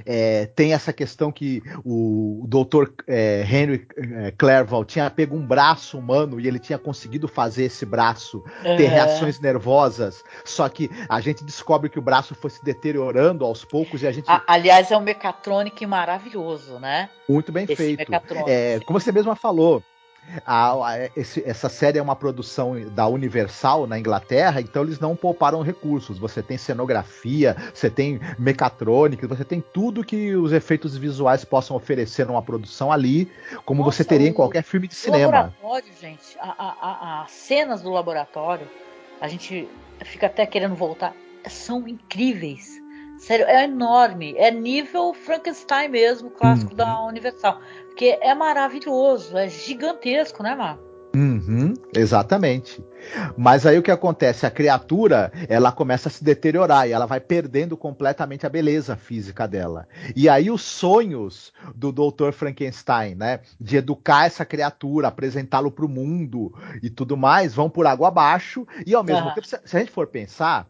é, 0.04 0.46
tem 0.46 0.72
essa 0.72 0.92
questão 0.92 1.30
que 1.30 1.62
o, 1.84 2.44
Dr. 2.46 2.90
É, 3.06 3.42
Henry 3.42 3.86
é, 3.96 4.30
Clerval 4.32 4.84
tinha 4.84 5.10
pego 5.10 5.36
um 5.36 5.46
braço 5.46 5.98
humano 5.98 6.40
e 6.40 6.46
ele 6.46 6.58
tinha 6.58 6.78
conseguido 6.78 7.28
fazer 7.28 7.64
esse 7.64 7.84
braço 7.84 8.42
ter 8.62 8.86
reações 8.86 9.40
nervosas. 9.40 10.22
Só 10.44 10.68
que 10.68 10.90
a 11.08 11.20
gente 11.20 11.44
descobre 11.44 11.88
que 11.88 11.98
o 11.98 12.02
braço 12.02 12.34
foi 12.34 12.50
se 12.50 12.64
deteriorando 12.64 13.44
aos 13.44 13.64
poucos 13.64 14.02
e 14.02 14.06
a 14.06 14.12
gente. 14.12 14.30
A, 14.30 14.42
aliás, 14.46 14.90
é 14.90 14.96
um 14.96 15.02
mecatronic 15.02 15.84
maravilhoso, 15.86 16.78
né? 16.78 17.08
Muito 17.28 17.52
bem 17.52 17.64
esse 17.64 17.76
feito. 17.76 18.12
É, 18.46 18.80
como 18.80 19.00
você 19.00 19.12
mesma 19.12 19.36
falou, 19.36 19.82
a, 20.44 20.72
a, 20.72 21.06
esse, 21.16 21.42
essa 21.46 21.68
série 21.68 21.98
é 21.98 22.02
uma 22.02 22.16
produção 22.16 22.74
da 22.90 23.06
Universal 23.06 23.86
na 23.86 23.98
Inglaterra, 23.98 24.60
então 24.60 24.82
eles 24.82 24.98
não 24.98 25.16
pouparam 25.16 25.62
recursos. 25.62 26.18
Você 26.18 26.42
tem 26.42 26.56
cenografia, 26.56 27.56
você 27.74 27.90
tem 27.90 28.20
mecatrônica, 28.38 29.26
você 29.26 29.44
tem 29.44 29.60
tudo 29.60 30.04
que 30.04 30.34
os 30.34 30.52
efeitos 30.52 30.96
visuais 30.96 31.44
possam 31.44 31.76
oferecer 31.76 32.26
numa 32.26 32.42
produção 32.42 32.92
ali, 32.92 33.30
como 33.64 33.82
Nossa, 33.82 33.98
você 33.98 34.04
teria 34.04 34.28
em 34.28 34.32
qualquer 34.32 34.62
filme 34.62 34.88
de 34.88 34.94
cinema. 34.94 35.52
laboratório, 35.60 35.92
gente, 36.00 36.36
as 36.40 37.30
cenas 37.30 37.82
do 37.82 37.90
laboratório, 37.90 38.66
a 39.20 39.28
gente 39.28 39.68
fica 40.04 40.26
até 40.26 40.46
querendo 40.46 40.74
voltar, 40.74 41.14
são 41.48 41.86
incríveis. 41.86 42.80
Sério, 43.18 43.44
é 43.46 43.64
enorme. 43.64 44.34
É 44.38 44.50
nível 44.50 45.12
Frankenstein 45.12 45.88
mesmo, 45.88 46.30
clássico 46.30 46.70
uhum. 46.70 46.76
da 46.76 47.02
Universal. 47.02 47.60
Porque 48.00 48.18
é 48.22 48.34
maravilhoso, 48.34 49.36
é 49.36 49.46
gigantesco, 49.46 50.42
né, 50.42 50.54
Marco? 50.54 50.82
Uhum, 51.14 51.74
exatamente. 51.94 52.82
Mas 53.36 53.66
aí 53.66 53.76
o 53.76 53.82
que 53.82 53.90
acontece? 53.90 54.46
A 54.46 54.50
criatura 54.50 55.30
ela 55.50 55.70
começa 55.70 56.08
a 56.08 56.10
se 56.10 56.24
deteriorar 56.24 56.88
e 56.88 56.92
ela 56.92 57.04
vai 57.04 57.20
perdendo 57.20 57.76
completamente 57.76 58.46
a 58.46 58.48
beleza 58.48 58.96
física 58.96 59.46
dela. 59.46 59.86
E 60.16 60.30
aí 60.30 60.50
os 60.50 60.62
sonhos 60.62 61.52
do 61.74 61.92
Dr. 61.92 62.32
Frankenstein, 62.32 63.16
né, 63.16 63.40
de 63.60 63.76
educar 63.76 64.24
essa 64.24 64.46
criatura, 64.46 65.08
apresentá-lo 65.08 65.70
para 65.70 65.84
o 65.84 65.88
mundo 65.88 66.54
e 66.82 66.88
tudo 66.88 67.18
mais, 67.18 67.52
vão 67.52 67.68
por 67.68 67.86
água 67.86 68.08
abaixo. 68.08 68.66
E 68.86 68.94
ao 68.94 69.04
mesmo 69.04 69.34
tempo, 69.34 69.46
se 69.46 69.76
a 69.76 69.78
gente 69.78 69.92
for 69.92 70.06
pensar, 70.06 70.66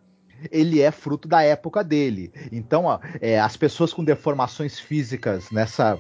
ele 0.50 0.80
é 0.80 0.90
fruto 0.90 1.28
da 1.28 1.42
época 1.42 1.84
dele. 1.84 2.32
Então, 2.50 2.86
ó, 2.86 2.98
é, 3.20 3.38
as 3.38 3.56
pessoas 3.56 3.92
com 3.92 4.02
deformações 4.02 4.80
físicas 4.80 5.48
nessa 5.52 5.96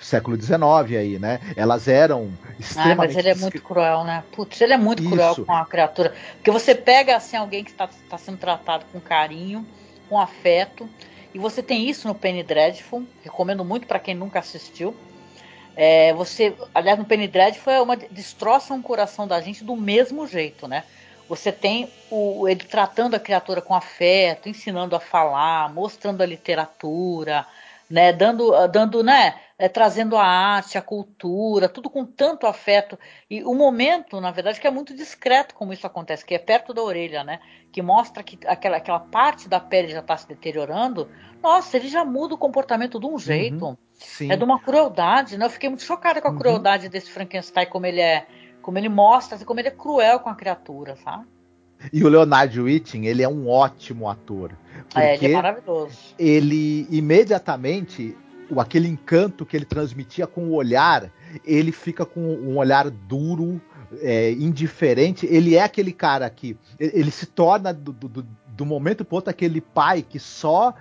século 0.00 0.40
XIX 0.40 0.62
aí, 0.98 1.18
né? 1.18 1.40
Elas 1.56 1.88
eram 1.88 2.32
extremamente... 2.58 2.92
Ah, 2.92 2.96
mas 2.96 3.16
ele 3.16 3.28
é 3.28 3.34
muito 3.34 3.62
cruel, 3.62 4.04
né? 4.04 4.24
Putz, 4.32 4.60
ele 4.60 4.72
é 4.72 4.76
muito 4.76 5.02
Isso. 5.02 5.10
cruel 5.10 5.36
com 5.44 5.52
a 5.52 5.64
criatura. 5.64 6.14
Porque 6.34 6.50
você 6.50 6.74
pega, 6.74 7.16
assim, 7.16 7.36
alguém 7.36 7.64
que 7.64 7.70
está 7.70 7.88
tá 8.08 8.18
sendo 8.18 8.38
tratado 8.38 8.84
com 8.92 9.00
carinho, 9.00 9.66
com 10.08 10.18
afeto, 10.18 10.88
e 11.32 11.38
você 11.38 11.62
tem 11.62 11.88
isso 11.88 12.06
no 12.06 12.14
Penny 12.14 12.42
Dreadful, 12.42 13.04
recomendo 13.22 13.64
muito 13.64 13.86
para 13.86 13.98
quem 13.98 14.14
nunca 14.14 14.38
assistiu. 14.38 14.94
É, 15.76 16.12
você, 16.12 16.54
aliás, 16.72 16.98
no 16.98 17.04
Penny 17.04 17.26
Dreadful 17.26 17.72
é 17.72 17.82
uma 17.82 17.96
destroça 17.96 18.72
um 18.72 18.80
coração 18.80 19.26
da 19.26 19.40
gente 19.40 19.64
do 19.64 19.74
mesmo 19.74 20.26
jeito, 20.28 20.68
né? 20.68 20.84
Você 21.28 21.50
tem 21.50 21.90
o, 22.10 22.46
ele 22.48 22.62
tratando 22.62 23.14
a 23.14 23.18
criatura 23.18 23.60
com 23.60 23.74
afeto, 23.74 24.48
ensinando 24.48 24.94
a 24.94 25.00
falar, 25.00 25.72
mostrando 25.72 26.22
a 26.22 26.26
literatura, 26.26 27.46
né, 27.88 28.12
dando, 28.12 28.52
dando, 28.68 29.02
né, 29.02 29.34
é, 29.58 29.68
trazendo 29.68 30.16
a 30.16 30.24
arte, 30.24 30.76
a 30.76 30.82
cultura, 30.82 31.68
tudo 31.68 31.88
com 31.88 32.04
tanto 32.04 32.46
afeto 32.46 32.98
e 33.30 33.42
o 33.44 33.54
momento, 33.54 34.20
na 34.20 34.30
verdade, 34.30 34.60
que 34.60 34.66
é 34.66 34.70
muito 34.70 34.94
discreto 34.94 35.54
como 35.54 35.72
isso 35.72 35.86
acontece, 35.86 36.24
que 36.24 36.34
é 36.34 36.38
perto 36.38 36.74
da 36.74 36.82
orelha, 36.82 37.22
né, 37.22 37.40
que 37.72 37.80
mostra 37.80 38.22
que 38.22 38.38
aquela, 38.46 38.78
aquela 38.78 39.00
parte 39.00 39.48
da 39.48 39.60
pele 39.60 39.88
já 39.88 40.00
está 40.00 40.16
se 40.16 40.28
deteriorando. 40.28 41.08
Nossa, 41.42 41.76
ele 41.76 41.88
já 41.88 42.04
muda 42.04 42.34
o 42.34 42.38
comportamento 42.38 42.98
de 42.98 43.06
um 43.06 43.18
jeito, 43.18 43.66
uhum, 43.66 43.76
é 44.30 44.36
de 44.36 44.44
uma 44.44 44.60
crueldade, 44.60 45.36
né? 45.36 45.46
Eu 45.46 45.50
fiquei 45.50 45.68
muito 45.68 45.84
chocada 45.84 46.20
com 46.20 46.28
a 46.28 46.30
uhum. 46.30 46.38
crueldade 46.38 46.88
desse 46.88 47.10
Frankenstein 47.10 47.66
como 47.66 47.86
ele 47.86 48.00
é 48.00 48.26
como 48.62 48.78
ele 48.78 48.88
mostra, 48.88 49.36
assim, 49.36 49.44
como 49.44 49.60
ele 49.60 49.68
é 49.68 49.70
cruel 49.70 50.20
com 50.20 50.30
a 50.30 50.34
criatura, 50.34 50.96
sabe? 50.96 51.26
E 51.92 52.02
o 52.02 52.08
Leonard 52.08 52.58
Whiting, 52.58 53.04
ele 53.04 53.22
é 53.22 53.28
um 53.28 53.46
ótimo 53.46 54.08
ator. 54.08 54.56
É, 54.94 55.16
ele 55.16 55.32
é 55.32 55.36
maravilhoso. 55.36 55.98
Ele 56.18 56.86
imediatamente, 56.90 58.16
aquele 58.58 58.88
encanto 58.88 59.46
que 59.46 59.56
ele 59.56 59.64
transmitia 59.64 60.26
com 60.26 60.42
o 60.48 60.54
olhar, 60.54 61.10
ele 61.44 61.72
fica 61.72 62.04
com 62.04 62.20
um 62.20 62.56
olhar 62.56 62.90
duro, 62.90 63.60
é, 64.00 64.32
indiferente. 64.32 65.26
Ele 65.26 65.56
é 65.56 65.62
aquele 65.62 65.92
cara 65.92 66.28
que. 66.28 66.56
Ele 66.78 67.10
se 67.10 67.26
torna 67.26 67.72
do, 67.72 67.92
do, 67.92 68.26
do 68.48 68.66
momento 68.66 69.04
pro 69.04 69.16
outro 69.16 69.30
aquele 69.30 69.60
pai 69.60 70.02
que 70.02 70.18
só 70.18 70.74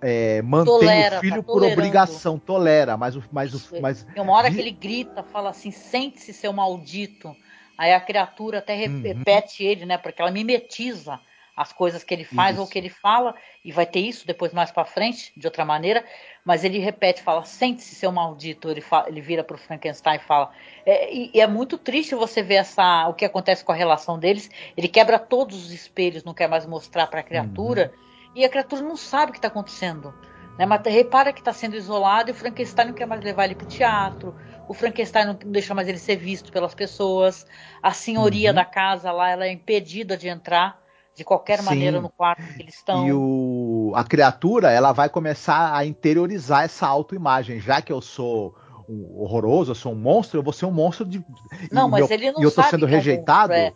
é, 0.00 0.40
mantém 0.42 0.72
tolera, 0.72 1.18
o 1.18 1.20
filho 1.20 1.42
tá 1.42 1.42
por 1.42 1.62
obrigação, 1.62 2.38
tolera, 2.38 2.96
mas 2.96 3.16
o. 3.16 3.22
Mas, 3.30 3.54
o, 3.54 3.80
mas... 3.80 4.06
Tem 4.14 4.22
uma 4.22 4.32
hora 4.32 4.50
que 4.50 4.58
ele 4.58 4.70
grita, 4.70 5.22
fala 5.22 5.50
assim: 5.50 5.70
sente-se, 5.70 6.32
seu 6.32 6.52
maldito. 6.52 7.34
Aí 7.76 7.94
a 7.94 8.00
criatura 8.00 8.58
até 8.58 8.74
uhum. 8.86 9.00
repete 9.00 9.64
ele, 9.64 9.86
né? 9.86 9.96
Porque 9.96 10.20
ela 10.20 10.30
mimetiza 10.30 11.18
as 11.60 11.72
coisas 11.72 12.02
que 12.02 12.14
ele 12.14 12.24
faz 12.24 12.52
isso. 12.52 12.62
ou 12.62 12.68
que 12.68 12.78
ele 12.78 12.88
fala, 12.88 13.34
e 13.64 13.70
vai 13.70 13.86
ter 13.86 14.00
isso 14.00 14.26
depois 14.26 14.52
mais 14.52 14.70
para 14.70 14.84
frente, 14.84 15.32
de 15.36 15.46
outra 15.46 15.64
maneira, 15.64 16.04
mas 16.44 16.64
ele 16.64 16.78
repete, 16.78 17.22
fala, 17.22 17.44
sente-se, 17.44 17.94
seu 17.94 18.10
maldito, 18.10 18.70
ele, 18.70 18.80
fala, 18.80 19.08
ele 19.08 19.20
vira 19.20 19.44
pro 19.44 19.58
Frankenstein 19.58 20.16
e 20.16 20.20
fala. 20.20 20.50
É, 20.86 21.12
e, 21.12 21.30
e, 21.34 21.40
é 21.40 21.46
muito 21.46 21.76
triste 21.76 22.14
você 22.14 22.42
ver 22.42 22.54
essa, 22.54 23.08
o 23.08 23.14
que 23.14 23.24
acontece 23.24 23.64
com 23.64 23.72
a 23.72 23.74
relação 23.74 24.18
deles, 24.18 24.50
ele 24.76 24.88
quebra 24.88 25.18
todos 25.18 25.66
os 25.66 25.72
espelhos, 25.72 26.24
não 26.24 26.32
quer 26.32 26.48
mais 26.48 26.64
mostrar 26.64 27.06
para 27.06 27.20
a 27.20 27.22
criatura, 27.24 27.92
uhum 27.94 28.10
e 28.34 28.44
a 28.44 28.48
criatura 28.48 28.82
não 28.82 28.96
sabe 28.96 29.30
o 29.30 29.32
que 29.32 29.38
está 29.38 29.48
acontecendo. 29.48 30.14
Né? 30.58 30.66
Mas 30.66 30.82
repara 30.86 31.32
que 31.32 31.40
está 31.40 31.52
sendo 31.52 31.76
isolado 31.76 32.30
e 32.30 32.32
o 32.32 32.34
Frankenstein 32.34 32.88
não 32.88 32.94
quer 32.94 33.06
mais 33.06 33.22
levar 33.22 33.44
ele 33.44 33.54
para 33.54 33.64
o 33.64 33.68
teatro. 33.68 34.34
O 34.68 34.74
Frankenstein 34.74 35.26
não 35.26 35.34
deixa 35.34 35.74
mais 35.74 35.88
ele 35.88 35.98
ser 35.98 36.16
visto 36.16 36.52
pelas 36.52 36.74
pessoas. 36.74 37.46
A 37.82 37.92
senhoria 37.92 38.50
uhum. 38.50 38.54
da 38.54 38.64
casa 38.64 39.10
lá 39.10 39.30
ela 39.30 39.46
é 39.46 39.52
impedida 39.52 40.16
de 40.16 40.28
entrar 40.28 40.80
de 41.20 41.24
qualquer 41.24 41.58
Sim. 41.58 41.66
maneira 41.66 42.00
no 42.00 42.08
quarto 42.08 42.42
que 42.54 42.62
eles 42.62 42.76
estão. 42.76 43.06
E 43.06 43.12
o, 43.12 43.92
a 43.94 44.02
criatura 44.02 44.70
ela 44.70 44.90
vai 44.90 45.10
começar 45.10 45.76
a 45.76 45.84
interiorizar 45.84 46.64
essa 46.64 46.86
autoimagem. 46.86 47.60
Já 47.60 47.82
que 47.82 47.92
eu 47.92 48.00
sou 48.00 48.56
um 48.88 49.20
horroroso, 49.20 49.72
eu 49.72 49.74
sou 49.74 49.92
um 49.92 49.96
monstro, 49.96 50.38
eu 50.38 50.42
vou 50.42 50.52
ser 50.54 50.64
um 50.64 50.70
monstro 50.70 51.04
de. 51.04 51.22
Não, 51.70 51.90
mas 51.90 52.08
meu, 52.08 52.18
ele 52.18 52.32
não 52.32 52.40
E 52.40 52.44
eu 52.44 52.50
tô 52.50 52.62
sendo 52.62 52.86
é 52.86 52.90
rejeitado. 52.90 53.52
É 53.52 53.74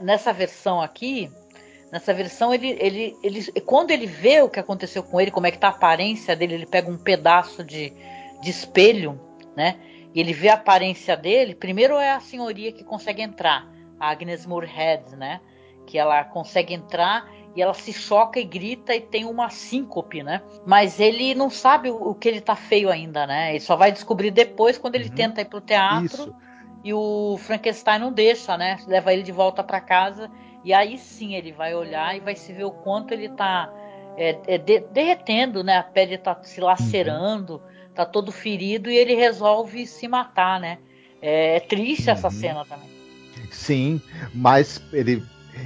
Nessa 0.00 0.32
versão 0.32 0.80
aqui, 0.80 1.30
Nessa 1.92 2.14
versão, 2.14 2.54
ele, 2.54 2.76
ele, 2.80 3.14
ele, 3.22 3.44
quando 3.60 3.90
ele 3.90 4.06
vê 4.06 4.40
o 4.40 4.48
que 4.48 4.58
aconteceu 4.58 5.02
com 5.02 5.20
ele, 5.20 5.30
como 5.30 5.46
é 5.46 5.50
que 5.50 5.58
tá 5.58 5.68
a 5.68 5.70
aparência 5.72 6.34
dele, 6.34 6.54
ele 6.54 6.66
pega 6.66 6.90
um 6.90 6.96
pedaço 6.96 7.62
de, 7.62 7.92
de 8.40 8.50
espelho, 8.50 9.20
né? 9.54 9.76
E 10.14 10.18
ele 10.18 10.32
vê 10.32 10.48
a 10.48 10.54
aparência 10.54 11.14
dele. 11.14 11.54
Primeiro 11.54 11.98
é 11.98 12.12
a 12.12 12.20
senhoria 12.20 12.72
que 12.72 12.82
consegue 12.82 13.20
entrar, 13.20 13.70
a 14.00 14.10
Agnes 14.10 14.46
Moorehead, 14.46 15.16
né? 15.16 15.40
Que 15.86 15.98
ela 15.98 16.24
consegue 16.24 16.74
entrar 16.74 17.28
e 17.54 17.60
ela 17.60 17.74
se 17.74 17.92
choca 17.92 18.40
e 18.40 18.44
grita 18.44 18.94
e 18.94 19.00
tem 19.00 19.24
uma 19.24 19.50
síncope, 19.50 20.22
né? 20.22 20.42
Mas 20.66 20.98
ele 20.98 21.34
não 21.34 21.50
sabe 21.50 21.90
o, 21.90 22.14
que 22.14 22.28
ele 22.28 22.40
tá 22.40 22.56
feio 22.56 22.90
ainda, 22.90 23.26
né? 23.26 23.50
Ele 23.50 23.60
só 23.60 23.76
vai 23.76 23.92
descobrir 23.92 24.30
depois 24.30 24.78
quando 24.78 24.94
ele 24.94 25.08
uhum. 25.08 25.14
tenta 25.14 25.40
ir 25.42 25.44
pro 25.44 25.60
teatro. 25.60 26.22
Isso. 26.22 26.34
E 26.82 26.92
o 26.92 27.36
Frankenstein 27.38 27.98
não 27.98 28.12
deixa, 28.12 28.56
né? 28.56 28.78
Leva 28.86 29.12
ele 29.12 29.22
de 29.22 29.32
volta 29.32 29.62
para 29.62 29.80
casa 29.80 30.30
e 30.64 30.72
aí 30.72 30.96
sim 30.98 31.34
ele 31.34 31.52
vai 31.52 31.74
olhar 31.74 32.16
e 32.16 32.20
vai 32.20 32.34
se 32.34 32.52
ver 32.52 32.64
o 32.64 32.70
quanto 32.70 33.12
ele 33.12 33.26
está 33.26 33.70
é, 34.16 34.38
é, 34.46 34.58
de, 34.58 34.80
derretendo, 34.80 35.62
né? 35.62 35.76
A 35.76 35.82
pele 35.82 36.14
está 36.14 36.40
se 36.42 36.60
lacerando, 36.60 37.62
está 37.88 38.06
todo 38.06 38.32
ferido 38.32 38.90
e 38.90 38.96
ele 38.96 39.14
resolve 39.14 39.86
se 39.86 40.08
matar, 40.08 40.58
né? 40.58 40.78
É, 41.20 41.56
é 41.56 41.60
triste 41.60 42.06
uhum. 42.06 42.12
essa 42.12 42.30
cena 42.30 42.64
também. 42.64 42.90
Sim, 43.50 44.00
mas 44.34 44.82
ele 44.92 45.22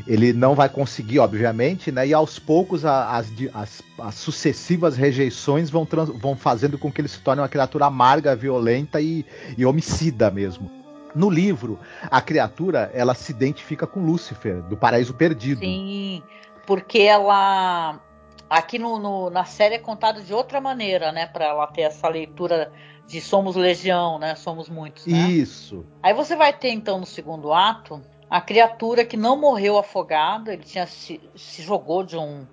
ele 0.07 0.32
não 0.32 0.55
vai 0.55 0.68
conseguir, 0.68 1.18
obviamente, 1.18 1.93
né? 1.93 2.07
E 2.07 2.14
aos 2.14 2.39
poucos 2.39 2.84
as, 2.84 3.28
as, 3.55 3.82
as 3.99 4.14
sucessivas 4.14 4.97
rejeições 4.97 5.70
vão, 5.70 5.87
trans, 5.87 6.09
vão 6.09 6.37
fazendo 6.37 6.78
com 6.78 6.91
que 6.91 7.01
ele 7.01 7.09
se 7.09 7.20
torne 7.20 7.43
uma 7.43 7.49
criatura 7.49 7.87
amarga, 7.87 8.34
violenta 8.34 9.01
e, 9.01 9.24
e 9.57 9.64
homicida 9.64 10.30
mesmo. 10.30 10.70
No 11.14 11.30
livro, 11.30 11.78
a 12.11 12.20
criatura 12.20 12.91
ela 12.93 13.14
se 13.14 13.32
identifica 13.32 13.87
com 13.87 14.05
Lúcifer, 14.05 14.62
do 14.62 14.76
Paraíso 14.76 15.14
Perdido. 15.14 15.61
Sim, 15.61 16.22
porque 16.66 17.01
ela. 17.01 18.01
Aqui 18.49 18.78
no, 18.78 18.99
no 18.99 19.30
na 19.30 19.45
série 19.45 19.74
é 19.74 19.78
contado 19.78 20.22
de 20.22 20.32
outra 20.32 20.61
maneira, 20.61 21.11
né? 21.11 21.26
Para 21.26 21.47
ela 21.47 21.66
ter 21.66 21.82
essa 21.82 22.09
leitura 22.09 22.70
de 23.07 23.20
somos 23.20 23.57
legião, 23.57 24.18
né? 24.18 24.34
Somos 24.34 24.68
muitos. 24.68 25.07
Né? 25.07 25.16
Isso. 25.16 25.87
Aí 26.03 26.12
você 26.12 26.37
vai 26.37 26.53
ter 26.53 26.70
então 26.70 27.01
no 27.01 27.07
segundo 27.07 27.53
ato 27.53 28.03
a 28.29 28.41
criatura 28.41 29.05
que 29.05 29.16
não 29.16 29.39
morreu 29.39 29.79
afogada, 29.79 30.53
ele 30.53 30.64
tinha 30.64 30.87
se, 30.87 31.20
se 31.35 31.62
jogou 31.62 32.03
de 32.03 32.16
um 32.16 32.47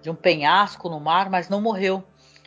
de 0.00 0.10
um 0.10 0.14
penhasco 0.14 0.88
no 0.88 0.98
mar, 0.98 1.28
mas 1.28 1.48
não 1.48 1.60
morreu. 1.60 2.02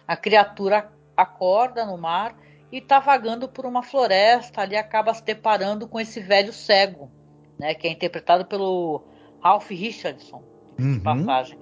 A 0.08 0.18
criatura 0.18 0.92
acorda 1.16 1.86
no 1.86 1.98
mar 1.98 2.36
e 2.72 2.80
está 2.80 3.00
vagando 3.00 3.48
por 3.48 3.66
uma 3.66 3.84
floresta, 3.84 4.62
ali 4.62 4.76
acaba 4.76 5.14
se 5.14 5.24
deparando 5.24 5.88
com 5.88 6.00
esse 6.00 6.20
velho 6.20 6.52
cego, 6.52 7.12
né, 7.60 7.76
que 7.76 7.88
é 7.88 7.92
interpretado 7.92 8.46
pelo 8.46 9.04
Ralph 9.40 9.70
Richardson, 9.70 10.44
uhum. 10.80 10.94
de 10.94 11.00
passagem. 11.00 11.60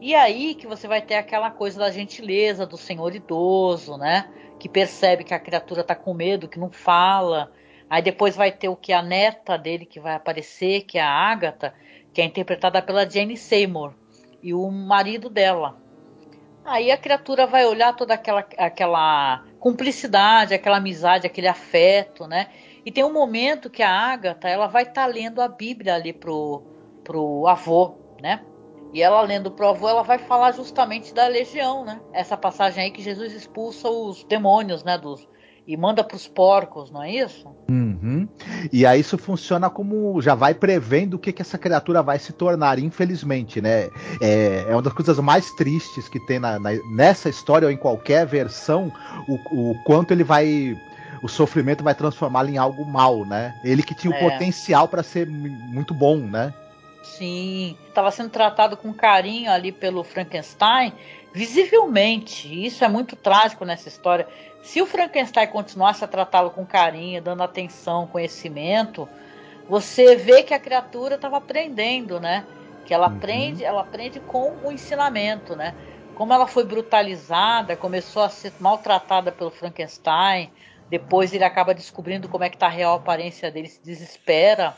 E 0.00 0.14
aí 0.14 0.54
que 0.54 0.66
você 0.66 0.86
vai 0.86 1.00
ter 1.00 1.14
aquela 1.14 1.50
coisa 1.50 1.78
da 1.78 1.90
gentileza 1.90 2.66
do 2.66 2.76
senhor 2.76 3.14
idoso, 3.14 3.96
né, 3.96 4.30
que 4.60 4.68
percebe 4.68 5.24
que 5.24 5.32
a 5.32 5.40
criatura 5.40 5.80
está 5.80 5.94
com 5.94 6.12
medo, 6.12 6.48
que 6.48 6.58
não 6.58 6.70
fala. 6.70 7.50
Aí 7.88 8.02
depois 8.02 8.34
vai 8.34 8.50
ter 8.50 8.68
o 8.68 8.76
que 8.76 8.92
a 8.92 9.02
neta 9.02 9.56
dele 9.56 9.84
que 9.86 10.00
vai 10.00 10.14
aparecer, 10.14 10.82
que 10.82 10.98
é 10.98 11.02
a 11.02 11.08
Agatha, 11.08 11.74
que 12.12 12.20
é 12.20 12.24
interpretada 12.24 12.80
pela 12.80 13.08
Jane 13.08 13.36
Seymour, 13.36 13.92
e 14.42 14.54
o 14.54 14.70
marido 14.70 15.28
dela, 15.28 15.76
Aí 16.64 16.90
a 16.90 16.96
criatura 16.96 17.46
vai 17.46 17.66
olhar 17.66 17.94
toda 17.94 18.14
aquela, 18.14 18.44
aquela 18.56 19.44
cumplicidade, 19.60 20.54
aquela 20.54 20.78
amizade, 20.78 21.26
aquele 21.26 21.46
afeto, 21.46 22.26
né? 22.26 22.48
E 22.86 22.90
tem 22.90 23.04
um 23.04 23.12
momento 23.12 23.68
que 23.68 23.82
a 23.82 23.90
Agatha 23.90 24.48
ela 24.48 24.66
vai 24.66 24.84
estar 24.84 25.02
tá 25.02 25.06
lendo 25.06 25.42
a 25.42 25.48
Bíblia 25.48 25.94
ali 25.94 26.12
pro, 26.12 26.62
pro 27.04 27.46
avô, 27.46 27.96
né? 28.20 28.42
E 28.94 29.02
ela 29.02 29.20
lendo 29.20 29.50
pro 29.50 29.68
avô, 29.68 29.88
ela 29.88 30.02
vai 30.02 30.18
falar 30.18 30.52
justamente 30.52 31.12
da 31.12 31.26
legião, 31.26 31.84
né? 31.84 32.00
Essa 32.12 32.36
passagem 32.36 32.84
aí 32.84 32.90
que 32.90 33.02
Jesus 33.02 33.34
expulsa 33.34 33.90
os 33.90 34.24
demônios, 34.24 34.82
né? 34.82 34.96
Dos, 34.96 35.28
e 35.66 35.76
manda 35.76 36.04
para 36.04 36.16
os 36.16 36.28
porcos, 36.28 36.90
não 36.90 37.02
é 37.02 37.10
isso? 37.10 37.48
Uhum. 37.68 38.28
E 38.72 38.84
aí 38.84 39.00
isso 39.00 39.16
funciona 39.16 39.70
como 39.70 40.20
já 40.20 40.34
vai 40.34 40.52
prevendo 40.52 41.14
o 41.14 41.18
que, 41.18 41.32
que 41.32 41.40
essa 41.40 41.56
criatura 41.56 42.02
vai 42.02 42.18
se 42.18 42.32
tornar, 42.32 42.78
infelizmente, 42.78 43.60
né? 43.60 43.88
É, 44.20 44.66
é 44.68 44.72
uma 44.72 44.82
das 44.82 44.92
coisas 44.92 45.18
mais 45.18 45.50
tristes 45.52 46.08
que 46.08 46.20
tem 46.26 46.38
na, 46.38 46.58
na, 46.58 46.70
nessa 46.94 47.28
história 47.28 47.66
ou 47.66 47.72
em 47.72 47.76
qualquer 47.76 48.26
versão, 48.26 48.92
o, 49.26 49.70
o 49.70 49.84
quanto 49.84 50.12
ele 50.12 50.24
vai 50.24 50.76
o 51.22 51.28
sofrimento 51.28 51.82
vai 51.82 51.94
transformá-lo 51.94 52.50
em 52.50 52.58
algo 52.58 52.84
mal, 52.84 53.24
né? 53.24 53.58
Ele 53.64 53.82
que 53.82 53.94
tinha 53.94 54.12
o 54.12 54.16
é. 54.16 54.20
potencial 54.20 54.86
para 54.86 55.02
ser 55.02 55.26
muito 55.26 55.94
bom, 55.94 56.18
né? 56.18 56.52
Sim, 57.02 57.78
estava 57.88 58.10
sendo 58.10 58.28
tratado 58.28 58.76
com 58.76 58.92
carinho 58.92 59.50
ali 59.50 59.72
pelo 59.72 60.04
Frankenstein, 60.04 60.92
visivelmente. 61.32 62.66
Isso 62.66 62.84
é 62.84 62.88
muito 62.88 63.16
trágico 63.16 63.64
nessa 63.64 63.88
história. 63.88 64.28
Se 64.64 64.80
o 64.80 64.86
Frankenstein 64.86 65.46
continuasse 65.48 66.02
a 66.02 66.08
tratá-lo 66.08 66.50
com 66.50 66.64
carinho, 66.64 67.20
dando 67.20 67.42
atenção, 67.42 68.06
conhecimento, 68.06 69.06
você 69.68 70.16
vê 70.16 70.42
que 70.42 70.54
a 70.54 70.58
criatura 70.58 71.16
estava 71.16 71.36
aprendendo, 71.36 72.18
né? 72.18 72.46
Que 72.86 72.94
ela 72.94 73.06
uhum. 73.06 73.16
aprende, 73.16 73.62
ela 73.62 73.82
aprende 73.82 74.20
com 74.20 74.56
o 74.64 74.72
ensinamento, 74.72 75.54
né? 75.54 75.74
Como 76.14 76.32
ela 76.32 76.46
foi 76.46 76.64
brutalizada, 76.64 77.76
começou 77.76 78.22
a 78.22 78.30
ser 78.30 78.54
maltratada 78.58 79.30
pelo 79.30 79.50
Frankenstein, 79.50 80.50
depois 80.88 81.34
ele 81.34 81.44
acaba 81.44 81.74
descobrindo 81.74 82.26
como 82.26 82.44
é 82.44 82.48
que 82.48 82.56
tá 82.56 82.66
a 82.66 82.70
real 82.70 82.96
aparência 82.96 83.50
dele, 83.50 83.68
se 83.68 83.82
desespera, 83.84 84.74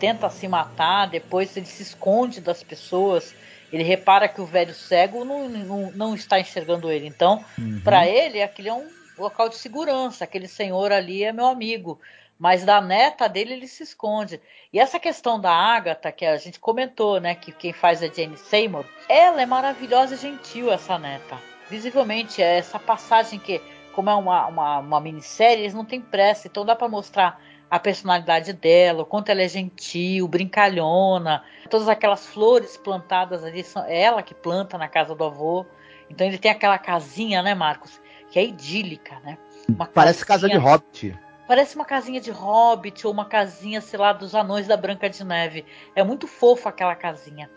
tenta 0.00 0.28
se 0.28 0.48
matar, 0.48 1.06
depois 1.06 1.56
ele 1.56 1.66
se 1.66 1.84
esconde 1.84 2.40
das 2.40 2.64
pessoas. 2.64 3.32
Ele 3.72 3.84
repara 3.84 4.26
que 4.26 4.40
o 4.40 4.46
velho 4.46 4.74
cego 4.74 5.24
não, 5.24 5.48
não, 5.48 5.92
não 5.92 6.14
está 6.16 6.40
enxergando 6.40 6.90
ele. 6.90 7.06
Então, 7.06 7.44
uhum. 7.56 7.80
para 7.84 8.08
ele, 8.08 8.42
aquele 8.42 8.68
é 8.68 8.74
um 8.74 8.99
local 9.20 9.48
de 9.48 9.56
segurança. 9.56 10.24
Aquele 10.24 10.48
senhor 10.48 10.92
ali 10.92 11.24
é 11.24 11.32
meu 11.32 11.46
amigo. 11.46 12.00
Mas 12.38 12.64
da 12.64 12.80
neta 12.80 13.28
dele 13.28 13.52
ele 13.52 13.66
se 13.66 13.82
esconde. 13.82 14.40
E 14.72 14.80
essa 14.80 14.98
questão 14.98 15.38
da 15.38 15.52
Agatha, 15.52 16.10
que 16.10 16.24
a 16.24 16.36
gente 16.38 16.58
comentou, 16.58 17.20
né? 17.20 17.34
Que 17.34 17.52
quem 17.52 17.72
faz 17.72 18.02
é 18.02 18.10
Jane 18.12 18.36
Seymour, 18.36 18.84
ela 19.08 19.42
é 19.42 19.46
maravilhosa 19.46 20.14
e 20.14 20.18
gentil, 20.18 20.72
essa 20.72 20.98
neta. 20.98 21.36
Visivelmente, 21.68 22.42
é 22.42 22.58
essa 22.58 22.78
passagem 22.78 23.38
que 23.38 23.60
como 23.92 24.08
é 24.08 24.14
uma, 24.14 24.46
uma, 24.46 24.78
uma 24.78 25.00
minissérie, 25.00 25.64
eles 25.64 25.74
não 25.74 25.84
têm 25.84 26.00
pressa, 26.00 26.46
então 26.46 26.64
dá 26.64 26.74
para 26.74 26.88
mostrar 26.88 27.40
a 27.70 27.78
personalidade 27.78 28.52
dela, 28.52 29.02
o 29.02 29.06
quanto 29.06 29.28
ela 29.28 29.42
é 29.42 29.48
gentil, 29.48 30.26
brincalhona, 30.26 31.44
todas 31.68 31.88
aquelas 31.88 32.26
flores 32.26 32.76
plantadas 32.76 33.44
ali, 33.44 33.62
são 33.62 33.84
é 33.84 34.00
ela 34.00 34.22
que 34.22 34.34
planta 34.34 34.76
na 34.76 34.88
casa 34.88 35.14
do 35.14 35.24
avô. 35.24 35.64
Então 36.08 36.26
ele 36.26 36.38
tem 36.38 36.50
aquela 36.50 36.78
casinha, 36.78 37.42
né, 37.42 37.54
Marcos, 37.54 38.00
que 38.30 38.38
é 38.38 38.44
idílica, 38.44 39.18
né? 39.20 39.36
Uma 39.68 39.86
Parece 39.86 40.24
casinha, 40.24 40.26
casa 40.26 40.48
de 40.48 40.56
hobbit. 40.56 41.18
Parece 41.46 41.74
uma 41.74 41.84
casinha 41.84 42.20
de 42.20 42.30
hobbit 42.30 43.06
ou 43.06 43.12
uma 43.12 43.24
casinha, 43.24 43.80
sei 43.80 43.98
lá, 43.98 44.12
dos 44.12 44.34
anões 44.34 44.66
da 44.66 44.76
Branca 44.76 45.10
de 45.10 45.24
Neve. 45.24 45.64
É 45.94 46.02
muito 46.02 46.26
fofa 46.26 46.68
aquela 46.68 46.94
casinha. 46.94 47.50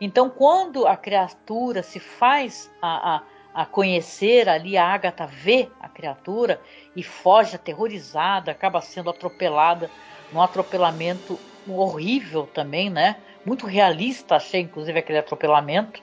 Então, 0.00 0.30
quando 0.30 0.86
a 0.86 0.96
criatura 0.96 1.82
se 1.82 1.98
faz 1.98 2.70
a, 2.80 3.16
a 3.16 3.22
a 3.54 3.66
conhecer 3.66 4.48
ali, 4.48 4.76
a 4.76 4.86
Agatha 4.86 5.26
vê 5.26 5.68
a 5.80 5.88
criatura 5.88 6.60
e 6.94 7.02
foge 7.02 7.56
aterrorizada, 7.56 8.52
acaba 8.52 8.80
sendo 8.80 9.10
atropelada 9.10 9.90
num 10.32 10.40
atropelamento 10.40 11.38
horrível 11.68 12.46
também, 12.46 12.88
né? 12.88 13.16
Muito 13.44 13.66
realista, 13.66 14.36
achei 14.36 14.60
inclusive 14.60 14.98
aquele 14.98 15.18
atropelamento. 15.18 16.00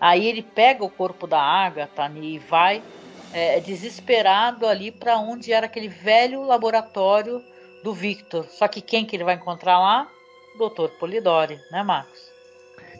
Aí 0.00 0.26
ele 0.26 0.42
pega 0.42 0.84
o 0.84 0.90
corpo 0.90 1.26
da 1.26 1.40
Agatha 1.40 2.10
e 2.14 2.38
vai 2.38 2.82
é, 3.34 3.58
desesperado 3.58 4.66
ali 4.66 4.92
para 4.92 5.18
onde 5.18 5.52
era 5.52 5.66
aquele 5.66 5.88
velho 5.88 6.46
laboratório 6.46 7.42
do 7.82 7.92
Victor. 7.92 8.46
Só 8.48 8.68
que 8.68 8.80
quem 8.80 9.04
que 9.04 9.16
ele 9.16 9.24
vai 9.24 9.34
encontrar 9.34 9.78
lá? 9.78 10.08
O 10.58 10.68
Dr. 10.68 10.88
Polidori, 11.00 11.58
né, 11.70 11.82
Marcos? 11.82 12.20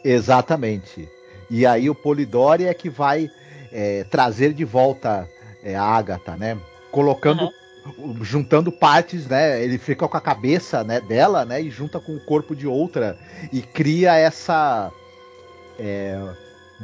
Exatamente. 0.03 1.09
E 1.49 1.65
aí 1.65 1.89
o 1.89 1.95
Polidori 1.95 2.65
é 2.65 2.73
que 2.73 2.89
vai 2.89 3.31
é, 3.71 4.03
trazer 4.03 4.53
de 4.53 4.65
volta 4.65 5.27
é, 5.63 5.73
a 5.73 5.83
Agatha, 5.83 6.35
né? 6.35 6.57
Colocando, 6.91 7.49
uhum. 7.97 8.23
juntando 8.23 8.71
partes, 8.71 9.25
né? 9.27 9.63
Ele 9.63 9.77
fica 9.77 10.07
com 10.07 10.17
a 10.17 10.21
cabeça 10.21 10.83
né, 10.83 10.99
dela, 10.99 11.45
né? 11.45 11.61
E 11.61 11.69
junta 11.69 11.99
com 11.99 12.13
o 12.13 12.25
corpo 12.25 12.53
de 12.53 12.67
outra 12.67 13.17
e 13.53 13.61
cria 13.61 14.15
essa 14.15 14.91
é, 15.79 16.19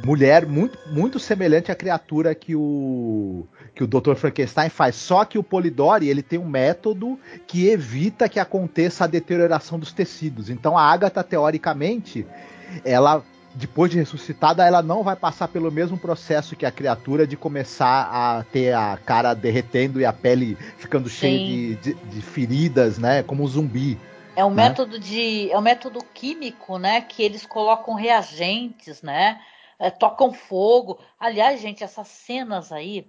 mulher 0.04 0.46
muito, 0.46 0.78
muito 0.86 1.18
semelhante 1.18 1.70
à 1.70 1.74
criatura 1.74 2.34
que 2.34 2.54
o 2.56 3.46
que 3.74 3.82
o 3.82 3.86
Dr. 3.86 4.14
Frankenstein 4.14 4.68
faz. 4.68 4.96
Só 4.96 5.24
que 5.24 5.38
o 5.38 5.42
Polidori 5.42 6.08
ele 6.08 6.22
tem 6.22 6.38
um 6.38 6.48
método 6.48 7.18
que 7.46 7.68
evita 7.68 8.28
que 8.28 8.38
aconteça 8.38 9.04
a 9.04 9.06
deterioração 9.06 9.78
dos 9.78 9.92
tecidos. 9.92 10.50
Então 10.50 10.76
a 10.76 10.82
Agatha 10.82 11.22
teoricamente 11.24 12.26
ela 12.84 13.22
depois 13.54 13.90
de 13.90 13.98
ressuscitada, 13.98 14.66
ela 14.66 14.82
não 14.82 15.02
vai 15.02 15.14
passar 15.14 15.48
pelo 15.48 15.70
mesmo 15.70 15.98
processo 15.98 16.56
que 16.56 16.64
a 16.64 16.70
criatura 16.70 17.26
de 17.26 17.36
começar 17.36 18.08
a 18.10 18.44
ter 18.44 18.72
a 18.74 18.98
cara 19.04 19.34
derretendo 19.34 20.00
e 20.00 20.06
a 20.06 20.12
pele 20.12 20.56
ficando 20.78 21.08
Sim. 21.08 21.16
cheia 21.16 21.38
de, 21.38 21.76
de, 21.76 21.94
de, 21.94 22.22
feridas, 22.22 22.98
né? 22.98 23.22
Como 23.22 23.42
um 23.42 23.46
zumbi. 23.46 23.98
É 24.34 24.44
um 24.44 24.50
né? 24.50 24.68
método 24.68 24.98
de. 24.98 25.50
É 25.50 25.58
um 25.58 25.62
método 25.62 26.02
químico, 26.14 26.78
né? 26.78 27.02
Que 27.02 27.22
eles 27.22 27.44
colocam 27.44 27.94
reagentes, 27.94 29.02
né? 29.02 29.38
É, 29.82 29.90
tocam 29.90 30.32
fogo. 30.32 31.00
Aliás, 31.18 31.60
gente, 31.60 31.82
essas 31.82 32.06
cenas 32.06 32.70
aí, 32.70 33.04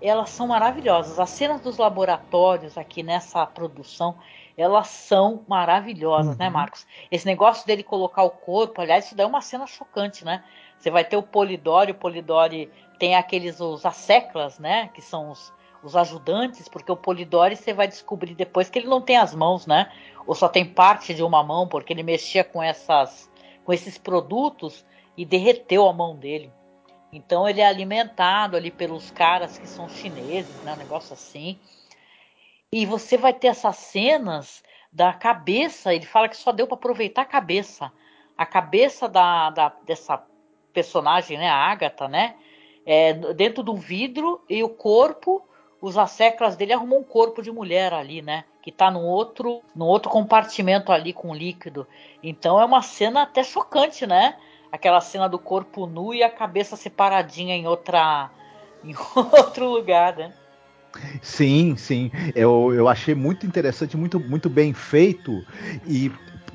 elas 0.00 0.30
são 0.30 0.46
maravilhosas. 0.46 1.20
As 1.20 1.28
cenas 1.28 1.60
dos 1.60 1.76
laboratórios 1.76 2.78
aqui 2.78 3.02
nessa 3.02 3.44
produção, 3.44 4.16
elas 4.56 4.86
são 4.88 5.44
maravilhosas, 5.46 6.38
né, 6.38 6.46
uhum. 6.46 6.50
né, 6.50 6.58
Marcos? 6.58 6.86
Esse 7.10 7.26
negócio 7.26 7.66
dele 7.66 7.82
colocar 7.82 8.22
o 8.22 8.30
corpo, 8.30 8.80
aliás, 8.80 9.04
isso 9.04 9.14
daí 9.14 9.24
é 9.24 9.28
uma 9.28 9.42
cena 9.42 9.66
chocante, 9.66 10.24
né? 10.24 10.42
Você 10.78 10.90
vai 10.90 11.04
ter 11.04 11.18
o 11.18 11.22
Polidori, 11.22 11.92
o 11.92 11.94
Polidori 11.94 12.72
tem 12.98 13.14
aqueles, 13.14 13.60
os 13.60 13.84
asseclas, 13.84 14.58
né? 14.58 14.88
Que 14.94 15.02
são 15.02 15.30
os, 15.30 15.52
os 15.82 15.94
ajudantes, 15.94 16.70
porque 16.70 16.90
o 16.90 16.96
Polidori 16.96 17.54
você 17.54 17.74
vai 17.74 17.86
descobrir 17.86 18.34
depois 18.34 18.70
que 18.70 18.78
ele 18.78 18.88
não 18.88 19.02
tem 19.02 19.18
as 19.18 19.34
mãos, 19.34 19.66
né? 19.66 19.92
Ou 20.26 20.34
só 20.34 20.48
tem 20.48 20.64
parte 20.64 21.12
de 21.12 21.22
uma 21.22 21.44
mão, 21.44 21.68
porque 21.68 21.92
ele 21.92 22.02
mexia 22.02 22.42
com 22.42 22.62
essas 22.62 23.30
com 23.62 23.72
esses 23.72 23.96
produtos 23.96 24.84
e 25.16 25.24
derreteu 25.24 25.88
a 25.88 25.92
mão 25.92 26.16
dele. 26.16 26.52
Então 27.12 27.48
ele 27.48 27.60
é 27.60 27.66
alimentado 27.66 28.56
ali 28.56 28.70
pelos 28.70 29.10
caras 29.10 29.56
que 29.56 29.68
são 29.68 29.88
chineses, 29.88 30.54
né? 30.62 30.72
Um 30.72 30.76
negócio 30.76 31.14
assim. 31.14 31.58
E 32.72 32.84
você 32.84 33.16
vai 33.16 33.32
ter 33.32 33.48
essas 33.48 33.76
cenas 33.76 34.62
da 34.92 35.12
cabeça. 35.12 35.94
Ele 35.94 36.06
fala 36.06 36.28
que 36.28 36.36
só 36.36 36.50
deu 36.50 36.66
para 36.66 36.76
aproveitar 36.76 37.22
a 37.22 37.26
cabeça. 37.26 37.92
A 38.36 38.44
cabeça 38.44 39.08
da, 39.08 39.50
da, 39.50 39.72
dessa 39.86 40.24
personagem, 40.72 41.38
né, 41.38 41.48
a 41.48 41.54
Agatha, 41.54 42.08
né? 42.08 42.34
É, 42.84 43.12
dentro 43.12 43.62
de 43.62 43.70
um 43.70 43.76
vidro 43.76 44.42
e 44.50 44.62
o 44.64 44.68
corpo, 44.68 45.42
os 45.80 45.96
asseclas 45.96 46.56
dele 46.56 46.72
arrumam 46.72 46.98
um 46.98 47.04
corpo 47.04 47.40
de 47.40 47.52
mulher 47.52 47.92
ali, 47.94 48.20
né? 48.20 48.44
Que 48.60 48.72
tá 48.72 48.90
no 48.90 49.02
outro, 49.02 49.62
no 49.74 49.86
outro 49.86 50.10
compartimento 50.10 50.90
ali 50.90 51.12
com 51.12 51.32
líquido. 51.32 51.86
Então 52.22 52.60
é 52.60 52.64
uma 52.64 52.82
cena 52.82 53.22
até 53.22 53.44
chocante, 53.44 54.04
né? 54.04 54.36
Aquela 54.74 55.00
cena 55.00 55.28
do 55.28 55.38
corpo 55.38 55.86
nu 55.86 56.12
e 56.12 56.20
a 56.20 56.28
cabeça 56.28 56.74
separadinha 56.74 57.54
em 57.54 57.64
outra, 57.64 58.28
em 58.82 58.92
outro 59.14 59.68
lugar, 59.68 60.16
né? 60.16 60.32
Sim, 61.22 61.76
sim. 61.76 62.10
Eu, 62.34 62.74
eu 62.74 62.88
achei 62.88 63.14
muito 63.14 63.46
interessante, 63.46 63.96
muito, 63.96 64.18
muito 64.18 64.50
bem 64.50 64.72
feito. 64.72 65.46
E 65.86 66.10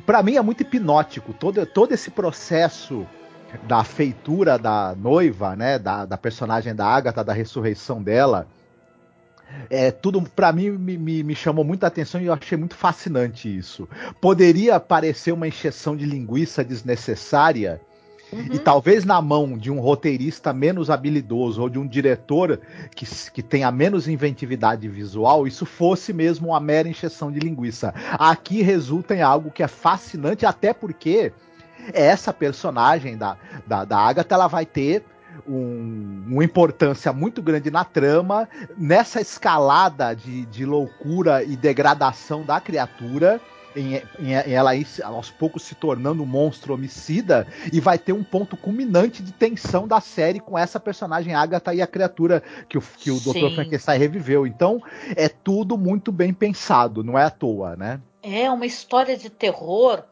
para 0.05 0.21
mim 0.21 0.35
é 0.35 0.41
muito 0.41 0.63
hipnótico 0.63 1.33
todo, 1.33 1.65
todo 1.65 1.93
esse 1.93 2.11
processo 2.11 3.07
da 3.63 3.85
feitura 3.85 4.59
da 4.59 4.93
noiva, 4.97 5.55
né, 5.55 5.79
da, 5.79 6.03
da 6.05 6.17
personagem 6.17 6.75
da 6.75 6.87
Agatha, 6.87 7.23
da 7.23 7.31
ressurreição 7.31 8.03
dela. 8.03 8.49
É, 9.69 9.91
tudo 9.91 10.21
para 10.21 10.51
mim 10.51 10.71
me, 10.71 10.97
me, 10.97 11.23
me, 11.23 11.35
chamou 11.35 11.63
muita 11.63 11.87
atenção 11.87 12.19
e 12.19 12.25
eu 12.25 12.33
achei 12.33 12.57
muito 12.57 12.75
fascinante 12.75 13.47
isso. 13.57 13.87
Poderia 14.19 14.77
parecer 14.77 15.31
uma 15.31 15.47
encheção 15.47 15.95
de 15.95 16.05
linguiça 16.05 16.65
desnecessária, 16.65 17.79
Uhum. 18.31 18.47
E 18.51 18.59
talvez 18.59 19.05
na 19.05 19.21
mão 19.21 19.57
de 19.57 19.71
um 19.71 19.79
roteirista 19.79 20.53
menos 20.53 20.89
habilidoso 20.89 21.61
ou 21.61 21.69
de 21.69 21.79
um 21.79 21.87
diretor 21.87 22.59
que, 22.95 23.05
que 23.31 23.41
tenha 23.41 23.71
menos 23.71 24.07
inventividade 24.07 24.87
visual, 24.87 25.47
isso 25.47 25.65
fosse 25.65 26.13
mesmo 26.13 26.49
uma 26.49 26.59
mera 26.59 26.87
encheção 26.87 27.31
de 27.31 27.39
linguiça. 27.39 27.93
Aqui 28.13 28.61
resulta 28.61 29.15
em 29.15 29.21
algo 29.21 29.51
que 29.51 29.63
é 29.63 29.67
fascinante, 29.67 30.45
até 30.45 30.73
porque 30.73 31.33
essa 31.93 32.31
personagem 32.31 33.17
da, 33.17 33.37
da, 33.65 33.85
da 33.85 33.97
Agatha 33.97 34.35
ela 34.35 34.47
vai 34.47 34.65
ter 34.65 35.03
um, 35.47 36.23
uma 36.27 36.43
importância 36.43 37.11
muito 37.13 37.41
grande 37.41 37.71
na 37.71 37.83
trama, 37.83 38.47
nessa 38.77 39.21
escalada 39.21 40.13
de, 40.13 40.45
de 40.45 40.65
loucura 40.65 41.43
e 41.43 41.55
degradação 41.55 42.43
da 42.43 42.59
criatura. 42.59 43.39
Em, 43.79 44.01
em, 44.19 44.33
ela 44.33 44.75
ir 44.75 44.85
aos 45.03 45.29
poucos 45.31 45.63
se 45.63 45.73
tornando 45.75 46.21
um 46.21 46.25
monstro 46.25 46.73
homicida 46.73 47.47
e 47.71 47.79
vai 47.79 47.97
ter 47.97 48.13
um 48.13 48.23
ponto 48.23 48.57
culminante 48.57 49.23
de 49.23 49.31
tensão 49.31 49.87
da 49.87 50.01
série 50.01 50.39
com 50.39 50.57
essa 50.57 50.79
personagem 50.79 51.33
Agatha 51.33 51.73
e 51.73 51.81
a 51.81 51.87
criatura 51.87 52.43
que 52.67 52.77
o, 52.77 52.81
que 52.81 53.09
o 53.09 53.19
Dr. 53.19 53.55
Frankenstein 53.55 53.99
reviveu. 53.99 54.45
Então 54.45 54.81
é 55.15 55.29
tudo 55.29 55.77
muito 55.77 56.11
bem 56.11 56.33
pensado, 56.33 57.03
não 57.03 57.17
é 57.17 57.23
à 57.23 57.29
toa, 57.29 57.75
né? 57.75 58.01
É 58.21 58.49
uma 58.51 58.65
história 58.65 59.15
de 59.15 59.29
terror 59.29 60.03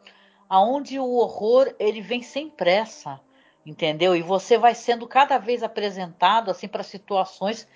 aonde 0.48 0.98
o 0.98 1.04
horror 1.04 1.74
ele 1.78 2.00
vem 2.00 2.22
sem 2.22 2.48
pressa 2.48 3.20
entendeu? 3.66 4.16
E 4.16 4.22
você 4.22 4.56
vai 4.56 4.74
sendo 4.74 5.06
cada 5.06 5.36
vez 5.36 5.62
apresentado 5.62 6.50
assim 6.50 6.66
para 6.66 6.82
situações 6.82 7.68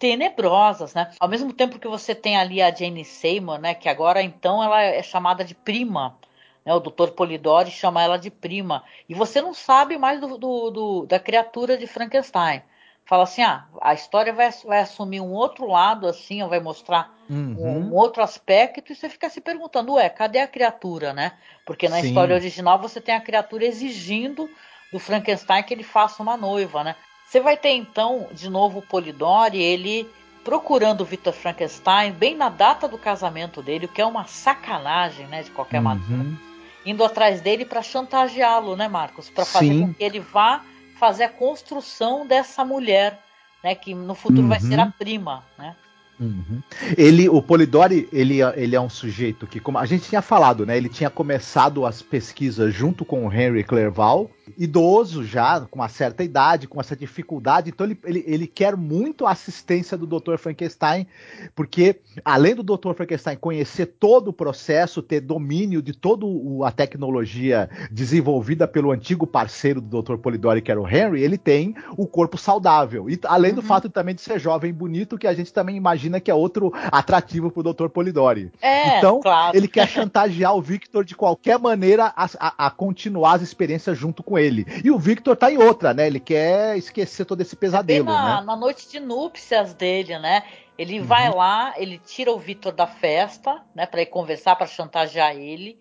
tenebrosas, 0.00 0.94
né? 0.94 1.12
Ao 1.20 1.28
mesmo 1.28 1.52
tempo 1.52 1.78
que 1.78 1.86
você 1.86 2.14
tem 2.14 2.36
ali 2.36 2.60
a 2.62 2.74
Jane 2.74 3.04
Seymour, 3.04 3.58
né? 3.58 3.74
Que 3.74 3.88
agora 3.88 4.22
então 4.22 4.64
ela 4.64 4.80
é 4.80 5.02
chamada 5.02 5.44
de 5.44 5.54
prima, 5.54 6.16
né? 6.64 6.74
O 6.74 6.80
Dr. 6.80 7.10
Polidori 7.10 7.70
chama 7.70 8.02
ela 8.02 8.16
de 8.16 8.30
prima 8.30 8.82
e 9.06 9.14
você 9.14 9.42
não 9.42 9.52
sabe 9.52 9.98
mais 9.98 10.18
do, 10.18 10.38
do, 10.38 10.70
do, 10.70 11.06
da 11.06 11.20
criatura 11.20 11.76
de 11.76 11.86
Frankenstein. 11.86 12.62
Fala 13.04 13.24
assim, 13.24 13.42
ah, 13.42 13.66
a 13.82 13.92
história 13.92 14.32
vai, 14.32 14.48
vai 14.64 14.80
assumir 14.80 15.20
um 15.20 15.32
outro 15.32 15.66
lado, 15.66 16.06
assim, 16.06 16.46
vai 16.46 16.60
mostrar 16.60 17.12
uhum. 17.28 17.56
um, 17.58 17.78
um, 17.88 17.94
outro 17.94 18.22
aspecto, 18.22 18.92
e 18.92 18.94
você 18.94 19.08
fica 19.08 19.28
se 19.28 19.40
perguntando, 19.40 19.94
ué, 19.94 20.08
cadê 20.08 20.38
a 20.38 20.46
criatura, 20.46 21.12
né? 21.12 21.32
Porque 21.66 21.88
na 21.88 22.00
Sim. 22.00 22.06
história 22.06 22.36
original 22.36 22.78
você 22.78 23.00
tem 23.00 23.14
a 23.14 23.20
criatura 23.20 23.64
exigindo 23.64 24.48
do 24.92 25.00
Frankenstein 25.00 25.64
que 25.64 25.74
ele 25.74 25.82
faça 25.82 26.22
uma 26.22 26.36
noiva, 26.36 26.84
né? 26.84 26.94
Você 27.30 27.38
vai 27.38 27.56
ter 27.56 27.70
então 27.70 28.26
de 28.32 28.50
novo 28.50 28.80
o 28.80 28.82
Polidori, 28.82 29.62
ele 29.62 30.04
procurando 30.42 31.02
o 31.02 31.04
Victor 31.04 31.32
Frankenstein 31.32 32.10
bem 32.10 32.34
na 32.34 32.48
data 32.48 32.88
do 32.88 32.98
casamento 32.98 33.62
dele, 33.62 33.86
o 33.86 33.88
que 33.88 34.00
é 34.00 34.04
uma 34.04 34.24
sacanagem, 34.24 35.28
né, 35.28 35.44
de 35.44 35.50
qualquer 35.52 35.76
uhum. 35.76 35.84
maneira. 35.84 36.36
Indo 36.84 37.04
atrás 37.04 37.40
dele 37.40 37.64
para 37.64 37.82
chantageá-lo, 37.82 38.74
né, 38.74 38.88
Marcos, 38.88 39.30
para 39.30 39.44
fazer 39.44 39.80
com 39.80 39.94
que 39.94 40.02
ele 40.02 40.18
vá 40.18 40.64
fazer 40.98 41.22
a 41.22 41.28
construção 41.28 42.26
dessa 42.26 42.64
mulher, 42.64 43.22
né, 43.62 43.76
que 43.76 43.94
no 43.94 44.16
futuro 44.16 44.42
uhum. 44.42 44.48
vai 44.48 44.58
ser 44.58 44.80
a 44.80 44.86
uhum. 44.86 44.92
prima, 44.98 45.44
né? 45.56 45.76
Uhum. 46.18 46.60
Ele, 46.98 47.28
o 47.28 47.40
Polidori, 47.40 48.08
ele, 48.12 48.40
ele 48.56 48.74
é 48.74 48.80
um 48.80 48.90
sujeito 48.90 49.46
que, 49.46 49.60
como 49.60 49.78
a 49.78 49.86
gente 49.86 50.08
tinha 50.08 50.20
falado, 50.20 50.66
né? 50.66 50.76
Ele 50.76 50.88
tinha 50.88 51.08
começado 51.08 51.86
as 51.86 52.02
pesquisas 52.02 52.74
junto 52.74 53.04
com 53.04 53.26
o 53.26 53.32
Henry 53.32 53.64
Clerval, 53.64 54.28
idoso 54.58 55.24
já, 55.24 55.60
com 55.60 55.78
uma 55.78 55.88
certa 55.88 56.22
idade, 56.22 56.66
com 56.66 56.80
essa 56.80 56.96
dificuldade. 56.96 57.70
Então 57.70 57.86
ele, 57.86 57.98
ele, 58.04 58.24
ele 58.26 58.46
quer 58.46 58.76
muito 58.76 59.26
a 59.26 59.32
assistência 59.32 59.96
do 59.96 60.06
Dr. 60.06 60.36
Frankenstein, 60.36 61.06
porque 61.54 62.00
além 62.24 62.54
do 62.54 62.62
Dr. 62.62 62.92
Frankenstein 62.94 63.36
conhecer 63.36 63.86
todo 63.86 64.28
o 64.28 64.32
processo, 64.32 65.02
ter 65.02 65.20
domínio 65.20 65.82
de 65.82 65.92
toda 65.92 66.26
a 66.66 66.70
tecnologia 66.70 67.68
desenvolvida 67.90 68.66
pelo 68.66 68.90
antigo 68.90 69.26
parceiro 69.26 69.80
do 69.80 70.02
Dr. 70.02 70.16
Polidori, 70.16 70.62
que 70.62 70.70
era 70.70 70.80
o 70.80 70.88
Henry, 70.88 71.22
ele 71.22 71.38
tem 71.38 71.74
o 71.96 72.06
corpo 72.06 72.36
saudável. 72.36 73.08
E 73.08 73.18
além 73.24 73.52
do 73.52 73.60
uhum. 73.60 73.66
fato 73.66 73.88
também 73.88 74.14
de 74.14 74.20
ser 74.20 74.38
jovem 74.38 74.70
e 74.70 74.72
bonito, 74.72 75.18
que 75.18 75.26
a 75.26 75.34
gente 75.34 75.52
também 75.52 75.76
imagina 75.76 76.20
que 76.20 76.30
é 76.30 76.34
outro 76.34 76.72
atrativo 76.90 77.50
pro 77.50 77.62
Dr. 77.62 77.88
Polidori. 77.88 78.50
É, 78.60 78.98
então, 78.98 79.20
claro. 79.20 79.56
ele 79.56 79.68
quer 79.68 79.88
chantagear 79.88 80.54
o 80.54 80.62
Victor 80.62 81.04
de 81.04 81.14
qualquer 81.14 81.58
maneira 81.58 82.12
a, 82.16 82.28
a, 82.38 82.66
a, 82.66 82.70
continuar 82.70 83.34
as 83.34 83.42
experiências 83.42 83.96
junto 83.96 84.22
com 84.22 84.38
ele. 84.38 84.39
E 84.84 84.90
o 84.90 84.98
Victor 84.98 85.36
tá 85.36 85.50
em 85.50 85.58
outra, 85.58 85.92
né? 85.94 86.06
Ele 86.06 86.20
quer 86.20 86.76
esquecer 86.76 87.24
todo 87.24 87.40
esse 87.40 87.56
pesadelo, 87.56 88.06
na, 88.06 88.40
né? 88.40 88.46
na 88.46 88.56
noite 88.56 88.88
de 88.88 89.00
núpcias 89.00 89.74
dele, 89.74 90.18
né? 90.18 90.42
Ele 90.78 91.00
uhum. 91.00 91.06
vai 91.06 91.30
lá, 91.30 91.74
ele 91.76 91.98
tira 91.98 92.32
o 92.32 92.38
Victor 92.38 92.72
da 92.72 92.86
festa, 92.86 93.62
né, 93.74 93.84
para 93.84 94.00
ir 94.00 94.06
conversar, 94.06 94.56
para 94.56 94.66
chantagear 94.66 95.36
ele. 95.36 95.78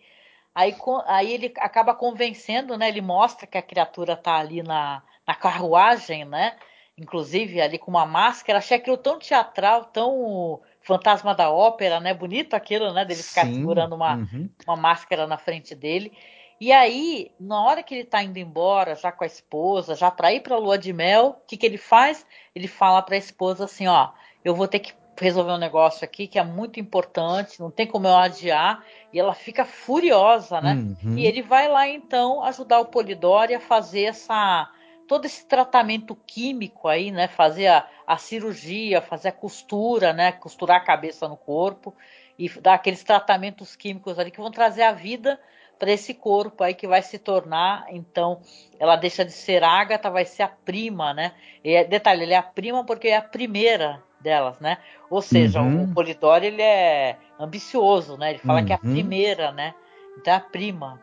Aí, 0.53 0.75
aí 1.05 1.33
ele 1.33 1.53
acaba 1.57 1.93
convencendo, 1.93 2.77
né? 2.77 2.89
Ele 2.89 3.01
mostra 3.01 3.47
que 3.47 3.57
a 3.57 3.61
criatura 3.61 4.17
tá 4.17 4.35
ali 4.35 4.61
na, 4.61 5.01
na 5.25 5.33
carruagem, 5.33 6.25
né? 6.25 6.55
inclusive 6.99 7.61
ali 7.61 7.77
com 7.77 7.89
uma 7.89 8.05
máscara, 8.05 8.59
achei 8.59 8.77
aquilo 8.77 8.97
tão 8.97 9.17
teatral, 9.17 9.85
tão 9.85 10.59
fantasma 10.81 11.33
da 11.33 11.49
ópera, 11.49 11.99
né? 11.99 12.13
Bonito 12.13 12.53
aquilo, 12.53 12.93
né? 12.93 13.05
Dele 13.05 13.23
ficar 13.23 13.45
Sim, 13.45 13.55
segurando 13.55 13.95
uma, 13.95 14.15
uhum. 14.15 14.49
uma 14.67 14.75
máscara 14.75 15.25
na 15.25 15.37
frente 15.37 15.73
dele. 15.73 16.11
E 16.59 16.73
aí, 16.73 17.31
na 17.39 17.63
hora 17.63 17.81
que 17.81 17.95
ele 17.95 18.03
tá 18.03 18.21
indo 18.21 18.37
embora, 18.37 18.93
já 18.93 19.11
com 19.11 19.23
a 19.23 19.27
esposa, 19.27 19.95
já 19.95 20.11
para 20.11 20.33
ir 20.33 20.41
pra 20.41 20.57
lua 20.57 20.77
de 20.77 20.91
mel, 20.91 21.37
o 21.41 21.47
que, 21.47 21.55
que 21.55 21.65
ele 21.65 21.77
faz? 21.77 22.25
Ele 22.53 22.67
fala 22.67 23.01
para 23.01 23.15
a 23.15 23.17
esposa 23.17 23.63
assim: 23.63 23.87
ó, 23.87 24.09
eu 24.43 24.53
vou 24.53 24.67
ter 24.67 24.79
que 24.79 24.93
resolver 25.17 25.51
um 25.51 25.57
negócio 25.57 26.03
aqui 26.03 26.27
que 26.27 26.39
é 26.39 26.43
muito 26.43 26.79
importante, 26.79 27.59
não 27.59 27.71
tem 27.71 27.87
como 27.87 28.07
eu 28.07 28.15
adiar. 28.15 28.83
E 29.13 29.19
ela 29.19 29.33
fica 29.33 29.63
furiosa, 29.63 30.59
né? 30.59 30.73
Uhum. 31.03 31.17
E 31.17 31.25
ele 31.25 31.41
vai 31.41 31.67
lá 31.67 31.87
então 31.87 32.43
ajudar 32.43 32.79
o 32.79 32.85
Polidori 32.85 33.55
a 33.55 33.59
fazer 33.59 34.03
essa 34.03 34.69
todo 35.07 35.25
esse 35.25 35.47
tratamento 35.47 36.15
químico 36.27 36.87
aí, 36.87 37.09
né? 37.09 37.27
Fazer 37.27 37.67
a, 37.67 37.87
a 38.05 38.17
cirurgia, 38.17 39.01
fazer 39.01 39.29
a 39.29 39.33
costura, 39.33 40.13
né? 40.13 40.31
Costurar 40.33 40.77
a 40.77 40.83
cabeça 40.83 41.27
no 41.27 41.37
corpo 41.37 41.95
e 42.37 42.47
dar 42.59 42.75
aqueles 42.75 43.03
tratamentos 43.03 43.75
químicos 43.75 44.19
ali 44.19 44.29
que 44.29 44.39
vão 44.39 44.51
trazer 44.51 44.83
a 44.83 44.91
vida 44.91 45.39
para 45.79 45.91
esse 45.91 46.13
corpo 46.13 46.61
aí 46.61 46.73
que 46.73 46.85
vai 46.85 47.01
se 47.01 47.17
tornar, 47.17 47.85
então, 47.89 48.41
ela 48.77 48.97
deixa 48.97 49.23
de 49.23 49.31
ser 49.31 49.63
Agatha, 49.63 50.11
vai 50.11 50.25
ser 50.25 50.43
a 50.43 50.49
prima, 50.49 51.13
né? 51.13 51.31
E 51.63 51.73
é, 51.73 51.85
detalhe, 51.85 52.23
ele 52.23 52.33
é 52.33 52.37
a 52.37 52.43
prima 52.43 52.83
porque 52.83 53.07
é 53.07 53.15
a 53.15 53.21
primeira 53.21 54.03
delas, 54.19 54.59
né? 54.59 54.77
Ou 55.09 55.21
seja, 55.21 55.61
uhum. 55.61 55.85
o 55.85 55.93
Polidori 55.93 56.47
ele 56.47 56.61
é 56.61 57.15
ambicioso, 57.39 58.17
né? 58.17 58.31
Ele 58.31 58.39
fala 58.39 58.59
uhum. 58.59 58.65
que 58.65 58.73
é 58.73 58.75
a 58.75 58.79
uhum. 58.83 58.91
primeira, 58.91 59.51
né? 59.53 59.73
Então 60.17 60.33
é 60.33 60.35
a 60.35 60.41
prima. 60.41 60.99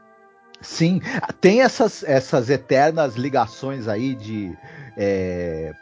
Sim, 0.60 1.00
tem 1.40 1.62
essas, 1.62 2.02
essas 2.02 2.50
eternas 2.50 3.16
ligações 3.16 3.88
aí 3.88 4.14
de 4.14 4.56
é, 4.96 5.72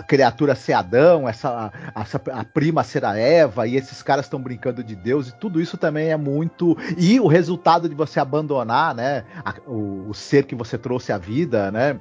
a 0.00 0.02
criatura 0.02 0.54
ser 0.54 0.72
Adão, 0.72 1.28
essa, 1.28 1.72
essa, 1.94 2.20
a 2.32 2.44
prima 2.44 2.82
ser 2.82 3.04
a 3.04 3.16
Eva, 3.16 3.66
e 3.66 3.76
esses 3.76 4.02
caras 4.02 4.26
estão 4.26 4.40
brincando 4.40 4.82
de 4.82 4.96
Deus, 4.96 5.28
e 5.28 5.34
tudo 5.36 5.60
isso 5.60 5.76
também 5.76 6.10
é 6.10 6.16
muito. 6.16 6.76
E 6.96 7.20
o 7.20 7.26
resultado 7.26 7.88
de 7.88 7.94
você 7.94 8.18
abandonar, 8.18 8.94
né? 8.94 9.24
A, 9.44 9.54
o, 9.66 10.08
o, 10.08 10.14
ser 10.14 10.44
que 10.44 10.54
você 10.54 10.76
trouxe 10.76 11.12
à 11.12 11.18
vida, 11.18 11.70
né? 11.70 11.98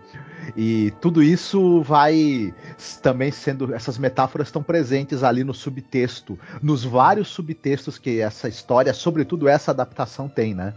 E 0.56 0.92
tudo 1.00 1.22
isso 1.22 1.82
vai 1.84 2.54
também 3.02 3.32
sendo. 3.32 3.74
Essas 3.74 3.98
metáforas 3.98 4.48
estão 4.48 4.64
presentes 4.64 5.24
ali 5.24 5.44
no 5.44 5.54
subtexto, 5.54 6.40
nos 6.62 6.84
vários 6.84 7.28
subtextos 7.28 7.98
que 7.98 8.22
essa 8.22 8.48
história, 8.48 8.94
sobretudo 8.94 9.48
essa 9.48 9.72
adaptação, 9.72 10.28
tem, 10.28 10.54
né? 10.56 10.74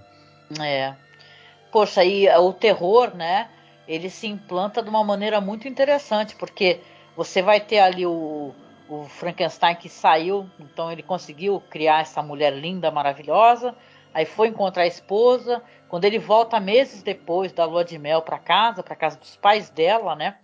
É 0.60 0.94
poxa, 1.72 2.02
aí 2.02 2.28
o 2.36 2.52
terror, 2.52 3.16
né? 3.16 3.48
Ele 3.88 4.10
se 4.10 4.28
implanta 4.28 4.82
de 4.82 4.88
uma 4.88 5.02
maneira 5.02 5.40
muito 5.40 5.66
interessante, 5.66 6.36
porque 6.36 6.80
você 7.16 7.42
vai 7.42 7.60
ter 7.60 7.78
ali 7.78 8.06
o, 8.06 8.52
o 8.88 9.04
Frankenstein 9.04 9.74
que 9.76 9.88
saiu, 9.88 10.48
então 10.58 10.90
ele 10.90 11.02
conseguiu 11.02 11.62
criar 11.70 12.00
essa 12.00 12.22
mulher 12.22 12.52
linda, 12.52 12.90
maravilhosa. 12.90 13.74
Aí 14.14 14.26
foi 14.26 14.48
encontrar 14.48 14.82
a 14.82 14.86
esposa. 14.86 15.62
Quando 15.88 16.04
ele 16.04 16.18
volta 16.18 16.60
meses 16.60 17.02
depois 17.02 17.52
da 17.52 17.64
lua 17.64 17.84
de 17.84 17.98
mel 17.98 18.22
para 18.22 18.38
casa, 18.38 18.82
para 18.82 18.96
casa 18.96 19.18
dos 19.18 19.36
pais 19.36 19.70
dela, 19.70 20.14
né? 20.14 20.36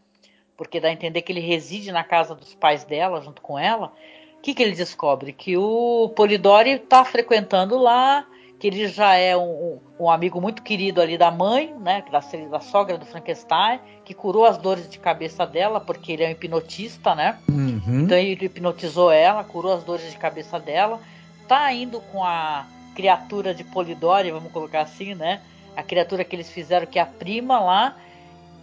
Porque 0.56 0.80
dá 0.80 0.88
a 0.88 0.92
entender 0.92 1.22
que 1.22 1.32
ele 1.32 1.40
reside 1.40 1.92
na 1.92 2.02
casa 2.02 2.34
dos 2.34 2.54
pais 2.54 2.84
dela, 2.84 3.20
junto 3.20 3.42
com 3.42 3.58
ela. 3.58 3.92
O 4.38 4.40
que, 4.40 4.54
que 4.54 4.62
ele 4.62 4.74
descobre? 4.74 5.32
Que 5.32 5.56
o 5.56 6.12
Polidori 6.16 6.70
está 6.70 7.04
frequentando 7.04 7.76
lá 7.76 8.26
que 8.58 8.66
ele 8.66 8.88
já 8.88 9.14
é 9.14 9.36
um, 9.36 9.78
um, 9.98 10.10
amigo 10.10 10.40
muito 10.40 10.62
querido 10.62 11.00
ali 11.00 11.16
da 11.16 11.30
mãe, 11.30 11.72
né, 11.80 12.02
da, 12.10 12.18
da, 12.18 12.60
sogra 12.60 12.98
do 12.98 13.06
Frankenstein, 13.06 13.78
que 14.04 14.12
curou 14.12 14.44
as 14.44 14.58
dores 14.58 14.88
de 14.88 14.98
cabeça 14.98 15.46
dela, 15.46 15.80
porque 15.80 16.12
ele 16.12 16.24
é 16.24 16.28
um 16.28 16.32
hipnotista, 16.32 17.14
né? 17.14 17.38
Uhum. 17.48 18.02
Então 18.02 18.18
ele 18.18 18.46
hipnotizou 18.46 19.12
ela, 19.12 19.44
curou 19.44 19.72
as 19.72 19.84
dores 19.84 20.10
de 20.10 20.18
cabeça 20.18 20.58
dela, 20.58 21.00
tá 21.46 21.72
indo 21.72 22.00
com 22.12 22.24
a 22.24 22.66
criatura 22.96 23.54
de 23.54 23.62
Polidori, 23.62 24.32
vamos 24.32 24.50
colocar 24.50 24.80
assim, 24.80 25.14
né? 25.14 25.40
A 25.76 25.82
criatura 25.84 26.24
que 26.24 26.34
eles 26.34 26.50
fizeram, 26.50 26.86
que 26.86 26.98
é 26.98 27.02
a 27.02 27.06
prima 27.06 27.60
lá, 27.60 27.96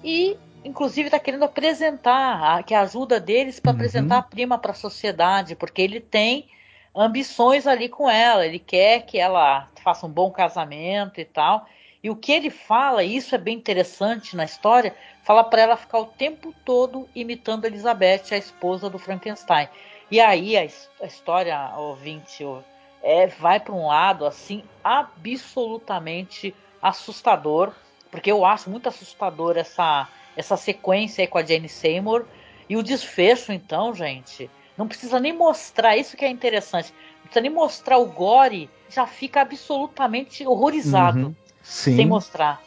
e 0.03 0.37
inclusive 0.65 1.07
está 1.07 1.19
querendo 1.19 1.43
apresentar, 1.43 2.57
a, 2.57 2.63
que 2.63 2.73
é 2.73 2.77
a 2.77 2.81
ajuda 2.81 3.17
deles 3.17 3.61
para 3.61 3.71
uhum. 3.71 3.77
apresentar 3.77 4.17
a 4.17 4.21
prima 4.21 4.57
para 4.57 4.71
a 4.71 4.75
sociedade, 4.75 5.55
porque 5.55 5.81
ele 5.81 6.01
tem 6.01 6.49
ambições 6.93 7.65
ali 7.65 7.87
com 7.87 8.09
ela, 8.09 8.45
ele 8.45 8.59
quer 8.59 9.01
que 9.05 9.17
ela 9.17 9.69
faça 9.85 10.05
um 10.07 10.09
bom 10.09 10.31
casamento 10.31 11.21
e 11.21 11.25
tal. 11.25 11.67
E 12.03 12.09
o 12.09 12.15
que 12.15 12.31
ele 12.31 12.49
fala, 12.49 13.03
e 13.03 13.15
isso 13.15 13.33
é 13.35 13.37
bem 13.37 13.55
interessante 13.55 14.35
na 14.35 14.43
história, 14.43 14.95
fala 15.23 15.43
para 15.43 15.61
ela 15.61 15.77
ficar 15.77 15.99
o 15.99 16.05
tempo 16.05 16.53
todo 16.65 17.07
imitando 17.15 17.65
Elizabeth, 17.65 18.23
a 18.31 18.37
esposa 18.37 18.89
do 18.89 18.99
Frankenstein. 18.99 19.69
E 20.09 20.19
aí 20.19 20.57
a, 20.57 20.61
a 21.01 21.05
história, 21.05 21.71
ouvinte, 21.77 22.43
é, 23.01 23.27
vai 23.27 23.59
para 23.59 23.73
um 23.73 23.87
lado 23.87 24.25
assim 24.25 24.63
absolutamente 24.83 26.53
assustador, 26.81 27.71
porque 28.11 28.31
eu 28.31 28.43
acho 28.43 28.69
muito 28.69 28.89
assustador 28.89 29.57
essa 29.57 30.07
essa 30.35 30.57
sequência 30.57 31.23
aí 31.23 31.27
com 31.27 31.37
a 31.37 31.43
Jane 31.43 31.69
Seymour. 31.69 32.25
E 32.67 32.75
o 32.75 32.83
desfecho, 32.83 33.51
então, 33.51 33.93
gente, 33.93 34.49
não 34.77 34.87
precisa 34.87 35.19
nem 35.19 35.31
mostrar, 35.31 35.95
isso 35.95 36.17
que 36.17 36.25
é 36.25 36.29
interessante. 36.29 36.93
Precisa 37.25 37.41
nem 37.41 37.51
mostrar 37.51 37.97
o 37.97 38.05
gore, 38.05 38.69
já 38.89 39.05
fica 39.05 39.41
absolutamente 39.41 40.45
horrorizado. 40.45 41.27
Uhum. 41.27 41.35
Sim. 41.61 41.95
Sem 41.95 42.05
mostrar. 42.05 42.61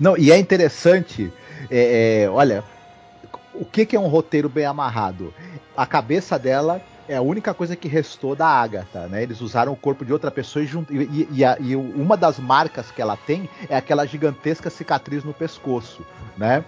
Não, 0.00 0.16
e 0.16 0.32
é 0.32 0.38
interessante, 0.38 1.32
é, 1.70 2.22
é, 2.22 2.30
olha, 2.30 2.64
o 3.54 3.64
que, 3.64 3.86
que 3.86 3.96
é 3.96 4.00
um 4.00 4.08
roteiro 4.08 4.48
bem 4.48 4.64
amarrado? 4.64 5.32
A 5.76 5.86
cabeça 5.86 6.38
dela 6.38 6.82
é 7.10 7.16
a 7.16 7.22
única 7.22 7.52
coisa 7.52 7.74
que 7.74 7.88
restou 7.88 8.36
da 8.36 8.46
Agatha, 8.46 9.08
né? 9.08 9.24
Eles 9.24 9.40
usaram 9.40 9.72
o 9.72 9.76
corpo 9.76 10.04
de 10.04 10.12
outra 10.12 10.30
pessoa 10.30 10.64
e, 10.64 10.68
e, 10.94 11.28
e, 11.32 11.44
a, 11.44 11.56
e, 11.58 11.74
uma 11.74 12.16
das 12.16 12.38
marcas 12.38 12.92
que 12.92 13.02
ela 13.02 13.16
tem 13.16 13.50
é 13.68 13.76
aquela 13.76 14.06
gigantesca 14.06 14.70
cicatriz 14.70 15.24
no 15.24 15.34
pescoço, 15.34 16.06
né? 16.38 16.64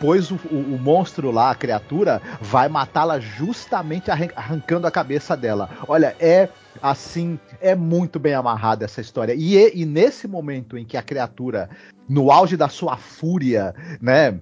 Pois 0.00 0.32
o, 0.32 0.34
o, 0.50 0.56
o 0.74 0.78
monstro 0.80 1.30
lá, 1.30 1.52
a 1.52 1.54
criatura, 1.54 2.20
vai 2.40 2.68
matá-la 2.68 3.20
justamente 3.20 4.10
arrancando 4.10 4.88
a 4.88 4.90
cabeça 4.90 5.36
dela. 5.36 5.70
Olha, 5.86 6.16
é 6.18 6.48
assim, 6.82 7.38
é 7.60 7.76
muito 7.76 8.18
bem 8.18 8.34
amarrada 8.34 8.84
essa 8.84 9.00
história. 9.00 9.32
E, 9.32 9.80
e 9.80 9.86
nesse 9.86 10.26
momento 10.26 10.76
em 10.76 10.84
que 10.84 10.96
a 10.96 11.02
criatura, 11.02 11.70
no 12.08 12.32
auge 12.32 12.56
da 12.56 12.68
sua 12.68 12.96
fúria, 12.96 13.72
né? 14.00 14.40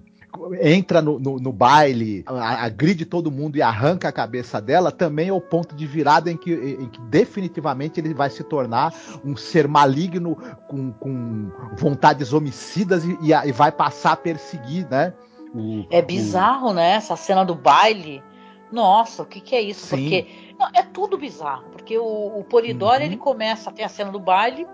Entra 0.61 1.01
no, 1.01 1.19
no, 1.19 1.37
no 1.37 1.51
baile, 1.51 2.23
agride 2.27 3.05
todo 3.05 3.31
mundo 3.31 3.55
e 3.55 3.61
arranca 3.61 4.07
a 4.07 4.11
cabeça 4.11 4.61
dela, 4.61 4.91
também 4.91 5.29
é 5.29 5.33
o 5.33 5.41
ponto 5.41 5.75
de 5.75 5.85
virada 5.85 6.31
em 6.31 6.37
que, 6.37 6.51
em 6.51 6.89
que 6.89 6.99
definitivamente 7.01 7.99
ele 7.99 8.13
vai 8.13 8.29
se 8.29 8.43
tornar 8.43 8.93
um 9.23 9.35
ser 9.35 9.67
maligno 9.67 10.35
com, 10.67 10.91
com 10.93 11.51
vontades 11.77 12.33
homicidas 12.33 13.03
e, 13.05 13.17
e, 13.21 13.51
vai 13.51 13.71
passar 13.71 14.13
a 14.13 14.17
perseguir, 14.17 14.87
né? 14.89 15.13
O, 15.53 15.85
é 15.89 16.01
bizarro, 16.01 16.69
o... 16.69 16.73
né? 16.73 16.91
Essa 16.93 17.15
cena 17.15 17.45
do 17.45 17.55
baile. 17.55 18.23
Nossa, 18.71 19.21
o 19.21 19.25
que, 19.25 19.39
que 19.39 19.55
é 19.55 19.61
isso? 19.61 19.85
Sim. 19.85 19.97
Porque 19.97 20.27
não, 20.57 20.67
é 20.73 20.81
tudo 20.81 21.15
bizarro. 21.15 21.65
Porque 21.71 21.97
o, 21.97 22.39
o 22.39 22.43
Polidori 22.43 23.01
uhum. 23.01 23.05
ele 23.05 23.17
começa, 23.17 23.71
tem 23.71 23.85
a 23.85 23.89
cena 23.89 24.11
do 24.11 24.19
baile, 24.19 24.65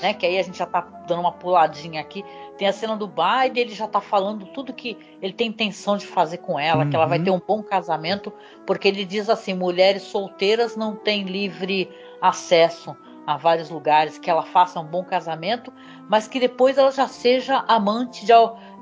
né? 0.00 0.14
Que 0.14 0.26
aí 0.26 0.38
a 0.38 0.42
gente 0.42 0.58
já 0.58 0.66
tá 0.66 0.80
dando 1.06 1.20
uma 1.20 1.32
puladinha 1.32 2.00
aqui. 2.00 2.24
Tem 2.56 2.66
a 2.66 2.72
cena 2.72 2.96
do 2.96 3.06
baile, 3.06 3.60
ele 3.60 3.74
já 3.74 3.86
tá 3.86 4.00
falando 4.00 4.46
tudo 4.46 4.72
que 4.72 4.96
ele 5.22 5.32
tem 5.32 5.48
intenção 5.48 5.96
de 5.96 6.06
fazer 6.06 6.38
com 6.38 6.58
ela, 6.58 6.84
uhum. 6.84 6.90
que 6.90 6.96
ela 6.96 7.06
vai 7.06 7.18
ter 7.18 7.30
um 7.30 7.40
bom 7.40 7.62
casamento, 7.62 8.32
porque 8.66 8.88
ele 8.88 9.04
diz 9.04 9.28
assim: 9.28 9.54
mulheres 9.54 10.02
solteiras 10.02 10.76
não 10.76 10.96
têm 10.96 11.24
livre 11.24 11.90
acesso 12.20 12.96
a 13.26 13.36
vários 13.36 13.68
lugares, 13.68 14.18
que 14.18 14.30
ela 14.30 14.42
faça 14.42 14.80
um 14.80 14.84
bom 14.84 15.04
casamento, 15.04 15.72
mas 16.08 16.26
que 16.26 16.40
depois 16.40 16.78
ela 16.78 16.90
já 16.90 17.06
seja 17.06 17.62
amante 17.68 18.24
de, 18.24 18.32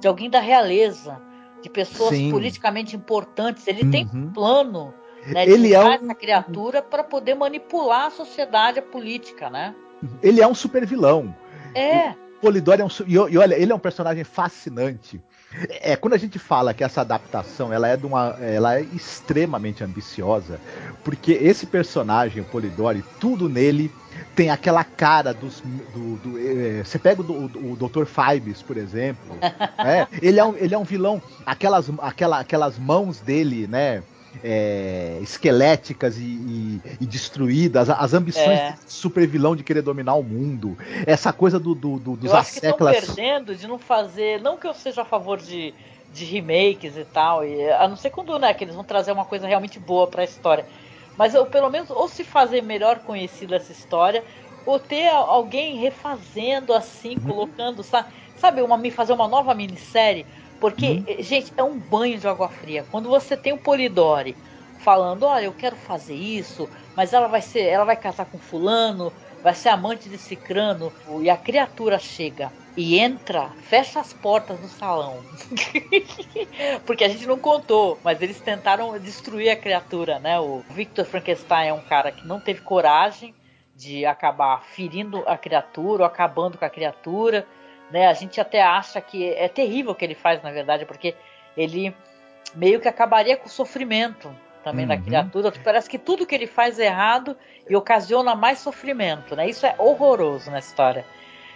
de 0.00 0.06
alguém 0.06 0.30
da 0.30 0.38
realeza, 0.38 1.20
de 1.60 1.68
pessoas 1.68 2.10
Sim. 2.10 2.30
politicamente 2.30 2.94
importantes. 2.94 3.66
Ele 3.66 3.82
uhum. 3.82 3.90
tem 3.90 4.08
um 4.14 4.30
plano 4.30 4.94
né, 5.26 5.44
de 5.44 5.50
ele 5.50 5.74
é 5.74 5.82
um... 5.82 5.90
essa 5.90 6.14
criatura 6.14 6.80
para 6.80 7.02
poder 7.02 7.34
manipular 7.34 8.06
a 8.06 8.10
sociedade, 8.10 8.78
a 8.78 8.82
política, 8.82 9.50
né? 9.50 9.74
Ele 10.22 10.40
é 10.40 10.46
um 10.46 10.54
super 10.54 10.84
vilão. 10.86 11.34
É. 11.74 12.14
Polidori 12.40 12.82
é 12.82 12.84
um. 12.84 12.88
E, 13.06 13.14
e, 13.14 13.38
olha, 13.38 13.54
ele 13.54 13.72
é 13.72 13.74
um 13.74 13.78
personagem 13.78 14.24
fascinante. 14.24 15.20
É, 15.80 15.96
quando 15.96 16.14
a 16.14 16.18
gente 16.18 16.38
fala 16.38 16.74
que 16.74 16.84
essa 16.84 17.00
adaptação 17.00 17.72
ela 17.72 17.88
é, 17.88 17.96
de 17.96 18.04
uma, 18.04 18.36
ela 18.40 18.78
é 18.78 18.82
extremamente 18.82 19.82
ambiciosa, 19.82 20.60
porque 21.02 21.32
esse 21.32 21.66
personagem, 21.66 22.42
o 22.42 22.44
Polidori, 22.44 23.02
tudo 23.18 23.48
nele 23.48 23.90
tem 24.34 24.50
aquela 24.50 24.84
cara 24.84 25.32
dos. 25.32 25.62
Do, 25.94 26.16
do 26.16 26.38
é, 26.38 26.84
você 26.84 26.98
pega 26.98 27.22
o, 27.22 27.46
o, 27.46 27.72
o 27.72 27.76
Dr. 27.76 28.04
Fibes, 28.04 28.60
por 28.60 28.76
exemplo. 28.76 29.36
né? 29.82 30.06
ele, 30.20 30.38
é 30.38 30.44
um, 30.44 30.54
ele 30.56 30.74
é 30.74 30.78
um 30.78 30.84
vilão. 30.84 31.22
Aquelas, 31.44 31.90
aquela, 31.98 32.40
aquelas 32.40 32.78
mãos 32.78 33.20
dele, 33.20 33.66
né? 33.66 34.02
É, 34.42 35.18
esqueléticas 35.22 36.18
e, 36.18 36.22
e, 36.22 36.80
e, 37.00 37.06
destruídas, 37.06 37.90
as 37.90 38.14
ambições 38.14 38.58
é. 38.58 38.70
de 38.72 38.92
super 38.92 39.26
vilão 39.26 39.56
de 39.56 39.62
querer 39.62 39.82
dominar 39.82 40.14
o 40.14 40.22
mundo, 40.22 40.76
essa 41.06 41.32
coisa 41.32 41.58
do, 41.58 41.74
do, 41.74 41.98
do 41.98 42.16
dos 42.16 42.30
eu 42.30 42.36
acho 42.36 42.52
que 42.52 42.66
estão 42.66 42.86
perdendo 42.86 43.54
de 43.54 43.66
não 43.66 43.78
fazer, 43.78 44.40
não 44.40 44.56
que 44.56 44.66
eu 44.66 44.74
seja 44.74 45.02
a 45.02 45.04
favor 45.04 45.38
de, 45.38 45.74
de 46.12 46.24
remakes 46.24 46.96
e 46.96 47.04
tal, 47.04 47.44
e, 47.44 47.70
a 47.70 47.86
não 47.88 47.96
ser 47.96 48.10
quando 48.10 48.38
né, 48.38 48.52
que 48.54 48.64
eles 48.64 48.74
vão 48.74 48.84
trazer 48.84 49.12
uma 49.12 49.24
coisa 49.24 49.46
realmente 49.46 49.78
boa 49.78 50.06
para 50.06 50.22
a 50.22 50.24
história, 50.24 50.66
mas 51.16 51.34
eu, 51.34 51.46
pelo 51.46 51.70
menos 51.70 51.90
ou 51.90 52.08
se 52.08 52.24
fazer 52.24 52.62
melhor 52.62 52.98
conhecida 53.00 53.56
essa 53.56 53.72
história, 53.72 54.22
ou 54.66 54.80
ter 54.80 55.08
alguém 55.08 55.76
refazendo 55.76 56.72
assim, 56.72 57.16
uhum. 57.16 57.30
colocando, 57.30 57.82
sabe, 57.82 58.08
sabe 58.36 58.62
uma, 58.62 58.78
fazer 58.90 59.12
uma 59.12 59.28
nova 59.28 59.54
minissérie 59.54 60.26
porque, 60.60 60.86
uhum. 60.86 61.04
Eh, 61.06 61.22
gente, 61.22 61.52
é 61.56 61.62
um 61.62 61.78
banho 61.78 62.18
de 62.18 62.26
água 62.26 62.48
fria. 62.48 62.84
Quando 62.90 63.08
você 63.08 63.36
tem 63.36 63.52
o 63.52 63.58
Polidori 63.58 64.36
falando, 64.78 65.24
olha, 65.24 65.46
eu 65.46 65.52
quero 65.52 65.76
fazer 65.76 66.14
isso, 66.14 66.68
mas 66.94 67.12
ela 67.12 67.26
vai 67.26 67.42
ser, 67.42 67.62
ela 67.62 67.84
vai 67.84 67.96
casar 67.96 68.26
com 68.26 68.38
fulano, 68.38 69.12
vai 69.42 69.54
ser 69.54 69.68
amante 69.68 70.08
de 70.08 70.18
cicrano, 70.18 70.92
e 71.20 71.30
a 71.30 71.36
criatura 71.36 71.98
chega 71.98 72.52
e 72.76 72.98
entra, 72.98 73.50
fecha 73.62 74.00
as 74.00 74.12
portas 74.12 74.60
do 74.60 74.68
salão. 74.68 75.22
Porque 76.84 77.04
a 77.04 77.08
gente 77.08 77.26
não 77.26 77.38
contou, 77.38 77.98
mas 78.04 78.20
eles 78.20 78.40
tentaram 78.40 78.98
destruir 78.98 79.48
a 79.50 79.56
criatura, 79.56 80.18
né? 80.18 80.38
O 80.38 80.62
Victor 80.70 81.06
Frankenstein 81.06 81.68
é 81.68 81.72
um 81.72 81.80
cara 81.80 82.12
que 82.12 82.26
não 82.26 82.38
teve 82.38 82.60
coragem 82.60 83.34
de 83.74 84.04
acabar 84.04 84.62
ferindo 84.62 85.22
a 85.26 85.36
criatura 85.36 86.02
ou 86.02 86.06
acabando 86.06 86.58
com 86.58 86.64
a 86.64 86.70
criatura. 86.70 87.46
Né? 87.90 88.06
A 88.06 88.12
gente 88.12 88.40
até 88.40 88.62
acha 88.62 89.00
que 89.00 89.32
é 89.32 89.48
terrível 89.48 89.92
o 89.92 89.94
que 89.94 90.04
ele 90.04 90.14
faz, 90.14 90.42
na 90.42 90.50
verdade, 90.50 90.84
porque 90.84 91.14
ele 91.56 91.94
meio 92.54 92.80
que 92.80 92.88
acabaria 92.88 93.36
com 93.36 93.46
o 93.46 93.50
sofrimento 93.50 94.34
também 94.62 94.84
uhum. 94.84 94.88
da 94.88 94.98
criatura. 94.98 95.52
Parece 95.62 95.88
que 95.88 95.98
tudo 95.98 96.26
que 96.26 96.34
ele 96.34 96.46
faz 96.46 96.78
é 96.78 96.86
errado 96.86 97.36
e 97.68 97.76
ocasiona 97.76 98.34
mais 98.34 98.58
sofrimento, 98.58 99.36
né? 99.36 99.48
Isso 99.48 99.64
é 99.64 99.74
horroroso 99.78 100.50
na 100.50 100.58
história. 100.58 101.04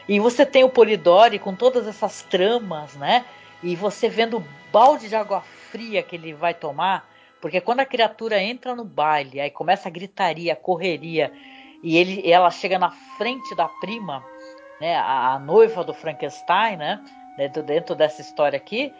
E 0.09 0.21
você 0.21 0.47
tem 0.47 0.65
o 0.65 0.69
Polidori 0.69 1.39
com 1.39 1.55
todas 1.55 1.87
essas 1.87 2.23
tramas, 2.23 2.95
né? 2.95 3.25
E 3.63 3.77
você 3.77 4.09
vendo 4.09 4.39
o 4.39 4.45
balde 4.73 5.09
de 5.09 5.17
água 5.17 5.41
fria 5.71 6.03
que 6.03 6.17
ele 6.17 6.33
vai 6.33 6.55
tomar, 6.55 7.09
porque 7.41 7.61
quando 7.61 7.81
a 7.81 7.85
criatura 7.85 8.41
entra 8.41 8.75
no 8.75 8.85
baile, 8.85 9.41
aí 9.41 9.51
começa 9.51 9.89
a 9.89 9.93
gritaria, 9.93 10.53
a 10.53 10.57
correria, 10.57 11.33
e 11.83 11.97
ele, 11.97 12.31
ela 12.31 12.51
chega 12.51 12.79
na 12.79 12.91
frente 13.17 13.55
da 13.55 13.69
prima, 13.69 14.25
né, 14.81 14.97
a, 14.97 15.35
a 15.35 15.39
noiva 15.39 15.85
do 15.85 15.93
Frankenstein, 15.93 16.77
né, 16.77 17.01
dentro, 17.37 17.63
dentro 17.63 17.95
dessa 17.95 18.21
história 18.21 18.57
aqui, 18.57 18.93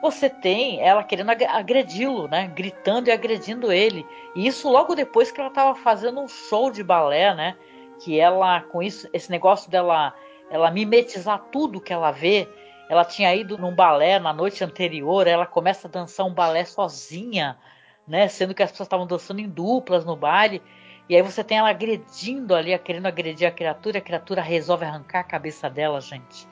você 0.00 0.30
tem 0.30 0.80
ela 0.80 1.02
querendo 1.02 1.30
agredi-lo, 1.30 2.28
né? 2.28 2.46
Gritando 2.54 3.08
e 3.08 3.12
agredindo 3.12 3.72
ele. 3.72 4.06
E 4.34 4.46
isso 4.46 4.68
logo 4.68 4.94
depois 4.94 5.30
que 5.30 5.40
ela 5.40 5.48
estava 5.48 5.74
fazendo 5.74 6.20
um 6.20 6.28
show 6.28 6.70
de 6.70 6.84
balé, 6.84 7.34
né? 7.34 7.56
Que 8.00 8.18
ela, 8.18 8.60
com 8.60 8.80
isso, 8.80 9.08
esse 9.12 9.30
negócio 9.30 9.70
dela 9.70 10.14
ela 10.50 10.70
mimetizar 10.70 11.46
tudo 11.50 11.80
que 11.80 11.92
ela 11.92 12.10
vê. 12.10 12.48
Ela 12.88 13.04
tinha 13.04 13.34
ido 13.34 13.58
num 13.58 13.74
balé 13.74 14.18
na 14.18 14.32
noite 14.32 14.64
anterior, 14.64 15.26
ela 15.26 15.44
começa 15.44 15.88
a 15.88 15.90
dançar 15.90 16.24
um 16.24 16.32
balé 16.32 16.64
sozinha, 16.64 17.58
né? 18.06 18.28
Sendo 18.28 18.54
que 18.54 18.62
as 18.62 18.70
pessoas 18.70 18.86
estavam 18.86 19.06
dançando 19.06 19.40
em 19.40 19.48
duplas 19.48 20.04
no 20.04 20.16
baile. 20.16 20.62
E 21.08 21.16
aí 21.16 21.22
você 21.22 21.42
tem 21.42 21.58
ela 21.58 21.70
agredindo 21.70 22.54
ali, 22.54 22.78
querendo 22.78 23.06
agredir 23.06 23.48
a 23.48 23.50
criatura, 23.50 23.96
e 23.96 24.00
a 24.00 24.02
criatura 24.02 24.42
resolve 24.42 24.84
arrancar 24.84 25.20
a 25.20 25.24
cabeça 25.24 25.70
dela, 25.70 26.00
gente. 26.00 26.46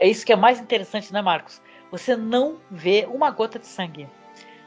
É 0.00 0.08
isso 0.08 0.24
que 0.24 0.32
é 0.32 0.36
mais 0.36 0.60
interessante, 0.60 1.12
né, 1.12 1.22
Marcos? 1.22 1.60
Você 1.90 2.16
não 2.16 2.56
vê 2.70 3.06
uma 3.10 3.30
gota 3.30 3.58
de 3.58 3.66
sangue 3.66 4.08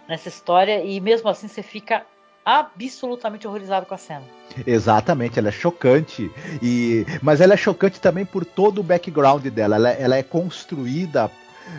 nessa 0.08 0.30
história 0.30 0.84
e 0.84 1.00
mesmo 1.00 1.30
assim 1.30 1.48
você 1.48 1.62
fica 1.62 2.06
absolutamente 2.44 3.48
horrorizado 3.48 3.86
com 3.86 3.94
a 3.94 3.98
cena. 3.98 4.24
Exatamente, 4.66 5.38
ela 5.38 5.50
é 5.50 5.52
chocante 5.52 6.32
e 6.62 7.06
mas 7.22 7.42
ela 7.42 7.54
é 7.54 7.58
chocante 7.58 8.00
também 8.00 8.26
por 8.26 8.44
todo 8.44 8.80
o 8.80 8.84
background 8.84 9.46
dela. 9.48 9.76
Ela, 9.76 9.90
ela 9.92 10.16
é 10.16 10.24
construída 10.24 11.30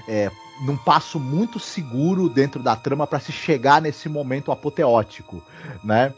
é, 0.09 0.31
num 0.65 0.77
passo 0.77 1.19
muito 1.19 1.59
seguro 1.59 2.29
dentro 2.29 2.63
da 2.63 2.77
trama 2.77 3.07
para 3.07 3.19
se 3.19 3.33
chegar 3.33 3.81
nesse 3.83 4.09
momento 4.09 4.53
apoteótico, 4.53 5.43
né? 5.83 6.13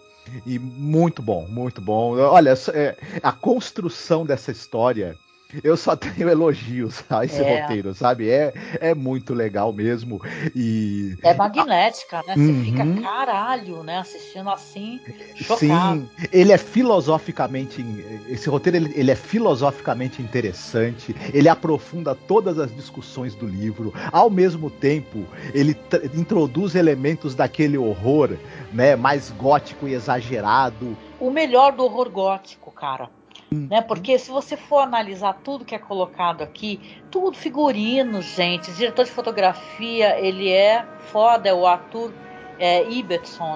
E 0.46 0.58
muito 0.58 1.22
bom, 1.22 1.46
muito 1.48 1.80
bom. 1.80 2.16
Olha, 2.18 2.54
é, 2.72 2.96
a 3.22 3.32
construção 3.32 4.24
dessa 4.24 4.50
história 4.52 5.16
eu 5.62 5.76
só 5.76 5.94
tenho 5.96 6.28
elogios 6.28 7.04
a 7.10 7.24
esse 7.24 7.42
é. 7.42 7.62
roteiro, 7.62 7.94
sabe? 7.94 8.30
É, 8.30 8.52
é 8.80 8.94
muito 8.94 9.34
legal 9.34 9.72
mesmo. 9.72 10.20
E. 10.54 11.16
É 11.22 11.34
magnética, 11.34 12.22
né? 12.26 12.34
Você 12.34 12.40
uhum. 12.40 12.64
fica 12.64 13.02
caralho, 13.02 13.82
né? 13.82 13.98
Assistindo 13.98 14.48
assim, 14.50 15.00
chocado. 15.34 15.58
Sim, 15.58 16.08
ele 16.32 16.52
é 16.52 16.58
filosoficamente. 16.58 17.84
Esse 18.28 18.48
roteiro 18.48 18.78
ele, 18.78 18.92
ele 18.94 19.10
é 19.10 19.16
filosoficamente 19.16 20.22
interessante. 20.22 21.14
Ele 21.32 21.48
aprofunda 21.48 22.14
todas 22.14 22.58
as 22.58 22.74
discussões 22.74 23.34
do 23.34 23.46
livro. 23.46 23.92
Ao 24.10 24.30
mesmo 24.30 24.70
tempo, 24.70 25.26
ele 25.52 25.76
introduz 26.14 26.74
elementos 26.74 27.34
daquele 27.34 27.76
horror, 27.76 28.36
né? 28.72 28.96
Mais 28.96 29.30
gótico 29.30 29.88
e 29.88 29.94
exagerado. 29.94 30.96
O 31.20 31.30
melhor 31.30 31.72
do 31.72 31.84
horror 31.84 32.10
gótico, 32.10 32.70
cara 32.70 33.08
Né? 33.52 33.82
Porque 33.82 34.18
se 34.18 34.30
você 34.30 34.56
for 34.56 34.80
analisar 34.80 35.34
tudo 35.44 35.64
que 35.64 35.74
é 35.74 35.78
colocado 35.78 36.42
aqui, 36.42 36.80
tudo 37.10 37.36
figurino, 37.36 38.22
gente. 38.22 38.72
Diretor 38.72 39.04
de 39.04 39.10
fotografia, 39.10 40.18
ele 40.18 40.50
é 40.50 40.86
foda, 41.10 41.48
é 41.48 41.54
o 41.54 41.66
Arthur 41.66 42.12
é, 42.58 42.84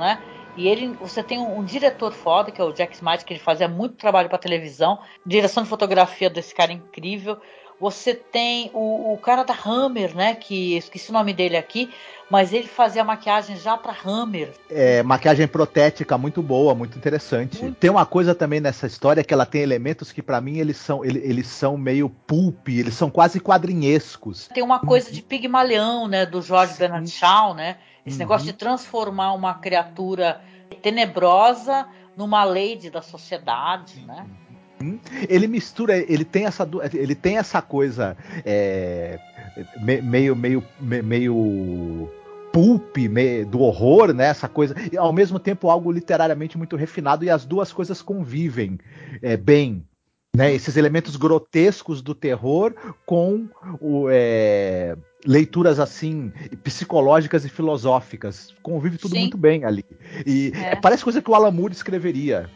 né? 0.01 0.23
E 0.57 0.69
ele, 0.69 0.89
você 0.95 1.23
tem 1.23 1.39
um, 1.39 1.59
um, 1.59 1.65
diretor 1.65 2.13
foda, 2.13 2.51
que 2.51 2.61
é 2.61 2.65
o 2.65 2.73
Jack 2.73 2.95
Smith, 2.95 3.25
que 3.25 3.35
ele 3.35 3.41
fazia 3.41 3.69
muito 3.69 3.97
trabalho 3.97 4.29
para 4.29 4.39
televisão, 4.39 4.99
direção 5.25 5.63
de 5.63 5.69
fotografia 5.69 6.31
desse 6.31 6.55
cara 6.55 6.73
incrível. 6.73 7.39
Você 7.79 8.15
tem 8.15 8.71
o, 8.73 9.13
o, 9.13 9.19
cara 9.19 9.43
da 9.43 9.55
Hammer, 9.55 10.17
né? 10.17 10.35
Que 10.35 10.77
esqueci 10.77 11.11
o 11.11 11.13
nome 11.13 11.35
dele 11.35 11.59
aqui, 11.59 11.93
mas 12.31 12.53
ele 12.53 12.67
fazia 12.67 13.05
maquiagem 13.05 13.57
já 13.59 13.77
para 13.77 13.95
Hammer. 14.05 14.55
É, 14.71 15.03
maquiagem 15.03 15.47
protética 15.47 16.17
muito 16.17 16.43
boa, 16.43 16.75
muito 16.75 16.97
interessante. 16.97 17.63
Muito. 17.63 17.77
Tem 17.77 17.91
uma 17.91 18.07
coisa 18.07 18.35
também 18.35 18.61
nessa 18.61 18.87
história 18.87 19.23
que 19.23 19.35
ela 19.35 19.45
tem 19.45 19.61
elementos 19.61 20.11
que 20.11 20.23
para 20.23 20.41
mim 20.41 20.59
eles 20.59 20.79
são, 20.79 21.05
eles, 21.05 21.23
eles, 21.23 21.47
são 21.49 21.77
meio 21.77 22.09
pulp, 22.09 22.69
eles 22.69 22.95
são 22.95 23.11
quase 23.11 23.41
quadrinhescos. 23.41 24.49
Tem 24.49 24.63
uma 24.63 24.79
coisa 24.79 25.13
de 25.13 25.21
Pigmalião, 25.21 26.09
né? 26.09 26.25
Do 26.25 26.41
George 26.41 26.73
Sim. 26.73 26.79
Bernard 26.79 27.11
Shaw, 27.11 27.53
né? 27.53 27.77
Esse 28.07 28.15
uhum. 28.15 28.21
negócio 28.21 28.47
de 28.47 28.55
transformar 28.55 29.35
uma 29.35 29.53
criatura 29.53 30.41
tenebrosa 30.81 31.87
numa 32.17 32.43
lady 32.43 32.89
da 32.89 33.03
sociedade, 33.03 34.01
né? 34.01 34.25
Uhum. 34.27 34.46
Ele 35.29 35.47
mistura, 35.47 35.97
ele 35.97 36.25
tem 36.25 36.47
essa, 36.47 36.69
ele 36.93 37.15
tem 37.15 37.39
essa 37.39 37.63
coisa 37.63 38.17
é, 38.45 39.19
meio, 40.03 40.37
meio, 40.37 40.65
meio 40.81 42.11
pulp 42.53 42.97
do 43.51 43.61
horror, 43.61 44.15
né? 44.15 44.27
Essa 44.27 44.49
coisa, 44.49 44.75
e 44.91 44.97
ao 44.97 45.13
mesmo 45.13 45.39
tempo 45.39 45.69
algo 45.69 45.93
literariamente 45.93 46.57
muito 46.57 46.77
refinado 46.77 47.25
e 47.25 47.31
as 47.31 47.45
duas 47.45 47.73
coisas 47.73 48.01
convivem 48.01 48.79
é, 49.23 49.37
bem, 49.37 49.85
né? 50.35 50.55
Esses 50.55 50.77
elementos 50.77 51.17
grotescos 51.17 52.01
do 52.01 52.15
terror 52.15 52.75
com 53.05 53.49
o, 53.81 54.09
é, 54.11 54.97
leituras 55.27 55.79
assim 55.79 56.33
psicológicas 56.63 57.45
e 57.45 57.49
filosóficas. 57.49 58.55
Convive 58.63 58.99
tudo 58.99 59.15
Sim. 59.15 59.23
muito 59.23 59.37
bem 59.37 59.65
ali. 59.65 59.85
E 60.25 60.53
é. 60.55 60.77
parece 60.77 61.05
coisa 61.05 61.21
que 61.21 61.31
o 61.31 61.35
Alan 61.35 61.51
Moore 61.51 61.75
escreveria. 61.75 62.49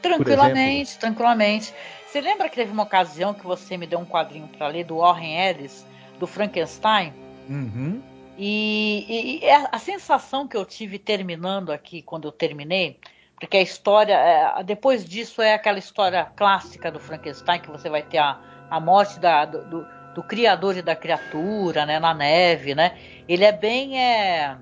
Tranquilamente, 0.00 0.98
tranquilamente. 0.98 1.74
Você 2.06 2.20
lembra 2.20 2.48
que 2.48 2.56
teve 2.56 2.72
uma 2.72 2.82
ocasião 2.82 3.32
que 3.32 3.44
você 3.44 3.76
me 3.76 3.86
deu 3.86 3.98
um 3.98 4.04
quadrinho 4.04 4.48
para 4.48 4.66
ler 4.66 4.84
do 4.84 4.98
Warren 4.98 5.36
Ellis, 5.36 5.86
do 6.18 6.26
Frankenstein? 6.26 7.12
Uhum. 7.48 8.02
E, 8.36 9.04
e, 9.08 9.44
e, 9.44 9.50
a 9.50 9.78
sensação 9.78 10.48
que 10.48 10.56
eu 10.56 10.64
tive 10.64 10.98
terminando 10.98 11.70
aqui, 11.70 12.00
quando 12.00 12.26
eu 12.26 12.32
terminei, 12.32 12.98
porque 13.40 13.56
a 13.56 13.62
história, 13.62 14.14
é, 14.14 14.62
depois 14.62 15.04
disso 15.04 15.40
é 15.40 15.54
aquela 15.54 15.78
história 15.78 16.26
clássica 16.36 16.90
do 16.90 17.00
Frankenstein, 17.00 17.60
que 17.60 17.70
você 17.70 17.88
vai 17.88 18.02
ter 18.02 18.18
a, 18.18 18.38
a 18.70 18.78
morte 18.78 19.18
da, 19.18 19.46
do, 19.46 19.64
do, 19.64 19.86
do, 20.14 20.22
criador 20.22 20.76
e 20.76 20.82
da 20.82 20.94
criatura, 20.94 21.86
né, 21.86 21.98
na 21.98 22.12
neve, 22.12 22.74
né? 22.74 22.98
Ele 23.26 23.44
é 23.44 23.52
bem, 23.52 23.98
é, 23.98 24.56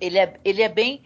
ele 0.00 0.18
é, 0.18 0.34
ele 0.44 0.62
é 0.62 0.68
bem, 0.68 1.02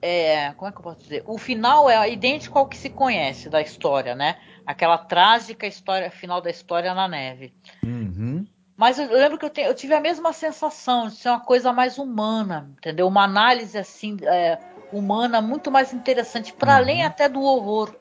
é, 0.00 0.52
como 0.52 0.68
é 0.68 0.72
que 0.72 0.78
eu 0.78 0.82
posso 0.82 1.00
dizer? 1.00 1.24
O 1.26 1.38
final 1.38 1.88
é 1.88 2.10
idêntico 2.10 2.58
ao 2.58 2.68
que 2.68 2.76
se 2.76 2.90
conhece 2.90 3.48
da 3.48 3.60
história, 3.60 4.14
né? 4.14 4.38
Aquela 4.66 4.98
trágica 4.98 5.66
história, 5.66 6.10
final 6.10 6.40
da 6.40 6.50
história 6.50 6.92
na 6.94 7.08
neve. 7.08 7.54
Uhum. 7.84 8.46
Mas 8.76 8.98
eu 8.98 9.10
lembro 9.10 9.38
que 9.38 9.44
eu, 9.44 9.50
te, 9.50 9.62
eu, 9.62 9.74
tive 9.74 9.94
a 9.94 10.00
mesma 10.00 10.32
sensação 10.32 11.08
de 11.08 11.16
ser 11.16 11.30
uma 11.30 11.40
coisa 11.40 11.72
mais 11.72 11.98
humana, 11.98 12.70
entendeu? 12.76 13.06
Uma 13.06 13.24
análise 13.24 13.78
assim. 13.78 14.16
É, 14.22 14.58
humana 14.92 15.40
muito 15.40 15.70
mais 15.70 15.92
interessante, 15.92 16.52
para 16.52 16.72
uhum. 16.72 16.78
além 16.78 17.04
até 17.04 17.28
do 17.28 17.42
horror, 17.42 17.94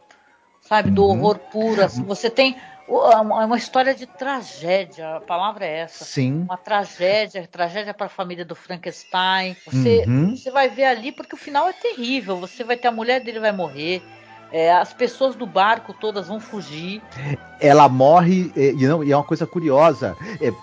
sabe? 0.61 0.91
Do 0.91 1.03
uhum. 1.03 1.11
horror 1.11 1.39
puro. 1.51 1.84
Assim, 1.84 2.03
você 2.03 2.30
tem 2.30 2.55
uma 2.88 3.57
história 3.57 3.95
de 3.95 4.06
tragédia, 4.06 5.16
a 5.16 5.20
palavra 5.22 5.66
é 5.66 5.80
essa. 5.80 6.06
Sim. 6.06 6.44
Uma 6.44 6.57
tragédia, 6.57 7.48
tragédia 7.52 7.94
para 7.94 8.06
a 8.06 8.10
família 8.10 8.45
do 8.45 8.56
Frankenstein. 8.56 9.56
Você, 9.66 10.03
uhum. 10.07 10.36
você 10.36 10.52
vai 10.52 10.70
ver 10.70 10.86
ali 10.86 11.12
porque 11.12 11.34
o 11.36 11.38
final 11.38 11.68
é 11.68 11.74
terrível. 11.74 12.38
Você 12.38 12.64
vai 12.64 12.78
ter 12.78 12.88
a 12.88 12.91
mulher 12.91 13.22
dele 13.22 13.40
vai 13.40 13.52
morrer. 13.52 14.03
É, 14.52 14.72
as 14.72 14.94
pessoas 14.94 15.36
do 15.36 15.48
barco 15.48 15.94
todas 15.94 16.28
vão 16.28 16.40
fugir. 16.40 17.02
Ela 17.60 17.90
morre 17.90 18.52
e, 18.56 18.88
não, 18.88 19.03
e 19.03 19.12
é 19.12 19.18
uma 19.18 19.24
coisa 19.24 19.48
curiosa. 19.48 20.16
É, 20.40 20.53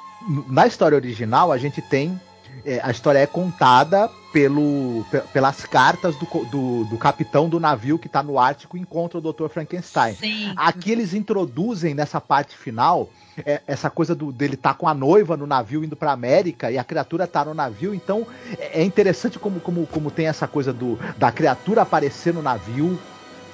na 0.49 0.66
história 0.66 0.97
original 0.97 1.51
a 1.51 1.59
gente 1.59 1.82
tem 1.82 2.19
é, 2.64 2.80
a 2.82 2.90
história 2.90 3.18
é 3.18 3.26
contada 3.26 4.08
pelo, 4.32 5.04
pelas 5.32 5.64
cartas 5.66 6.16
do, 6.16 6.26
do, 6.46 6.84
do, 6.84 6.98
capitão 6.98 7.48
do 7.48 7.60
navio 7.60 7.98
que 7.98 8.06
está 8.06 8.22
no 8.22 8.38
Ártico 8.38 8.76
e 8.76 8.80
encontra 8.80 9.18
o 9.18 9.20
Dr. 9.20 9.48
Frankenstein. 9.48 10.14
Sim. 10.14 10.52
Aqui 10.56 10.90
eles 10.90 11.12
introduzem 11.12 11.94
nessa 11.94 12.20
parte 12.20 12.56
final 12.56 13.10
é, 13.44 13.60
essa 13.66 13.90
coisa 13.90 14.14
do, 14.14 14.32
dele 14.32 14.54
estar 14.54 14.72
tá 14.72 14.78
com 14.78 14.88
a 14.88 14.94
noiva 14.94 15.36
no 15.36 15.46
navio 15.46 15.84
indo 15.84 15.96
para 15.96 16.12
América 16.12 16.70
e 16.70 16.78
a 16.78 16.84
criatura 16.84 17.26
tá 17.26 17.44
no 17.44 17.52
navio. 17.52 17.94
Então 17.94 18.26
é, 18.58 18.80
é 18.80 18.84
interessante 18.84 19.38
como, 19.38 19.60
como, 19.60 19.86
como 19.86 20.10
tem 20.10 20.26
essa 20.26 20.48
coisa 20.48 20.72
do, 20.72 20.98
da 21.18 21.30
criatura 21.30 21.82
aparecer 21.82 22.32
no 22.32 22.42
navio. 22.42 22.98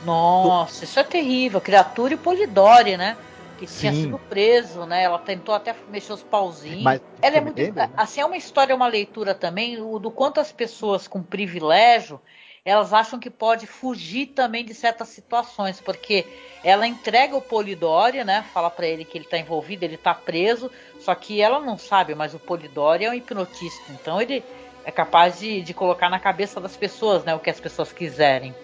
Nossa, 0.04 0.80
do... 0.80 0.84
isso 0.84 1.00
é 1.00 1.04
terrível. 1.04 1.60
Criatura 1.60 2.14
e 2.14 2.16
Polidori, 2.16 2.96
né? 2.96 3.16
Que 3.59 3.66
tinha 3.66 3.93
Sim. 3.93 4.02
sido 4.05 4.18
preso, 4.18 4.86
né? 4.86 5.02
Ela 5.02 5.18
tentou 5.18 5.55
até 5.55 5.74
mexer 5.90 6.12
os 6.12 6.22
pauzinhos. 6.22 6.82
Mas, 6.82 7.01
ela 7.20 7.36
é 7.36 7.40
muito. 7.40 7.72
Né? 7.72 7.90
Assim, 7.97 8.20
é 8.20 8.24
uma 8.24 8.36
história, 8.36 8.74
uma 8.74 8.86
leitura 8.86 9.35
também, 9.35 9.80
o, 9.80 9.98
do 9.98 10.10
quanto 10.10 10.40
as 10.40 10.52
pessoas 10.52 11.09
com 11.09 11.22
privilégio 11.22 12.20
elas 12.64 12.93
acham 12.93 13.18
que 13.18 13.30
pode 13.30 13.66
fugir 13.66 14.26
também 14.26 14.62
de 14.62 14.74
certas 14.74 15.09
situações, 15.09 15.80
porque 15.80 16.26
ela 16.62 16.86
entrega 16.86 17.35
o 17.35 17.40
Polidori, 17.40 18.22
né? 18.24 18.44
Fala 18.52 18.68
para 18.68 18.86
ele 18.86 19.06
que 19.06 19.16
ele 19.16 19.24
está 19.24 19.39
envolvido, 19.39 19.85
ele 19.85 19.94
está 19.94 20.12
preso, 20.12 20.70
só 21.01 21.14
que 21.14 21.40
ela 21.40 21.60
não 21.60 21.78
sabe, 21.78 22.14
mas 22.14 22.35
o 22.35 22.39
Polidori 22.39 23.06
é 23.06 23.10
um 23.10 23.14
hipnotista, 23.14 23.90
então 23.90 24.20
ele 24.20 24.44
é 24.85 24.90
capaz 24.90 25.39
de, 25.39 25.62
de 25.62 25.72
colocar 25.72 26.10
na 26.10 26.18
cabeça 26.18 26.60
das 26.60 26.76
pessoas, 26.76 27.24
né? 27.24 27.35
O 27.35 27.39
que 27.39 27.48
as 27.48 27.59
pessoas 27.59 27.90
quiserem. 27.90 28.55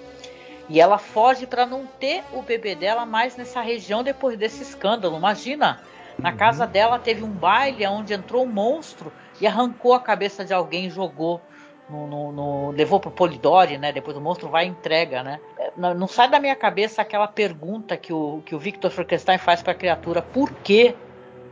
E 0.69 0.81
ela 0.81 0.99
foge 0.99 1.47
para 1.47 1.67
não 1.67 1.87
ter 1.87 2.25
o 2.33 2.43
bebê 2.43 2.75
dela 2.75 3.05
mais 3.05 3.37
nessa 3.37 3.61
região 3.61 4.03
depois 4.03 4.39
desse 4.39 4.63
escândalo. 4.63 5.17
Imagina, 5.17 5.83
na 6.19 6.31
uhum. 6.31 6.37
casa 6.37 6.67
dela 6.67 6.99
teve 6.99 7.23
um 7.23 7.31
baile 7.31 7.87
onde 7.87 8.15
entrou 8.15 8.45
um 8.45 8.51
monstro 8.51 9.13
e 9.41 9.47
arrancou 9.47 9.95
a 9.95 10.01
cabeça 10.01 10.45
de 10.45 10.55
alguém, 10.55 10.89
jogou 10.89 11.41
no, 11.89 12.07
no, 12.07 12.33
no 12.33 12.71
levou 12.71 12.99
pro 12.99 13.11
Polidori, 13.11 13.77
né? 13.77 13.93
Depois 13.93 14.17
o 14.17 14.21
monstro 14.21 14.49
vai 14.49 14.67
e 14.67 14.69
entrega, 14.69 15.23
né? 15.23 15.41
É, 15.59 15.73
não, 15.77 15.95
não, 15.95 16.07
sai 16.09 16.31
da 16.31 16.41
minha 16.41 16.57
cabeça 16.57 17.03
aquela 17.03 17.29
pergunta 17.29 17.97
que 17.97 18.13
o, 18.13 18.43
que 18.45 18.55
o 18.55 18.59
Victor 18.59 18.91
Frankenstein 18.91 19.39
faz 19.39 19.63
para 19.63 19.73
a 19.73 19.77
criatura: 19.77 20.23
por 20.23 20.51
quê, 20.63 20.95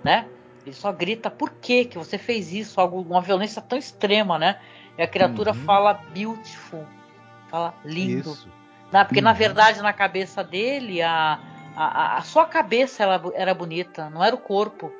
né? 0.02 0.26
Ele 0.64 0.74
só 0.74 0.90
grita: 0.90 1.30
por 1.30 1.51
quê 1.60 1.84
que 1.84 1.98
você 1.98 2.16
fez 2.16 2.52
isso? 2.52 2.80
Algo, 2.80 3.01
uma 3.02 3.20
violência 3.20 3.60
tão 3.60 3.76
extrema, 3.76 4.39
né? 4.39 4.59
E 4.97 5.02
a 5.02 5.06
criatura 5.06 5.52
uhum. 5.52 5.64
fala 5.64 5.94
beautiful, 6.14 6.84
fala 7.51 7.74
lindo. 7.84 8.30
Isso. 8.30 8.61
Né? 8.93 9.05
Porque, 9.05 9.20
uhum. 9.20 9.24
na 9.24 9.32
verdade, 9.32 9.81
na 9.81 9.93
cabeça 9.93 10.44
dele, 10.44 11.01
a, 11.01 11.40
a, 11.74 12.19
a 12.19 12.20
só 12.23 12.40
a 12.40 12.47
cabeça 12.47 13.02
ela, 13.02 13.20
era 13.35 13.55
bonita, 13.55 14.10
não 14.10 14.23
era 14.23 14.35
o 14.35 14.39
corpo. 14.39 14.93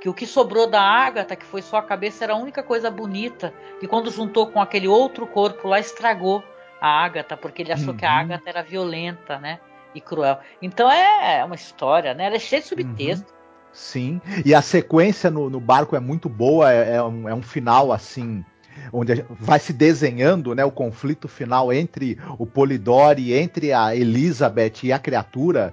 Que 0.00 0.08
o 0.08 0.14
que 0.14 0.26
sobrou 0.26 0.66
da 0.66 0.80
Ágata, 0.80 1.36
que 1.36 1.44
foi 1.44 1.60
só 1.60 1.76
a 1.76 1.82
cabeça, 1.82 2.24
era 2.24 2.32
a 2.32 2.36
única 2.36 2.62
coisa 2.62 2.90
bonita. 2.90 3.52
E 3.82 3.86
quando 3.86 4.10
juntou 4.10 4.46
com 4.46 4.60
aquele 4.60 4.88
outro 4.88 5.26
corpo 5.26 5.68
lá, 5.68 5.78
estragou 5.78 6.42
a 6.80 7.04
Ágata, 7.04 7.36
porque 7.36 7.60
ele 7.60 7.72
achou 7.72 7.90
uhum. 7.90 7.96
que 7.96 8.06
a 8.06 8.12
Ágata 8.12 8.48
era 8.48 8.62
violenta, 8.62 9.38
né? 9.38 9.58
E 9.94 10.00
cruel. 10.00 10.38
Então 10.62 10.90
é, 10.90 11.40
é 11.40 11.44
uma 11.44 11.56
história, 11.56 12.14
né? 12.14 12.26
Ela 12.26 12.36
é 12.36 12.38
cheia 12.38 12.62
de 12.62 12.68
subtexto. 12.68 13.30
Uhum. 13.30 13.40
Sim, 13.72 14.20
e 14.44 14.52
a 14.52 14.62
sequência 14.62 15.30
no, 15.30 15.48
no 15.48 15.60
barco 15.60 15.94
é 15.94 16.00
muito 16.00 16.28
boa, 16.28 16.72
é, 16.72 16.96
é, 16.96 17.02
um, 17.02 17.28
é 17.28 17.34
um 17.34 17.42
final 17.42 17.92
assim 17.92 18.44
onde 18.92 19.24
vai 19.28 19.58
se 19.58 19.72
desenhando 19.72 20.54
né, 20.54 20.64
o 20.64 20.70
conflito 20.70 21.28
final 21.28 21.72
entre 21.72 22.18
o 22.38 22.46
Polidori, 22.46 23.32
entre 23.32 23.72
a 23.72 23.94
Elizabeth 23.94 24.84
e 24.84 24.92
a 24.92 24.98
criatura. 24.98 25.72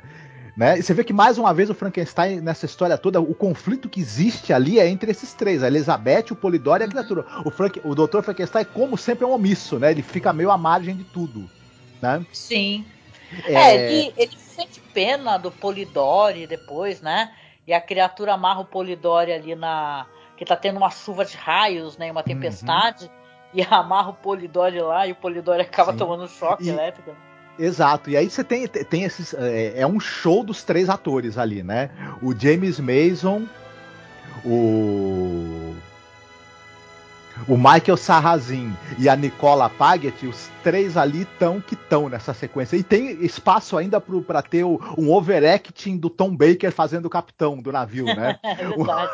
Né? 0.55 0.79
E 0.79 0.81
você 0.81 0.93
vê 0.93 1.03
que 1.03 1.13
mais 1.13 1.37
uma 1.37 1.53
vez 1.53 1.69
o 1.69 1.75
Frankenstein, 1.75 2.41
nessa 2.41 2.65
história 2.65 2.97
toda, 2.97 3.21
o 3.21 3.35
conflito 3.35 3.87
que 3.87 3.99
existe 3.99 4.51
ali 4.51 4.79
é 4.79 4.87
entre 4.87 5.11
esses 5.11 5.31
três: 5.33 5.61
a 5.61 5.67
Elizabeth, 5.67 6.31
o 6.31 6.35
Polidori 6.35 6.83
e 6.83 6.85
a 6.85 6.89
criatura. 6.89 7.25
O, 7.45 7.51
Frank, 7.51 7.79
o 7.83 7.93
Dr. 7.93 8.21
Frankenstein, 8.21 8.65
como 8.73 8.97
sempre, 8.97 9.23
é 9.23 9.27
um 9.27 9.33
omisso, 9.33 9.77
né? 9.77 9.91
Ele 9.91 10.01
fica 10.01 10.33
meio 10.33 10.49
à 10.49 10.57
margem 10.57 10.95
de 10.95 11.03
tudo. 11.03 11.47
Né? 12.01 12.25
Sim. 12.33 12.85
É, 13.45 13.53
é 13.53 13.75
ele, 13.75 14.13
ele 14.17 14.37
sente 14.37 14.79
pena 14.79 15.37
do 15.37 15.51
Polidori 15.51 16.47
depois, 16.47 17.01
né? 17.01 17.31
E 17.67 17.73
a 17.73 17.81
criatura 17.81 18.33
amarra 18.33 18.61
o 18.61 18.65
Polidori 18.65 19.31
ali 19.31 19.53
na, 19.53 20.07
que 20.37 20.45
tá 20.45 20.55
tendo 20.55 20.77
uma 20.77 20.91
chuva 20.91 21.25
de 21.25 21.35
raios, 21.35 21.97
né? 21.97 22.11
Uma 22.11 22.23
tempestade. 22.23 23.05
Uhum. 23.05 23.11
E 23.55 23.61
amarra 23.69 24.09
o 24.09 24.13
Polidori 24.13 24.79
lá 24.79 25.07
e 25.07 25.11
o 25.11 25.15
Polidori 25.15 25.61
acaba 25.61 25.91
Sim. 25.91 25.97
tomando 25.97 26.27
choque 26.27 26.65
e... 26.65 26.69
elétrico. 26.69 27.11
Exato, 27.59 28.11
e 28.11 28.15
aí 28.15 28.29
você 28.29 28.43
tem, 28.43 28.67
tem 28.67 29.03
esses. 29.03 29.33
É, 29.33 29.81
é, 29.81 29.87
um 29.87 29.99
show 29.99 30.43
dos 30.43 30.63
três 30.63 30.89
atores 30.89 31.39
ali, 31.39 31.63
né? 31.63 31.89
O 32.21 32.31
James 32.37 32.79
Mason, 32.79 33.47
o. 34.45 35.75
o 37.47 37.57
Michael 37.57 37.97
Sarrazin 37.97 38.75
e 38.97 39.07
a 39.07 39.15
Nicola 39.15 39.69
Paget, 39.69 40.25
os 40.25 40.49
três 40.63 40.97
ali 40.97 41.21
estão 41.21 41.61
que 41.61 41.75
estão 41.75 42.09
nessa 42.09 42.33
sequência. 42.33 42.75
E 42.75 42.83
tem 42.83 43.23
espaço 43.23 43.77
ainda 43.77 43.99
para 43.99 44.41
ter 44.41 44.63
o, 44.63 44.79
um 44.97 45.11
overacting 45.13 45.97
do 45.97 46.09
Tom 46.09 46.35
Baker 46.35 46.71
fazendo 46.71 47.05
o 47.05 47.09
capitão 47.09 47.57
do 47.57 47.71
navio, 47.71 48.05
né? 48.05 48.39
é 48.43 48.55
verdade. 48.55 49.11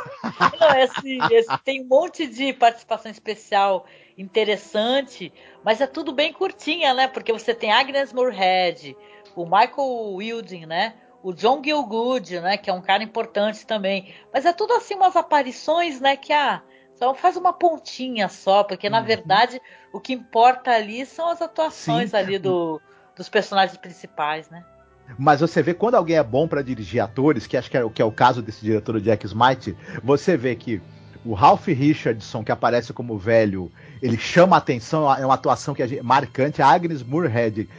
Não, 0.59 0.75
esse, 0.79 1.17
esse, 1.31 1.57
tem 1.63 1.81
um 1.81 1.87
monte 1.87 2.27
de 2.27 2.53
participação 2.53 3.11
especial 3.11 3.85
interessante, 4.17 5.33
mas 5.63 5.81
é 5.81 5.87
tudo 5.87 6.11
bem 6.11 6.31
curtinha, 6.33 6.93
né? 6.93 7.07
Porque 7.07 7.33
você 7.33 7.53
tem 7.53 7.71
Agnes 7.71 8.13
Moorehead, 8.13 8.95
o 9.35 9.45
Michael 9.45 10.15
Wilding, 10.15 10.65
né? 10.65 10.95
O 11.21 11.33
John 11.33 11.61
Gilgood, 11.63 12.39
né? 12.41 12.57
Que 12.57 12.69
é 12.69 12.73
um 12.73 12.81
cara 12.81 13.03
importante 13.03 13.65
também. 13.65 14.13
Mas 14.33 14.45
é 14.45 14.53
tudo 14.53 14.73
assim 14.73 14.95
umas 14.95 15.15
aparições, 15.15 15.99
né? 16.01 16.17
Que 16.17 16.33
ah, 16.33 16.61
só 16.95 17.13
faz 17.13 17.35
uma 17.35 17.53
pontinha 17.53 18.29
só, 18.29 18.63
porque 18.63 18.89
na 18.89 18.99
uhum. 18.99 19.05
verdade 19.05 19.61
o 19.91 19.99
que 19.99 20.13
importa 20.13 20.71
ali 20.71 21.05
são 21.05 21.29
as 21.29 21.41
atuações 21.41 22.11
Sim. 22.11 22.17
ali 22.17 22.39
do, 22.39 22.81
dos 23.15 23.29
personagens 23.29 23.77
principais, 23.77 24.49
né? 24.49 24.63
Mas 25.17 25.41
você 25.41 25.61
vê 25.61 25.73
quando 25.73 25.95
alguém 25.95 26.15
é 26.15 26.23
bom 26.23 26.47
para 26.47 26.61
dirigir 26.61 27.01
atores, 27.01 27.45
que 27.45 27.57
acho 27.57 27.69
que 27.69 27.77
é, 27.77 27.89
que 27.89 28.01
é 28.01 28.05
o 28.05 28.11
caso 28.11 28.41
desse 28.41 28.61
diretor, 28.61 28.95
o 28.95 29.01
Jack 29.01 29.25
Smite, 29.25 29.77
você 30.01 30.37
vê 30.37 30.55
que 30.55 30.81
o 31.25 31.33
Ralph 31.33 31.67
Richardson, 31.67 32.43
que 32.43 32.51
aparece 32.51 32.91
como 32.91 33.17
velho, 33.17 33.71
ele 34.01 34.17
chama 34.17 34.55
a 34.55 34.59
atenção, 34.59 35.13
é 35.13 35.25
uma 35.25 35.35
atuação 35.35 35.73
que 35.73 35.81
é 35.81 36.01
marcante. 36.01 36.61
A 36.61 36.67
Agnes 36.67 37.01
Moorehead 37.01 37.69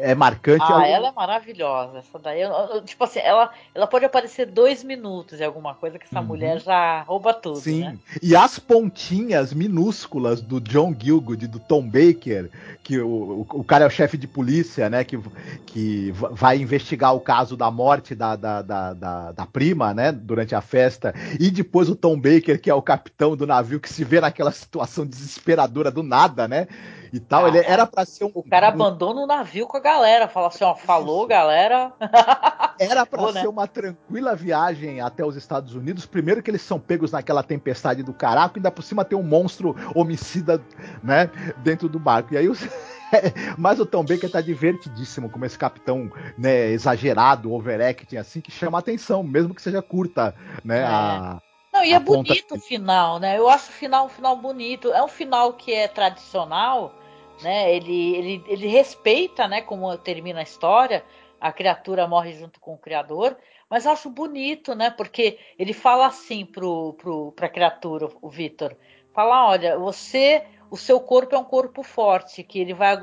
é 0.00 0.14
marcante. 0.14 0.64
Ah, 0.66 0.86
ela 0.86 1.08
é 1.08 1.12
maravilhosa. 1.12 1.98
Essa 1.98 2.18
daí, 2.18 2.40
eu, 2.40 2.50
eu, 2.50 2.82
tipo 2.82 3.04
assim, 3.04 3.20
ela, 3.20 3.50
ela 3.74 3.86
pode 3.86 4.04
aparecer 4.04 4.46
dois 4.46 4.82
minutos 4.82 5.40
em 5.40 5.44
alguma 5.44 5.74
coisa 5.74 5.98
que 5.98 6.06
essa 6.06 6.20
uhum. 6.20 6.26
mulher 6.26 6.60
já 6.60 7.02
rouba 7.02 7.34
tudo. 7.34 7.60
Sim. 7.60 7.84
Né? 7.84 7.98
E 8.22 8.34
as 8.34 8.58
pontinhas 8.58 9.52
minúsculas 9.52 10.40
do 10.40 10.60
John 10.60 10.94
Gilgood, 10.98 11.46
do 11.46 11.58
Tom 11.58 11.82
Baker, 11.82 12.50
que 12.82 12.98
o, 12.98 13.08
o, 13.08 13.46
o 13.60 13.64
cara 13.64 13.84
é 13.84 13.86
o 13.86 13.90
chefe 13.90 14.16
de 14.16 14.26
polícia, 14.26 14.88
né? 14.88 15.04
Que, 15.04 15.18
que 15.66 16.12
vai 16.12 16.58
investigar 16.58 17.14
o 17.14 17.20
caso 17.20 17.56
da 17.56 17.70
morte 17.70 18.14
da, 18.14 18.36
da, 18.36 18.62
da, 18.62 18.92
da, 18.94 19.32
da 19.32 19.46
prima, 19.46 19.92
né? 19.92 20.10
Durante 20.10 20.54
a 20.54 20.60
festa. 20.60 21.14
E 21.38 21.50
depois 21.50 21.88
o 21.88 21.96
Tom 21.96 22.16
Baker, 22.16 22.60
que 22.60 22.70
é 22.70 22.74
o 22.74 22.82
capitão 22.82 23.36
do 23.36 23.46
navio, 23.46 23.80
que 23.80 23.92
se 23.92 24.04
vê 24.04 24.20
naquela 24.20 24.52
situação 24.52 25.06
desesperadora 25.06 25.90
do 25.90 26.02
nada, 26.02 26.48
né? 26.48 26.66
E 27.12 27.20
tal. 27.20 27.48
Ele 27.48 27.58
era 27.58 27.86
para 27.86 28.04
ser 28.04 28.24
um. 28.24 28.30
O 28.34 28.42
cara 28.42 28.68
abandona 28.68 29.20
o 29.20 29.26
navio 29.26 29.66
com 29.66 29.76
a 29.76 29.80
galera, 29.80 30.28
fala 30.28 30.48
assim, 30.48 30.64
ó, 30.64 30.74
falou, 30.74 31.26
galera. 31.26 31.92
Era 32.78 33.04
para 33.04 33.30
ser 33.30 33.42
né? 33.42 33.48
uma 33.48 33.66
tranquila 33.66 34.34
viagem 34.34 35.02
até 35.02 35.22
os 35.22 35.36
Estados 35.36 35.74
Unidos. 35.74 36.06
Primeiro 36.06 36.42
que 36.42 36.50
eles 36.50 36.62
são 36.62 36.80
pegos 36.80 37.12
naquela 37.12 37.42
tempestade 37.42 38.02
do 38.02 38.14
caraco, 38.14 38.56
ainda 38.56 38.70
por 38.70 38.82
cima 38.82 39.04
tem 39.04 39.18
um 39.18 39.22
monstro 39.22 39.76
homicida, 39.94 40.62
né, 41.02 41.30
dentro 41.58 41.90
do 41.90 41.98
barco. 41.98 42.32
E 42.32 42.38
aí 42.38 42.48
os 42.48 42.66
Mas 43.58 43.80
o 43.80 43.86
Tom 43.86 44.04
Baker 44.04 44.30
tá 44.30 44.40
divertidíssimo 44.40 45.28
como 45.28 45.44
esse 45.44 45.58
capitão, 45.58 46.10
né, 46.38 46.70
exagerado, 46.70 47.52
overacting, 47.52 48.16
assim, 48.16 48.40
que 48.40 48.50
chama 48.50 48.78
atenção, 48.78 49.22
mesmo 49.22 49.54
que 49.54 49.62
seja 49.62 49.82
curta, 49.82 50.34
né, 50.64 50.80
é. 50.80 50.84
a, 50.84 51.40
não, 51.72 51.84
e 51.84 51.92
é 51.92 51.98
bonito 51.98 52.56
o 52.56 52.60
final, 52.60 53.18
né? 53.20 53.38
Eu 53.38 53.48
acho 53.48 53.70
o 53.70 53.74
final 53.74 54.06
um 54.06 54.08
final 54.08 54.36
bonito. 54.36 54.92
É 54.92 55.02
um 55.02 55.08
final 55.08 55.52
que 55.52 55.72
é 55.72 55.86
tradicional, 55.86 56.94
né? 57.42 57.74
Ele, 57.74 58.16
ele, 58.16 58.44
ele 58.48 58.66
respeita, 58.66 59.46
né, 59.46 59.62
como 59.62 59.96
termina 59.96 60.40
a 60.40 60.44
história, 60.44 61.04
a 61.40 61.52
criatura 61.52 62.06
morre 62.08 62.32
junto 62.32 62.60
com 62.60 62.74
o 62.74 62.78
criador, 62.78 63.36
mas 63.68 63.86
acho 63.86 64.10
bonito, 64.10 64.74
né? 64.74 64.90
Porque 64.90 65.38
ele 65.58 65.72
fala 65.72 66.06
assim 66.06 66.44
pro, 66.44 66.94
pro, 66.94 67.32
pra 67.32 67.48
criatura, 67.48 68.08
o 68.20 68.28
Vitor, 68.28 68.76
fala, 69.14 69.48
olha, 69.48 69.78
você, 69.78 70.44
o 70.70 70.76
seu 70.76 71.00
corpo 71.00 71.34
é 71.34 71.38
um 71.38 71.44
corpo 71.44 71.82
forte, 71.82 72.42
que 72.42 72.58
ele 72.58 72.74
vai, 72.74 72.98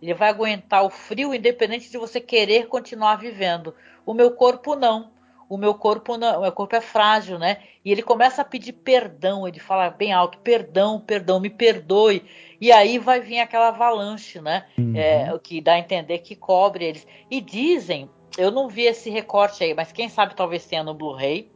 ele 0.00 0.14
vai 0.14 0.28
aguentar 0.28 0.84
o 0.84 0.90
frio 0.90 1.34
independente 1.34 1.90
de 1.90 1.98
você 1.98 2.20
querer 2.20 2.68
continuar 2.68 3.16
vivendo. 3.16 3.74
O 4.06 4.14
meu 4.14 4.30
corpo 4.32 4.76
não 4.76 5.10
o 5.52 5.58
meu 5.58 5.74
corpo 5.74 6.16
não, 6.16 6.38
o 6.38 6.40
meu 6.40 6.52
corpo 6.52 6.74
é 6.74 6.80
frágil, 6.80 7.38
né? 7.38 7.58
E 7.84 7.92
ele 7.92 8.00
começa 8.00 8.40
a 8.40 8.44
pedir 8.44 8.72
perdão, 8.72 9.46
ele 9.46 9.60
fala 9.60 9.90
bem 9.90 10.10
alto, 10.10 10.38
perdão, 10.38 10.98
perdão, 10.98 11.38
me 11.38 11.50
perdoe. 11.50 12.24
E 12.58 12.72
aí 12.72 12.98
vai 12.98 13.20
vir 13.20 13.38
aquela 13.38 13.68
avalanche, 13.68 14.40
né? 14.40 14.64
Uhum. 14.78 14.96
É, 14.96 15.30
o 15.34 15.38
que 15.38 15.60
dá 15.60 15.74
a 15.74 15.78
entender 15.78 16.20
que 16.20 16.34
cobre 16.34 16.86
eles. 16.86 17.06
E 17.30 17.38
dizem, 17.38 18.08
eu 18.38 18.50
não 18.50 18.66
vi 18.66 18.84
esse 18.84 19.10
recorte 19.10 19.62
aí, 19.62 19.74
mas 19.74 19.92
quem 19.92 20.08
sabe 20.08 20.34
talvez 20.34 20.64
tenha 20.64 20.82
no 20.82 20.94
Blu-ray, 20.94 21.50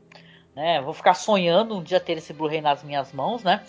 né? 0.55 0.83
Vou 0.83 0.93
ficar 0.93 1.15
sonhando 1.15 1.75
um 1.75 1.83
dia 1.83 1.99
ter 1.99 2.19
esse 2.19 2.35
Blu-ray 2.35 2.61
nas 2.61 2.85
minhas 2.85 3.15
mãos, 3.15 3.43
né? 3.43 3.65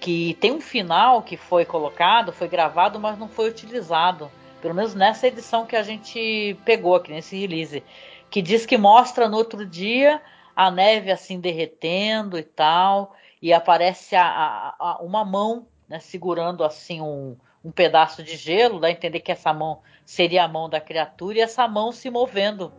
Que 0.00 0.38
tem 0.40 0.52
um 0.52 0.60
final 0.62 1.20
que 1.20 1.36
foi 1.36 1.66
colocado, 1.66 2.32
foi 2.32 2.48
gravado, 2.48 2.98
mas 2.98 3.18
não 3.18 3.28
foi 3.28 3.50
utilizado. 3.50 4.30
Pelo 4.62 4.74
menos 4.74 4.94
nessa 4.94 5.26
edição 5.26 5.66
que 5.66 5.76
a 5.76 5.82
gente 5.82 6.56
pegou 6.64 6.94
aqui 6.94 7.12
nesse 7.12 7.38
release 7.38 7.82
que 8.30 8.40
diz 8.40 8.64
que 8.64 8.78
mostra 8.78 9.28
no 9.28 9.36
outro 9.36 9.66
dia 9.66 10.22
a 10.54 10.70
neve 10.70 11.10
assim 11.10 11.40
derretendo 11.40 12.38
e 12.38 12.42
tal, 12.42 13.14
e 13.40 13.52
aparece 13.52 14.14
a, 14.14 14.24
a, 14.24 14.74
a 14.78 14.98
uma 15.02 15.24
mão 15.24 15.66
né, 15.88 15.98
segurando 15.98 16.62
assim 16.62 17.00
um, 17.00 17.36
um 17.64 17.70
pedaço 17.70 18.22
de 18.22 18.36
gelo, 18.36 18.78
dá 18.78 18.88
a 18.88 18.90
entender 18.90 19.20
que 19.20 19.32
essa 19.32 19.52
mão 19.52 19.80
seria 20.04 20.44
a 20.44 20.48
mão 20.48 20.68
da 20.68 20.80
criatura 20.80 21.38
e 21.38 21.40
essa 21.40 21.66
mão 21.66 21.92
se 21.92 22.10
movendo, 22.10 22.72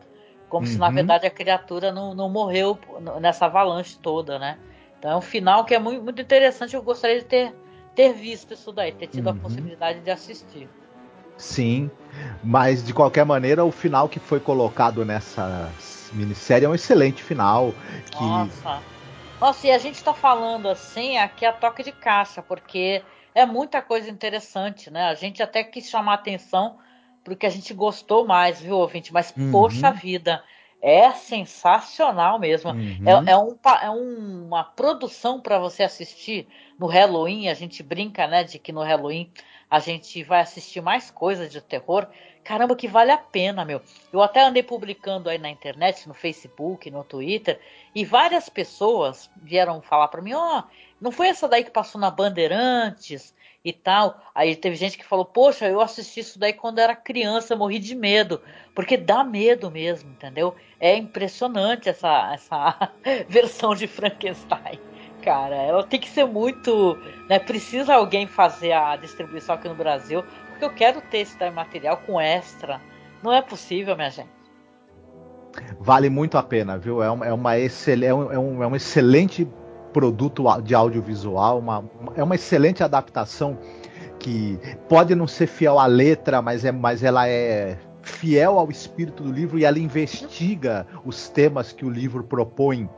como 0.48 0.66
uhum. 0.66 0.72
se 0.72 0.78
na 0.78 0.88
uhum. 0.88 0.94
verdade 0.94 1.26
a 1.26 1.32
criatura 1.32 1.92
não, 1.92 2.14
não 2.14 2.30
morreu 2.30 2.78
nessa 3.20 3.46
avalanche 3.46 3.98
toda, 3.98 4.38
né? 4.38 4.58
Então 5.00 5.12
é 5.12 5.16
um 5.16 5.22
final 5.22 5.66
que 5.66 5.74
é 5.74 5.80
muito, 5.80 6.04
muito 6.04 6.22
interessante. 6.22 6.76
Eu 6.76 6.84
gostaria 6.84 7.20
de 7.20 7.26
ter, 7.26 7.56
ter 7.96 8.14
visto 8.14 8.54
isso 8.54 8.72
daí, 8.72 8.92
ter 8.92 9.08
tido 9.08 9.28
uhum. 9.28 9.34
a 9.34 9.40
possibilidade 9.40 10.00
de 10.02 10.12
assistir. 10.12 10.70
Sim, 11.38 11.90
mas 12.44 12.84
de 12.84 12.94
qualquer 12.94 13.26
maneira, 13.26 13.64
o 13.66 13.72
final 13.72 14.08
que 14.08 14.20
foi 14.20 14.40
colocado 14.40 15.04
nessa 15.06 15.72
minissérie 16.14 16.66
é 16.66 16.70
um 16.70 16.76
excelente 16.76 17.24
final. 17.24 17.74
Que... 18.12 18.24
Nossa. 18.24 18.82
Nossa, 19.40 19.68
e 19.68 19.72
a 19.72 19.78
gente 19.80 19.96
está 19.96 20.14
falando 20.14 20.70
assim, 20.70 21.18
aqui 21.18 21.46
a 21.46 21.52
toque 21.52 21.82
de 21.82 21.92
caixa, 21.92 22.44
porque 22.44 23.02
é 23.34 23.44
muita 23.44 23.82
coisa 23.82 24.10
interessante, 24.10 24.92
né? 24.92 25.06
A 25.06 25.16
gente 25.16 25.42
até 25.42 25.64
quis 25.64 25.90
chamar 25.90 26.14
atenção 26.16 26.78
porque 27.24 27.46
a 27.46 27.50
gente 27.50 27.74
gostou 27.74 28.26
mais, 28.26 28.62
viu, 28.62 28.78
ouvinte? 28.78 29.14
Mas, 29.14 29.34
uhum. 29.36 29.52
poxa 29.52 29.92
vida, 29.92 30.44
é 30.82 31.12
sensacional 31.12 32.40
mesmo. 32.40 32.72
Uhum. 32.72 33.04
É, 33.06 33.32
é, 33.32 33.38
um, 33.38 33.58
é 33.82 33.90
uma 33.90 34.64
produção 34.64 35.40
para 35.40 35.60
você 35.60 35.84
assistir 35.84 36.48
no 36.80 36.88
Halloween. 36.88 37.48
A 37.50 37.54
gente 37.54 37.84
brinca, 37.84 38.28
né, 38.28 38.44
de 38.44 38.58
que 38.58 38.72
no 38.72 38.82
Halloween 38.82 39.32
a 39.72 39.80
gente 39.80 40.22
vai 40.22 40.42
assistir 40.42 40.82
mais 40.82 41.10
coisas 41.10 41.50
de 41.50 41.62
terror. 41.62 42.06
Caramba, 42.44 42.76
que 42.76 42.90
vale 42.90 43.10
a 43.10 43.18
pena, 43.18 43.64
meu. 43.64 43.82
Eu 44.12 44.22
até 44.22 44.44
andei 44.44 44.62
publicando 44.62 45.30
aí 45.30 45.38
na 45.38 45.50
internet, 45.50 46.10
no 46.10 46.14
Facebook, 46.14 46.92
no 46.92 47.06
Twitter, 47.06 47.58
e 47.96 48.04
várias 48.04 48.50
pessoas 48.50 49.32
vieram 49.38 49.82
falar 49.82 50.10
para 50.10 50.22
mim: 50.22 50.34
ó, 50.34 50.60
oh, 50.60 50.64
não 51.00 51.10
foi 51.10 51.30
essa 51.30 51.48
daí 51.48 51.64
que 51.64 51.72
passou 51.72 52.02
na 52.02 52.12
Bandeirantes 52.12 53.34
e 53.64 53.72
tal. 53.72 54.22
Aí 54.36 54.58
teve 54.58 54.76
gente 54.76 54.98
que 54.98 55.06
falou: 55.06 55.24
Poxa, 55.24 55.70
eu 55.70 55.80
assisti 55.80 56.20
isso 56.20 56.38
daí 56.38 56.52
quando 56.52 56.80
era 56.80 56.94
criança, 56.94 57.56
morri 57.56 57.80
de 57.80 57.96
medo. 57.96 58.42
Porque 58.76 58.98
dá 58.98 59.24
medo 59.24 59.72
mesmo, 59.72 60.12
entendeu? 60.12 60.54
É 60.82 60.98
impressionante 60.98 61.88
essa, 61.88 62.34
essa 62.34 62.92
versão 63.30 63.74
de 63.74 63.88
Frankenstein 63.88 64.82
cara. 65.22 65.56
Ela 65.56 65.84
tem 65.84 66.00
que 66.00 66.10
ser 66.10 66.26
muito. 66.26 66.98
Né, 67.30 67.40
precisa 67.40 67.96
alguém 67.96 68.28
fazer 68.28 68.74
a 68.74 68.96
distribuição 68.96 69.56
aqui 69.56 69.68
no 69.68 69.76
Brasil, 69.76 70.24
porque 70.50 70.66
eu 70.66 70.74
quero 70.74 71.02
ter 71.02 71.20
esse 71.20 71.50
material 71.52 71.98
com 71.98 72.20
extra. 72.20 72.82
Não 73.24 73.32
é 73.32 73.42
possível, 73.42 73.96
minha 73.96 74.10
gente. 74.10 74.30
Vale 75.80 76.10
muito 76.10 76.38
a 76.38 76.44
pena, 76.44 76.78
viu? 76.78 77.04
É 77.04 77.10
uma, 77.10 77.26
é 77.26 77.34
uma, 77.34 77.60
excel, 77.60 78.04
é 78.04 78.14
um, 78.14 78.32
é 78.32 78.40
um, 78.40 78.74
é 78.74 78.78
excelente 78.78 79.48
produto 79.92 80.44
de 80.62 80.74
audiovisual, 80.74 81.60
uma, 81.60 81.84
é 82.16 82.24
uma 82.24 82.36
excelente 82.36 82.84
adaptação 82.84 83.58
que 84.18 84.58
pode 84.88 85.14
não 85.16 85.28
ser 85.28 85.48
fiel 85.48 85.80
à 85.80 85.86
letra, 85.86 86.42
mas, 86.42 86.64
é, 86.64 86.72
mas 86.72 87.04
ela 87.04 87.28
é 87.28 87.78
fiel 88.02 88.60
ao 88.60 88.70
espírito 88.70 89.24
do 89.24 89.32
livro 89.32 89.60
e 89.60 89.66
ela 89.66 89.80
investiga 89.80 90.86
os 91.06 91.28
temas 91.28 91.72
que 91.72 91.86
o 91.86 91.90
livro 91.90 92.24
propõe 92.24 92.90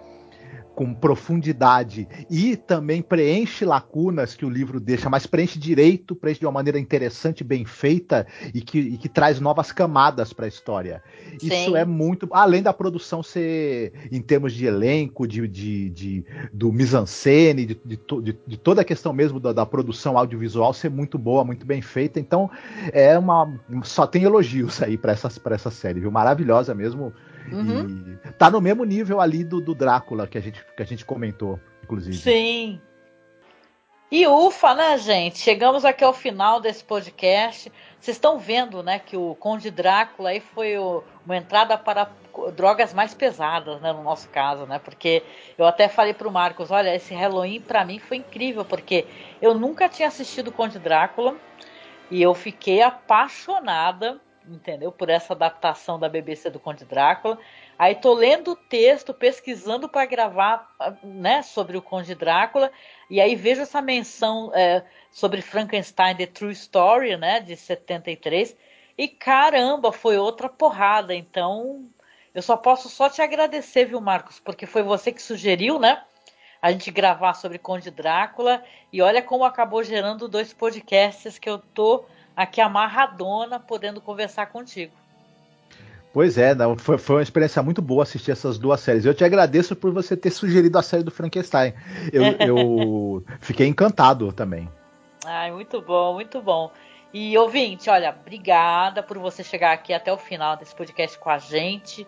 com 0.76 0.94
profundidade 0.94 2.08
e 2.30 2.56
também 2.56 3.02
preenche 3.02 3.64
lacunas 3.64 4.36
que 4.36 4.46
o 4.46 4.50
livro 4.50 4.80
deixa, 4.80 5.10
mas 5.10 5.28
preenche 5.28 5.60
direito, 5.60 6.16
preenche 6.16 6.40
de 6.40 6.46
uma 6.46 6.52
maneira 6.52 6.80
interessante, 6.80 7.44
bem 7.44 7.64
feita 7.64 8.26
e 8.54 8.62
que, 8.62 8.80
e 8.80 8.98
que 8.98 9.08
traz 9.08 9.40
novas 9.40 9.72
camadas 9.72 10.34
para 10.34 10.46
a 10.46 10.48
história. 10.48 11.04
Sim. 11.40 11.48
Isso 11.48 11.76
é 11.76 11.86
muito. 11.86 12.28
Além 12.32 12.64
da 12.64 12.74
produção 12.74 13.22
ser, 13.22 13.94
em 14.12 14.22
termos 14.22 14.54
de 14.54 14.66
elenco, 14.66 15.28
de, 15.28 15.48
de, 15.48 15.90
de 15.90 16.26
do 16.52 16.72
mise-en-scène, 16.72 17.66
de, 17.66 17.80
de, 17.86 18.00
de, 18.22 18.38
de, 18.48 18.58
toda 18.58 18.82
a 18.82 18.86
questão 18.86 19.14
mesmo 19.14 19.40
da, 19.40 19.54
da, 19.54 19.66
produção 19.66 20.18
audiovisual 20.18 20.74
ser 20.74 20.90
muito 20.90 21.18
boa, 21.18 21.44
muito 21.44 21.66
bem 21.66 21.82
feita. 21.82 22.20
Então, 22.20 22.50
é 22.92 23.18
uma. 23.18 23.60
Só 23.84 24.08
tem 24.08 24.24
elogios 24.24 24.82
aí 24.82 24.98
para 24.98 25.12
essa, 25.12 25.30
essa 25.52 25.72
série, 25.72 26.00
viu? 26.00 26.12
Maravilhosa 26.12 26.74
mesmo. 26.74 27.14
Uhum. 27.52 28.18
E 28.24 28.32
tá 28.34 28.50
no 28.50 28.62
mesmo 28.62 28.84
nível 28.84 29.20
ali 29.20 29.44
do, 29.44 29.60
do 29.60 29.76
Drácula 29.76 30.28
que 30.28 30.38
a, 30.38 30.42
gente, 30.42 30.64
que 30.76 30.82
a 30.82 30.86
gente 30.86 31.06
comentou, 31.06 31.60
inclusive. 31.84 32.18
Sim. 32.18 32.82
E 34.16 34.28
ufa, 34.28 34.76
né, 34.76 34.96
gente? 35.00 35.40
Chegamos 35.40 35.84
aqui 35.84 36.04
ao 36.04 36.14
final 36.14 36.60
desse 36.62 36.84
podcast. 36.84 37.72
Vocês 38.00 38.16
estão 38.16 38.38
vendo, 38.38 38.84
né, 38.84 39.00
que 39.00 39.18
o 39.18 39.34
Conde 39.34 39.72
Drácula 39.72 40.30
aí 40.30 40.40
foi 40.40 40.78
o, 40.78 41.04
uma 41.26 41.36
entrada 41.36 41.78
para 41.80 42.12
drogas 42.56 42.94
mais 42.94 43.16
pesadas, 43.16 43.82
né, 43.82 43.92
no 43.92 44.04
nosso 44.04 44.30
caso, 44.30 44.68
né? 44.68 44.78
Porque 44.78 45.24
eu 45.58 45.66
até 45.66 45.88
falei 45.88 46.14
pro 46.14 46.32
Marcos, 46.32 46.70
olha, 46.70 46.94
esse 46.94 47.14
Halloween 47.16 47.60
para 47.60 47.84
mim 47.84 47.98
foi 47.98 48.18
incrível, 48.18 48.64
porque 48.64 49.08
eu 49.42 49.56
nunca 49.56 49.90
tinha 49.90 50.10
assistido 50.10 50.52
Conde 50.52 50.78
Drácula 50.78 51.36
e 52.12 52.22
eu 52.22 52.36
fiquei 52.36 52.84
apaixonada, 52.84 54.22
entendeu? 54.48 54.92
Por 54.92 55.10
essa 55.10 55.34
adaptação 55.34 56.00
da 56.00 56.10
BBC 56.10 56.50
do 56.50 56.60
Conde 56.60 56.86
Drácula. 56.86 57.38
Aí 57.78 57.96
tô 57.96 58.14
lendo 58.14 58.52
o 58.52 58.56
texto, 58.56 59.14
pesquisando 59.14 59.90
para 59.90 60.06
gravar, 60.06 60.74
né, 61.04 61.42
sobre 61.42 61.78
o 61.78 61.82
Conde 61.82 62.16
Drácula, 62.16 62.72
e 63.10 63.20
aí 63.20 63.36
vejo 63.36 63.62
essa 63.62 63.82
menção 63.82 64.52
é, 64.54 64.84
sobre 65.12 65.42
Frankenstein 65.42 66.16
The 66.16 66.28
True 66.28 66.52
Story, 66.52 67.18
né, 67.18 67.40
de 67.40 67.56
73, 67.56 68.56
e 68.98 69.08
caramba, 69.08 69.92
foi 69.92 70.18
outra 70.18 70.48
porrada. 70.48 71.16
Então, 71.16 71.88
eu 72.34 72.42
só 72.42 72.58
posso 72.58 72.90
só 72.90 73.10
te 73.10 73.22
agradecer, 73.22 73.86
viu, 73.86 74.02
Marcos, 74.02 74.40
porque 74.40 74.66
foi 74.66 74.84
você 74.84 75.12
que 75.12 75.22
sugeriu, 75.22 75.80
né? 75.80 76.04
A 76.62 76.72
gente 76.72 76.90
gravar 76.92 77.34
sobre 77.34 77.60
Conde 77.60 77.92
Drácula 77.92 78.64
e 78.92 79.02
olha 79.02 79.22
como 79.22 79.44
acabou 79.44 79.84
gerando 79.84 80.30
dois 80.30 80.54
podcasts 80.54 81.38
que 81.38 81.50
eu 81.50 81.60
tô 81.60 82.06
aqui 82.36 82.62
amarradona 82.62 83.60
podendo 83.60 84.02
conversar 84.02 84.48
contigo. 84.48 84.94
Pois 86.14 86.38
é, 86.38 86.54
foi, 86.78 87.00
foi, 87.00 87.16
uma 87.16 87.24
experiência 87.24 87.64
muito 87.64 87.82
boa 87.82 88.04
assistir 88.04 88.32
essas 88.32 88.60
duas 88.60 88.80
séries. 88.80 89.04
Eu 89.04 89.16
te 89.16 89.24
agradeço 89.24 89.76
por 89.76 89.92
você 89.92 90.16
ter 90.16 90.30
sugerido 90.30 90.78
a 90.78 90.84
série 90.84 91.02
do 91.02 91.10
Frankenstein. 91.10 91.74
Eu, 92.12 92.24
eu 92.48 93.26
fiquei 93.40 93.68
encantado 93.68 94.32
também. 94.32 94.70
Ai, 95.26 95.52
muito 95.52 95.82
bom, 95.82 96.14
muito 96.14 96.40
bom. 96.40 96.72
E 97.12 97.36
ouvinte, 97.38 97.90
olha, 97.90 98.16
obrigada 98.20 99.02
por 99.02 99.18
você 99.18 99.44
chegar 99.44 99.72
aqui 99.72 99.92
até 99.92 100.14
o 100.14 100.18
final 100.18 100.56
desse 100.56 100.76
podcast 100.76 101.18
com 101.18 101.32
a 101.32 101.40
gente, 101.40 102.08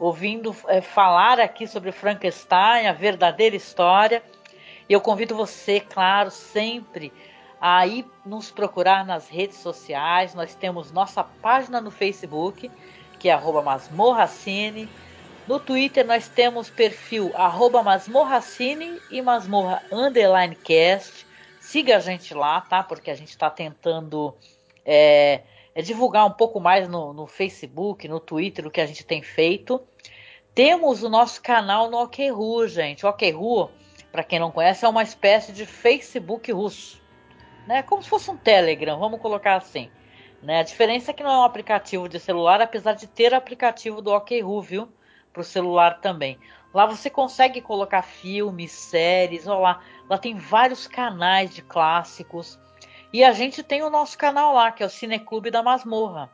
ouvindo 0.00 0.54
é, 0.66 0.80
falar 0.80 1.38
aqui 1.38 1.66
sobre 1.66 1.90
o 1.90 1.92
Frankenstein, 1.92 2.88
a 2.88 2.92
verdadeira 2.92 3.54
história. 3.54 4.20
E 4.88 4.92
eu 4.92 5.00
convido 5.00 5.36
você, 5.36 5.78
claro, 5.78 6.30
sempre 6.30 7.12
a 7.66 7.86
ir 7.86 8.04
nos 8.26 8.50
procurar 8.50 9.06
nas 9.06 9.30
redes 9.30 9.56
sociais. 9.56 10.34
Nós 10.34 10.54
temos 10.54 10.92
nossa 10.92 11.24
página 11.24 11.80
no 11.80 11.90
Facebook, 11.90 12.70
que 13.18 13.30
é 13.30 13.32
arroba 13.32 13.62
masmorracine. 13.62 14.86
No 15.48 15.58
Twitter 15.58 16.06
nós 16.06 16.28
temos 16.28 16.68
perfil 16.68 17.32
arroba 17.34 17.82
masmorracine 17.82 19.00
e 19.10 19.22
masmorra 19.22 19.82
underline 19.90 20.54
cast. 20.54 21.26
Siga 21.58 21.96
a 21.96 22.00
gente 22.00 22.34
lá, 22.34 22.60
tá? 22.60 22.82
Porque 22.82 23.10
a 23.10 23.14
gente 23.14 23.30
está 23.30 23.48
tentando 23.48 24.36
é, 24.84 25.40
é 25.74 25.80
divulgar 25.80 26.26
um 26.26 26.32
pouco 26.32 26.60
mais 26.60 26.86
no, 26.86 27.14
no, 27.14 27.26
Facebook, 27.26 28.06
no 28.06 28.20
Twitter, 28.20 28.66
o 28.66 28.70
que 28.70 28.82
a 28.82 28.86
gente 28.86 29.06
tem 29.06 29.22
feito. 29.22 29.80
Temos 30.54 31.02
o 31.02 31.08
nosso 31.08 31.40
canal 31.40 31.90
no 31.90 31.96
OKRU, 32.02 32.68
gente. 32.68 33.06
OKRU, 33.06 33.70
para 34.12 34.22
quem 34.22 34.38
não 34.38 34.50
conhece, 34.50 34.84
é 34.84 34.88
uma 34.88 35.02
espécie 35.02 35.50
de 35.50 35.64
Facebook 35.64 36.52
russo. 36.52 37.02
Né? 37.66 37.82
Como 37.82 38.02
se 38.02 38.08
fosse 38.08 38.30
um 38.30 38.36
Telegram, 38.36 38.98
vamos 38.98 39.20
colocar 39.20 39.56
assim. 39.56 39.90
Né? 40.42 40.60
A 40.60 40.62
diferença 40.62 41.10
é 41.10 41.14
que 41.14 41.22
não 41.22 41.30
é 41.30 41.38
um 41.38 41.44
aplicativo 41.44 42.08
de 42.08 42.20
celular, 42.20 42.60
apesar 42.60 42.92
de 42.92 43.06
ter 43.06 43.32
aplicativo 43.32 44.02
do 44.02 44.12
OKRU, 44.12 44.60
viu? 44.60 44.88
Para 45.32 45.40
o 45.40 45.44
celular 45.44 46.00
também. 46.00 46.38
Lá 46.72 46.86
você 46.86 47.08
consegue 47.08 47.60
colocar 47.60 48.02
filmes, 48.02 48.72
séries, 48.72 49.46
olha 49.46 49.58
lá. 49.58 49.80
Lá 50.08 50.18
tem 50.18 50.36
vários 50.36 50.86
canais 50.86 51.54
de 51.54 51.62
clássicos. 51.62 52.58
E 53.12 53.22
a 53.22 53.32
gente 53.32 53.62
tem 53.62 53.82
o 53.82 53.90
nosso 53.90 54.18
canal 54.18 54.52
lá, 54.52 54.72
que 54.72 54.82
é 54.82 54.86
o 54.86 54.90
Cineclube 54.90 55.50
da 55.50 55.62
Masmorra. 55.62 56.30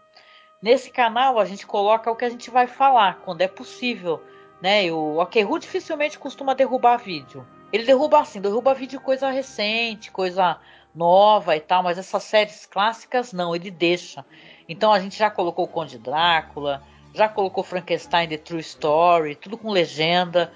Nesse 0.62 0.90
canal 0.90 1.38
a 1.38 1.44
gente 1.44 1.66
coloca 1.66 2.10
o 2.10 2.16
que 2.16 2.24
a 2.24 2.28
gente 2.28 2.50
vai 2.50 2.66
falar, 2.66 3.20
quando 3.24 3.42
é 3.42 3.48
possível. 3.48 4.22
Né? 4.60 4.90
O 4.90 5.18
Okeru 5.20 5.58
dificilmente 5.58 6.18
costuma 6.18 6.54
derrubar 6.54 6.96
vídeo. 6.96 7.46
Ele 7.72 7.84
derruba 7.84 8.18
assim, 8.20 8.40
derruba 8.40 8.74
vídeo 8.74 9.00
coisa 9.00 9.30
recente, 9.30 10.10
coisa 10.10 10.58
nova 10.94 11.56
e 11.56 11.60
tal, 11.60 11.82
mas 11.82 11.98
essas 11.98 12.22
séries 12.24 12.66
clássicas 12.66 13.32
não, 13.32 13.54
ele 13.54 13.70
deixa. 13.70 14.24
Então 14.68 14.92
a 14.92 15.00
gente 15.00 15.18
já 15.18 15.30
colocou 15.30 15.64
o 15.64 15.68
Conde 15.68 15.98
Drácula, 15.98 16.82
já 17.14 17.28
colocou 17.28 17.64
Frankenstein 17.64 18.28
The 18.28 18.38
True 18.38 18.60
Story, 18.60 19.34
tudo 19.34 19.58
com 19.58 19.70
legenda. 19.70 20.52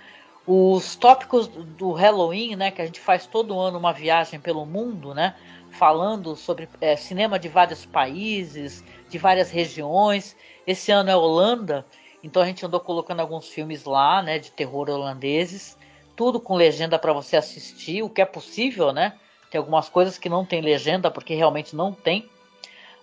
Os 0.46 0.94
tópicos 0.94 1.48
do 1.48 1.92
Halloween, 1.92 2.54
né, 2.54 2.70
que 2.70 2.82
a 2.82 2.86
gente 2.86 3.00
faz 3.00 3.26
todo 3.26 3.58
ano 3.58 3.78
uma 3.78 3.92
viagem 3.92 4.38
pelo 4.38 4.66
mundo, 4.66 5.14
né, 5.14 5.34
falando 5.70 6.36
sobre 6.36 6.68
é, 6.80 6.96
cinema 6.96 7.38
de 7.38 7.48
vários 7.48 7.86
países, 7.86 8.84
de 9.08 9.18
várias 9.18 9.50
regiões. 9.50 10.36
Esse 10.66 10.92
ano 10.92 11.10
é 11.10 11.16
Holanda, 11.16 11.86
então 12.22 12.42
a 12.42 12.46
gente 12.46 12.64
andou 12.64 12.78
colocando 12.78 13.20
alguns 13.20 13.48
filmes 13.48 13.84
lá, 13.84 14.22
né, 14.22 14.38
de 14.38 14.52
terror 14.52 14.88
holandeses, 14.90 15.78
tudo 16.14 16.38
com 16.38 16.54
legenda 16.54 16.98
para 16.98 17.12
você 17.12 17.36
assistir, 17.36 18.02
o 18.02 18.10
que 18.10 18.20
é 18.20 18.24
possível, 18.24 18.92
né? 18.92 19.14
Tem 19.54 19.60
algumas 19.60 19.88
coisas 19.88 20.18
que 20.18 20.28
não 20.28 20.44
tem 20.44 20.60
legenda 20.60 21.12
porque 21.12 21.32
realmente 21.32 21.76
não 21.76 21.92
tem, 21.92 22.28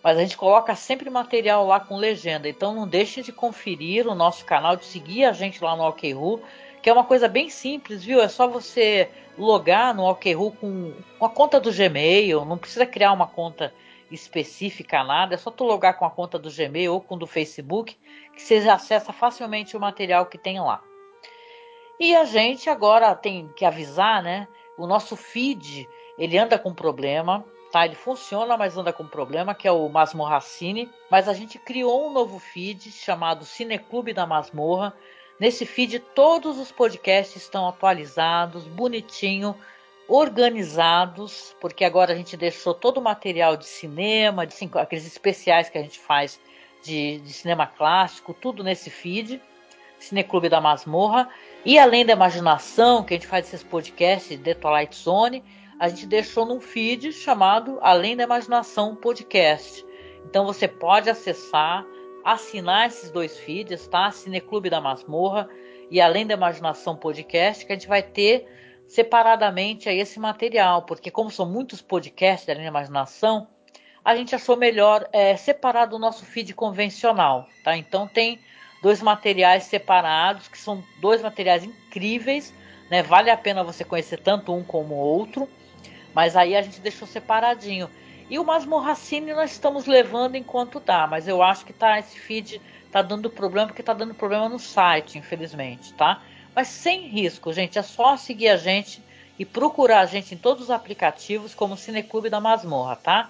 mas 0.03 0.18
a 0.18 0.19
gente 0.22 0.36
coloca 0.36 0.76
sempre 0.76 1.10
material 1.10 1.65
lá 1.65 1.80
com 1.80 1.95
legenda. 1.95 2.49
Então 2.49 2.76
não 2.76 2.86
deixe 2.86 3.22
de 3.22 3.32
conferir 3.32 4.06
o 4.06 4.14
nosso 4.14 4.44
canal, 4.44 4.76
de 4.76 4.84
seguir 4.84 5.23
a 5.23 5.32
gente 5.32 5.64
lá 5.64 5.78
no 5.78 5.88
OKRU, 5.88 6.41
que 6.82 6.90
é 6.90 6.94
uma 6.94 7.06
coisa 7.06 7.30
bem 7.30 7.49
simples, 7.49 8.03
viu? 8.03 8.19
É 8.19 8.28
só 8.28 8.49
você 8.49 9.10
logar 9.38 9.95
no 9.95 10.03
OKRU 10.03 10.52
com, 10.52 10.94
a 11.22 11.30
conta 11.30 11.57
do 11.57 11.72
Gmail, 11.72 12.44
não 12.44 12.57
precisa 12.57 12.86
criar 12.86 13.14
uma 13.14 13.28
conta 13.28 13.73
específica 14.11 15.06
nada, 15.06 15.36
é 15.36 15.38
só 15.38 15.49
tu 15.49 15.64
logar 15.64 15.98
com 15.98 16.03
a 16.03 16.11
conta 16.11 16.38
do 16.38 16.52
Gmail 16.52 16.95
ou 16.95 16.99
com 16.99 17.18
do 17.18 17.26
Facebook, 17.26 17.95
que 18.36 18.41
você 18.41 18.56
acessa 18.68 19.14
facilmente 19.14 19.78
o 19.78 19.80
material 19.80 20.26
que 20.26 20.38
tem 20.38 20.60
lá. 20.60 20.84
E 21.98 22.14
a 22.14 22.26
gente 22.26 22.69
agora 22.69 23.15
tem 23.15 23.48
que 23.56 23.64
avisar, 23.64 24.22
né? 24.22 24.49
O 24.78 24.86
nosso 24.86 25.15
feed, 25.15 25.88
ele 26.22 26.38
anda 26.38 26.60
com 26.60 26.72
problema, 26.72 27.43
tá? 27.72 27.84
Ele 27.84 27.95
funciona, 27.95 28.56
mas 28.56 28.77
anda 28.77 28.93
com 28.93 29.07
problema, 29.07 29.56
que 29.56 29.68
é 29.68 29.72
o 29.72 29.89
Masmorracine. 29.89 30.88
Mas 31.10 31.27
a 31.27 31.34
gente 31.34 31.57
criou 31.57 32.07
um 32.07 32.14
novo 32.14 32.38
feed 32.38 32.91
chamado 32.91 33.43
Cineclube 33.43 34.14
da 34.14 34.27
Masmorra. 34.27 34.93
Nesse 35.39 35.65
feed 35.65 35.98
todos 36.14 36.60
os 36.60 36.72
podcasts 36.72 37.41
estão 37.41 37.68
atualizados, 37.68 38.68
bonitinho, 38.68 39.56
organizados, 40.07 41.56
porque 41.60 41.84
agora 41.84 42.14
a 42.14 42.15
gente 42.15 42.38
deixou 42.38 42.76
todo 42.76 42.99
o 42.99 43.03
material 43.03 43.57
de 43.57 43.65
cinema, 43.65 44.45
de 44.45 44.56
aqueles 44.76 45.07
especiais 45.07 45.69
que 45.72 45.77
a 45.80 45.81
gente 45.81 45.98
faz 45.98 46.39
de, 46.84 47.18
de 47.22 47.34
cinema 47.34 47.65
clássico, 47.65 48.31
tudo 48.31 48.64
nesse 48.64 48.91
feed. 48.91 49.41
Cineclube 49.98 50.49
da 50.49 50.61
Masmorra. 50.61 51.30
E 51.65 51.80
além 51.80 52.06
da 52.06 52.14
imaginação, 52.14 53.03
que 53.03 53.15
a 53.15 53.18
gente 53.18 53.26
faz 53.26 53.48
esses 53.48 53.64
podcasts 53.64 54.38
de 54.38 54.53
Twilight 54.53 54.95
Zone, 54.95 55.43
a 55.82 55.90
gente 55.90 56.06
deixou 56.06 56.45
num 56.45 56.62
feed 56.62 57.12
chamado 57.12 57.80
Além 57.82 58.16
da 58.16 58.22
Imaginação 58.22 58.95
Podcast. 58.95 59.84
Então 60.24 60.45
você 60.45 60.68
pode 60.68 61.10
acessar, 61.10 61.84
assinar 62.24 62.86
esses 62.86 63.10
dois 63.10 63.40
feeds, 63.40 63.88
tá? 63.88 64.12
Cineclube 64.12 64.70
da 64.70 64.80
Masmorra 64.80 65.49
e 65.90 65.99
Além 65.99 66.28
da 66.28 66.36
Imaginação 66.36 66.95
Podcast, 66.95 67.66
que 67.66 67.72
a 67.72 67.76
gente 67.76 67.88
vai 67.88 68.03
ter 68.03 68.48
separadamente 68.88 69.90
aí 69.90 69.99
esse 69.99 70.20
material, 70.20 70.84
porque 70.84 71.10
como 71.10 71.32
são 71.32 71.49
muitos 71.49 71.82
podcasts 71.82 72.45
da 72.45 72.53
Além 72.53 72.66
da 72.66 72.70
Imaginação, 72.70 73.48
a 74.06 74.16
gente 74.16 74.36
achou 74.36 74.56
melhor 74.56 75.10
é, 75.12 75.36
separar 75.36 75.88
do 75.88 75.98
nosso 75.98 76.24
feed 76.26 76.53
convencional, 76.53 77.48
tá? 77.64 77.76
Então 77.76 78.08
tem 78.08 78.40
dois 78.84 79.02
materiais 79.02 79.64
separados, 79.64 80.48
que 80.48 80.60
são 80.60 80.84
dois 80.99 81.24
materiais 81.24 81.64
incríveis, 81.64 82.53
né? 82.91 83.02
Vale 83.02 83.32
a 83.32 83.38
pena 83.38 83.64
você 83.64 83.84
conhecer 83.84 84.20
tanto 84.20 84.53
um 84.53 84.64
como 84.64 84.94
o 84.94 84.99
outro. 84.99 85.49
Mas 86.13 86.35
aí 86.35 86.55
a 86.55 86.61
gente 86.61 86.81
deixou 86.81 87.07
separadinho. 87.07 87.89
E 88.29 88.39
o 88.39 88.45
Masmorracine 88.45 89.33
nós 89.33 89.51
estamos 89.51 89.85
levando 89.85 90.35
enquanto 90.35 90.79
dá, 90.79 91.05
mas 91.05 91.27
eu 91.27 91.41
acho 91.41 91.65
que 91.65 91.73
tá 91.73 91.99
esse 91.99 92.17
feed 92.17 92.61
tá 92.91 93.01
dando 93.01 93.29
problema 93.29 93.67
porque 93.67 93.83
tá 93.83 93.93
dando 93.93 94.13
problema 94.13 94.47
no 94.47 94.59
site, 94.59 95.17
infelizmente, 95.17 95.93
tá? 95.93 96.21
Mas 96.55 96.67
sem 96.67 97.07
risco, 97.07 97.51
gente, 97.51 97.79
é 97.79 97.81
só 97.81 98.15
seguir 98.17 98.49
a 98.49 98.57
gente 98.57 99.03
e 99.39 99.45
procurar 99.45 100.01
a 100.01 100.05
gente 100.05 100.33
em 100.33 100.38
todos 100.38 100.63
os 100.63 100.69
aplicativos 100.69 101.55
como 101.55 101.77
Cineclube 101.77 102.29
da 102.29 102.39
Masmorra, 102.39 102.95
tá? 102.95 103.29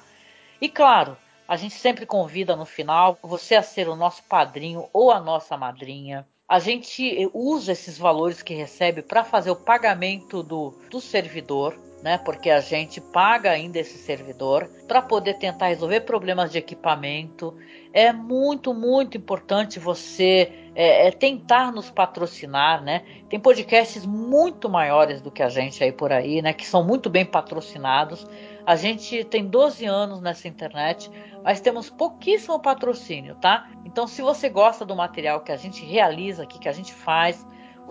E 0.60 0.68
claro, 0.70 1.18
a 1.48 1.56
gente 1.56 1.76
sempre 1.76 2.06
convida 2.06 2.56
no 2.56 2.66
final 2.66 3.18
você 3.22 3.56
a 3.56 3.64
ser 3.64 3.90
o 3.90 3.96
nosso 3.96 4.24
padrinho 4.24 4.88
ou 4.94 5.12
a 5.12 5.20
nossa 5.20 5.58
madrinha. 5.58 6.28
A 6.48 6.60
gente 6.60 7.30
usa 7.34 7.72
esses 7.72 7.98
valores 7.98 8.42
que 8.44 8.54
recebe 8.54 9.02
para 9.02 9.24
fazer 9.24 9.52
o 9.52 9.56
pagamento 9.56 10.44
do, 10.44 10.78
do 10.90 11.00
servidor 11.00 11.78
né? 12.02 12.18
Porque 12.18 12.50
a 12.50 12.60
gente 12.60 13.00
paga 13.00 13.52
ainda 13.52 13.80
esse 13.80 13.98
servidor 13.98 14.70
para 14.88 15.02
poder 15.02 15.36
tentar 15.36 15.68
resolver 15.68 16.02
problemas 16.02 16.52
de 16.52 16.58
equipamento. 16.58 17.56
É 17.94 18.12
muito, 18.12 18.74
muito 18.74 19.18
importante 19.18 19.80
você 19.80 20.52
é, 20.74 21.08
é 21.08 21.12
tentar 21.12 21.72
nos 21.72 21.90
patrocinar, 21.90 22.84
né? 22.84 23.04
Tem 23.30 23.40
podcasts 23.40 24.06
muito 24.06 24.70
maiores 24.70 25.22
do 25.22 25.30
que 25.30 25.44
a 25.44 25.50
gente 25.50 25.84
aí 25.84 25.92
por 25.92 26.12
aí, 26.12 26.42
né? 26.42 26.54
Que 26.54 26.66
são 26.66 26.84
muito 26.84 27.10
bem 27.10 27.26
patrocinados. 27.26 28.28
A 28.66 28.76
gente 28.76 29.24
tem 29.24 29.46
12 29.46 29.86
anos 29.86 30.22
nessa 30.22 30.48
internet, 30.48 31.10
mas 31.44 31.62
temos 31.62 31.90
pouquíssimo 31.90 32.60
patrocínio, 32.60 33.36
tá? 33.36 33.70
Então, 33.86 34.08
se 34.08 34.22
você 34.22 34.50
gosta 34.50 34.86
do 34.86 34.96
material 34.96 35.42
que 35.42 35.52
a 35.52 35.58
gente 35.58 35.84
realiza 35.84 36.44
aqui, 36.44 36.60
que 36.60 36.70
a 36.70 36.74
gente 36.74 36.94
faz, 36.94 37.46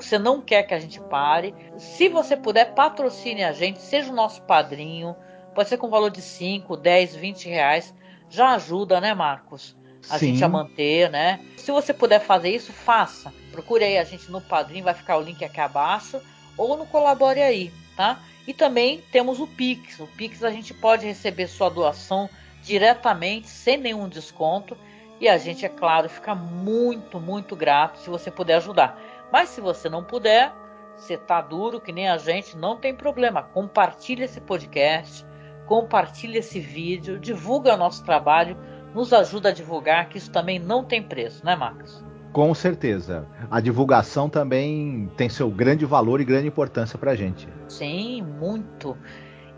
você 0.04 0.18
não 0.18 0.40
quer 0.40 0.62
que 0.62 0.74
a 0.74 0.80
gente 0.80 1.00
pare. 1.00 1.54
Se 1.78 2.08
você 2.08 2.36
puder, 2.36 2.74
patrocine 2.74 3.44
a 3.44 3.52
gente, 3.52 3.80
seja 3.80 4.10
o 4.10 4.14
nosso 4.14 4.42
padrinho. 4.42 5.14
Pode 5.54 5.68
ser 5.68 5.78
com 5.78 5.90
valor 5.90 6.10
de 6.10 6.22
5, 6.22 6.76
10, 6.76 7.16
20 7.16 7.48
reais. 7.48 7.94
Já 8.28 8.54
ajuda, 8.54 9.00
né, 9.00 9.14
Marcos? 9.14 9.76
A 10.08 10.18
Sim. 10.18 10.28
gente 10.28 10.44
a 10.44 10.48
manter, 10.48 11.10
né? 11.10 11.40
Se 11.56 11.70
você 11.70 11.92
puder 11.92 12.20
fazer 12.20 12.50
isso, 12.50 12.72
faça. 12.72 13.32
Procure 13.52 13.84
aí 13.84 13.98
a 13.98 14.04
gente 14.04 14.30
no 14.30 14.40
padrinho, 14.40 14.84
vai 14.84 14.94
ficar 14.94 15.18
o 15.18 15.20
link 15.20 15.44
aqui 15.44 15.60
abaixo. 15.60 16.20
Ou 16.56 16.76
no 16.76 16.86
Colabore 16.86 17.40
aí, 17.40 17.72
tá? 17.96 18.20
E 18.46 18.54
também 18.54 19.02
temos 19.12 19.40
o 19.40 19.46
Pix. 19.46 20.00
O 20.00 20.06
Pix 20.06 20.42
a 20.42 20.50
gente 20.50 20.72
pode 20.72 21.06
receber 21.06 21.46
sua 21.46 21.68
doação 21.68 22.28
diretamente, 22.62 23.48
sem 23.48 23.76
nenhum 23.76 24.08
desconto. 24.08 24.76
E 25.20 25.28
a 25.28 25.36
gente, 25.36 25.66
é 25.66 25.68
claro, 25.68 26.08
fica 26.08 26.34
muito, 26.34 27.20
muito 27.20 27.54
grato 27.54 27.98
se 27.98 28.08
você 28.08 28.30
puder 28.30 28.54
ajudar. 28.54 28.98
Mas 29.32 29.50
se 29.50 29.60
você 29.60 29.88
não 29.88 30.04
puder, 30.04 30.52
você 30.96 31.16
tá 31.16 31.40
duro 31.40 31.80
que 31.80 31.92
nem 31.92 32.08
a 32.08 32.18
gente, 32.18 32.56
não 32.56 32.76
tem 32.76 32.94
problema. 32.94 33.42
Compartilhe 33.42 34.24
esse 34.24 34.40
podcast, 34.40 35.26
compartilhe 35.66 36.38
esse 36.38 36.60
vídeo, 36.60 37.18
divulga 37.18 37.74
o 37.74 37.76
nosso 37.76 38.04
trabalho, 38.04 38.56
nos 38.94 39.12
ajuda 39.12 39.50
a 39.50 39.52
divulgar, 39.52 40.08
que 40.08 40.18
isso 40.18 40.30
também 40.30 40.58
não 40.58 40.84
tem 40.84 41.02
preço, 41.02 41.44
né, 41.44 41.54
Marcos? 41.54 42.04
Com 42.32 42.54
certeza. 42.54 43.26
A 43.50 43.60
divulgação 43.60 44.28
também 44.28 45.10
tem 45.16 45.28
seu 45.28 45.50
grande 45.50 45.84
valor 45.84 46.20
e 46.20 46.24
grande 46.24 46.46
importância 46.46 46.98
para 46.98 47.12
a 47.12 47.16
gente. 47.16 47.48
Sim, 47.68 48.22
muito. 48.22 48.96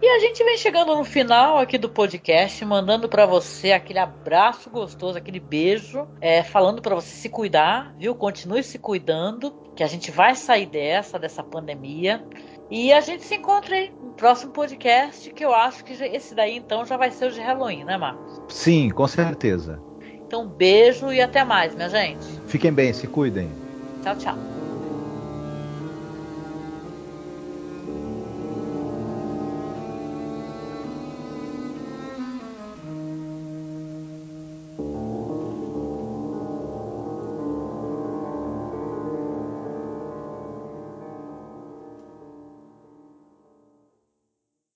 E 0.02 0.08
a 0.08 0.18
gente 0.18 0.42
vem 0.42 0.58
chegando 0.58 0.96
no 0.96 1.04
final 1.04 1.58
aqui 1.58 1.78
do 1.78 1.88
podcast, 1.88 2.64
mandando 2.64 3.08
para 3.08 3.24
você 3.24 3.70
aquele 3.70 4.00
abraço 4.00 4.68
gostoso, 4.68 5.16
aquele 5.16 5.38
beijo, 5.38 6.08
é, 6.20 6.42
falando 6.42 6.82
para 6.82 6.96
você 6.96 7.06
se 7.06 7.28
cuidar, 7.28 7.94
viu? 7.96 8.12
Continue 8.12 8.64
se 8.64 8.80
cuidando, 8.80 9.52
que 9.76 9.84
a 9.84 9.86
gente 9.86 10.10
vai 10.10 10.34
sair 10.34 10.66
dessa, 10.66 11.20
dessa 11.20 11.44
pandemia. 11.44 12.20
E 12.68 12.92
a 12.92 13.00
gente 13.00 13.22
se 13.22 13.36
encontra 13.36 13.76
aí 13.76 13.92
no 14.02 14.10
próximo 14.14 14.50
podcast, 14.50 15.32
que 15.32 15.44
eu 15.44 15.54
acho 15.54 15.84
que 15.84 15.92
esse 15.92 16.34
daí 16.34 16.56
então 16.56 16.84
já 16.84 16.96
vai 16.96 17.12
ser 17.12 17.26
o 17.26 17.30
de 17.30 17.40
Halloween, 17.40 17.84
né, 17.84 17.96
Marcos? 17.96 18.42
Sim, 18.48 18.90
com 18.90 19.06
certeza. 19.06 19.80
Então, 20.02 20.48
beijo 20.48 21.12
e 21.12 21.20
até 21.20 21.44
mais, 21.44 21.76
minha 21.76 21.88
gente. 21.88 22.26
Fiquem 22.48 22.72
bem, 22.72 22.92
se 22.92 23.06
cuidem. 23.06 23.48
Tchau, 24.02 24.16
tchau. 24.16 24.61